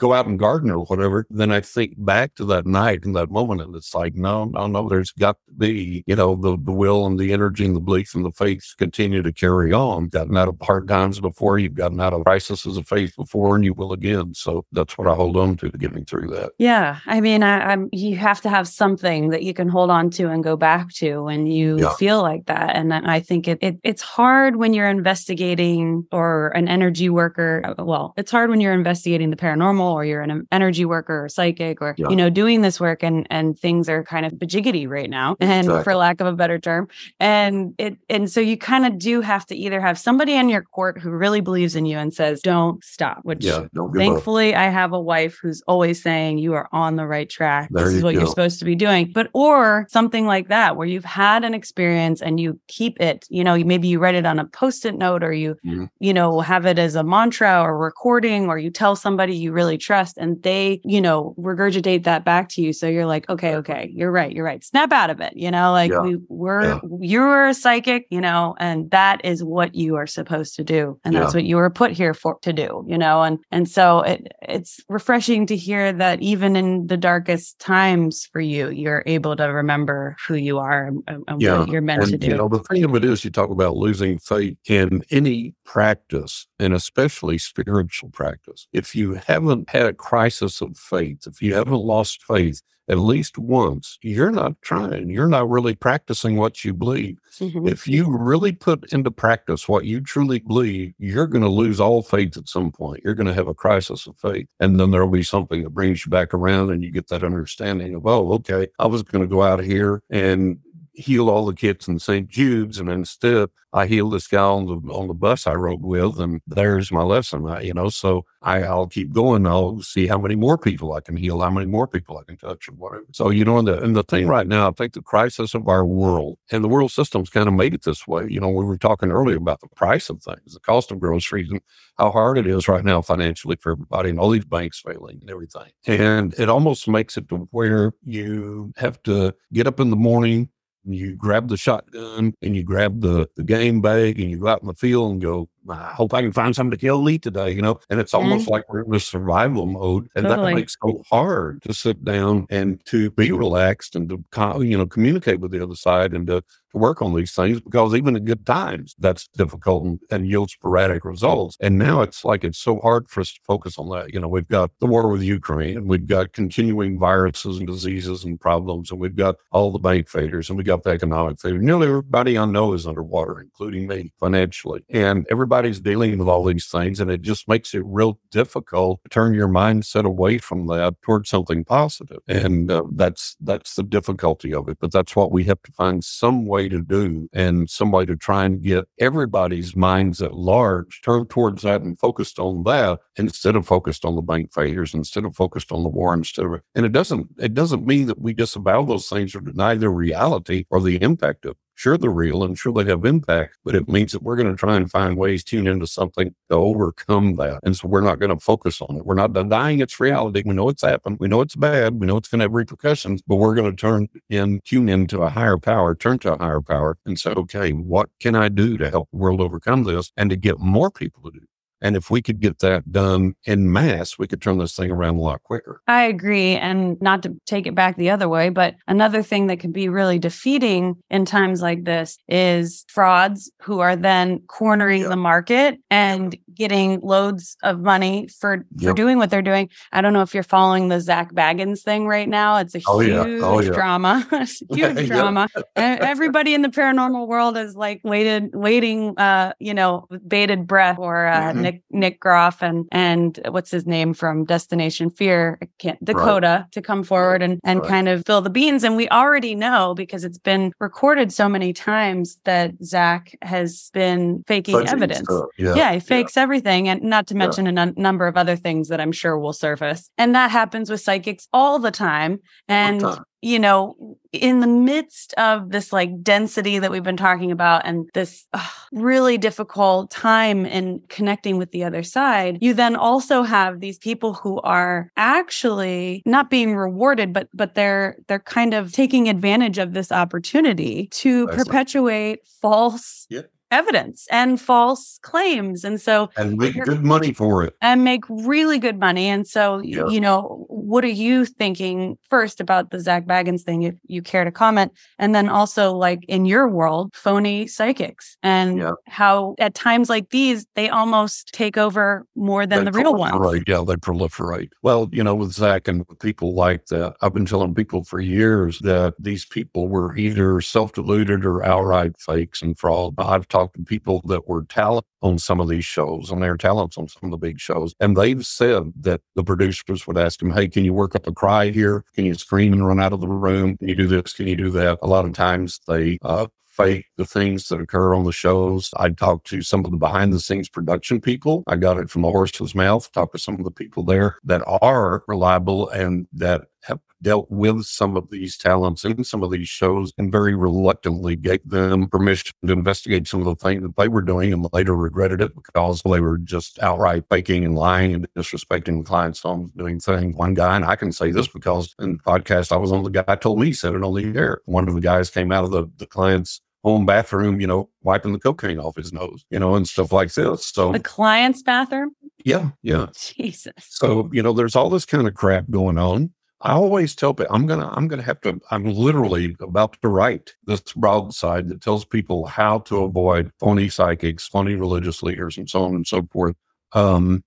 go 0.00 0.14
out 0.14 0.26
and 0.26 0.38
garden 0.38 0.70
or 0.70 0.84
whatever, 0.84 1.26
then 1.30 1.52
I 1.52 1.60
think 1.60 1.94
back 1.98 2.34
to 2.36 2.44
that 2.46 2.66
night 2.66 3.04
and 3.04 3.14
that 3.14 3.30
moment, 3.30 3.60
and 3.60 3.74
it's 3.76 3.94
like, 3.94 4.14
no, 4.14 4.46
no, 4.46 4.66
no, 4.66 4.88
there's 4.88 5.12
got 5.12 5.36
to 5.46 5.54
be, 5.54 6.02
you 6.06 6.16
know, 6.16 6.34
the, 6.34 6.56
the 6.62 6.72
will 6.72 7.06
and 7.06 7.18
the 7.18 7.32
energy 7.32 7.64
and 7.64 7.76
the 7.76 7.80
belief 7.80 8.14
and 8.14 8.24
the 8.24 8.32
faith 8.32 8.74
continue 8.78 9.22
to 9.22 9.32
carry 9.32 9.72
on. 9.72 10.04
You've 10.04 10.10
gotten 10.12 10.36
out 10.36 10.48
of 10.48 10.56
hard 10.62 10.88
times 10.88 11.20
before, 11.20 11.58
you've 11.58 11.74
gotten 11.74 12.00
out 12.00 12.12
of 12.12 12.24
crises 12.24 12.64
of 12.66 12.88
faith 12.88 13.14
before, 13.16 13.54
and 13.54 13.64
you 13.64 13.74
will 13.74 13.92
again. 13.92 14.34
So 14.34 14.64
that's 14.72 14.96
what 14.96 15.06
I 15.06 15.14
hold 15.14 15.36
on 15.36 15.56
to 15.58 15.70
to 15.70 15.78
get 15.78 15.94
me 15.94 16.02
through 16.04 16.28
that. 16.28 16.52
Yeah. 16.58 16.98
I 17.06 17.20
mean, 17.20 17.42
I, 17.42 17.72
am 17.72 17.88
you 17.92 18.16
have 18.16 18.40
to 18.42 18.48
have 18.48 18.66
something 18.66 19.28
that 19.30 19.42
you 19.42 19.52
can 19.54 19.68
hold 19.68 19.90
on 19.90 20.10
to 20.10 20.28
and 20.28 20.42
go 20.42 20.56
back 20.56 20.92
to 20.94 21.22
when 21.24 21.46
you 21.46 21.78
yeah. 21.78 21.94
feel 21.94 22.22
like 22.22 22.46
that. 22.46 22.74
And 22.74 22.92
I 22.94 23.20
think 23.20 23.46
it, 23.46 23.58
it 23.60 23.78
it's 23.82 24.02
hard 24.02 24.56
when 24.56 24.72
you're 24.72 24.88
investigating 24.88 26.06
or 26.10 26.48
an 26.48 26.68
energy 26.68 27.10
worker. 27.10 27.62
Uh, 27.64 27.84
well, 27.84 28.14
it's 28.16 28.30
hard 28.30 28.50
when 28.50 28.60
you're 28.60 28.72
investigating 28.72 29.30
the 29.30 29.36
paranormal 29.36 29.89
or 29.92 30.04
you're 30.04 30.22
an 30.22 30.46
energy 30.52 30.84
worker 30.84 31.24
or 31.24 31.28
psychic 31.28 31.80
or 31.80 31.94
yeah. 31.98 32.08
you 32.08 32.16
know 32.16 32.30
doing 32.30 32.62
this 32.62 32.80
work 32.80 33.02
and 33.02 33.26
and 33.30 33.58
things 33.58 33.88
are 33.88 34.04
kind 34.04 34.26
of 34.26 34.32
bajiggity 34.32 34.88
right 34.88 35.10
now 35.10 35.36
and 35.40 35.66
exactly. 35.66 35.84
for 35.84 35.94
lack 35.94 36.20
of 36.20 36.26
a 36.26 36.32
better 36.32 36.58
term 36.58 36.88
and 37.18 37.74
it 37.78 37.96
and 38.08 38.30
so 38.30 38.40
you 38.40 38.56
kind 38.56 38.86
of 38.86 38.98
do 38.98 39.20
have 39.20 39.46
to 39.46 39.54
either 39.54 39.80
have 39.80 39.98
somebody 39.98 40.34
in 40.34 40.48
your 40.48 40.62
court 40.62 40.98
who 41.00 41.10
really 41.10 41.40
believes 41.40 41.76
in 41.76 41.86
you 41.86 41.98
and 41.98 42.14
says 42.14 42.40
don't 42.40 42.82
stop 42.84 43.20
which 43.22 43.44
yeah, 43.44 43.66
thankfully 43.94 44.54
up. 44.54 44.60
I 44.60 44.64
have 44.68 44.92
a 44.92 45.00
wife 45.00 45.38
who's 45.40 45.62
always 45.66 46.02
saying 46.02 46.38
you 46.38 46.54
are 46.54 46.68
on 46.72 46.96
the 46.96 47.06
right 47.06 47.28
track 47.28 47.68
there 47.70 47.84
this 47.84 47.94
is 47.94 48.02
what 48.02 48.14
go. 48.14 48.20
you're 48.20 48.28
supposed 48.28 48.58
to 48.58 48.64
be 48.64 48.74
doing 48.74 49.10
but 49.12 49.28
or 49.32 49.86
something 49.90 50.26
like 50.26 50.48
that 50.48 50.76
where 50.76 50.86
you've 50.86 51.04
had 51.04 51.44
an 51.44 51.54
experience 51.54 52.22
and 52.22 52.40
you 52.40 52.58
keep 52.68 53.00
it 53.00 53.26
you 53.28 53.44
know 53.44 53.56
maybe 53.58 53.88
you 53.88 53.98
write 53.98 54.14
it 54.14 54.26
on 54.26 54.38
a 54.38 54.44
post-it 54.46 54.96
note 54.96 55.22
or 55.22 55.32
you 55.32 55.56
mm-hmm. 55.66 55.84
you 55.98 56.12
know 56.12 56.40
have 56.40 56.66
it 56.66 56.78
as 56.78 56.94
a 56.94 57.02
mantra 57.02 57.62
or 57.62 57.76
recording 57.78 58.48
or 58.48 58.58
you 58.58 58.70
tell 58.70 58.96
somebody 58.96 59.34
you 59.34 59.52
really 59.52 59.69
trust 59.76 60.16
and 60.18 60.42
they, 60.42 60.80
you 60.84 61.00
know, 61.00 61.34
regurgitate 61.38 62.04
that 62.04 62.24
back 62.24 62.48
to 62.50 62.62
you. 62.62 62.72
So 62.72 62.86
you're 62.86 63.06
like, 63.06 63.28
okay, 63.28 63.54
okay, 63.56 63.90
you're 63.92 64.10
right, 64.10 64.32
you're 64.32 64.44
right. 64.44 64.62
Snap 64.64 64.92
out 64.92 65.10
of 65.10 65.20
it. 65.20 65.32
You 65.36 65.50
know, 65.50 65.72
like 65.72 65.90
yeah. 65.90 66.00
we 66.00 66.16
we're 66.28 66.62
yeah. 66.62 66.80
you're 67.00 67.48
a 67.48 67.54
psychic, 67.54 68.06
you 68.10 68.20
know, 68.20 68.54
and 68.58 68.90
that 68.90 69.24
is 69.24 69.44
what 69.44 69.74
you 69.74 69.96
are 69.96 70.06
supposed 70.06 70.54
to 70.56 70.64
do. 70.64 70.98
And 71.04 71.14
yeah. 71.14 71.20
that's 71.20 71.34
what 71.34 71.44
you 71.44 71.56
were 71.56 71.70
put 71.70 71.92
here 71.92 72.14
for 72.14 72.38
to 72.42 72.52
do, 72.52 72.84
you 72.88 72.98
know, 72.98 73.22
and 73.22 73.38
and 73.50 73.68
so 73.68 74.00
it 74.00 74.32
it's 74.42 74.80
refreshing 74.88 75.46
to 75.46 75.56
hear 75.56 75.92
that 75.92 76.20
even 76.22 76.56
in 76.56 76.86
the 76.86 76.96
darkest 76.96 77.58
times 77.58 78.28
for 78.32 78.40
you, 78.40 78.70
you're 78.70 79.02
able 79.06 79.36
to 79.36 79.44
remember 79.44 80.16
who 80.26 80.34
you 80.34 80.58
are 80.58 80.86
and, 80.86 81.02
and 81.06 81.22
what 81.28 81.68
you're 81.68 81.80
meant 81.80 82.02
and, 82.02 82.12
to 82.12 82.18
do. 82.18 82.28
You 82.28 82.36
know, 82.36 82.48
the 82.48 82.60
thing 82.60 82.84
of 82.84 82.94
it 82.94 83.04
is 83.04 83.24
you 83.24 83.30
talk 83.30 83.50
about 83.50 83.76
losing 83.76 84.18
faith 84.18 84.56
in 84.68 85.02
any 85.10 85.54
practice 85.64 86.46
and 86.58 86.74
especially 86.74 87.38
spiritual 87.38 88.10
practice. 88.10 88.66
If 88.72 88.94
you 88.94 89.14
haven't 89.14 89.59
had 89.68 89.86
a 89.86 89.92
crisis 89.92 90.60
of 90.60 90.76
faith, 90.76 91.26
if 91.26 91.40
you 91.42 91.54
haven't 91.54 91.74
lost 91.74 92.22
faith 92.24 92.62
at 92.90 92.98
least 92.98 93.38
once, 93.38 93.98
you're 94.02 94.32
not 94.32 94.60
trying. 94.62 95.08
You're 95.08 95.28
not 95.28 95.48
really 95.48 95.76
practicing 95.76 96.36
what 96.36 96.64
you 96.64 96.74
believe. 96.74 97.20
Mm-hmm. 97.38 97.68
If 97.68 97.86
you 97.86 98.10
really 98.10 98.50
put 98.50 98.92
into 98.92 99.12
practice 99.12 99.68
what 99.68 99.84
you 99.84 100.00
truly 100.00 100.40
believe, 100.40 100.94
you're 100.98 101.28
going 101.28 101.44
to 101.44 101.48
lose 101.48 101.78
all 101.78 102.02
faith 102.02 102.36
at 102.36 102.48
some 102.48 102.72
point. 102.72 103.02
You're 103.04 103.14
going 103.14 103.28
to 103.28 103.34
have 103.34 103.46
a 103.46 103.54
crisis 103.54 104.08
of 104.08 104.16
faith. 104.18 104.48
And 104.58 104.80
then 104.80 104.90
there'll 104.90 105.08
be 105.08 105.22
something 105.22 105.62
that 105.62 105.70
brings 105.70 106.04
you 106.04 106.10
back 106.10 106.34
around 106.34 106.70
and 106.70 106.82
you 106.82 106.90
get 106.90 107.06
that 107.08 107.22
understanding 107.22 107.94
of, 107.94 108.06
oh, 108.08 108.32
okay, 108.32 108.66
I 108.80 108.86
was 108.86 109.04
going 109.04 109.22
to 109.22 109.28
go 109.28 109.42
out 109.42 109.62
here 109.62 110.02
and 110.10 110.58
heal 110.92 111.28
all 111.28 111.46
the 111.46 111.54
kids 111.54 111.88
in 111.88 111.98
St. 111.98 112.28
Jude's, 112.28 112.78
and 112.78 112.88
instead 112.88 113.48
I 113.72 113.86
healed 113.86 114.12
this 114.12 114.26
guy 114.26 114.42
on 114.42 114.66
the 114.66 114.92
on 114.92 115.06
the 115.06 115.14
bus 115.14 115.46
I 115.46 115.54
rode 115.54 115.82
with, 115.82 116.18
and 116.18 116.40
there's 116.46 116.90
my 116.90 117.02
lesson. 117.02 117.46
I, 117.46 117.60
you 117.60 117.72
know, 117.72 117.88
so 117.88 118.24
I, 118.42 118.62
I'll 118.62 118.88
keep 118.88 119.12
going. 119.12 119.46
I'll 119.46 119.80
see 119.80 120.08
how 120.08 120.18
many 120.18 120.34
more 120.34 120.58
people 120.58 120.92
I 120.92 121.00
can 121.00 121.16
heal, 121.16 121.40
how 121.40 121.50
many 121.50 121.66
more 121.66 121.86
people 121.86 122.18
I 122.18 122.24
can 122.24 122.36
touch, 122.36 122.68
or 122.68 122.72
whatever. 122.72 123.06
So 123.12 123.30
you 123.30 123.44
know, 123.44 123.58
and 123.58 123.68
the 123.68 123.80
and 123.80 123.94
the 123.94 124.02
thing 124.02 124.26
right 124.26 124.46
now, 124.46 124.68
I 124.68 124.72
think 124.72 124.94
the 124.94 125.02
crisis 125.02 125.54
of 125.54 125.68
our 125.68 125.84
world 125.84 126.38
and 126.50 126.64
the 126.64 126.68
world 126.68 126.90
system's 126.90 127.30
kind 127.30 127.46
of 127.46 127.54
made 127.54 127.74
it 127.74 127.84
this 127.84 128.06
way. 128.06 128.26
You 128.28 128.40
know, 128.40 128.48
we 128.48 128.64
were 128.64 128.78
talking 128.78 129.12
earlier 129.12 129.36
about 129.36 129.60
the 129.60 129.68
price 129.68 130.10
of 130.10 130.22
things, 130.22 130.54
the 130.54 130.60
cost 130.60 130.90
of 130.90 130.98
groceries, 130.98 131.50
and 131.50 131.60
how 131.96 132.10
hard 132.10 132.38
it 132.38 132.46
is 132.46 132.66
right 132.66 132.84
now 132.84 133.02
financially 133.02 133.56
for 133.60 133.72
everybody, 133.72 134.10
and 134.10 134.18
all 134.18 134.30
these 134.30 134.44
banks 134.44 134.80
failing 134.80 135.18
and 135.20 135.30
everything. 135.30 135.70
And 135.86 136.34
it 136.38 136.48
almost 136.48 136.88
makes 136.88 137.16
it 137.16 137.28
to 137.28 137.48
where 137.52 137.92
you 138.04 138.72
have 138.76 139.00
to 139.04 139.32
get 139.52 139.68
up 139.68 139.78
in 139.78 139.90
the 139.90 139.96
morning 139.96 140.48
you 140.84 141.14
grab 141.14 141.48
the 141.48 141.56
shotgun 141.56 142.32
and 142.42 142.56
you 142.56 142.62
grab 142.62 143.00
the, 143.00 143.28
the 143.36 143.42
game 143.42 143.80
bag 143.80 144.18
and 144.20 144.30
you 144.30 144.38
go 144.38 144.48
out 144.48 144.62
in 144.62 144.68
the 144.68 144.74
field 144.74 145.12
and 145.12 145.20
go, 145.22 145.48
I 145.68 145.92
hope 145.92 146.14
I 146.14 146.22
can 146.22 146.32
find 146.32 146.54
something 146.54 146.70
to 146.70 146.76
kill 146.76 147.02
Lee 147.02 147.18
today, 147.18 147.50
you 147.50 147.62
know? 147.62 147.80
And 147.90 148.00
it's 148.00 148.14
almost 148.14 148.44
mm-hmm. 148.44 148.52
like 148.52 148.68
we're 148.68 148.82
in 148.82 148.94
a 148.94 149.00
survival 149.00 149.66
mode. 149.66 150.08
And 150.14 150.26
totally. 150.26 150.52
that 150.52 150.54
makes 150.54 150.74
it 150.74 150.78
so 150.82 151.02
hard 151.10 151.62
to 151.62 151.74
sit 151.74 152.04
down 152.04 152.46
and 152.50 152.84
to 152.86 153.10
be 153.12 153.32
relaxed 153.32 153.96
and 153.96 154.08
to, 154.08 154.64
you 154.64 154.78
know, 154.78 154.86
communicate 154.86 155.40
with 155.40 155.50
the 155.50 155.62
other 155.62 155.74
side 155.74 156.14
and 156.14 156.26
to, 156.28 156.42
to 156.72 156.78
work 156.78 157.02
on 157.02 157.14
these 157.14 157.32
things 157.32 157.60
because 157.60 157.94
even 157.94 158.16
at 158.16 158.24
good 158.24 158.46
times, 158.46 158.94
that's 158.98 159.28
difficult 159.36 159.84
and, 159.84 160.00
and 160.10 160.28
yields 160.28 160.52
sporadic 160.52 161.04
results. 161.04 161.56
And 161.60 161.78
now 161.78 162.02
it's 162.02 162.24
like 162.24 162.44
it's 162.44 162.58
so 162.58 162.78
hard 162.80 163.08
for 163.08 163.20
us 163.20 163.32
to 163.32 163.40
focus 163.44 163.78
on 163.78 163.88
that. 163.90 164.14
You 164.14 164.20
know, 164.20 164.28
we've 164.28 164.48
got 164.48 164.70
the 164.80 164.86
war 164.86 165.08
with 165.08 165.22
Ukraine 165.22 165.76
and 165.76 165.88
we've 165.88 166.06
got 166.06 166.32
continuing 166.32 166.98
viruses 166.98 167.58
and 167.58 167.66
diseases 167.66 168.24
and 168.24 168.40
problems, 168.40 168.90
and 168.90 169.00
we've 169.00 169.16
got 169.16 169.36
all 169.52 169.72
the 169.72 169.78
bank 169.78 170.08
failures 170.08 170.48
and 170.48 170.56
we've 170.56 170.66
got 170.66 170.82
the 170.82 170.90
economic 170.90 171.40
failure. 171.40 171.58
Nearly 171.58 171.88
everybody 171.88 172.38
I 172.38 172.44
know 172.44 172.72
is 172.72 172.86
underwater, 172.86 173.40
including 173.40 173.86
me 173.86 174.12
financially. 174.18 174.82
And 174.90 175.26
everybody's 175.50 175.80
dealing 175.80 176.16
with 176.16 176.28
all 176.28 176.44
these 176.44 176.66
things. 176.66 177.00
And 177.00 177.10
it 177.10 177.22
just 177.22 177.48
makes 177.48 177.74
it 177.74 177.82
real 177.84 178.20
difficult 178.30 179.00
to 179.02 179.08
turn 179.08 179.34
your 179.34 179.48
mindset 179.48 180.04
away 180.04 180.38
from 180.38 180.68
that 180.68 180.94
towards 181.02 181.28
something 181.28 181.64
positive. 181.64 182.20
And 182.28 182.70
uh, 182.70 182.84
that's, 182.92 183.36
that's 183.40 183.74
the 183.74 183.82
difficulty 183.82 184.54
of 184.54 184.68
it. 184.68 184.78
But 184.80 184.92
that's 184.92 185.16
what 185.16 185.32
we 185.32 185.44
have 185.44 185.60
to 185.62 185.72
find 185.72 186.04
some 186.04 186.46
way 186.46 186.68
to 186.68 186.80
do 186.80 187.28
and 187.32 187.68
some 187.68 187.90
way 187.90 188.06
to 188.06 188.14
try 188.14 188.44
and 188.44 188.62
get 188.62 188.84
everybody's 189.00 189.74
minds 189.74 190.22
at 190.22 190.34
large 190.34 191.00
turned 191.02 191.30
towards 191.30 191.62
that 191.62 191.82
and 191.82 191.98
focused 191.98 192.38
on 192.38 192.62
that 192.64 193.00
instead 193.16 193.56
of 193.56 193.66
focused 193.66 194.04
on 194.04 194.14
the 194.14 194.22
bank 194.22 194.52
failures, 194.52 194.94
instead 194.94 195.24
of 195.24 195.34
focused 195.34 195.72
on 195.72 195.82
the 195.82 195.88
war, 195.88 196.14
instead 196.14 196.44
of 196.44 196.60
and 196.74 196.86
it 196.86 196.92
doesn't 196.92 197.26
it 197.38 197.54
doesn't 197.54 197.86
mean 197.86 198.06
that 198.06 198.20
we 198.20 198.32
disavow 198.32 198.84
those 198.84 199.08
things 199.08 199.34
or 199.34 199.40
deny 199.40 199.74
their 199.74 199.90
reality 199.90 200.64
or 200.70 200.80
the 200.80 201.02
impact 201.02 201.44
of 201.44 201.56
Sure, 201.80 201.96
they're 201.96 202.10
real 202.10 202.44
and 202.44 202.58
sure 202.58 202.74
they 202.74 202.90
have 202.90 203.06
impact, 203.06 203.56
but 203.64 203.74
it 203.74 203.88
means 203.88 204.12
that 204.12 204.22
we're 204.22 204.36
going 204.36 204.50
to 204.50 204.54
try 204.54 204.76
and 204.76 204.90
find 204.90 205.16
ways 205.16 205.42
tune 205.42 205.66
into 205.66 205.86
something 205.86 206.34
to 206.50 206.54
overcome 206.54 207.36
that. 207.36 207.58
And 207.62 207.74
so 207.74 207.88
we're 207.88 208.02
not 208.02 208.18
going 208.18 208.28
to 208.28 208.38
focus 208.38 208.82
on 208.82 208.98
it. 208.98 209.06
We're 209.06 209.14
not 209.14 209.32
denying 209.32 209.80
its 209.80 209.98
reality. 209.98 210.42
We 210.44 210.52
know 210.52 210.68
it's 210.68 210.82
happened. 210.82 211.16
We 211.20 211.28
know 211.28 211.40
it's 211.40 211.56
bad. 211.56 211.98
We 211.98 212.06
know 212.06 212.18
it's 212.18 212.28
going 212.28 212.40
to 212.40 212.44
have 212.44 212.52
repercussions, 212.52 213.22
but 213.26 213.36
we're 213.36 213.54
going 213.54 213.74
to 213.74 213.80
turn 213.80 214.08
in, 214.28 214.60
tune 214.62 214.90
into 214.90 215.22
a 215.22 215.30
higher 215.30 215.56
power, 215.56 215.94
turn 215.94 216.18
to 216.18 216.34
a 216.34 216.38
higher 216.38 216.60
power 216.60 216.98
and 217.06 217.18
say, 217.18 217.30
okay, 217.30 217.70
what 217.72 218.10
can 218.20 218.34
I 218.34 218.50
do 218.50 218.76
to 218.76 218.90
help 218.90 219.08
the 219.10 219.16
world 219.16 219.40
overcome 219.40 219.84
this 219.84 220.12
and 220.18 220.28
to 220.28 220.36
get 220.36 220.58
more 220.58 220.90
people 220.90 221.30
to 221.30 221.30
do 221.30 221.46
And 221.82 221.96
if 221.96 222.10
we 222.10 222.20
could 222.22 222.40
get 222.40 222.58
that 222.60 222.90
done 222.92 223.34
in 223.46 223.72
mass, 223.72 224.18
we 224.18 224.26
could 224.26 224.42
turn 224.42 224.58
this 224.58 224.74
thing 224.76 224.90
around 224.90 225.16
a 225.16 225.20
lot 225.20 225.42
quicker. 225.42 225.80
I 225.88 226.02
agree. 226.04 226.54
And 226.56 227.00
not 227.00 227.22
to 227.22 227.34
take 227.46 227.66
it 227.66 227.74
back 227.74 227.96
the 227.96 228.10
other 228.10 228.28
way, 228.28 228.48
but 228.50 228.74
another 228.86 229.22
thing 229.22 229.46
that 229.46 229.60
can 229.60 229.72
be 229.72 229.88
really 229.88 230.18
defeating 230.18 230.96
in 231.10 231.24
times 231.24 231.62
like 231.62 231.84
this 231.84 232.18
is 232.28 232.84
frauds 232.88 233.50
who 233.62 233.80
are 233.80 233.96
then 233.96 234.40
cornering 234.48 235.08
the 235.08 235.16
market 235.16 235.78
and 235.90 236.36
getting 236.54 237.00
loads 237.00 237.56
of 237.62 237.80
money 237.80 238.28
for, 238.28 238.58
for 238.58 238.64
Yep. 238.88 238.96
doing 238.96 239.18
what 239.18 239.30
they're 239.30 239.40
doing. 239.42 239.68
I 239.92 240.00
don't 240.02 240.12
know 240.12 240.22
if 240.22 240.34
you're 240.34 240.42
following 240.42 240.88
the 240.88 241.00
Zak 241.00 241.32
Bagans 241.32 241.80
thing 241.82 242.06
right 242.06 242.28
now. 242.28 242.56
It's 242.56 242.74
a 242.74 242.80
Oh, 242.86 243.00
yeah. 243.00 243.24
huge 243.24 243.42
Oh, 243.42 243.60
yeah. 243.60 243.70
drama. 243.70 244.26
Huge 244.70 245.06
drama. 245.08 245.48
Everybody 245.76 246.54
in 246.54 246.62
the 246.62 246.68
paranormal 246.68 247.26
world 247.26 247.56
is 247.56 247.74
like 247.76 248.00
waited, 248.04 248.54
waiting, 248.54 249.18
uh, 249.18 249.52
you 249.58 249.74
know, 249.74 250.06
bated 250.26 250.66
breath 250.66 250.96
for 250.96 251.26
uh, 251.26 251.52
Mhm. 251.52 251.69
Nick 251.70 251.82
Nick 251.90 252.20
Groff 252.20 252.62
and 252.62 252.86
and 252.92 253.38
what's 253.50 253.70
his 253.70 253.86
name 253.86 254.14
from 254.14 254.44
Destination 254.44 255.10
Fear, 255.10 255.58
Dakota, 256.02 256.66
to 256.72 256.82
come 256.82 257.02
forward 257.04 257.42
and 257.42 257.60
and 257.64 257.80
Right. 257.80 257.88
kind 257.88 258.08
of 258.08 258.24
fill 258.26 258.40
the 258.40 258.50
beans. 258.50 258.84
And 258.84 258.96
we 258.96 259.08
already 259.10 259.54
know 259.54 259.94
because 259.94 260.24
it's 260.24 260.38
been 260.38 260.72
recorded 260.80 261.32
so 261.32 261.48
many 261.48 261.72
times 261.72 262.38
that 262.44 262.72
Zak 262.82 263.36
has 263.42 263.90
been 263.92 264.42
faking 264.46 264.74
Fudging 264.76 264.92
evidence. 264.92 265.28
Yeah. 265.58 265.74
Yeah, 265.74 265.92
he 265.92 266.00
fakes 266.00 266.36
everything, 266.36 266.88
and 266.88 267.02
not 267.02 267.26
to 267.28 267.34
mention 267.36 267.66
a 267.66 267.72
nun- 267.72 267.94
number 267.96 268.26
of 268.26 268.36
other 268.36 268.56
things 268.56 268.88
that 268.88 269.00
I'm 269.00 269.12
sure 269.12 269.38
will 269.38 269.52
surface. 269.52 270.10
And 270.18 270.34
that 270.34 270.50
happens 270.50 270.90
with 270.90 271.00
psychics 271.00 271.48
all 271.52 271.78
the 271.78 271.90
time. 271.90 272.40
And 272.68 273.00
time. 273.00 273.24
You 273.42 273.58
know, 273.58 274.18
in 274.32 274.60
the 274.60 274.66
midst 274.66 275.32
of 275.34 275.70
this 275.70 275.92
like 275.92 276.22
density 276.22 276.78
that 276.78 276.90
we've 276.90 277.02
been 277.02 277.16
talking 277.16 277.50
about, 277.50 277.82
and 277.84 278.08
this 278.14 278.46
ugh, 278.52 278.70
really 278.92 279.38
difficult 279.38 280.10
time 280.10 280.66
in 280.66 281.00
connecting 281.08 281.56
with 281.58 281.72
the 281.72 281.84
other 281.84 282.02
side, 282.02 282.58
you 282.60 282.74
then 282.74 282.96
also 282.96 283.42
have 283.42 283.80
these 283.80 283.98
people 283.98 284.34
who 284.34 284.60
are 284.60 285.10
actually 285.16 286.22
not 286.26 286.50
being 286.50 286.76
rewarded, 286.76 287.32
but 287.32 287.48
but 287.54 287.74
they're 287.74 288.16
they're 288.28 288.38
kind 288.38 288.74
of 288.74 288.92
taking 288.92 289.28
advantage 289.28 289.78
of 289.78 289.94
this 289.94 290.12
opportunity 290.12 291.08
to 291.12 291.46
perpetuate 291.48 292.40
false 292.46 293.26
Yeah. 293.30 293.42
Evidence 293.70 294.26
and 294.30 294.60
false 294.60 295.18
claims. 295.22 295.84
And 295.84 296.00
so 296.00 296.28
And 296.36 296.56
make 296.56 296.74
good 296.84 297.04
money 297.04 297.32
for 297.32 297.62
it. 297.62 297.74
and 297.80 298.02
make 298.04 298.24
really 298.28 298.78
good 298.78 298.98
money. 298.98 299.28
And 299.28 299.46
so, 299.46 299.78
Yeah. 299.84 300.06
you 300.08 300.20
know, 300.20 300.64
what 300.68 301.04
are 301.04 301.08
you 301.08 301.44
thinking 301.44 302.18
first 302.28 302.60
about 302.60 302.90
the 302.90 302.98
Zak 303.00 303.26
Bagans 303.26 303.62
thing, 303.62 303.82
if 303.82 303.94
you 304.06 304.22
care 304.22 304.44
to 304.44 304.50
comment? 304.50 304.92
And 305.18 305.34
then 305.34 305.48
also, 305.48 305.92
like 305.92 306.24
in 306.26 306.46
your 306.46 306.68
world, 306.68 307.10
phony 307.14 307.66
psychics 307.68 308.36
and 308.42 308.78
Yeah. 308.78 308.92
how 309.06 309.54
at 309.58 309.74
times 309.74 310.08
like 310.08 310.30
these, 310.30 310.66
they 310.74 310.88
almost 310.88 311.52
take 311.52 311.76
over 311.78 312.26
more 312.34 312.66
than 312.66 312.84
They 312.84 312.90
the 312.90 312.98
real 312.98 313.14
ones. 313.14 313.36
Right. 313.38 313.62
Yeah, 313.66 313.84
they 313.86 313.94
proliferate. 313.96 314.70
Well, 314.82 315.08
you 315.12 315.22
know, 315.22 315.34
with 315.34 315.52
Zak 315.52 315.86
and 315.86 316.04
with 316.08 316.18
people 316.18 316.54
like 316.54 316.86
that, 316.86 317.14
I've 317.22 317.34
been 317.34 317.46
telling 317.46 317.74
people 317.74 318.02
for 318.04 318.20
years 318.20 318.78
that 318.80 319.14
these 319.18 319.44
people 319.44 319.88
were 319.88 320.16
either 320.16 320.60
self 320.60 320.92
deluded 320.94 321.44
or 321.44 321.62
outright 321.64 322.18
fakes 322.18 322.62
and 322.62 322.76
fraud. 322.78 323.14
I've 323.18 323.46
talked 323.48 323.59
to 323.68 323.82
people 323.82 324.22
that 324.26 324.48
were 324.48 324.64
talent 324.64 325.06
on 325.22 325.38
some 325.38 325.60
of 325.60 325.68
these 325.68 325.84
shows, 325.84 326.30
and 326.30 326.42
they're 326.42 326.56
talents 326.56 326.96
on 326.98 327.08
some 327.08 327.24
of 327.24 327.30
the 327.30 327.36
big 327.36 327.60
shows. 327.60 327.94
And 328.00 328.16
they've 328.16 328.44
said 328.44 328.92
that 329.00 329.20
the 329.34 329.44
producers 329.44 330.06
would 330.06 330.18
ask 330.18 330.40
them, 330.40 330.50
Hey, 330.50 330.68
can 330.68 330.84
you 330.84 330.92
work 330.92 331.14
up 331.14 331.26
a 331.26 331.32
cry 331.32 331.70
here? 331.70 332.04
Can 332.14 332.24
you 332.24 332.34
scream 332.34 332.72
and 332.72 332.86
run 332.86 333.00
out 333.00 333.12
of 333.12 333.20
the 333.20 333.28
room? 333.28 333.76
Can 333.76 333.88
you 333.88 333.94
do 333.94 334.06
this? 334.06 334.32
Can 334.32 334.46
you 334.46 334.56
do 334.56 334.70
that? 334.70 334.98
A 335.02 335.06
lot 335.06 335.24
of 335.24 335.32
times 335.32 335.80
they, 335.86 336.18
uh, 336.22 336.46
fake 336.70 337.06
the 337.16 337.26
things 337.26 337.68
that 337.68 337.80
occur 337.80 338.14
on 338.14 338.24
the 338.24 338.32
shows. 338.32 338.90
I 338.96 339.10
talked 339.10 339.46
to 339.48 339.60
some 339.60 339.84
of 339.84 339.90
the 339.90 339.96
behind 339.96 340.32
the 340.32 340.40
scenes 340.40 340.68
production 340.68 341.20
people. 341.20 341.62
I 341.66 341.76
got 341.76 341.98
it 341.98 342.08
from 342.08 342.22
the 342.22 342.30
horse's 342.30 342.74
mouth. 342.74 343.10
Talked 343.12 343.32
to 343.32 343.38
some 343.38 343.56
of 343.56 343.64
the 343.64 343.70
people 343.70 344.02
there 344.02 344.36
that 344.44 344.62
are 344.66 345.22
reliable 345.26 345.88
and 345.90 346.26
that 346.32 346.68
have 346.82 347.00
dealt 347.22 347.50
with 347.50 347.84
some 347.84 348.16
of 348.16 348.30
these 348.30 348.56
talents 348.56 349.04
in 349.04 349.22
some 349.22 349.42
of 349.42 349.50
these 349.50 349.68
shows 349.68 350.12
and 350.16 350.32
very 350.32 350.54
reluctantly 350.54 351.36
gave 351.36 351.60
them 351.68 352.08
permission 352.08 352.52
to 352.66 352.72
investigate 352.72 353.28
some 353.28 353.40
of 353.40 353.46
the 353.46 353.54
things 353.56 353.82
that 353.82 353.96
they 353.96 354.08
were 354.08 354.22
doing 354.22 354.52
and 354.52 354.66
later 354.72 354.96
regretted 354.96 355.40
it 355.40 355.54
because 355.54 356.00
they 356.02 356.20
were 356.20 356.38
just 356.38 356.78
outright 356.82 357.24
faking 357.28 357.64
and 357.64 357.76
lying 357.76 358.14
and 358.14 358.26
disrespecting 358.34 358.98
the 358.98 359.04
clients 359.04 359.44
on 359.44 359.70
doing 359.76 360.00
things. 360.00 360.34
One 360.34 360.54
guy, 360.54 360.76
and 360.76 360.84
I 360.84 360.96
can 360.96 361.12
say 361.12 361.30
this 361.30 361.48
because 361.48 361.94
in 361.98 362.12
the 362.12 362.18
podcast 362.22 362.72
I 362.72 362.76
was 362.76 362.92
on, 362.92 363.02
the 363.04 363.10
guy 363.10 363.36
told 363.36 363.60
me, 363.60 363.72
said 363.72 363.94
it 363.94 364.02
on 364.02 364.14
the 364.14 364.38
air. 364.38 364.60
One 364.64 364.88
of 364.88 364.94
the 364.94 365.00
guys 365.00 365.30
came 365.30 365.52
out 365.52 365.64
of 365.64 365.70
the, 365.72 365.90
the 365.98 366.06
client's 366.06 366.60
home 366.82 367.04
bathroom, 367.04 367.60
you 367.60 367.66
know, 367.66 367.90
wiping 368.02 368.32
the 368.32 368.38
cocaine 368.38 368.78
off 368.78 368.96
his 368.96 369.12
nose, 369.12 369.44
you 369.50 369.58
know, 369.58 369.74
and 369.74 369.86
stuff 369.86 370.12
like 370.12 370.32
this. 370.32 370.64
So, 370.66 370.92
The 370.92 370.98
client's 371.00 371.62
bathroom? 371.62 372.12
yeah, 372.44 372.70
yeah. 372.82 373.08
Jesus. 373.14 373.74
So, 373.80 374.30
you 374.32 374.42
know, 374.42 374.54
there's 374.54 374.74
all 374.74 374.88
this 374.88 375.04
kind 375.04 375.28
of 375.28 375.34
crap 375.34 375.68
going 375.70 375.98
on. 375.98 376.30
I 376.62 376.72
always 376.72 377.14
tell 377.14 377.32
people 377.32 377.54
I'm 377.54 377.66
gonna 377.66 377.88
I'm 377.92 378.06
gonna 378.08 378.22
have 378.22 378.40
to 378.42 378.60
I'm 378.70 378.84
literally 378.84 379.56
about 379.60 379.96
to 380.02 380.08
write 380.08 380.54
this 380.66 380.80
broadside 380.94 381.68
that 381.68 381.80
tells 381.80 382.04
people 382.04 382.46
how 382.46 382.80
to 382.80 383.04
avoid 383.04 383.50
phony 383.58 383.88
psychics, 383.88 384.46
phony 384.46 384.74
religious 384.74 385.22
leaders, 385.22 385.56
and 385.56 385.68
so 385.68 385.84
on 385.84 385.94
and 385.94 386.06
so 386.06 386.28
forth. 386.30 386.56
Um, 386.92 387.44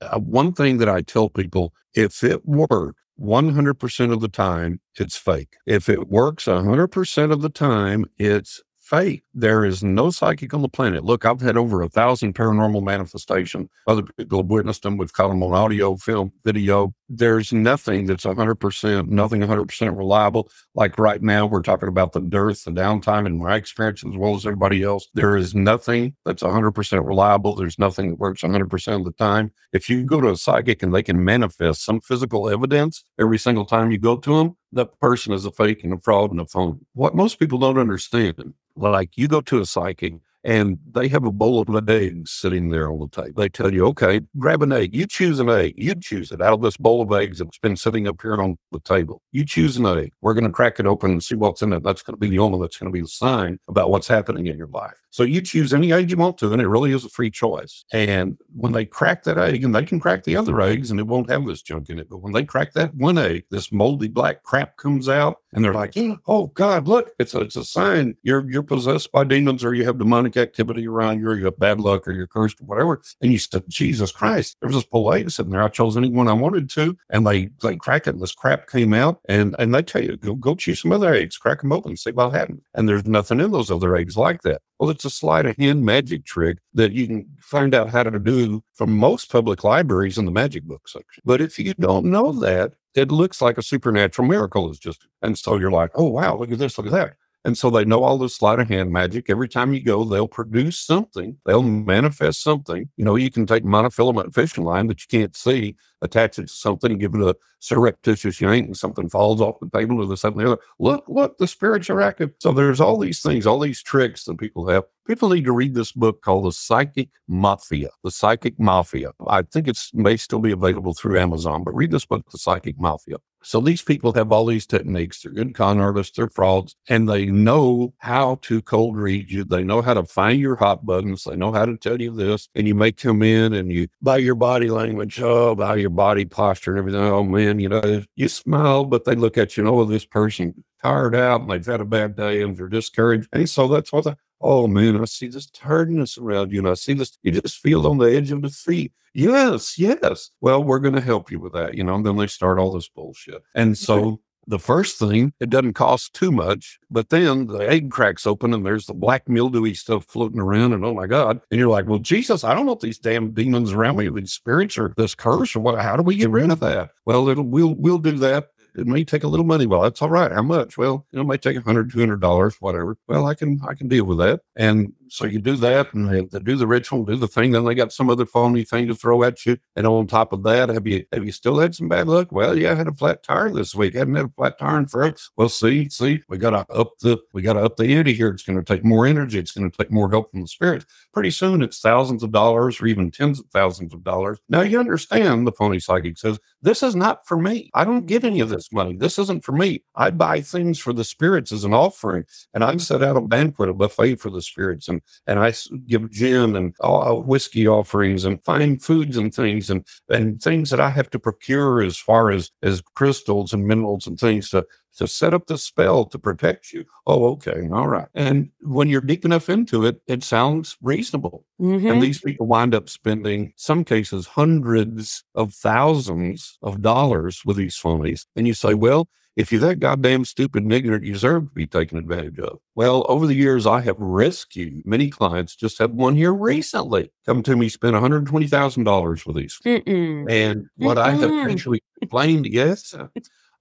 uh, 0.00 0.18
one 0.18 0.52
thing 0.52 0.78
that 0.78 0.88
I 0.88 1.02
tell 1.02 1.28
people: 1.28 1.72
if 1.94 2.24
it 2.24 2.46
works 2.46 2.98
100% 3.20 4.12
of 4.12 4.20
the 4.20 4.28
time, 4.28 4.80
it's 4.98 5.16
fake. 5.16 5.54
If 5.66 5.88
it 5.88 6.08
works 6.08 6.46
100% 6.46 7.32
of 7.32 7.42
the 7.42 7.48
time, 7.48 8.04
it's 8.18 8.62
fake. 8.86 9.24
There 9.34 9.64
is 9.64 9.82
no 9.82 10.10
psychic 10.10 10.54
on 10.54 10.62
the 10.62 10.68
planet. 10.68 11.04
Look, 11.04 11.24
I've 11.24 11.40
had 11.40 11.56
over 11.56 11.82
a 11.82 11.88
thousand 11.88 12.34
paranormal 12.34 12.82
manifestations. 12.82 13.68
Other 13.86 14.02
people 14.02 14.38
have 14.38 14.46
witnessed 14.46 14.82
them. 14.82 14.96
We've 14.96 15.12
caught 15.12 15.28
them 15.28 15.42
on 15.42 15.52
audio, 15.52 15.96
film, 15.96 16.32
video. 16.44 16.94
There's 17.08 17.52
nothing 17.52 18.06
that's 18.06 18.24
100%, 18.24 19.08
nothing 19.08 19.40
100% 19.40 19.96
reliable. 19.96 20.48
Like 20.74 20.98
right 20.98 21.20
now, 21.20 21.46
we're 21.46 21.62
talking 21.62 21.88
about 21.88 22.12
the 22.12 22.20
dearth, 22.20 22.64
the 22.64 22.70
downtime, 22.70 23.26
and 23.26 23.38
my 23.38 23.56
experience 23.56 24.04
as 24.04 24.16
well 24.16 24.36
as 24.36 24.46
everybody 24.46 24.82
else. 24.82 25.08
There 25.14 25.36
is 25.36 25.54
nothing 25.54 26.14
that's 26.24 26.42
100% 26.42 27.06
reliable. 27.06 27.56
There's 27.56 27.78
nothing 27.78 28.10
that 28.10 28.18
works 28.18 28.42
100% 28.42 28.96
of 28.96 29.04
the 29.04 29.12
time. 29.12 29.52
If 29.72 29.90
you 29.90 30.04
go 30.04 30.20
to 30.20 30.30
a 30.30 30.36
psychic 30.36 30.82
and 30.82 30.94
they 30.94 31.02
can 31.02 31.24
manifest 31.24 31.84
some 31.84 32.00
physical 32.00 32.48
evidence 32.48 33.04
every 33.18 33.38
single 33.38 33.64
time 33.64 33.90
you 33.90 33.98
go 33.98 34.16
to 34.16 34.38
them, 34.38 34.56
that 34.72 34.98
person 35.00 35.32
is 35.32 35.44
a 35.44 35.50
fake 35.50 35.84
and 35.84 35.92
a 35.92 35.98
fraud 35.98 36.30
and 36.30 36.40
a 36.40 36.46
phone. 36.46 36.80
What 36.94 37.14
most 37.14 37.38
people 37.38 37.58
don't 37.58 37.78
understand, 37.78 38.54
like 38.76 39.16
you 39.16 39.28
go 39.28 39.40
to 39.42 39.60
a 39.60 39.66
psychic 39.66 40.14
and 40.46 40.78
they 40.92 41.08
have 41.08 41.24
a 41.24 41.32
bowl 41.32 41.60
of 41.60 41.90
eggs 41.90 42.30
sitting 42.30 42.68
there 42.68 42.88
on 42.88 43.00
the 43.00 43.08
table. 43.08 43.32
They 43.36 43.48
tell 43.48 43.74
you, 43.74 43.84
okay, 43.86 44.20
grab 44.38 44.62
an 44.62 44.72
egg. 44.72 44.94
You 44.94 45.04
choose 45.04 45.40
an 45.40 45.50
egg. 45.50 45.74
You 45.76 45.96
choose 45.96 46.30
it 46.30 46.40
out 46.40 46.52
of 46.54 46.62
this 46.62 46.76
bowl 46.76 47.02
of 47.02 47.10
eggs 47.10 47.38
that's 47.40 47.58
been 47.58 47.76
sitting 47.76 48.06
up 48.06 48.22
here 48.22 48.40
on 48.40 48.56
the 48.70 48.78
table. 48.78 49.22
You 49.32 49.44
choose 49.44 49.76
an 49.76 49.86
egg. 49.86 50.12
We're 50.20 50.34
going 50.34 50.44
to 50.44 50.50
crack 50.50 50.78
it 50.78 50.86
open 50.86 51.10
and 51.10 51.24
see 51.24 51.34
what's 51.34 51.62
in 51.62 51.72
it. 51.72 51.82
That's 51.82 52.02
going 52.02 52.14
to 52.14 52.20
be 52.20 52.28
the 52.28 52.38
only 52.38 52.60
that's 52.60 52.76
going 52.76 52.92
to 52.92 52.96
be 52.96 53.00
the 53.00 53.08
sign 53.08 53.58
about 53.66 53.90
what's 53.90 54.06
happening 54.06 54.46
in 54.46 54.56
your 54.56 54.68
life. 54.68 54.94
So 55.16 55.22
you 55.22 55.40
choose 55.40 55.72
any 55.72 55.94
egg 55.94 56.10
you 56.10 56.18
want 56.18 56.36
to, 56.38 56.52
and 56.52 56.60
it 56.60 56.68
really 56.68 56.92
is 56.92 57.02
a 57.02 57.08
free 57.08 57.30
choice. 57.30 57.86
And 57.90 58.36
when 58.54 58.72
they 58.72 58.84
crack 58.84 59.22
that 59.22 59.38
egg, 59.38 59.64
and 59.64 59.74
they 59.74 59.82
can 59.82 59.98
crack 59.98 60.24
the 60.24 60.36
other 60.36 60.60
eggs 60.60 60.90
and 60.90 61.00
it 61.00 61.06
won't 61.06 61.30
have 61.30 61.46
this 61.46 61.62
junk 61.62 61.88
in 61.88 61.98
it, 61.98 62.10
but 62.10 62.18
when 62.18 62.34
they 62.34 62.44
crack 62.44 62.74
that 62.74 62.94
one 62.94 63.16
egg, 63.16 63.44
this 63.50 63.72
moldy 63.72 64.08
black 64.08 64.42
crap 64.42 64.76
comes 64.76 65.08
out, 65.08 65.38
and 65.54 65.64
they're 65.64 65.72
like, 65.72 65.94
"Oh 66.26 66.48
God, 66.48 66.86
look! 66.86 67.12
It's 67.18 67.32
a 67.32 67.40
it's 67.40 67.56
a 67.56 67.64
sign 67.64 68.14
you're 68.24 68.44
you're 68.50 68.62
possessed 68.62 69.10
by 69.10 69.24
demons, 69.24 69.64
or 69.64 69.72
you 69.72 69.86
have 69.86 69.98
demonic 69.98 70.36
activity 70.36 70.86
around 70.86 71.20
you, 71.20 71.28
or 71.28 71.34
you 71.34 71.46
have 71.46 71.58
bad 71.58 71.80
luck, 71.80 72.06
or 72.06 72.12
you're 72.12 72.26
cursed, 72.26 72.60
or 72.60 72.66
whatever." 72.66 73.00
And 73.22 73.32
you 73.32 73.38
said, 73.38 73.64
"Jesus 73.68 74.12
Christ!" 74.12 74.58
There 74.60 74.68
was 74.68 74.76
this 74.76 74.84
polite 74.84 75.30
sitting 75.32 75.52
there. 75.52 75.62
I 75.62 75.68
chose 75.68 75.96
any 75.96 76.10
one 76.10 76.28
I 76.28 76.34
wanted 76.34 76.68
to, 76.70 76.94
and 77.08 77.26
they 77.26 77.48
they 77.62 77.76
cracked 77.76 78.06
it, 78.06 78.10
and 78.10 78.22
this 78.22 78.34
crap 78.34 78.68
came 78.68 78.92
out, 78.92 79.20
and 79.30 79.56
and 79.58 79.74
they 79.74 79.80
tell 79.80 80.04
you, 80.04 80.18
"Go 80.18 80.34
go 80.34 80.54
choose 80.56 80.82
some 80.82 80.92
other 80.92 81.14
eggs, 81.14 81.38
crack 81.38 81.62
them 81.62 81.72
open, 81.72 81.96
see 81.96 82.10
what 82.10 82.34
happens." 82.34 82.60
And 82.74 82.86
there's 82.86 83.06
nothing 83.06 83.40
in 83.40 83.50
those 83.50 83.70
other 83.70 83.96
eggs 83.96 84.18
like 84.18 84.42
that. 84.42 84.60
Well, 84.78 84.90
it's 84.90 85.04
a 85.04 85.10
sleight 85.10 85.46
of 85.46 85.56
hand 85.56 85.84
magic 85.84 86.26
trick 86.26 86.58
that 86.74 86.92
you 86.92 87.06
can 87.06 87.26
find 87.40 87.74
out 87.74 87.90
how 87.90 88.02
to 88.02 88.18
do 88.18 88.62
from 88.74 88.96
most 88.96 89.30
public 89.30 89.64
libraries 89.64 90.18
in 90.18 90.26
the 90.26 90.30
magic 90.30 90.64
book 90.64 90.88
section. 90.88 91.22
But 91.24 91.40
if 91.40 91.58
you 91.58 91.72
don't 91.74 92.06
know 92.06 92.32
that, 92.40 92.72
it 92.94 93.10
looks 93.10 93.40
like 93.40 93.58
a 93.58 93.62
supernatural 93.62 94.28
miracle 94.28 94.70
is 94.70 94.78
just, 94.78 95.06
and 95.22 95.38
so 95.38 95.56
you're 95.56 95.70
like, 95.70 95.90
oh, 95.94 96.08
wow, 96.08 96.36
look 96.36 96.52
at 96.52 96.58
this, 96.58 96.76
look 96.76 96.86
at 96.86 96.92
that. 96.92 97.14
And 97.46 97.56
so 97.56 97.70
they 97.70 97.84
know 97.84 98.02
all 98.02 98.18
this 98.18 98.34
sleight 98.34 98.58
of 98.58 98.68
hand 98.68 98.90
magic. 98.90 99.30
Every 99.30 99.48
time 99.48 99.72
you 99.72 99.80
go, 99.80 100.02
they'll 100.02 100.26
produce 100.26 100.80
something. 100.80 101.36
They'll 101.46 101.62
manifest 101.62 102.42
something. 102.42 102.88
You 102.96 103.04
know, 103.04 103.14
you 103.14 103.30
can 103.30 103.46
take 103.46 103.62
monofilament 103.62 104.34
fishing 104.34 104.64
line 104.64 104.88
that 104.88 105.00
you 105.00 105.06
can't 105.08 105.36
see, 105.36 105.76
attach 106.02 106.40
it 106.40 106.48
to 106.48 106.52
something, 106.52 106.98
give 106.98 107.14
it 107.14 107.20
a 107.20 107.36
surreptitious 107.60 108.40
yank, 108.40 108.66
and 108.66 108.76
something 108.76 109.08
falls 109.08 109.40
off 109.40 109.60
the 109.60 109.70
table 109.70 110.02
or 110.02 110.06
that, 110.06 110.24
and 110.24 110.40
the 110.40 110.44
other. 110.44 110.60
Look, 110.80 111.04
look, 111.06 111.38
the 111.38 111.46
spirits 111.46 111.88
are 111.88 112.00
active. 112.00 112.32
So 112.40 112.50
there's 112.50 112.80
all 112.80 112.98
these 112.98 113.22
things, 113.22 113.46
all 113.46 113.60
these 113.60 113.80
tricks 113.80 114.24
that 114.24 114.38
people 114.38 114.66
have. 114.66 114.82
People 115.06 115.28
need 115.28 115.44
to 115.44 115.52
read 115.52 115.76
this 115.76 115.92
book 115.92 116.22
called 116.22 116.46
The 116.46 116.52
Psychic 116.52 117.10
Mafia. 117.28 117.90
The 118.02 118.10
Psychic 118.10 118.58
Mafia. 118.58 119.12
I 119.28 119.42
think 119.42 119.68
it's 119.68 119.94
may 119.94 120.16
still 120.16 120.40
be 120.40 120.50
available 120.50 120.94
through 120.94 121.20
Amazon, 121.20 121.62
but 121.62 121.76
read 121.76 121.92
this 121.92 122.06
book, 122.06 122.28
The 122.32 122.38
Psychic 122.38 122.80
Mafia. 122.80 123.18
So 123.42 123.60
these 123.60 123.82
people 123.82 124.12
have 124.14 124.32
all 124.32 124.46
these 124.46 124.66
techniques. 124.66 125.22
They're 125.22 125.32
good 125.32 125.54
con 125.54 125.78
artists, 125.78 126.16
they're 126.16 126.28
frauds, 126.28 126.74
and 126.88 127.08
they 127.08 127.26
know 127.26 127.94
how 127.98 128.38
to 128.42 128.60
cold 128.60 128.96
read 128.96 129.30
you. 129.30 129.44
They 129.44 129.62
know 129.62 129.82
how 129.82 129.94
to 129.94 130.04
find 130.04 130.40
your 130.40 130.56
hot 130.56 130.84
buttons. 130.84 131.24
They 131.24 131.36
know 131.36 131.52
how 131.52 131.64
to 131.64 131.76
tell 131.76 132.00
you 132.00 132.12
this. 132.12 132.48
And 132.54 132.66
you 132.66 132.74
may 132.74 132.90
come 132.90 133.22
in 133.22 133.52
and 133.52 133.70
you, 133.70 133.86
by 134.02 134.16
your 134.16 134.34
body 134.34 134.68
language, 134.68 135.20
oh, 135.20 135.54
by 135.54 135.76
your 135.76 135.90
body 135.90 136.24
posture 136.24 136.72
and 136.72 136.78
everything, 136.78 137.00
oh 137.00 137.22
man, 137.22 137.60
you 137.60 137.68
know, 137.68 138.02
you 138.16 138.28
smile, 138.28 138.84
but 138.84 139.04
they 139.04 139.14
look 139.14 139.38
at 139.38 139.56
you 139.56 139.64
and, 139.64 139.72
oh, 139.72 139.84
this 139.84 140.04
person 140.04 140.64
tired 140.82 141.14
out 141.14 141.42
and 141.42 141.50
they've 141.50 141.64
had 141.64 141.80
a 141.80 141.84
bad 141.84 142.16
day 142.16 142.42
and 142.42 142.56
they're 142.56 142.68
discouraged. 142.68 143.28
And 143.32 143.48
so 143.48 143.68
that's 143.68 143.92
what 143.92 144.04
the, 144.04 144.16
oh 144.40 144.66
man, 144.66 145.00
I 145.00 145.04
see 145.04 145.28
this 145.28 145.50
tiredness 145.50 146.18
around 146.18 146.52
you 146.52 146.58
and 146.60 146.68
I 146.68 146.74
see 146.74 146.94
this, 146.94 147.18
you 147.22 147.32
just 147.32 147.58
feel 147.58 147.86
on 147.86 147.98
the 147.98 148.06
edge 148.06 148.30
of 148.30 148.42
defeat. 148.42 148.92
Yes, 149.14 149.78
yes. 149.78 150.30
Well, 150.40 150.62
we're 150.62 150.78
going 150.78 150.94
to 150.94 151.00
help 151.00 151.30
you 151.30 151.40
with 151.40 151.54
that, 151.54 151.74
you 151.74 151.82
know, 151.82 151.94
and 151.94 152.04
then 152.04 152.16
they 152.16 152.26
start 152.26 152.58
all 152.58 152.70
this 152.70 152.88
bullshit. 152.88 153.42
And 153.54 153.76
so 153.76 154.20
the 154.46 154.58
first 154.58 154.98
thing, 154.98 155.32
it 155.40 155.50
doesn't 155.50 155.72
cost 155.72 156.14
too 156.14 156.30
much, 156.30 156.78
but 156.90 157.08
then 157.08 157.46
the 157.46 157.58
egg 157.58 157.90
cracks 157.90 158.26
open 158.26 158.54
and 158.54 158.64
there's 158.64 158.86
the 158.86 158.94
black 158.94 159.28
mildewy 159.28 159.74
stuff 159.74 160.04
floating 160.04 160.40
around, 160.40 160.72
and 160.72 160.84
oh 160.84 160.94
my 160.94 161.06
God. 161.06 161.40
And 161.50 161.58
you're 161.58 161.70
like, 161.70 161.86
well, 161.86 161.98
Jesus, 161.98 162.44
I 162.44 162.54
don't 162.54 162.66
know 162.66 162.72
if 162.72 162.80
these 162.80 162.98
damn 162.98 163.32
demons 163.32 163.72
around 163.72 163.96
me, 163.96 164.08
these 164.08 164.32
spirits 164.32 164.78
or 164.78 164.92
this 164.96 165.14
curse 165.14 165.56
or 165.56 165.60
what. 165.60 165.80
How 165.80 165.96
do 165.96 166.02
we 166.02 166.16
get 166.16 166.30
rid 166.30 166.50
of 166.50 166.60
that? 166.60 166.90
Well, 167.04 167.28
it'll 167.28 167.44
we'll 167.44 167.74
we'll 167.74 167.98
do 167.98 168.18
that 168.18 168.50
it 168.76 168.86
may 168.86 169.04
take 169.04 169.24
a 169.24 169.28
little 169.28 169.46
money. 169.46 169.66
Well, 169.66 169.82
that's 169.82 170.02
all 170.02 170.10
right. 170.10 170.30
How 170.30 170.42
much? 170.42 170.76
Well, 170.76 171.06
you 171.10 171.16
know, 171.16 171.22
it 171.22 171.26
might 171.26 171.42
take 171.42 171.56
a 171.56 171.60
hundred, 171.60 171.90
two 171.90 172.00
hundred 172.00 172.20
dollars, 172.20 172.56
whatever. 172.60 172.96
Well, 173.08 173.26
I 173.26 173.34
can 173.34 173.60
I 173.66 173.74
can 173.74 173.88
deal 173.88 174.04
with 174.04 174.18
that. 174.18 174.40
And 174.56 174.92
so 175.08 175.26
you 175.26 175.38
do 175.38 175.56
that 175.56 175.92
and 175.94 176.08
they, 176.08 176.38
do 176.40 176.56
the 176.56 176.66
ritual, 176.66 177.04
do 177.04 177.16
the 177.16 177.28
thing. 177.28 177.52
Then 177.52 177.64
they 177.64 177.74
got 177.74 177.92
some 177.92 178.10
other 178.10 178.26
phony 178.26 178.64
thing 178.64 178.86
to 178.88 178.94
throw 178.94 179.22
at 179.22 179.44
you. 179.46 179.56
And 179.74 179.86
on 179.86 180.06
top 180.06 180.32
of 180.32 180.42
that, 180.44 180.68
have 180.68 180.86
you 180.86 181.04
have 181.12 181.24
you 181.24 181.32
still 181.32 181.58
had 181.58 181.74
some 181.74 181.88
bad 181.88 182.08
luck? 182.08 182.32
Well, 182.32 182.56
yeah, 182.56 182.72
I 182.72 182.74
had 182.74 182.88
a 182.88 182.92
flat 182.92 183.22
tire 183.22 183.50
this 183.50 183.74
week. 183.74 183.94
I 183.94 184.00
hadn't 184.00 184.16
had 184.16 184.26
a 184.26 184.32
flat 184.36 184.58
tire 184.58 184.78
in 184.78 184.86
forever. 184.86 185.16
Well, 185.36 185.48
see, 185.48 185.88
see, 185.88 186.22
we 186.28 186.38
got 186.38 186.50
to 186.50 186.72
up 186.72 186.98
the 187.00 187.18
we 187.32 187.42
got 187.42 187.54
to 187.54 187.60
up 187.60 187.76
the 187.76 187.94
ante 187.94 188.12
here. 188.12 188.28
It's 188.28 188.42
going 188.42 188.58
to 188.58 188.64
take 188.64 188.84
more 188.84 189.06
energy. 189.06 189.38
It's 189.38 189.52
going 189.52 189.70
to 189.70 189.76
take 189.76 189.90
more 189.90 190.10
help 190.10 190.30
from 190.30 190.42
the 190.42 190.48
spirits. 190.48 190.86
Pretty 191.12 191.30
soon, 191.30 191.62
it's 191.62 191.80
thousands 191.80 192.22
of 192.22 192.32
dollars 192.32 192.80
or 192.80 192.86
even 192.86 193.10
tens 193.10 193.40
of 193.40 193.46
thousands 193.46 193.94
of 193.94 194.02
dollars. 194.04 194.38
Now 194.48 194.62
you 194.62 194.78
understand. 194.78 195.46
The 195.46 195.52
phony 195.52 195.78
psychic 195.78 196.18
says 196.18 196.38
this 196.62 196.82
is 196.82 196.96
not 196.96 197.26
for 197.26 197.36
me. 197.36 197.70
I 197.74 197.84
don't 197.84 198.06
get 198.06 198.24
any 198.24 198.40
of 198.40 198.48
this 198.48 198.72
money. 198.72 198.96
This 198.96 199.18
isn't 199.18 199.44
for 199.44 199.52
me. 199.52 199.84
I 199.94 200.10
buy 200.10 200.40
things 200.40 200.78
for 200.78 200.92
the 200.92 201.04
spirits 201.04 201.52
as 201.52 201.64
an 201.64 201.74
offering, 201.74 202.24
and 202.54 202.64
I 202.64 202.76
set 202.78 203.02
out 203.02 203.16
a 203.16 203.20
banquet, 203.20 203.68
a 203.68 203.74
buffet 203.74 204.16
for 204.16 204.30
the 204.30 204.42
spirits, 204.42 204.88
and 204.88 204.95
and 205.26 205.38
I 205.38 205.52
give 205.86 206.10
gin 206.10 206.56
and 206.56 206.74
uh, 206.80 207.14
whiskey 207.14 207.66
offerings 207.66 208.24
and 208.24 208.42
fine 208.44 208.78
foods 208.78 209.16
and 209.16 209.34
things 209.34 209.70
and, 209.70 209.86
and 210.08 210.40
things 210.40 210.70
that 210.70 210.80
I 210.80 210.90
have 210.90 211.10
to 211.10 211.18
procure 211.18 211.82
as 211.82 211.96
far 211.96 212.30
as, 212.30 212.50
as 212.62 212.82
crystals 212.94 213.52
and 213.52 213.66
minerals 213.66 214.06
and 214.06 214.18
things 214.18 214.50
to, 214.50 214.66
to 214.96 215.06
set 215.06 215.34
up 215.34 215.46
the 215.46 215.58
spell 215.58 216.04
to 216.06 216.18
protect 216.18 216.72
you. 216.72 216.84
Oh, 217.06 217.26
okay. 217.32 217.68
All 217.72 217.88
right. 217.88 218.08
And 218.14 218.50
when 218.60 218.88
you're 218.88 219.00
deep 219.00 219.24
enough 219.24 219.48
into 219.48 219.84
it, 219.84 220.00
it 220.06 220.22
sounds 220.22 220.76
reasonable. 220.82 221.44
Mm-hmm. 221.60 221.86
And 221.86 222.02
these 222.02 222.20
people 222.20 222.46
wind 222.46 222.74
up 222.74 222.88
spending, 222.88 223.52
some 223.56 223.84
cases, 223.84 224.26
hundreds 224.26 225.24
of 225.34 225.54
thousands 225.54 226.58
of 226.62 226.82
dollars 226.82 227.42
with 227.44 227.56
these 227.56 227.76
phonies. 227.76 228.26
And 228.34 228.46
you 228.46 228.54
say, 228.54 228.74
well, 228.74 229.08
if 229.36 229.52
you're 229.52 229.60
that 229.60 229.80
goddamn 229.80 230.24
stupid 230.24 230.62
and 230.62 230.72
ignorant, 230.72 231.04
you 231.04 231.12
deserve 231.12 231.48
to 231.48 231.54
be 231.54 231.66
taken 231.66 231.98
advantage 231.98 232.38
of. 232.38 232.58
Well, 232.74 233.04
over 233.06 233.26
the 233.26 233.34
years, 233.34 233.66
I 233.66 233.82
have 233.82 233.96
rescued 233.98 234.86
many 234.86 235.10
clients. 235.10 235.54
Just 235.54 235.78
had 235.78 235.92
one 235.92 236.16
here 236.16 236.32
recently 236.32 237.12
come 237.26 237.42
to 237.42 237.54
me, 237.54 237.68
spent 237.68 237.94
$120,000 237.94 239.26
with 239.26 239.36
these. 239.36 239.58
Mm-mm. 239.64 240.30
And 240.30 240.68
what 240.76 240.96
Mm-mm. 240.96 241.02
I 241.02 241.10
have 241.10 241.50
actually 241.50 241.82
explained, 242.00 242.46
yes, 242.46 242.94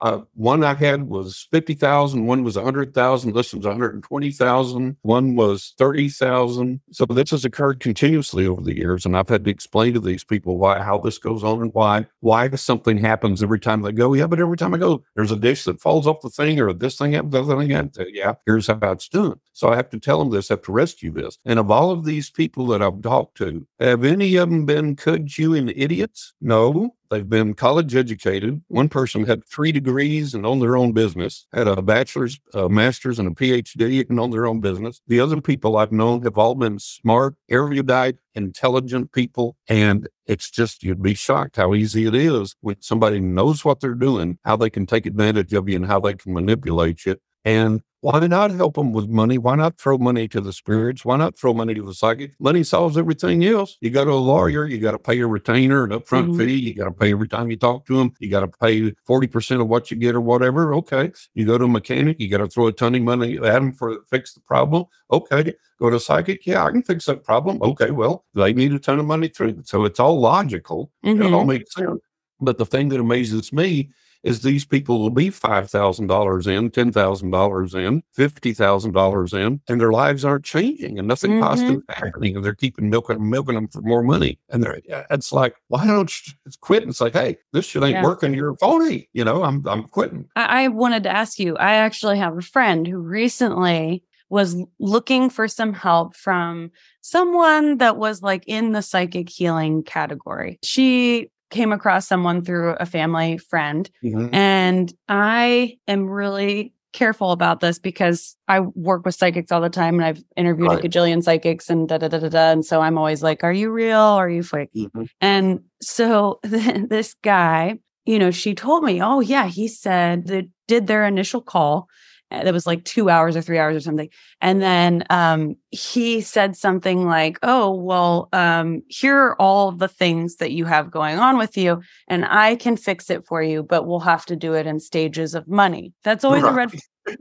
uh, 0.02 0.20
one 0.34 0.64
I 0.64 0.74
had 0.74 1.04
was 1.04 1.48
50,000, 1.52 2.26
one 2.26 2.44
was 2.44 2.56
100,000, 2.56 3.34
this 3.34 3.54
one's 3.54 3.66
120,000, 3.66 4.98
one 5.02 5.36
was 5.36 5.74
30,000. 5.78 6.82
So 6.92 7.06
this 7.06 7.32
has 7.32 7.46
occurred 7.46 7.80
continuously 7.80 8.48
over 8.48 8.62
the 8.62 8.76
years. 8.76 9.06
And 9.06 9.18
I've 9.18 9.30
had 9.30 9.46
to 9.46 9.52
explain 9.52 9.94
to 9.94 10.00
these 10.00 10.24
people 10.24 10.58
why, 10.58 10.82
how 10.82 10.98
this 10.98 11.18
goes 11.18 11.44
on 11.44 11.62
and 11.62 11.74
why, 11.74 12.06
why 12.20 12.50
something 12.52 12.98
happens 12.98 13.42
every 13.42 13.60
time 13.60 13.82
they 13.82 13.92
go. 13.92 14.14
Yeah, 14.14 14.28
but 14.28 14.40
every 14.40 14.58
time 14.58 14.74
I 14.74 14.78
go, 14.78 15.04
there's 15.16 15.32
a 15.32 15.38
dish 15.38 15.64
that 15.66 15.82
falls 15.82 16.08
off 16.08 16.22
the 16.22 16.30
thing 16.30 16.60
or 16.60 16.74
this 16.74 16.98
thing 16.98 17.14
happens, 17.14 17.36
other 17.36 17.58
thing 17.58 17.70
happens. 17.70 17.98
Yeah, 18.12 18.34
here's 18.46 18.68
how 18.68 18.80
it's 18.84 19.10
done. 19.10 19.40
So 19.54 19.70
I 19.70 19.76
have 19.76 19.90
to 19.92 20.00
tell 20.00 20.20
them 20.20 20.32
this, 20.32 20.52
I 20.52 20.56
have 20.56 20.64
to 20.64 20.72
rescue 20.72 21.12
this. 21.12 21.38
And 21.46 21.60
of 21.60 21.72
all 21.72 21.92
of 21.92 22.06
these 22.06 22.30
people 22.30 22.68
that 22.68 22.82
I've 22.82 23.02
talked 23.02 23.38
to, 23.38 23.66
have 23.80 24.04
any 24.04 24.36
of 24.36 24.50
them 24.50 24.66
been 24.66 24.96
kudzu 24.96 25.72
idiots? 25.76 26.34
No. 26.42 26.95
They've 27.10 27.30
been 27.30 27.54
college 27.54 27.96
educated. 27.96 28.62
One 28.68 28.90
person 28.90 29.26
had 29.26 29.46
three 29.46 29.72
degrees 29.72 30.34
and 30.34 30.46
owned 30.46 30.62
their 30.62 30.76
own 30.76 30.92
business, 30.92 31.48
had 31.54 31.68
a 31.68 31.82
bachelor's, 31.82 32.40
a 32.54 32.70
master's, 32.70 33.20
and 33.20 33.28
a 33.28 33.32
PhD 33.32 34.10
and 34.10 34.20
owned 34.20 34.34
their 34.34 34.48
own 34.48 34.60
business. 34.60 35.02
The 35.08 35.20
other 35.20 35.42
people 35.42 35.78
I've 35.78 35.92
known 35.92 36.24
have 36.24 36.38
all 36.38 36.56
been 36.56 36.80
smart, 36.80 37.36
erudite, 37.50 38.18
intelligent 38.34 39.12
people. 39.12 39.58
And 39.68 40.08
it's 40.26 40.50
just, 40.50 40.84
you'd 40.84 41.04
be 41.04 41.14
shocked 41.14 41.58
how 41.58 41.74
easy 41.74 42.06
it 42.06 42.16
is 42.16 42.56
when 42.62 42.82
somebody 42.82 43.20
knows 43.20 43.64
what 43.64 43.80
they're 43.80 43.94
doing, 43.94 44.40
how 44.44 44.56
they 44.56 44.70
can 44.70 44.86
take 44.86 45.06
advantage 45.06 45.54
of 45.54 45.70
you 45.70 45.76
and 45.76 45.86
how 45.86 46.00
they 46.00 46.16
can 46.16 46.34
manipulate 46.34 47.06
you. 47.06 47.18
And 47.44 47.82
why 48.06 48.20
not 48.28 48.52
help 48.52 48.76
them 48.76 48.94
with 48.94 49.10
money? 49.10 49.40
Why 49.40 49.56
not 49.56 49.80
throw 49.80 49.98
money 49.98 50.28
to 50.28 50.40
the 50.40 50.54
spirits? 50.54 51.04
Why 51.04 51.18
not 51.18 51.40
throw 51.40 51.56
money 51.56 51.74
to 51.74 51.82
the 51.82 51.96
psychic? 51.96 52.40
Money 52.40 52.64
solves 52.64 53.00
everything 53.00 53.44
else. 53.44 53.78
You 53.82 53.90
go 53.90 54.06
to 54.06 54.12
a 54.12 54.14
lawyer, 54.14 54.68
you 54.68 54.78
got 54.78 54.92
to 54.92 55.00
pay 55.00 55.20
a 55.22 55.26
retainer, 55.26 55.86
an 55.86 55.90
upfront 55.90 56.28
mm-hmm. 56.28 56.38
fee. 56.38 56.54
You 56.54 56.76
got 56.76 56.86
to 56.86 56.92
pay 56.92 57.14
every 57.14 57.28
time 57.28 57.50
you 57.50 57.58
talk 57.58 57.88
to 57.88 57.98
them. 57.98 58.14
You 58.20 58.30
got 58.30 58.42
to 58.42 58.48
pay 58.48 58.92
40% 59.10 59.60
of 59.60 59.70
what 59.70 59.90
you 59.90 59.98
get 59.98 60.14
or 60.14 60.22
whatever. 60.22 60.76
Okay. 60.76 61.12
You 61.34 61.48
go 61.48 61.58
to 61.58 61.66
a 61.66 61.68
mechanic, 61.68 62.20
you 62.20 62.30
got 62.30 62.38
to 62.38 62.48
throw 62.48 62.68
a 62.68 62.72
ton 62.72 62.94
of 62.94 63.02
money 63.02 63.38
at 63.38 63.42
them 63.42 63.74
for 63.74 63.98
fix 64.08 64.36
the 64.36 64.42
problem. 64.42 64.86
Okay. 65.10 65.56
Go 65.80 65.90
to 65.90 65.96
a 65.96 66.00
psychic. 66.00 66.46
Yeah, 66.46 66.64
I 66.64 66.70
can 66.70 66.84
fix 66.84 67.06
that 67.06 67.24
problem. 67.24 67.58
Okay. 67.64 67.90
Well, 67.90 68.24
they 68.36 68.54
need 68.54 68.74
a 68.74 68.78
ton 68.78 69.00
of 69.00 69.08
money 69.08 69.30
through. 69.30 69.64
So 69.66 69.84
it's 69.84 70.00
all 70.00 70.20
logical. 70.20 70.92
Mm-hmm. 71.04 71.24
It 71.24 71.34
all 71.34 71.40
mm-hmm. 71.40 71.50
makes 71.50 71.74
sense. 71.74 72.00
But 72.40 72.60
the 72.60 72.68
thing 72.68 72.90
that 72.90 73.00
amazes 73.00 73.52
me 73.52 73.90
is 74.26 74.42
these 74.42 74.66
people 74.66 75.00
will 75.00 75.12
be 75.12 75.30
$5,000 75.30 76.48
in, 76.48 76.72
$10,000 76.72 77.88
in, 77.88 78.04
$50,000 78.18 79.34
in, 79.46 79.62
and 79.70 79.82
their 79.82 79.92
lives 79.92 80.26
aren't 80.26 80.44
changing 80.44 80.98
and 80.98 81.08
nothing 81.08 81.32
mm-hmm. 81.32 81.44
positive 81.44 81.82
happening. 81.90 82.36
And 82.36 82.44
they're 82.44 82.56
keeping 82.56 82.90
milking, 82.90 83.30
milking 83.30 83.54
them 83.54 83.68
for 83.68 83.82
more 83.82 84.02
money. 84.02 84.40
And 84.50 84.64
they're, 84.64 84.82
it's 85.12 85.32
like, 85.32 85.56
why 85.68 85.86
don't 85.86 86.12
you 86.28 86.34
quit? 86.60 86.82
And 86.82 86.90
it's 86.90 87.02
like, 87.02 87.14
hey, 87.14 87.38
this 87.54 87.66
shit 87.66 87.84
ain't 87.84 87.94
yeah. 87.94 88.04
working. 88.04 88.34
You're 88.34 88.56
phony. 88.58 89.08
You 89.14 89.24
know, 89.24 89.44
I'm, 89.44 89.66
I'm 89.68 89.84
quitting. 89.84 90.28
I, 90.36 90.64
I 90.64 90.68
wanted 90.70 91.04
to 91.04 91.16
ask 91.16 91.38
you, 91.38 91.56
I 91.58 91.76
actually 91.76 92.18
have 92.18 92.36
a 92.36 92.42
friend 92.42 92.88
who 92.88 92.98
recently 92.98 94.04
was 94.30 94.56
looking 94.80 95.30
for 95.30 95.48
some 95.48 95.72
help 95.72 96.16
from 96.16 96.72
someone 97.02 97.78
that 97.78 97.98
was 97.98 98.24
like 98.24 98.44
in 98.48 98.72
the 98.72 98.82
psychic 98.82 99.30
healing 99.30 99.84
category. 99.84 100.58
She 100.64 101.30
came 101.50 101.72
across 101.72 102.08
someone 102.08 102.44
through 102.44 102.72
a 102.80 102.86
family 102.86 103.38
friend. 103.38 103.90
Mm-hmm. 104.04 104.34
And 104.34 104.94
I 105.08 105.78
am 105.88 106.10
really 106.10 106.74
careful 106.94 107.32
about 107.32 107.60
this 107.60 107.78
because 107.78 108.38
I 108.48 108.62
work 108.62 109.06
with 109.06 109.16
psychics 109.16 109.52
all 109.52 109.60
the 109.62 109.70
time 109.70 109.96
and 109.96 110.06
I've 110.06 110.24
interviewed 110.38 110.70
right. 110.70 110.84
a 110.84 110.88
gajillion 110.88 111.22
psychics 111.22 111.70
and 111.70 111.90
da 111.90 111.98
da 111.98 112.08
da 112.08 112.20
da 112.20 112.30
da. 112.30 112.52
And 112.52 112.66
so 112.66 112.82
I'm 112.82 112.98
always 112.98 113.22
like, 113.22 113.44
are 113.44 113.52
you 113.52 113.70
real? 113.70 114.00
Are 114.00 114.30
you 114.30 114.44
fake? 114.44 114.70
Mm-hmm. 114.76 115.04
And 115.20 115.60
so 115.82 116.40
this 116.44 117.16
guy, 117.22 117.80
you 118.06 118.18
know, 118.18 118.32
she 118.32 118.56
told 118.56 118.84
me, 118.84 119.02
oh, 119.02 119.20
yeah, 119.20 119.48
he 119.48 119.68
said 119.68 120.28
that 120.28 120.46
did 120.68 120.88
their 120.88 121.06
initial 121.06 121.42
call 121.42 121.88
that 122.32 122.54
was 122.54 122.66
like 122.68 122.84
two 122.84 123.10
hours 123.10 123.36
or 123.36 123.42
three 123.42 123.60
hours 123.60 123.76
or 123.76 123.80
something. 123.80 124.10
And 124.42 124.62
then 124.62 125.04
um, 125.10 125.56
he 125.72 126.22
said 126.22 126.56
something 126.56 127.06
like, 127.06 127.38
Oh, 127.44 127.74
well, 127.74 128.30
um, 128.34 128.82
here 128.88 129.18
are 129.18 129.42
all 129.42 129.72
the 129.72 129.88
things 129.88 130.38
that 130.38 130.52
you 130.52 130.66
have 130.66 130.92
going 130.92 131.20
on 131.20 131.38
with 131.38 131.58
you, 131.58 131.82
and 132.08 132.26
I 132.26 132.56
can 132.56 132.78
fix 132.78 133.10
it 133.10 133.26
for 133.26 133.42
you, 133.42 133.64
but 133.64 133.86
we'll 133.88 134.00
have 134.00 134.26
to 134.28 134.36
do 134.36 134.54
it 134.54 134.68
in 134.68 134.80
stages 134.80 135.36
of 135.36 135.48
money. 135.48 135.94
That's 136.04 136.24
always 136.24 136.44
right. 136.44 136.52
a 136.52 136.56
red 136.56 136.72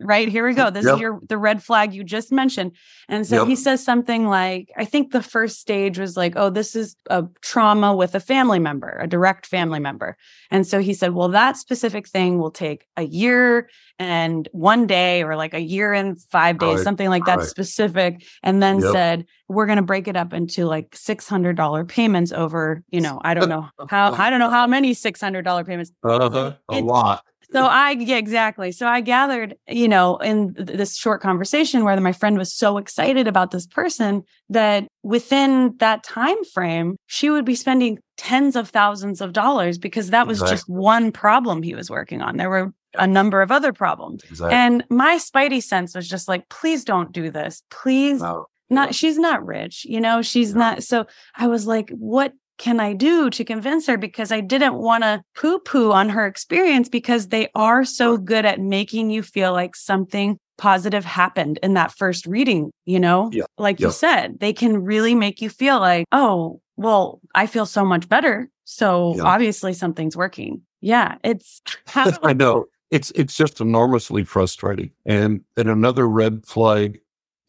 right 0.00 0.28
here 0.28 0.46
we 0.46 0.54
go 0.54 0.70
this 0.70 0.84
yep. 0.84 0.94
is 0.94 1.00
your 1.00 1.20
the 1.28 1.36
red 1.36 1.62
flag 1.62 1.92
you 1.92 2.02
just 2.02 2.32
mentioned 2.32 2.72
and 3.08 3.26
so 3.26 3.40
yep. 3.40 3.48
he 3.48 3.56
says 3.56 3.84
something 3.84 4.26
like 4.26 4.70
i 4.76 4.84
think 4.84 5.12
the 5.12 5.22
first 5.22 5.60
stage 5.60 5.98
was 5.98 6.16
like 6.16 6.34
oh 6.36 6.50
this 6.50 6.74
is 6.74 6.96
a 7.10 7.24
trauma 7.42 7.94
with 7.94 8.14
a 8.14 8.20
family 8.20 8.58
member 8.58 8.98
a 9.00 9.06
direct 9.06 9.46
family 9.46 9.78
member 9.80 10.16
and 10.50 10.66
so 10.66 10.80
he 10.80 10.94
said 10.94 11.12
well 11.12 11.28
that 11.28 11.56
specific 11.56 12.08
thing 12.08 12.38
will 12.38 12.50
take 12.50 12.86
a 12.96 13.02
year 13.02 13.68
and 13.98 14.48
one 14.52 14.86
day 14.86 15.22
or 15.22 15.36
like 15.36 15.54
a 15.54 15.60
year 15.60 15.92
and 15.92 16.20
five 16.20 16.58
days 16.58 16.76
right. 16.76 16.84
something 16.84 17.08
like 17.08 17.24
that 17.26 17.38
right. 17.38 17.46
specific 17.46 18.24
and 18.42 18.62
then 18.62 18.80
yep. 18.80 18.92
said 18.92 19.26
we're 19.48 19.66
going 19.66 19.76
to 19.76 19.82
break 19.82 20.08
it 20.08 20.16
up 20.16 20.32
into 20.32 20.64
like 20.64 20.90
$600 20.92 21.88
payments 21.88 22.32
over 22.32 22.82
you 22.90 23.00
know 23.00 23.20
i 23.22 23.34
don't 23.34 23.48
know 23.48 23.68
how 23.88 24.12
i 24.14 24.30
don't 24.30 24.40
know 24.40 24.50
how 24.50 24.66
many 24.66 24.94
$600 24.94 25.66
payments 25.66 25.92
uh-huh. 26.02 26.54
a 26.70 26.74
it, 26.74 26.84
lot 26.84 27.24
so 27.52 27.64
I 27.64 27.92
yeah, 27.92 28.16
exactly. 28.16 28.72
So 28.72 28.86
I 28.86 29.00
gathered, 29.00 29.56
you 29.68 29.88
know, 29.88 30.16
in 30.18 30.54
th- 30.54 30.68
this 30.68 30.96
short 30.96 31.20
conversation 31.20 31.84
where 31.84 32.00
my 32.00 32.12
friend 32.12 32.38
was 32.38 32.52
so 32.52 32.78
excited 32.78 33.26
about 33.28 33.50
this 33.50 33.66
person 33.66 34.22
that 34.48 34.86
within 35.02 35.74
that 35.78 36.02
time 36.02 36.42
frame, 36.52 36.96
she 37.06 37.30
would 37.30 37.44
be 37.44 37.54
spending 37.54 37.98
tens 38.16 38.56
of 38.56 38.70
thousands 38.70 39.20
of 39.20 39.32
dollars 39.32 39.78
because 39.78 40.10
that 40.10 40.26
was 40.26 40.38
exactly. 40.38 40.56
just 40.56 40.68
one 40.68 41.12
problem 41.12 41.62
he 41.62 41.74
was 41.74 41.90
working 41.90 42.22
on. 42.22 42.36
There 42.36 42.50
were 42.50 42.72
a 42.96 43.06
number 43.06 43.42
of 43.42 43.50
other 43.50 43.72
problems. 43.72 44.22
Exactly. 44.24 44.54
And 44.54 44.84
my 44.90 45.16
spidey 45.16 45.62
sense 45.62 45.94
was 45.94 46.08
just 46.08 46.28
like, 46.28 46.48
please 46.48 46.84
don't 46.84 47.12
do 47.12 47.30
this. 47.30 47.62
Please. 47.70 48.20
No. 48.20 48.46
Not 48.70 48.94
she's 48.94 49.18
not 49.18 49.44
rich, 49.44 49.84
you 49.84 50.00
know, 50.00 50.22
she's 50.22 50.54
no. 50.54 50.60
not. 50.60 50.82
So 50.82 51.04
I 51.36 51.48
was 51.48 51.66
like, 51.66 51.90
what 51.90 52.32
can 52.58 52.80
I 52.80 52.92
do 52.92 53.30
to 53.30 53.44
convince 53.44 53.86
her? 53.86 53.96
Because 53.96 54.30
I 54.30 54.40
didn't 54.40 54.74
want 54.74 55.02
to 55.04 55.22
poo 55.36 55.58
poo 55.58 55.92
on 55.92 56.08
her 56.10 56.26
experience 56.26 56.88
because 56.88 57.28
they 57.28 57.48
are 57.54 57.84
so 57.84 58.16
good 58.16 58.44
at 58.44 58.60
making 58.60 59.10
you 59.10 59.22
feel 59.22 59.52
like 59.52 59.74
something 59.76 60.38
positive 60.56 61.04
happened 61.04 61.58
in 61.62 61.74
that 61.74 61.92
first 61.92 62.26
reading, 62.26 62.70
you 62.84 63.00
know? 63.00 63.30
Yeah. 63.32 63.44
Like 63.58 63.80
yeah. 63.80 63.88
you 63.88 63.92
said, 63.92 64.38
they 64.40 64.52
can 64.52 64.82
really 64.84 65.14
make 65.14 65.40
you 65.40 65.50
feel 65.50 65.80
like, 65.80 66.06
oh, 66.12 66.60
well, 66.76 67.20
I 67.34 67.46
feel 67.46 67.66
so 67.66 67.84
much 67.84 68.08
better. 68.08 68.48
So 68.64 69.14
yeah. 69.16 69.22
obviously 69.24 69.72
something's 69.72 70.16
working. 70.16 70.62
Yeah. 70.80 71.16
It's 71.24 71.60
I 71.94 72.32
know. 72.32 72.66
It's 72.90 73.10
it's 73.16 73.36
just 73.36 73.60
enormously 73.60 74.24
frustrating. 74.24 74.92
And 75.04 75.40
and 75.56 75.68
another 75.68 76.08
red 76.08 76.46
flag 76.46 77.00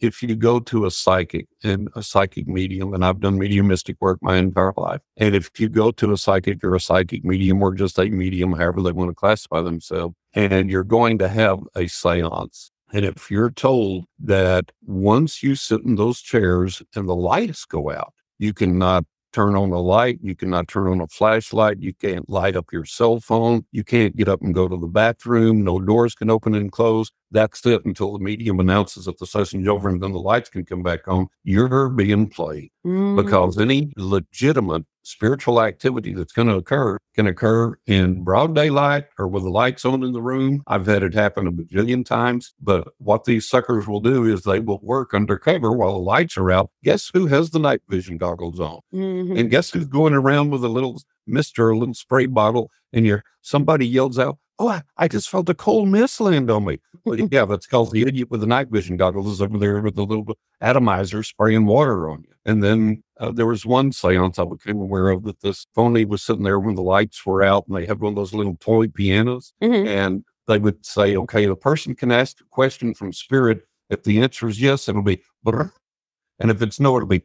if 0.05 0.23
you 0.23 0.35
go 0.35 0.59
to 0.59 0.85
a 0.85 0.91
psychic 0.91 1.47
and 1.63 1.89
a 1.95 2.03
psychic 2.03 2.47
medium, 2.47 2.93
and 2.93 3.03
I've 3.03 3.19
done 3.19 3.37
mediumistic 3.37 3.97
work 3.99 4.19
my 4.21 4.37
entire 4.37 4.73
life, 4.77 5.01
and 5.17 5.35
if 5.35 5.59
you 5.59 5.67
go 5.67 5.91
to 5.91 6.13
a 6.13 6.17
psychic 6.17 6.63
or 6.63 6.75
a 6.75 6.79
psychic 6.79 7.25
medium 7.25 7.61
or 7.61 7.73
just 7.73 7.99
a 7.99 8.05
medium, 8.09 8.53
however 8.53 8.81
they 8.81 8.91
want 8.91 9.09
to 9.09 9.15
classify 9.15 9.61
themselves, 9.61 10.15
and 10.33 10.69
you're 10.69 10.83
going 10.83 11.17
to 11.17 11.27
have 11.27 11.59
a 11.75 11.87
seance, 11.87 12.71
and 12.93 13.03
if 13.03 13.29
you're 13.29 13.51
told 13.51 14.05
that 14.19 14.71
once 14.85 15.43
you 15.43 15.55
sit 15.55 15.81
in 15.81 15.95
those 15.95 16.21
chairs 16.21 16.81
and 16.95 17.09
the 17.09 17.15
lights 17.15 17.65
go 17.65 17.91
out, 17.91 18.13
you 18.37 18.53
cannot 18.53 19.05
turn 19.35 19.55
on 19.55 19.71
a 19.71 19.81
light. 19.81 20.17
You 20.21 20.33
cannot 20.33 20.69
turn 20.69 20.87
on 20.87 21.01
a 21.01 21.07
flashlight. 21.07 21.81
You 21.81 21.93
can't 21.93 22.29
light 22.29 22.55
up 22.55 22.71
your 22.71 22.85
cell 22.85 23.19
phone. 23.19 23.65
You 23.73 23.83
can't 23.83 24.15
get 24.15 24.29
up 24.29 24.41
and 24.41 24.53
go 24.53 24.69
to 24.69 24.77
the 24.77 24.87
bathroom. 24.87 25.65
No 25.65 25.77
doors 25.77 26.15
can 26.15 26.29
open 26.29 26.55
and 26.55 26.71
close. 26.71 27.11
That's 27.31 27.65
it 27.65 27.83
until 27.83 28.13
the 28.13 28.19
medium 28.19 28.61
announces 28.61 29.05
that 29.05 29.19
the 29.19 29.27
session's 29.27 29.67
over 29.67 29.89
and 29.89 30.01
then 30.01 30.13
the 30.13 30.19
lights 30.19 30.49
can 30.49 30.63
come 30.63 30.83
back 30.83 31.05
on. 31.09 31.27
You're 31.43 31.89
being 31.89 32.29
played 32.29 32.71
mm. 32.85 33.17
because 33.17 33.59
any 33.59 33.91
legitimate 33.97 34.85
spiritual 35.05 35.61
activity 35.61 36.13
that's 36.13 36.33
going 36.33 36.47
to 36.47 36.55
occur 36.55 36.97
can 37.15 37.27
occur 37.27 37.77
in 37.85 38.23
broad 38.23 38.55
daylight 38.55 39.05
or 39.17 39.27
with 39.27 39.43
the 39.43 39.49
lights 39.49 39.85
on 39.85 40.03
in 40.03 40.11
the 40.11 40.21
room. 40.21 40.63
I've 40.67 40.85
had 40.85 41.03
it 41.03 41.13
happen 41.13 41.47
a 41.47 41.51
bajillion 41.51 42.05
times, 42.05 42.53
but 42.61 42.89
what 42.97 43.23
these 43.23 43.47
suckers 43.47 43.87
will 43.87 44.01
do 44.01 44.25
is 44.25 44.41
they 44.41 44.59
will 44.59 44.79
work 44.81 45.13
undercover 45.13 45.71
while 45.71 45.93
the 45.93 45.99
lights 45.99 46.37
are 46.37 46.51
out. 46.51 46.71
Guess 46.83 47.11
who 47.13 47.27
has 47.27 47.51
the 47.51 47.59
night 47.59 47.81
vision 47.87 48.17
goggles 48.17 48.59
on? 48.59 48.79
Mm-hmm. 48.93 49.37
And 49.37 49.49
guess 49.49 49.71
who's 49.71 49.87
going 49.87 50.13
around 50.13 50.49
with 50.49 50.63
a 50.63 50.69
little 50.69 51.01
mister, 51.25 51.69
a 51.69 51.77
little 51.77 51.93
spray 51.93 52.25
bottle, 52.25 52.69
and 52.91 53.05
you're 53.05 53.23
somebody 53.41 53.87
yells 53.87 54.19
out, 54.19 54.37
Oh, 54.57 54.69
I, 54.69 54.83
I, 54.95 55.09
just 55.09 55.29
felt 55.29 55.49
a 55.49 55.53
cold 55.53 55.89
mist 55.89 56.21
land 56.21 56.49
on 56.49 56.63
me. 56.63 56.79
Well, 57.03 57.19
yeah, 57.31 57.43
that's 57.43 57.67
called 57.67 57.91
the 57.91 58.03
idiot 58.03 58.31
with 58.31 58.39
the 58.39 58.47
night 58.47 58.69
vision 58.69 58.95
goggles 58.95 59.41
over 59.41 59.57
there 59.57 59.81
with 59.81 59.95
the 59.95 60.05
little 60.05 60.37
atomizer 60.61 61.23
spraying 61.23 61.65
water 61.65 62.09
on 62.09 62.23
you. 62.23 62.33
And 62.45 62.63
then 62.63 63.03
uh, 63.19 63.31
there 63.31 63.45
was 63.45 63.65
one 63.65 63.91
seance 63.91 64.39
I 64.39 64.45
became 64.45 64.79
aware 64.79 65.09
of 65.09 65.23
that 65.23 65.41
this 65.41 65.67
phony 65.73 66.05
was 66.05 66.21
sitting 66.21 66.43
there 66.43 66.59
when 66.59 66.75
the 66.75 66.81
lights 66.81 67.25
were 67.25 67.43
out 67.43 67.65
and 67.67 67.75
they 67.75 67.85
had 67.85 67.99
one 67.99 68.11
of 68.11 68.15
those 68.15 68.33
little 68.33 68.57
toy 68.59 68.87
pianos. 68.87 69.53
Mm-hmm. 69.61 69.87
And 69.87 70.25
they 70.47 70.57
would 70.57 70.85
say, 70.85 71.15
okay, 71.15 71.45
the 71.45 71.55
person 71.55 71.95
can 71.95 72.11
ask 72.11 72.39
a 72.41 72.45
question 72.45 72.93
from 72.93 73.13
spirit. 73.13 73.67
If 73.89 74.03
the 74.03 74.21
answer 74.21 74.47
is 74.47 74.61
yes, 74.61 74.89
it'll 74.89 75.01
be, 75.01 75.21
and 75.45 76.51
if 76.51 76.61
it's 76.61 76.79
no, 76.79 76.95
it'll 76.97 77.07
be 77.07 77.23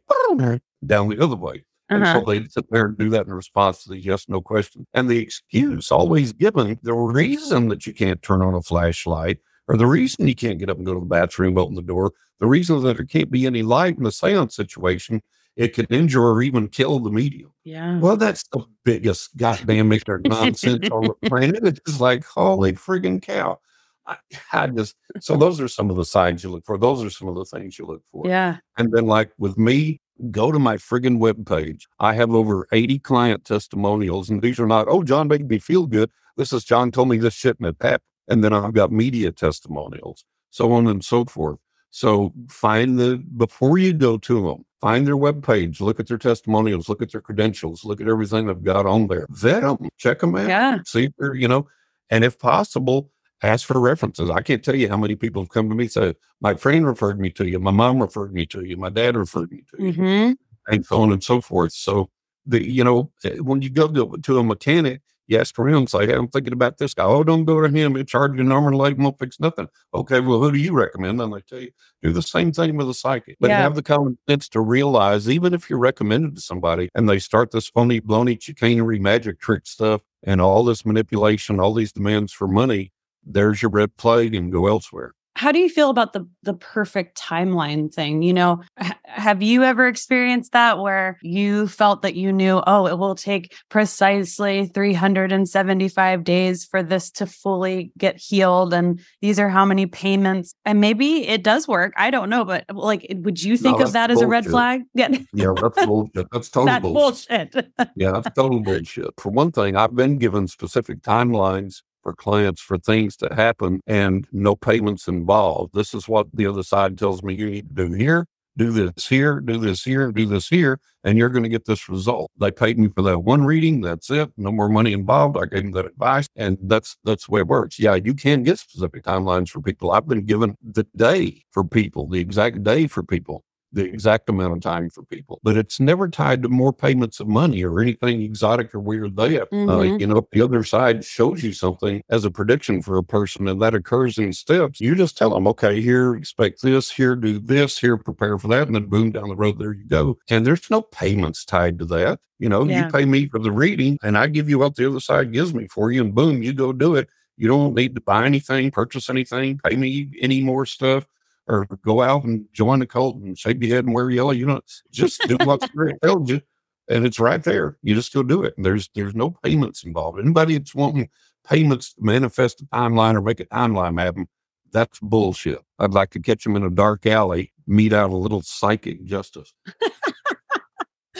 down 0.86 1.08
the 1.08 1.22
other 1.22 1.36
way. 1.36 1.64
And 1.88 2.04
uh-huh. 2.04 2.20
so 2.20 2.24
they 2.26 2.46
sit 2.46 2.70
there 2.70 2.86
and 2.86 2.96
do 2.96 3.10
that 3.10 3.26
in 3.26 3.32
response 3.32 3.82
to 3.82 3.88
the 3.88 3.98
yes, 3.98 4.28
no 4.28 4.40
question. 4.40 4.86
And 4.94 5.08
the 5.08 5.18
excuse 5.18 5.90
always 5.90 6.32
given, 6.32 6.78
the 6.82 6.94
reason 6.94 7.68
that 7.68 7.86
you 7.86 7.92
can't 7.92 8.22
turn 8.22 8.42
on 8.42 8.54
a 8.54 8.62
flashlight 8.62 9.38
or 9.66 9.76
the 9.76 9.86
reason 9.86 10.28
you 10.28 10.36
can't 10.36 10.58
get 10.58 10.70
up 10.70 10.76
and 10.76 10.86
go 10.86 10.94
to 10.94 11.00
the 11.00 11.06
bathroom, 11.06 11.58
open 11.58 11.74
the 11.74 11.82
door, 11.82 12.12
the 12.38 12.46
reason 12.46 12.80
that 12.82 12.96
there 12.96 13.06
can't 13.06 13.30
be 13.30 13.44
any 13.44 13.62
light 13.62 13.96
in 13.96 14.04
the 14.04 14.12
seance 14.12 14.54
situation, 14.54 15.20
it 15.60 15.74
could 15.74 15.92
injure 15.92 16.24
or 16.24 16.40
even 16.40 16.68
kill 16.68 17.00
the 17.00 17.10
medium. 17.10 17.52
Yeah. 17.64 17.98
Well, 17.98 18.16
that's 18.16 18.44
the 18.50 18.64
biggest 18.82 19.36
goddamn 19.36 19.92
ignorant 19.92 20.26
nonsense 20.26 20.88
on 20.88 21.02
the 21.02 21.14
planet. 21.28 21.60
It's 21.62 21.80
just 21.86 22.00
like, 22.00 22.24
holy 22.24 22.72
friggin' 22.72 23.20
cow. 23.20 23.60
I, 24.06 24.16
I, 24.54 24.68
just 24.68 24.96
so 25.20 25.36
those 25.36 25.60
are 25.60 25.68
some 25.68 25.90
of 25.90 25.96
the 25.96 26.04
signs 26.06 26.42
you 26.42 26.48
look 26.48 26.64
for. 26.64 26.78
Those 26.78 27.04
are 27.04 27.10
some 27.10 27.28
of 27.28 27.34
the 27.34 27.44
things 27.44 27.78
you 27.78 27.84
look 27.84 28.02
for. 28.10 28.26
Yeah. 28.26 28.56
And 28.78 28.90
then 28.90 29.04
like 29.04 29.32
with 29.36 29.58
me, 29.58 30.00
go 30.30 30.50
to 30.50 30.58
my 30.58 30.78
friggin' 30.78 31.18
webpage. 31.18 31.82
I 31.98 32.14
have 32.14 32.30
over 32.30 32.66
80 32.72 32.98
client 33.00 33.44
testimonials, 33.44 34.30
and 34.30 34.40
these 34.40 34.58
are 34.58 34.66
not, 34.66 34.86
oh, 34.88 35.02
John 35.02 35.28
made 35.28 35.46
me 35.46 35.58
feel 35.58 35.86
good. 35.86 36.10
This 36.38 36.54
is 36.54 36.64
John 36.64 36.90
told 36.90 37.10
me 37.10 37.18
this 37.18 37.34
shit 37.34 37.58
and 37.58 37.68
it 37.68 37.76
happened. 37.82 38.00
And 38.28 38.42
then 38.42 38.54
I've 38.54 38.72
got 38.72 38.92
media 38.92 39.30
testimonials, 39.30 40.24
so 40.48 40.72
on 40.72 40.86
and 40.86 41.04
so 41.04 41.26
forth. 41.26 41.58
So 41.90 42.32
find 42.48 42.98
the, 42.98 43.22
before 43.36 43.76
you 43.76 43.92
go 43.92 44.16
to 44.16 44.42
them, 44.42 44.64
find 44.80 45.06
their 45.06 45.16
web 45.16 45.44
page, 45.44 45.80
look 45.80 46.00
at 46.00 46.06
their 46.06 46.18
testimonials, 46.18 46.88
look 46.88 47.02
at 47.02 47.12
their 47.12 47.20
credentials, 47.20 47.84
look 47.84 48.00
at 48.00 48.08
everything 48.08 48.46
they've 48.46 48.62
got 48.62 48.86
on 48.86 49.06
there, 49.06 49.26
vet 49.30 49.62
them, 49.62 49.88
check 49.98 50.20
them 50.20 50.34
out, 50.36 50.48
yeah. 50.48 50.78
see 50.86 51.04
if 51.04 51.12
they're, 51.18 51.34
you 51.34 51.48
know, 51.48 51.68
and 52.10 52.24
if 52.24 52.38
possible, 52.38 53.10
ask 53.42 53.66
for 53.66 53.78
references. 53.78 54.30
I 54.30 54.42
can't 54.42 54.64
tell 54.64 54.74
you 54.74 54.88
how 54.88 54.96
many 54.96 55.16
people 55.16 55.42
have 55.42 55.50
come 55.50 55.68
to 55.68 55.74
me 55.74 55.88
say, 55.88 56.14
my 56.40 56.54
friend 56.54 56.86
referred 56.86 57.20
me 57.20 57.30
to 57.30 57.46
you, 57.46 57.58
my 57.58 57.70
mom 57.70 58.00
referred 58.00 58.32
me 58.32 58.46
to 58.46 58.64
you, 58.64 58.76
my 58.76 58.90
dad 58.90 59.16
referred 59.16 59.50
me 59.50 59.62
to 59.70 59.82
you, 59.82 59.92
mm-hmm. 59.92 60.72
and 60.72 60.86
so 60.86 61.02
on 61.02 61.12
and 61.12 61.22
so 61.22 61.40
forth. 61.40 61.72
So 61.72 62.10
the 62.46 62.66
you 62.66 62.84
know 62.84 63.10
eh, 63.24 63.36
when 63.36 63.62
you 63.62 63.70
go 63.70 63.88
to, 63.88 64.16
to 64.16 64.38
a 64.38 64.44
mechanic, 64.44 65.02
you 65.30 65.38
ask 65.38 65.54
for 65.54 65.68
him, 65.68 65.86
say, 65.86 66.06
hey, 66.06 66.14
I'm 66.14 66.28
thinking 66.28 66.52
about 66.52 66.78
this 66.78 66.94
guy. 66.94 67.04
Oh, 67.04 67.22
don't 67.22 67.44
go 67.44 67.60
to 67.60 67.68
him. 67.68 67.94
He'll 67.94 68.04
charge 68.04 68.34
you 68.34 68.40
an 68.40 68.52
arm 68.52 68.66
and 68.66 68.76
leg, 68.76 68.98
won't 68.98 69.18
fix 69.18 69.40
nothing. 69.40 69.68
Okay, 69.94 70.20
well, 70.20 70.40
who 70.40 70.52
do 70.52 70.58
you 70.58 70.72
recommend? 70.72 71.20
And 71.20 71.32
they 71.32 71.40
tell 71.40 71.60
you, 71.60 71.70
do 72.02 72.12
the 72.12 72.22
same 72.22 72.52
thing 72.52 72.76
with 72.76 72.88
a 72.88 72.94
psychic. 72.94 73.36
But 73.40 73.50
yeah. 73.50 73.62
have 73.62 73.74
the 73.74 73.82
common 73.82 74.18
sense 74.28 74.48
to 74.50 74.60
realize, 74.60 75.28
even 75.28 75.54
if 75.54 75.70
you're 75.70 75.78
recommended 75.78 76.34
to 76.36 76.40
somebody 76.40 76.88
and 76.94 77.08
they 77.08 77.18
start 77.18 77.50
this 77.50 77.68
phony, 77.68 78.00
blony 78.00 78.38
chicanery, 78.40 78.98
magic 78.98 79.40
trick 79.40 79.66
stuff 79.66 80.02
and 80.22 80.40
all 80.40 80.64
this 80.64 80.84
manipulation, 80.84 81.60
all 81.60 81.74
these 81.74 81.92
demands 81.92 82.32
for 82.32 82.48
money, 82.48 82.92
there's 83.24 83.62
your 83.62 83.70
red 83.70 83.90
flag 83.98 84.34
and 84.34 84.50
go 84.50 84.66
elsewhere. 84.66 85.14
How 85.40 85.52
do 85.52 85.58
you 85.58 85.70
feel 85.70 85.88
about 85.88 86.12
the 86.12 86.28
the 86.42 86.52
perfect 86.52 87.16
timeline 87.18 87.90
thing? 87.90 88.20
You 88.20 88.34
know, 88.34 88.60
h- 88.78 88.92
have 89.04 89.42
you 89.42 89.64
ever 89.64 89.88
experienced 89.88 90.52
that 90.52 90.80
where 90.80 91.18
you 91.22 91.66
felt 91.66 92.02
that 92.02 92.14
you 92.14 92.30
knew, 92.30 92.62
oh, 92.66 92.86
it 92.86 92.98
will 92.98 93.14
take 93.14 93.54
precisely 93.70 94.66
375 94.66 96.24
days 96.24 96.66
for 96.66 96.82
this 96.82 97.10
to 97.12 97.24
fully 97.24 97.90
get 97.96 98.18
healed 98.18 98.74
and 98.74 99.00
these 99.22 99.40
are 99.40 99.48
how 99.48 99.64
many 99.64 99.86
payments 99.86 100.52
and 100.66 100.78
maybe 100.78 101.26
it 101.26 101.42
does 101.42 101.66
work. 101.66 101.94
I 101.96 102.10
don't 102.10 102.28
know, 102.28 102.44
but 102.44 102.66
like 102.74 103.06
would 103.10 103.42
you 103.42 103.56
think 103.56 103.78
no, 103.78 103.86
of 103.86 103.92
that 103.94 104.08
bullshit. 104.08 104.18
as 104.18 104.22
a 104.22 104.26
red 104.26 104.44
flag? 104.44 104.82
Yeah. 104.92 105.08
yeah, 105.32 105.54
that's 105.56 105.86
bullshit. 105.86 106.26
That's 106.30 106.50
total 106.50 106.66
that's 106.66 106.82
bullshit. 106.82 107.52
bullshit. 107.52 107.72
yeah, 107.96 108.12
that's 108.12 108.36
total 108.36 108.60
bullshit. 108.60 109.08
For 109.16 109.30
one 109.30 109.52
thing, 109.52 109.74
I've 109.74 109.96
been 109.96 110.18
given 110.18 110.48
specific 110.48 111.00
timelines 111.00 111.80
for 112.02 112.12
clients 112.12 112.60
for 112.60 112.78
things 112.78 113.16
to 113.16 113.28
happen 113.34 113.80
and 113.86 114.26
no 114.32 114.56
payments 114.56 115.08
involved. 115.08 115.74
This 115.74 115.94
is 115.94 116.08
what 116.08 116.26
the 116.32 116.46
other 116.46 116.62
side 116.62 116.98
tells 116.98 117.22
me 117.22 117.34
you 117.34 117.50
need 117.50 117.68
to 117.76 117.88
do 117.88 117.92
here, 117.92 118.26
do 118.56 118.72
this 118.72 119.06
here, 119.08 119.40
do 119.40 119.58
this 119.58 119.84
here, 119.84 120.10
do 120.12 120.26
this 120.26 120.48
here, 120.48 120.78
and 121.04 121.16
you're 121.16 121.28
going 121.28 121.42
to 121.42 121.48
get 121.48 121.66
this 121.66 121.88
result. 121.88 122.30
They 122.38 122.50
paid 122.50 122.78
me 122.78 122.88
for 122.94 123.02
that 123.02 123.20
one 123.20 123.44
reading. 123.44 123.80
That's 123.80 124.10
it. 124.10 124.30
No 124.36 124.52
more 124.52 124.68
money 124.68 124.92
involved. 124.92 125.36
I 125.36 125.46
gave 125.46 125.62
them 125.62 125.72
that 125.72 125.86
advice, 125.86 126.28
and 126.36 126.58
that's 126.62 126.96
that's 127.04 127.26
the 127.26 127.32
way 127.32 127.40
it 127.40 127.46
works. 127.46 127.78
Yeah, 127.78 127.94
you 127.94 128.14
can 128.14 128.42
get 128.42 128.58
specific 128.58 129.04
timelines 129.04 129.50
for 129.50 129.60
people. 129.60 129.92
I've 129.92 130.08
been 130.08 130.24
given 130.24 130.56
the 130.62 130.86
day 130.96 131.44
for 131.50 131.64
people, 131.64 132.06
the 132.08 132.20
exact 132.20 132.62
day 132.62 132.86
for 132.86 133.02
people 133.02 133.44
the 133.72 133.84
exact 133.84 134.28
amount 134.28 134.54
of 134.54 134.60
time 134.60 134.90
for 134.90 135.02
people. 135.04 135.40
But 135.42 135.56
it's 135.56 135.80
never 135.80 136.08
tied 136.08 136.42
to 136.42 136.48
more 136.48 136.72
payments 136.72 137.20
of 137.20 137.28
money 137.28 137.62
or 137.64 137.80
anything 137.80 138.22
exotic 138.22 138.74
or 138.74 138.80
weird 138.80 139.16
there. 139.16 139.42
Uh, 139.42 139.46
mm-hmm. 139.46 139.70
Uh, 139.70 139.82
you 139.98 140.06
know, 140.06 140.18
if 140.18 140.30
the 140.32 140.42
other 140.42 140.64
side 140.64 141.04
shows 141.04 141.42
you 141.42 141.52
something 141.52 142.02
as 142.10 142.24
a 142.24 142.30
prediction 142.30 142.82
for 142.82 142.96
a 142.96 143.04
person 143.04 143.48
and 143.48 143.60
that 143.62 143.74
occurs 143.74 144.18
in 144.18 144.32
steps, 144.32 144.80
you 144.80 144.94
just 144.94 145.16
tell 145.16 145.30
them, 145.30 145.46
okay, 145.48 145.80
here, 145.80 146.16
expect 146.16 146.62
this, 146.62 146.90
here, 146.90 147.14
do 147.14 147.38
this, 147.38 147.78
here, 147.78 147.96
prepare 147.96 148.38
for 148.38 148.48
that. 148.48 148.66
And 148.66 148.74
then 148.74 148.86
boom, 148.86 149.12
down 149.12 149.28
the 149.28 149.36
road, 149.36 149.58
there 149.58 149.72
you 149.72 149.86
go. 149.86 150.18
And 150.28 150.46
there's 150.46 150.70
no 150.70 150.82
payments 150.82 151.44
tied 151.44 151.78
to 151.78 151.84
that. 151.86 152.20
You 152.38 152.48
know, 152.48 152.64
yeah. 152.64 152.86
you 152.86 152.92
pay 152.92 153.04
me 153.04 153.28
for 153.28 153.38
the 153.38 153.52
reading 153.52 153.98
and 154.02 154.16
I 154.16 154.26
give 154.26 154.48
you 154.48 154.58
what 154.58 154.74
the 154.74 154.88
other 154.88 155.00
side 155.00 155.32
gives 155.32 155.52
me 155.52 155.68
for 155.68 155.92
you. 155.92 156.02
And 156.02 156.14
boom, 156.14 156.42
you 156.42 156.52
go 156.52 156.72
do 156.72 156.96
it. 156.96 157.08
You 157.36 157.48
don't 157.48 157.74
need 157.74 157.94
to 157.94 158.00
buy 158.00 158.26
anything, 158.26 158.70
purchase 158.70 159.08
anything, 159.08 159.60
pay 159.64 159.76
me 159.76 160.10
any 160.20 160.42
more 160.42 160.66
stuff 160.66 161.06
or 161.50 161.66
go 161.84 162.00
out 162.00 162.24
and 162.24 162.46
join 162.52 162.78
the 162.78 162.86
cult 162.86 163.16
and 163.16 163.38
shake 163.38 163.62
your 163.62 163.74
head 163.74 163.84
and 163.84 163.94
wear 163.94 164.08
yellow. 164.08 164.30
You 164.30 164.46
know, 164.46 164.60
just 164.90 165.20
do 165.26 165.36
what 165.42 165.62
Spirit 165.64 165.98
tells 166.02 166.30
you, 166.30 166.40
and 166.88 167.04
it's 167.04 167.18
right 167.18 167.42
there. 167.42 167.76
You 167.82 167.94
just 167.94 168.14
go 168.14 168.22
do 168.22 168.44
it. 168.44 168.54
And 168.56 168.64
there's 168.64 168.88
there's 168.94 169.14
no 169.14 169.30
payments 169.30 169.84
involved. 169.84 170.20
Anybody 170.20 170.56
that's 170.56 170.74
wanting 170.74 171.08
payments 171.46 171.94
to 171.94 172.02
manifest 172.02 172.62
a 172.62 172.64
timeline 172.66 173.16
or 173.16 173.22
make 173.22 173.40
a 173.40 173.46
timeline 173.46 174.00
happen, 174.00 174.28
that's 174.72 175.00
bullshit. 175.00 175.60
I'd 175.78 175.92
like 175.92 176.10
to 176.10 176.20
catch 176.20 176.44
them 176.44 176.56
in 176.56 176.62
a 176.62 176.70
dark 176.70 177.06
alley, 177.06 177.52
mete 177.66 177.92
out 177.92 178.10
a 178.10 178.16
little 178.16 178.42
psychic 178.42 179.04
justice. 179.04 179.52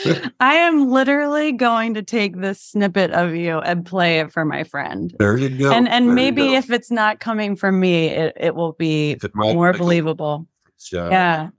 I 0.39 0.55
am 0.55 0.89
literally 0.89 1.51
going 1.51 1.93
to 1.95 2.03
take 2.03 2.37
this 2.37 2.61
snippet 2.61 3.11
of 3.11 3.35
you 3.35 3.59
and 3.59 3.85
play 3.85 4.19
it 4.19 4.31
for 4.31 4.45
my 4.45 4.63
friend. 4.63 5.13
There 5.19 5.37
you 5.37 5.49
go. 5.49 5.71
And 5.71 5.87
and 5.87 6.07
There 6.07 6.15
maybe 6.15 6.53
if 6.55 6.71
it's 6.71 6.91
not 6.91 7.19
coming 7.19 7.55
from 7.55 7.79
me, 7.79 8.07
it, 8.07 8.33
it 8.39 8.55
will 8.55 8.73
be 8.73 9.11
It 9.11 9.35
more 9.35 9.73
believable. 9.73 10.47
difference, 10.65 11.11
Yeah. 11.11 11.49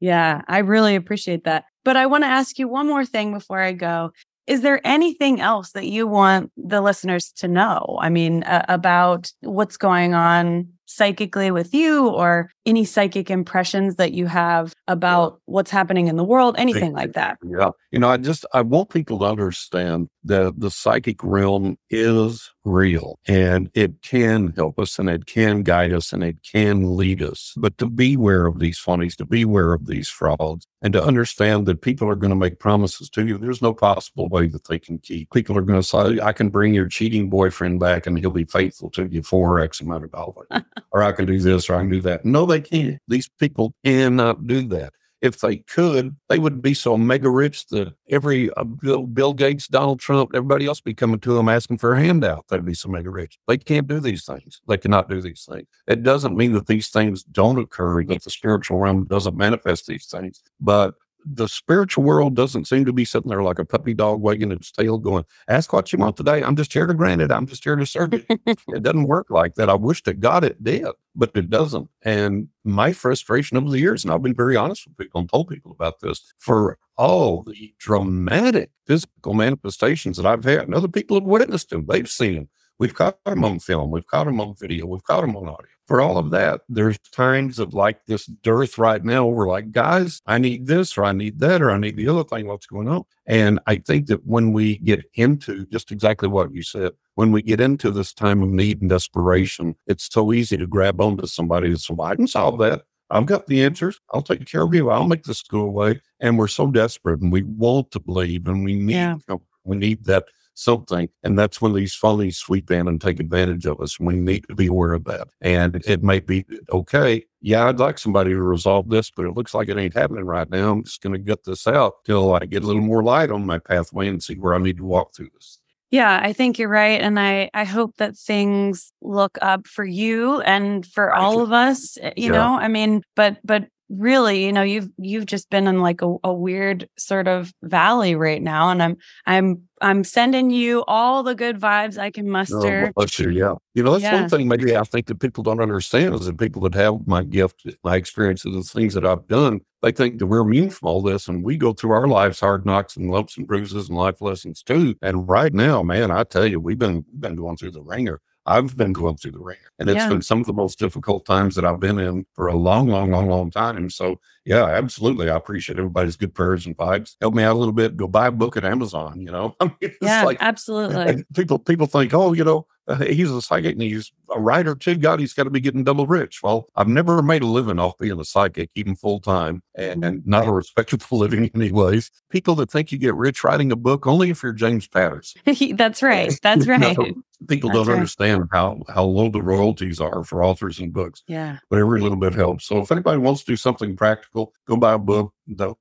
Yeah, 0.00 0.42
I 0.48 0.58
really 0.58 0.96
appreciate 0.96 1.44
that. 1.44 1.64
But 1.84 1.96
I 1.96 2.06
want 2.06 2.24
to 2.24 2.28
ask 2.28 2.58
you 2.58 2.68
one 2.68 2.86
more 2.86 3.04
thing 3.04 3.32
before 3.34 3.60
I 3.60 3.72
go. 3.72 4.12
Is 4.46 4.62
there 4.62 4.80
anything 4.84 5.40
else 5.40 5.72
that 5.72 5.86
you 5.86 6.06
want 6.06 6.50
the 6.56 6.80
listeners 6.80 7.32
to 7.36 7.48
know? 7.48 7.98
I 8.00 8.08
mean, 8.08 8.42
uh, 8.44 8.64
about 8.68 9.30
what's 9.40 9.76
going 9.76 10.14
on 10.14 10.68
psychically 10.90 11.52
with 11.52 11.72
you 11.72 12.08
or 12.08 12.50
any 12.66 12.84
psychic 12.84 13.30
impressions 13.30 13.94
that 13.94 14.12
you 14.12 14.26
have 14.26 14.74
about 14.88 15.40
what's 15.46 15.70
happening 15.70 16.08
in 16.08 16.16
the 16.16 16.24
world, 16.24 16.56
anything 16.58 16.92
like 16.92 17.12
that. 17.12 17.38
Yeah. 17.44 17.70
You 17.92 18.00
know, 18.00 18.08
I 18.08 18.16
just, 18.16 18.44
I 18.52 18.62
want 18.62 18.90
people 18.90 19.20
to 19.20 19.24
understand 19.24 20.08
that 20.24 20.58
the 20.58 20.70
psychic 20.70 21.22
realm 21.22 21.78
is 21.90 22.50
real 22.64 23.18
and 23.26 23.70
it 23.74 24.02
can 24.02 24.52
help 24.56 24.78
us 24.78 24.98
and 24.98 25.08
it 25.08 25.26
can 25.26 25.62
guide 25.62 25.92
us 25.92 26.12
and 26.12 26.24
it 26.24 26.38
can 26.42 26.96
lead 26.96 27.22
us. 27.22 27.54
But 27.56 27.78
to 27.78 27.86
beware 27.86 28.46
of 28.46 28.58
these 28.58 28.78
funnies, 28.78 29.16
to 29.16 29.24
beware 29.24 29.72
of 29.72 29.86
these 29.86 30.08
frauds 30.08 30.66
and 30.82 30.92
to 30.92 31.02
understand 31.02 31.66
that 31.66 31.82
people 31.82 32.08
are 32.08 32.16
going 32.16 32.30
to 32.30 32.36
make 32.36 32.58
promises 32.58 33.08
to 33.10 33.26
you. 33.26 33.38
There's 33.38 33.62
no 33.62 33.74
possible 33.74 34.28
way 34.28 34.46
that 34.48 34.66
they 34.66 34.78
can 34.78 34.98
keep. 34.98 35.30
People 35.32 35.56
are 35.56 35.62
going 35.62 35.80
to 35.80 35.86
say, 35.86 36.20
I 36.20 36.32
can 36.32 36.48
bring 36.50 36.74
your 36.74 36.88
cheating 36.88 37.30
boyfriend 37.30 37.80
back 37.80 38.06
and 38.06 38.18
he'll 38.18 38.30
be 38.30 38.44
faithful 38.44 38.90
to 38.90 39.06
you 39.06 39.22
for 39.22 39.60
X 39.60 39.80
amount 39.80 40.04
of 40.04 40.12
dollars. 40.12 40.48
or 40.92 41.02
I 41.02 41.12
can 41.12 41.26
do 41.26 41.38
this 41.38 41.68
or 41.68 41.74
I 41.76 41.80
can 41.80 41.90
do 41.90 42.00
that. 42.02 42.24
No, 42.24 42.46
they 42.46 42.60
can't. 42.60 42.98
These 43.08 43.28
people 43.38 43.74
cannot 43.84 44.46
do 44.46 44.66
that. 44.68 44.92
If 45.20 45.40
they 45.40 45.58
could, 45.58 46.16
they 46.30 46.38
would 46.38 46.62
be 46.62 46.72
so 46.72 46.96
mega 46.96 47.28
rich 47.28 47.66
that 47.66 47.92
every 48.08 48.50
uh, 48.54 48.64
Bill, 48.64 49.06
Bill 49.06 49.34
Gates, 49.34 49.68
Donald 49.68 50.00
Trump, 50.00 50.30
everybody 50.34 50.64
else 50.64 50.80
be 50.80 50.94
coming 50.94 51.20
to 51.20 51.34
them 51.34 51.48
asking 51.48 51.76
for 51.76 51.92
a 51.92 52.00
handout. 52.00 52.46
They'd 52.48 52.64
be 52.64 52.72
so 52.72 52.88
mega 52.88 53.10
rich. 53.10 53.38
They 53.46 53.58
can't 53.58 53.86
do 53.86 54.00
these 54.00 54.24
things. 54.24 54.62
They 54.66 54.78
cannot 54.78 55.10
do 55.10 55.20
these 55.20 55.46
things. 55.46 55.66
It 55.86 56.02
doesn't 56.02 56.36
mean 56.36 56.52
that 56.52 56.68
these 56.68 56.88
things 56.88 57.22
don't 57.22 57.58
occur, 57.58 58.02
that 58.04 58.24
the 58.24 58.30
spiritual 58.30 58.78
realm 58.78 59.04
doesn't 59.04 59.36
manifest 59.36 59.86
these 59.86 60.06
things, 60.06 60.42
but 60.58 60.94
the 61.24 61.48
spiritual 61.48 62.04
world 62.04 62.34
doesn't 62.34 62.66
seem 62.66 62.84
to 62.84 62.92
be 62.92 63.04
sitting 63.04 63.28
there 63.28 63.42
like 63.42 63.58
a 63.58 63.64
puppy 63.64 63.94
dog 63.94 64.20
wagging 64.20 64.52
its 64.52 64.70
tail 64.70 64.98
going, 64.98 65.24
ask 65.48 65.72
what 65.72 65.92
you 65.92 65.98
want 65.98 66.16
today. 66.16 66.42
I'm 66.42 66.56
just 66.56 66.72
here 66.72 66.86
to 66.86 66.94
grant 66.94 67.20
it. 67.20 67.30
I'm 67.30 67.46
just 67.46 67.64
here 67.64 67.76
to 67.76 67.86
serve 67.86 68.14
you. 68.14 68.24
it 68.46 68.82
doesn't 68.82 69.04
work 69.04 69.30
like 69.30 69.54
that. 69.54 69.70
I 69.70 69.74
wish 69.74 70.02
to 70.04 70.14
God 70.14 70.44
it 70.44 70.62
did, 70.62 70.86
but 71.14 71.30
it 71.34 71.50
doesn't. 71.50 71.88
And 72.02 72.48
my 72.64 72.92
frustration 72.92 73.56
over 73.56 73.70
the 73.70 73.78
years, 73.78 74.04
and 74.04 74.12
I've 74.12 74.22
been 74.22 74.34
very 74.34 74.56
honest 74.56 74.86
with 74.86 74.96
people 74.96 75.20
and 75.20 75.30
told 75.30 75.48
people 75.48 75.72
about 75.72 76.00
this, 76.00 76.32
for 76.38 76.78
all 76.96 77.42
the 77.42 77.74
dramatic 77.78 78.70
physical 78.86 79.34
manifestations 79.34 80.16
that 80.16 80.26
I've 80.26 80.44
had, 80.44 80.60
and 80.60 80.74
other 80.74 80.88
people 80.88 81.16
have 81.18 81.24
witnessed 81.24 81.70
them, 81.70 81.86
they've 81.86 82.08
seen 82.08 82.34
them. 82.34 82.48
We've 82.78 82.94
caught 82.94 83.22
them 83.24 83.44
on 83.44 83.58
film, 83.58 83.90
we've 83.90 84.06
caught 84.06 84.24
them 84.24 84.40
on 84.40 84.54
video, 84.58 84.86
we've 84.86 85.04
caught 85.04 85.20
them 85.20 85.36
on 85.36 85.48
audio. 85.48 85.68
For 85.90 86.00
all 86.00 86.18
of 86.18 86.30
that, 86.30 86.60
there's 86.68 87.00
times 87.10 87.58
of 87.58 87.74
like 87.74 88.06
this 88.06 88.26
dearth 88.26 88.78
right 88.78 89.04
now. 89.04 89.26
We're 89.26 89.48
like, 89.48 89.72
guys, 89.72 90.22
I 90.24 90.38
need 90.38 90.68
this, 90.68 90.96
or 90.96 91.02
I 91.02 91.10
need 91.10 91.40
that, 91.40 91.60
or 91.60 91.72
I 91.72 91.78
need 91.78 91.96
the 91.96 92.06
other 92.06 92.22
thing. 92.22 92.46
What's 92.46 92.66
going 92.66 92.86
on? 92.86 93.02
And 93.26 93.58
I 93.66 93.78
think 93.78 94.06
that 94.06 94.24
when 94.24 94.52
we 94.52 94.78
get 94.78 95.04
into 95.14 95.66
just 95.66 95.90
exactly 95.90 96.28
what 96.28 96.54
you 96.54 96.62
said, 96.62 96.92
when 97.16 97.32
we 97.32 97.42
get 97.42 97.60
into 97.60 97.90
this 97.90 98.12
time 98.12 98.40
of 98.40 98.50
need 98.50 98.80
and 98.82 98.88
desperation, 98.88 99.74
it's 99.88 100.08
so 100.08 100.32
easy 100.32 100.56
to 100.58 100.66
grab 100.68 101.00
onto 101.00 101.26
somebody 101.26 101.66
and 101.66 101.80
say, 101.80 101.92
well, 101.92 102.06
I 102.06 102.14
can 102.14 102.28
solve 102.28 102.60
that. 102.60 102.82
I've 103.10 103.26
got 103.26 103.48
the 103.48 103.64
answers. 103.64 103.98
I'll 104.14 104.22
take 104.22 104.46
care 104.46 104.62
of 104.62 104.72
you. 104.72 104.90
I'll 104.90 105.08
make 105.08 105.24
this 105.24 105.42
go 105.42 105.62
away. 105.62 106.00
And 106.20 106.38
we're 106.38 106.46
so 106.46 106.68
desperate 106.68 107.20
and 107.20 107.32
we 107.32 107.42
want 107.42 107.90
to 107.90 107.98
believe 107.98 108.46
and 108.46 108.64
we 108.64 108.76
need, 108.76 108.94
Yeah. 108.94 109.16
we 109.64 109.76
need 109.76 110.04
that 110.04 110.26
something. 110.60 111.08
And 111.22 111.38
that's 111.38 111.60
when 111.60 111.72
these 111.72 111.94
phonies 111.94 112.34
sweep 112.36 112.70
in 112.70 112.86
and 112.86 113.00
take 113.00 113.18
advantage 113.20 113.66
of 113.66 113.80
us. 113.80 113.98
We 113.98 114.14
need 114.16 114.46
to 114.48 114.54
be 114.54 114.66
aware 114.66 114.92
of 114.92 115.04
that. 115.04 115.28
And 115.40 115.82
it 115.86 116.02
may 116.02 116.20
be 116.20 116.44
okay. 116.70 117.24
Yeah, 117.40 117.66
I'd 117.66 117.78
like 117.78 117.98
somebody 117.98 118.30
to 118.30 118.42
resolve 118.42 118.90
this, 118.90 119.10
but 119.10 119.24
it 119.24 119.34
looks 119.34 119.54
like 119.54 119.68
it 119.68 119.78
ain't 119.78 119.94
happening 119.94 120.24
right 120.24 120.48
now. 120.50 120.72
I'm 120.72 120.84
just 120.84 121.00
going 121.00 121.14
to 121.14 121.18
gut 121.18 121.44
this 121.44 121.66
out 121.66 122.04
till 122.04 122.34
I 122.34 122.44
get 122.44 122.62
a 122.62 122.66
little 122.66 122.82
more 122.82 123.02
light 123.02 123.30
on 123.30 123.46
my 123.46 123.58
pathway 123.58 124.08
and 124.08 124.22
see 124.22 124.34
where 124.34 124.54
I 124.54 124.58
need 124.58 124.76
to 124.76 124.84
walk 124.84 125.14
through 125.14 125.30
this. 125.34 125.58
Yeah, 125.90 126.20
I 126.22 126.32
think 126.32 126.58
you're 126.58 126.68
right. 126.68 127.00
And 127.00 127.18
I, 127.18 127.50
I 127.52 127.64
hope 127.64 127.96
that 127.96 128.16
things 128.16 128.92
look 129.02 129.38
up 129.42 129.66
for 129.66 129.84
you 129.84 130.40
and 130.42 130.86
for 130.86 131.12
all 131.12 131.40
of 131.42 131.50
us. 131.52 131.98
eh, 132.00 132.12
You 132.16 132.26
Yeah. 132.26 132.32
know, 132.32 132.54
I 132.60 132.68
mean, 132.68 133.02
but 133.16 133.38
but 133.44 133.66
really, 133.90 134.44
you 134.46 134.52
know, 134.52 134.62
you've 134.62 134.88
you've 134.98 135.26
just 135.26 135.50
been 135.50 135.66
in 135.66 135.80
like 135.80 136.00
a, 136.00 136.14
a 136.24 136.32
weird 136.32 136.88
sort 136.96 137.28
of 137.28 137.52
valley 137.62 138.14
right 138.14 138.40
now. 138.42 138.70
And 138.70 138.82
I'm 138.82 138.96
I'm 139.26 139.62
I'm 139.82 140.04
sending 140.04 140.50
you 140.50 140.84
all 140.86 141.22
the 141.22 141.34
good 141.34 141.58
vibes 141.58 141.98
I 141.98 142.10
can 142.10 142.28
Oh, 142.28 142.32
muster. 142.32 142.92
bless 142.94 143.18
you. 143.18 143.30
Yeah. 143.30 143.54
You 143.74 143.82
know, 143.82 143.92
that's 143.92 144.04
Yeah. 144.04 144.20
one 144.20 144.28
thing 144.28 144.48
maybe 144.48 144.76
I 144.76 144.84
think 144.84 145.06
that 145.06 145.20
people 145.20 145.42
don't 145.42 145.60
understand 145.60 146.14
is 146.14 146.26
that 146.26 146.38
people 146.38 146.62
that 146.62 146.74
have 146.74 147.06
my 147.06 147.24
gift, 147.24 147.66
my 147.84 147.96
experiences, 147.96 148.54
the 148.54 148.62
things 148.80 148.94
that 148.94 149.04
I've 149.04 149.26
done, 149.26 149.60
they 149.82 149.92
think 149.92 150.18
that 150.18 150.26
we're 150.26 150.40
immune 150.40 150.70
from 150.70 150.88
all 150.88 151.02
this. 151.02 151.26
And 151.28 151.42
we 151.44 151.56
go 151.56 151.72
through 151.72 151.90
our 151.92 152.06
lives 152.06 152.40
hard 152.40 152.64
knocks 152.66 152.96
and 152.96 153.10
lumps 153.10 153.36
and 153.36 153.46
bruises 153.46 153.88
and 153.88 153.98
life 153.98 154.20
lessons 154.20 154.62
too. 154.62 154.94
And 155.02 155.28
right 155.28 155.52
now, 155.52 155.82
man, 155.82 156.10
I 156.10 156.24
tell 156.24 156.46
you, 156.46 156.60
we've 156.60 156.78
been 156.78 157.04
been 157.18 157.36
going 157.36 157.56
through 157.56 157.72
the 157.72 157.82
wringer. 157.82 158.20
I've 158.46 158.76
been 158.76 158.92
going 158.92 159.16
through 159.16 159.32
the 159.32 159.38
wringer. 159.40 159.60
And 159.78 159.88
it's 159.88 159.96
Yeah. 159.96 160.08
been 160.08 160.22
some 160.22 160.40
of 160.40 160.46
the 160.46 160.52
most 160.52 160.78
difficult 160.78 161.24
times 161.26 161.54
that 161.54 161.64
I've 161.64 161.80
been 161.80 161.98
in 161.98 162.26
for 162.34 162.46
a 162.48 162.56
long, 162.56 162.88
long, 162.88 163.10
long, 163.10 163.28
long 163.28 163.50
time. 163.50 163.90
So 163.90 164.20
yeah, 164.44 164.64
absolutely. 164.64 165.28
I 165.30 165.36
appreciate 165.36 165.78
everybody's 165.78 166.16
good 166.16 166.34
prayers 166.34 166.66
and 166.66 166.76
vibes. 166.76 167.16
Help 167.20 167.34
me 167.34 167.42
out 167.42 167.54
a 167.54 167.58
little 167.58 167.74
bit. 167.74 167.96
Go 167.96 168.08
buy 168.08 168.26
a 168.28 168.32
book 168.32 168.56
at 168.56 168.64
Amazon, 168.64 169.20
you 169.20 169.30
know? 169.30 169.54
I 169.60 169.64
mean, 169.66 169.74
it's 169.80 169.96
Yeah, 170.00 170.24
like 170.24 170.38
absolutely. 170.40 171.24
people 171.34 171.58
people 171.58 171.86
think, 171.86 172.12
oh, 172.14 172.32
you 172.32 172.44
know, 172.44 172.66
uh, 172.88 172.96
he's 173.04 173.30
a 173.30 173.40
psychic 173.42 173.74
and 173.74 173.82
he's 173.82 174.10
a 174.34 174.40
writer 174.40 174.74
too. 174.74 174.96
God, 174.96 175.20
he's 175.20 175.34
got 175.34 175.44
to 175.44 175.50
be 175.50 175.60
getting 175.60 175.84
double 175.84 176.06
rich. 176.06 176.42
Well, 176.42 176.66
I've 176.74 176.88
never 176.88 177.22
made 177.22 177.42
a 177.42 177.46
living 177.46 177.78
off 177.78 177.96
being 177.98 178.18
a 178.18 178.24
psychic, 178.24 178.70
even 178.74 178.96
full 178.96 179.20
time, 179.20 179.62
and, 179.76 180.04
and 180.04 180.26
not 180.26 180.46
a 180.48 180.50
respectable 180.50 181.06
living, 181.18 181.50
anyways. 181.54 182.10
People 182.30 182.54
that 182.56 182.70
think 182.70 182.90
you 182.90 182.98
get 182.98 183.14
rich 183.14 183.44
writing 183.44 183.70
a 183.70 183.76
book 183.76 184.06
only 184.06 184.30
if 184.30 184.42
you're 184.42 184.52
James 184.52 184.88
Patterson. 184.88 185.42
That's 185.76 186.02
right. 186.02 186.38
That's 186.42 186.66
right. 187.06 187.14
People 187.48 187.70
That's 187.70 187.78
don't 187.78 187.88
right. 187.88 187.94
understand 187.94 188.44
how 188.52 188.82
how 188.88 189.04
low 189.04 189.28
the 189.28 189.42
royalties 189.42 190.00
are 190.00 190.24
for 190.24 190.44
authors 190.44 190.78
and 190.78 190.92
books, 190.92 191.22
Yeah. 191.26 191.58
but 191.70 191.78
every 191.78 192.00
little 192.00 192.18
bit 192.18 192.34
helps. 192.34 192.66
So 192.66 192.78
if 192.78 192.92
anybody 192.92 193.18
wants 193.18 193.40
to 193.44 193.52
do 193.52 193.56
something 193.56 193.96
practical, 193.96 194.52
go 194.66 194.76
buy 194.76 194.92
a 194.94 194.98
book. 194.98 195.32
I 195.58 195.72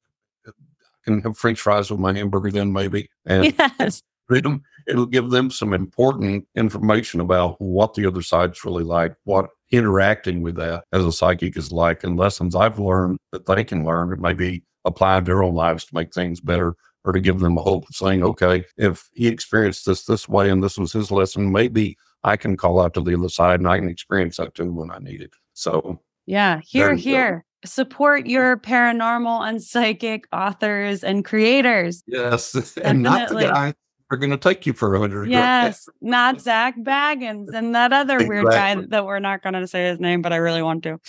can 1.04 1.22
have 1.22 1.38
French 1.38 1.62
fries 1.62 1.90
with 1.92 2.00
my 2.00 2.14
hamburger 2.14 2.52
then 2.52 2.72
maybe, 2.72 3.10
and 3.26 3.54
Yes. 3.80 4.02
read 4.30 4.44
them. 4.46 4.64
It'll 4.88 5.06
give 5.06 5.30
them 5.30 5.52
some 5.52 5.74
important 5.74 6.48
information 6.56 7.20
about 7.20 7.60
what 7.62 7.94
the 7.94 8.06
other 8.06 8.22
side's 8.22 8.64
really 8.66 8.84
like, 8.84 9.16
what 9.24 9.50
interacting 9.72 10.42
with 10.42 10.56
that 10.56 10.84
as 10.94 11.06
a 11.06 11.12
psychic 11.12 11.56
is 11.58 11.72
like, 11.72 12.04
and 12.04 12.18
lessons 12.18 12.56
I've 12.56 12.80
learned 12.80 13.18
that 13.32 13.46
they 13.46 13.64
can 13.64 13.86
learn 13.86 14.12
and 14.12 14.22
maybe 14.22 14.64
apply 14.86 15.18
in 15.20 15.24
their 15.26 15.44
own 15.44 15.54
lives 15.56 15.86
to 15.86 15.94
make 15.96 16.14
things 16.14 16.40
better 16.40 16.74
or 17.06 17.14
to 17.14 17.20
give 17.20 17.40
them 17.40 17.58
a 17.58 17.62
hope 17.62 17.86
saying, 17.92 18.24
okay, 18.24 18.66
if 18.78 19.10
he 19.14 19.28
experienced 19.28 19.86
this 19.86 20.06
this 20.06 20.28
way 20.28 20.50
and 20.50 20.64
this 20.64 20.78
was 20.78 20.92
his 20.94 21.12
lesson, 21.12 21.52
maybe 21.52 21.98
I 22.24 22.36
can 22.38 22.58
call 22.58 22.80
out 22.82 22.94
to 22.96 23.02
the 23.02 23.16
other 23.18 23.30
side 23.30 23.60
and 23.60 23.70
I 23.70 23.80
can 23.80 23.90
experience 23.90 24.38
that 24.38 24.54
too 24.56 24.72
when 24.72 24.92
I 24.92 25.00
need 25.00 25.22
it. 25.22 25.34
So 25.54 26.02
Yeah, 26.26 26.60
here, 26.66 26.88
There 26.88 26.94
you 26.96 26.98
go. 26.98 27.10
here. 27.10 27.46
Support 27.66 28.28
your 28.28 28.56
paranormal 28.58 29.48
and 29.48 29.62
psychic 29.62 30.26
authors 30.32 31.04
and 31.04 31.26
creators. 31.26 32.04
yes, 32.08 32.56
and 32.78 33.02
not 33.04 33.30
the 33.30 33.36
Definitely. 33.36 33.44
guy 33.48 33.74
are 34.12 34.18
going 34.18 34.32
to 34.32 34.38
take 34.38 34.66
you 34.66 34.74
for 34.74 34.96
a 34.96 35.00
hundred. 35.00 35.30
Yes, 35.30 35.88
not 36.02 36.42
Zak 36.42 36.76
Bagans 36.78 37.54
and 37.54 37.76
that 37.76 37.94
other 37.94 38.26
weird 38.28 38.48
guy 38.48 38.76
that 38.90 39.06
we're 39.06 39.20
not 39.20 39.44
going 39.44 39.54
to 39.54 39.68
say 39.68 39.88
his 39.90 40.00
name, 40.00 40.22
but 40.22 40.34
I 40.34 40.38
really 40.38 40.62
want 40.64 40.84
to. 40.84 41.00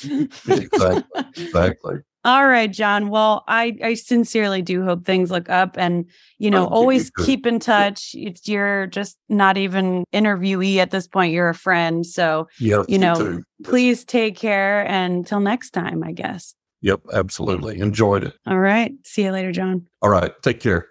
Exactly. 0.48 1.02
exactly. 1.36 1.94
All 2.24 2.46
right, 2.46 2.70
John. 2.70 3.08
Well, 3.08 3.44
I, 3.48 3.76
I 3.82 3.94
sincerely 3.94 4.60
do 4.60 4.84
hope 4.84 5.06
things 5.06 5.30
look 5.30 5.48
up 5.48 5.76
and, 5.78 6.04
you 6.38 6.50
know, 6.50 6.66
Oh, 6.66 6.68
always 6.68 7.10
too. 7.10 7.24
keep 7.24 7.46
in 7.46 7.58
touch. 7.60 8.14
It's, 8.14 8.46
you're 8.46 8.86
just 8.88 9.16
not 9.30 9.56
even 9.56 10.04
interviewee 10.12 10.76
at 10.76 10.90
this 10.90 11.06
point. 11.06 11.32
You're 11.32 11.48
a 11.48 11.54
friend. 11.54 12.04
So 12.04 12.48
Yes, 12.58 12.84
You 12.88 12.98
know, 12.98 13.14
too. 13.14 13.42
Please 13.64 14.04
take 14.04 14.36
care 14.36 14.86
and 14.86 15.14
until 15.16 15.40
next 15.40 15.70
time, 15.70 16.02
I 16.04 16.12
guess. 16.12 16.54
Yep, 16.82 17.00
absolutely. 17.12 17.78
Enjoyed 17.80 18.24
it. 18.24 18.34
All 18.46 18.58
right. 18.58 18.92
See 19.04 19.22
you 19.24 19.32
later, 19.32 19.52
John. 19.52 19.86
All 20.02 20.10
right. 20.10 20.32
Take 20.42 20.60
care. 20.60 20.88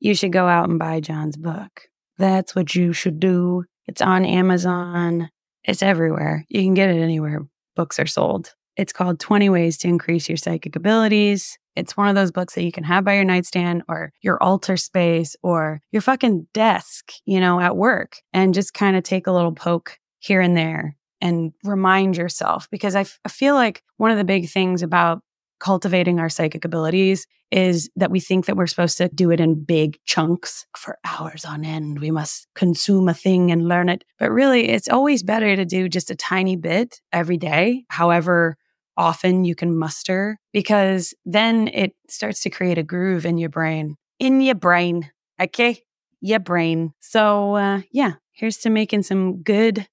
You 0.00 0.14
should 0.14 0.32
go 0.32 0.46
out 0.46 0.68
and 0.68 0.78
buy 0.78 1.00
John's 1.00 1.36
book. 1.36 1.82
That's 2.18 2.54
what 2.54 2.74
you 2.74 2.92
should 2.92 3.20
do. 3.20 3.64
It's 3.86 4.02
on 4.02 4.24
Amazon. 4.24 5.30
It's 5.64 5.82
everywhere. 5.82 6.44
You 6.48 6.62
can 6.62 6.74
get 6.74 6.90
it 6.90 7.00
anywhere 7.00 7.42
books 7.76 7.98
are 7.98 8.06
sold. 8.06 8.54
It's 8.76 8.92
called 8.92 9.20
20 9.20 9.48
Ways 9.48 9.78
to 9.78 9.88
Increase 9.88 10.28
Your 10.28 10.36
Psychic 10.36 10.76
Abilities. 10.76 11.58
It's 11.76 11.96
one 11.96 12.08
of 12.08 12.14
those 12.14 12.30
books 12.30 12.54
that 12.54 12.64
you 12.64 12.72
can 12.72 12.84
have 12.84 13.04
by 13.04 13.14
your 13.14 13.24
nightstand 13.24 13.84
or 13.88 14.12
your 14.20 14.42
altar 14.42 14.76
space 14.76 15.36
or 15.42 15.80
your 15.92 16.02
fucking 16.02 16.46
desk, 16.52 17.12
you 17.24 17.40
know, 17.40 17.60
at 17.60 17.76
work 17.76 18.16
and 18.32 18.54
just 18.54 18.74
kind 18.74 18.96
of 18.96 19.02
take 19.02 19.26
a 19.26 19.32
little 19.32 19.52
poke 19.52 19.98
here 20.18 20.40
and 20.40 20.56
there 20.56 20.96
and 21.20 21.52
remind 21.64 22.16
yourself 22.16 22.68
because 22.70 22.94
I, 22.94 23.00
f- 23.00 23.20
I 23.24 23.28
feel 23.28 23.54
like 23.54 23.82
one 23.96 24.10
of 24.10 24.18
the 24.18 24.24
big 24.24 24.48
things 24.50 24.82
about 24.82 25.22
cultivating 25.60 26.18
our 26.18 26.28
psychic 26.28 26.64
abilities 26.64 27.26
is 27.50 27.90
that 27.96 28.10
we 28.10 28.20
think 28.20 28.46
that 28.46 28.56
we're 28.56 28.66
supposed 28.66 28.96
to 28.98 29.08
do 29.08 29.30
it 29.30 29.40
in 29.40 29.64
big 29.64 29.98
chunks 30.04 30.66
for 30.76 30.98
hours 31.04 31.44
on 31.44 31.64
end. 31.64 32.00
We 32.00 32.10
must 32.10 32.46
consume 32.54 33.08
a 33.08 33.14
thing 33.14 33.50
and 33.50 33.68
learn 33.68 33.88
it. 33.88 34.04
But 34.18 34.30
really, 34.30 34.68
it's 34.68 34.88
always 34.88 35.22
better 35.22 35.56
to 35.56 35.64
do 35.64 35.88
just 35.88 36.10
a 36.10 36.16
tiny 36.16 36.56
bit 36.56 37.00
every 37.12 37.36
day, 37.36 37.84
however 37.88 38.56
often 38.96 39.44
you 39.44 39.54
can 39.54 39.76
muster, 39.76 40.38
because 40.52 41.14
then 41.24 41.68
it 41.68 41.92
starts 42.08 42.42
to 42.42 42.50
create 42.50 42.76
a 42.78 42.82
groove 42.82 43.24
in 43.24 43.38
your 43.38 43.48
brain. 43.48 43.96
In 44.18 44.40
your 44.40 44.54
brain. 44.54 45.10
Okay? 45.40 45.82
Your 46.20 46.40
brain. 46.40 46.92
So, 47.00 47.54
uh, 47.54 47.80
yeah, 47.92 48.14
here's 48.32 48.58
to 48.58 48.70
making 48.70 49.04
some 49.04 49.42
good 49.42 49.86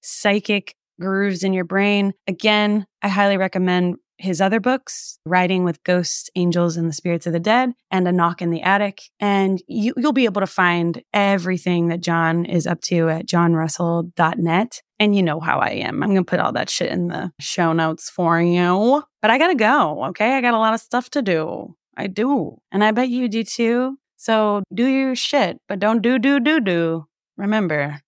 psychic 0.00 0.74
grooves 0.98 1.42
in 1.42 1.52
your 1.52 1.64
brain. 1.64 2.14
Again, 2.26 2.86
I 3.02 3.08
highly 3.08 3.36
recommend 3.36 3.96
his 4.18 4.40
other 4.40 4.60
books, 4.60 5.18
Riding 5.26 5.64
with 5.64 5.82
Ghosts, 5.84 6.30
Angels, 6.34 6.76
and 6.76 6.88
the 6.88 6.92
Spirits 6.92 7.26
of 7.26 7.32
the 7.32 7.40
Dead, 7.40 7.72
and 7.90 8.06
A 8.06 8.12
Knock 8.12 8.40
in 8.40 8.50
the 8.50 8.62
Attic. 8.62 9.02
And 9.20 9.62
you, 9.66 9.92
will 9.96 10.12
be 10.12 10.24
able 10.24 10.40
to 10.40 10.46
find 10.46 11.02
everything 11.12 11.88
that 11.88 12.00
John 12.00 12.44
is 12.44 12.66
up 12.66 12.80
to 12.82 13.08
at 13.08 13.26
johnrussell.net. 13.26 14.82
And 15.00 15.16
you 15.16 15.22
know 15.22 15.40
how 15.40 15.58
I 15.58 15.70
am. 15.70 16.02
I'm 16.02 16.10
going 16.10 16.24
to 16.24 16.30
put 16.30 16.40
all 16.40 16.52
that 16.52 16.70
shit 16.70 16.90
in 16.90 17.08
the 17.08 17.32
show 17.40 17.72
notes 17.72 18.08
for 18.08 18.40
you. 18.40 19.02
But 19.20 19.30
I 19.30 19.38
got 19.38 19.48
to 19.48 19.54
go. 19.54 20.04
Okay. 20.06 20.34
I 20.34 20.40
got 20.40 20.54
a 20.54 20.58
lot 20.58 20.74
of 20.74 20.80
stuff 20.80 21.10
to 21.10 21.22
do. 21.22 21.74
I 21.96 22.06
do. 22.06 22.58
And 22.70 22.84
I 22.84 22.92
bet 22.92 23.08
you 23.08 23.28
do 23.28 23.44
too. 23.44 23.98
So 24.16 24.62
do 24.72 24.86
your 24.86 25.14
shit, 25.14 25.58
but 25.68 25.78
don't 25.78 26.00
do, 26.00 26.18
do, 26.18 26.40
do, 26.40 26.60
do. 26.60 27.06
Remember. 27.36 28.00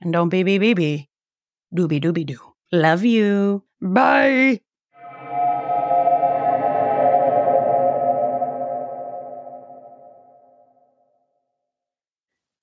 And 0.00 0.12
don't 0.12 0.28
be, 0.28 0.42
be, 0.42 0.58
be, 0.58 0.74
be. 0.74 1.08
Doobie, 1.74 2.02
doobie, 2.02 2.26
doo. 2.26 2.40
Love 2.72 3.04
you. 3.04 3.62
Bye. 3.80 4.60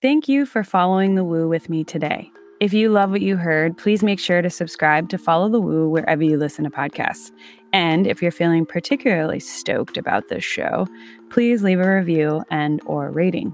Thank 0.02 0.30
you 0.30 0.46
for 0.46 0.64
following 0.64 1.16
the 1.16 1.26
woo 1.26 1.50
with 1.50 1.68
me 1.68 1.84
today. 1.84 2.32
If 2.62 2.74
you 2.74 2.88
love 2.88 3.12
what 3.12 3.20
you 3.20 3.36
heard, 3.36 3.78
please 3.78 4.02
make 4.02 4.18
sure 4.18 4.42
to 4.42 4.50
subscribe 4.50 5.10
to 5.10 5.18
Follow 5.18 5.50
the 5.50 5.60
Woo 5.60 5.90
wherever 5.90 6.24
you 6.24 6.38
listen 6.38 6.64
to 6.64 6.70
podcasts. 6.70 7.34
And 7.74 8.08
if 8.08 8.22
you're 8.22 8.32
feeling 8.32 8.66
particularly 8.66 9.42
stoked 9.42 9.98
about 9.98 10.30
this 10.30 10.44
show, 10.46 10.88
please 11.30 11.64
leave 11.64 11.82
a 11.82 11.96
review 11.96 12.44
and 12.50 12.80
or 12.86 13.12
rating. 13.12 13.54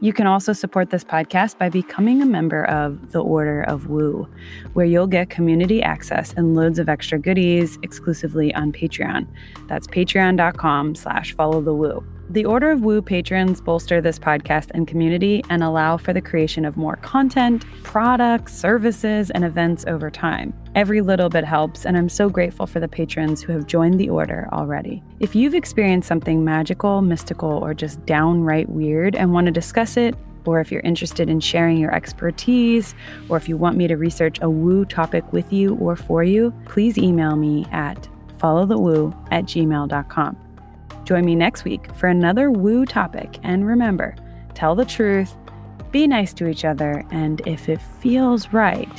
You 0.00 0.12
can 0.12 0.26
also 0.26 0.52
support 0.52 0.90
this 0.90 1.04
podcast 1.04 1.56
by 1.56 1.70
becoming 1.70 2.20
a 2.20 2.26
member 2.26 2.64
of 2.66 3.12
the 3.12 3.22
Order 3.22 3.62
of 3.62 3.86
Woo, 3.86 4.28
where 4.74 4.84
you'll 4.84 5.06
get 5.06 5.30
community 5.30 5.82
access 5.82 6.34
and 6.34 6.54
loads 6.54 6.78
of 6.78 6.90
extra 6.90 7.18
goodies 7.18 7.78
exclusively 7.82 8.54
on 8.54 8.72
Patreon. 8.72 9.26
That's 9.68 9.86
patreon.com 9.86 10.96
slash 10.96 11.32
follow 11.34 11.62
the 11.62 11.72
woo. 11.72 12.04
The 12.28 12.44
Order 12.44 12.72
of 12.72 12.82
Woo 12.82 13.00
patrons 13.00 13.62
bolster 13.62 14.02
this 14.02 14.18
podcast 14.18 14.70
and 14.74 14.86
community 14.86 15.42
and 15.48 15.62
allow 15.62 15.96
for 15.96 16.12
the 16.12 16.20
creation 16.20 16.66
of 16.66 16.76
more 16.76 16.96
content, 16.96 17.64
products, 17.82 18.54
services, 18.54 19.30
and 19.30 19.44
events 19.44 19.84
over 19.86 20.10
time. 20.10 20.52
Every 20.76 21.00
little 21.00 21.30
bit 21.30 21.44
helps, 21.44 21.86
and 21.86 21.96
I'm 21.96 22.10
so 22.10 22.28
grateful 22.28 22.66
for 22.66 22.80
the 22.80 22.86
patrons 22.86 23.40
who 23.40 23.50
have 23.54 23.66
joined 23.66 23.98
the 23.98 24.10
order 24.10 24.46
already. 24.52 25.02
If 25.20 25.34
you've 25.34 25.54
experienced 25.54 26.06
something 26.06 26.44
magical, 26.44 27.00
mystical, 27.00 27.48
or 27.48 27.72
just 27.72 28.04
downright 28.04 28.68
weird 28.68 29.16
and 29.16 29.32
want 29.32 29.46
to 29.46 29.50
discuss 29.50 29.96
it, 29.96 30.14
or 30.44 30.60
if 30.60 30.70
you're 30.70 30.82
interested 30.82 31.30
in 31.30 31.40
sharing 31.40 31.78
your 31.78 31.94
expertise, 31.94 32.94
or 33.30 33.38
if 33.38 33.48
you 33.48 33.56
want 33.56 33.78
me 33.78 33.88
to 33.88 33.96
research 33.96 34.38
a 34.42 34.50
woo 34.50 34.84
topic 34.84 35.32
with 35.32 35.50
you 35.50 35.76
or 35.76 35.96
for 35.96 36.22
you, 36.22 36.52
please 36.66 36.98
email 36.98 37.36
me 37.36 37.64
at 37.72 38.06
followthewoo 38.36 39.16
at 39.32 39.44
gmail.com. 39.44 40.36
Join 41.04 41.24
me 41.24 41.34
next 41.34 41.64
week 41.64 41.90
for 41.94 42.08
another 42.08 42.50
woo 42.50 42.84
topic. 42.84 43.38
And 43.42 43.66
remember, 43.66 44.14
tell 44.52 44.74
the 44.74 44.84
truth, 44.84 45.34
be 45.90 46.06
nice 46.06 46.34
to 46.34 46.46
each 46.46 46.66
other, 46.66 47.02
and 47.10 47.40
if 47.46 47.70
it 47.70 47.80
feels 47.80 48.52
right, 48.52 48.90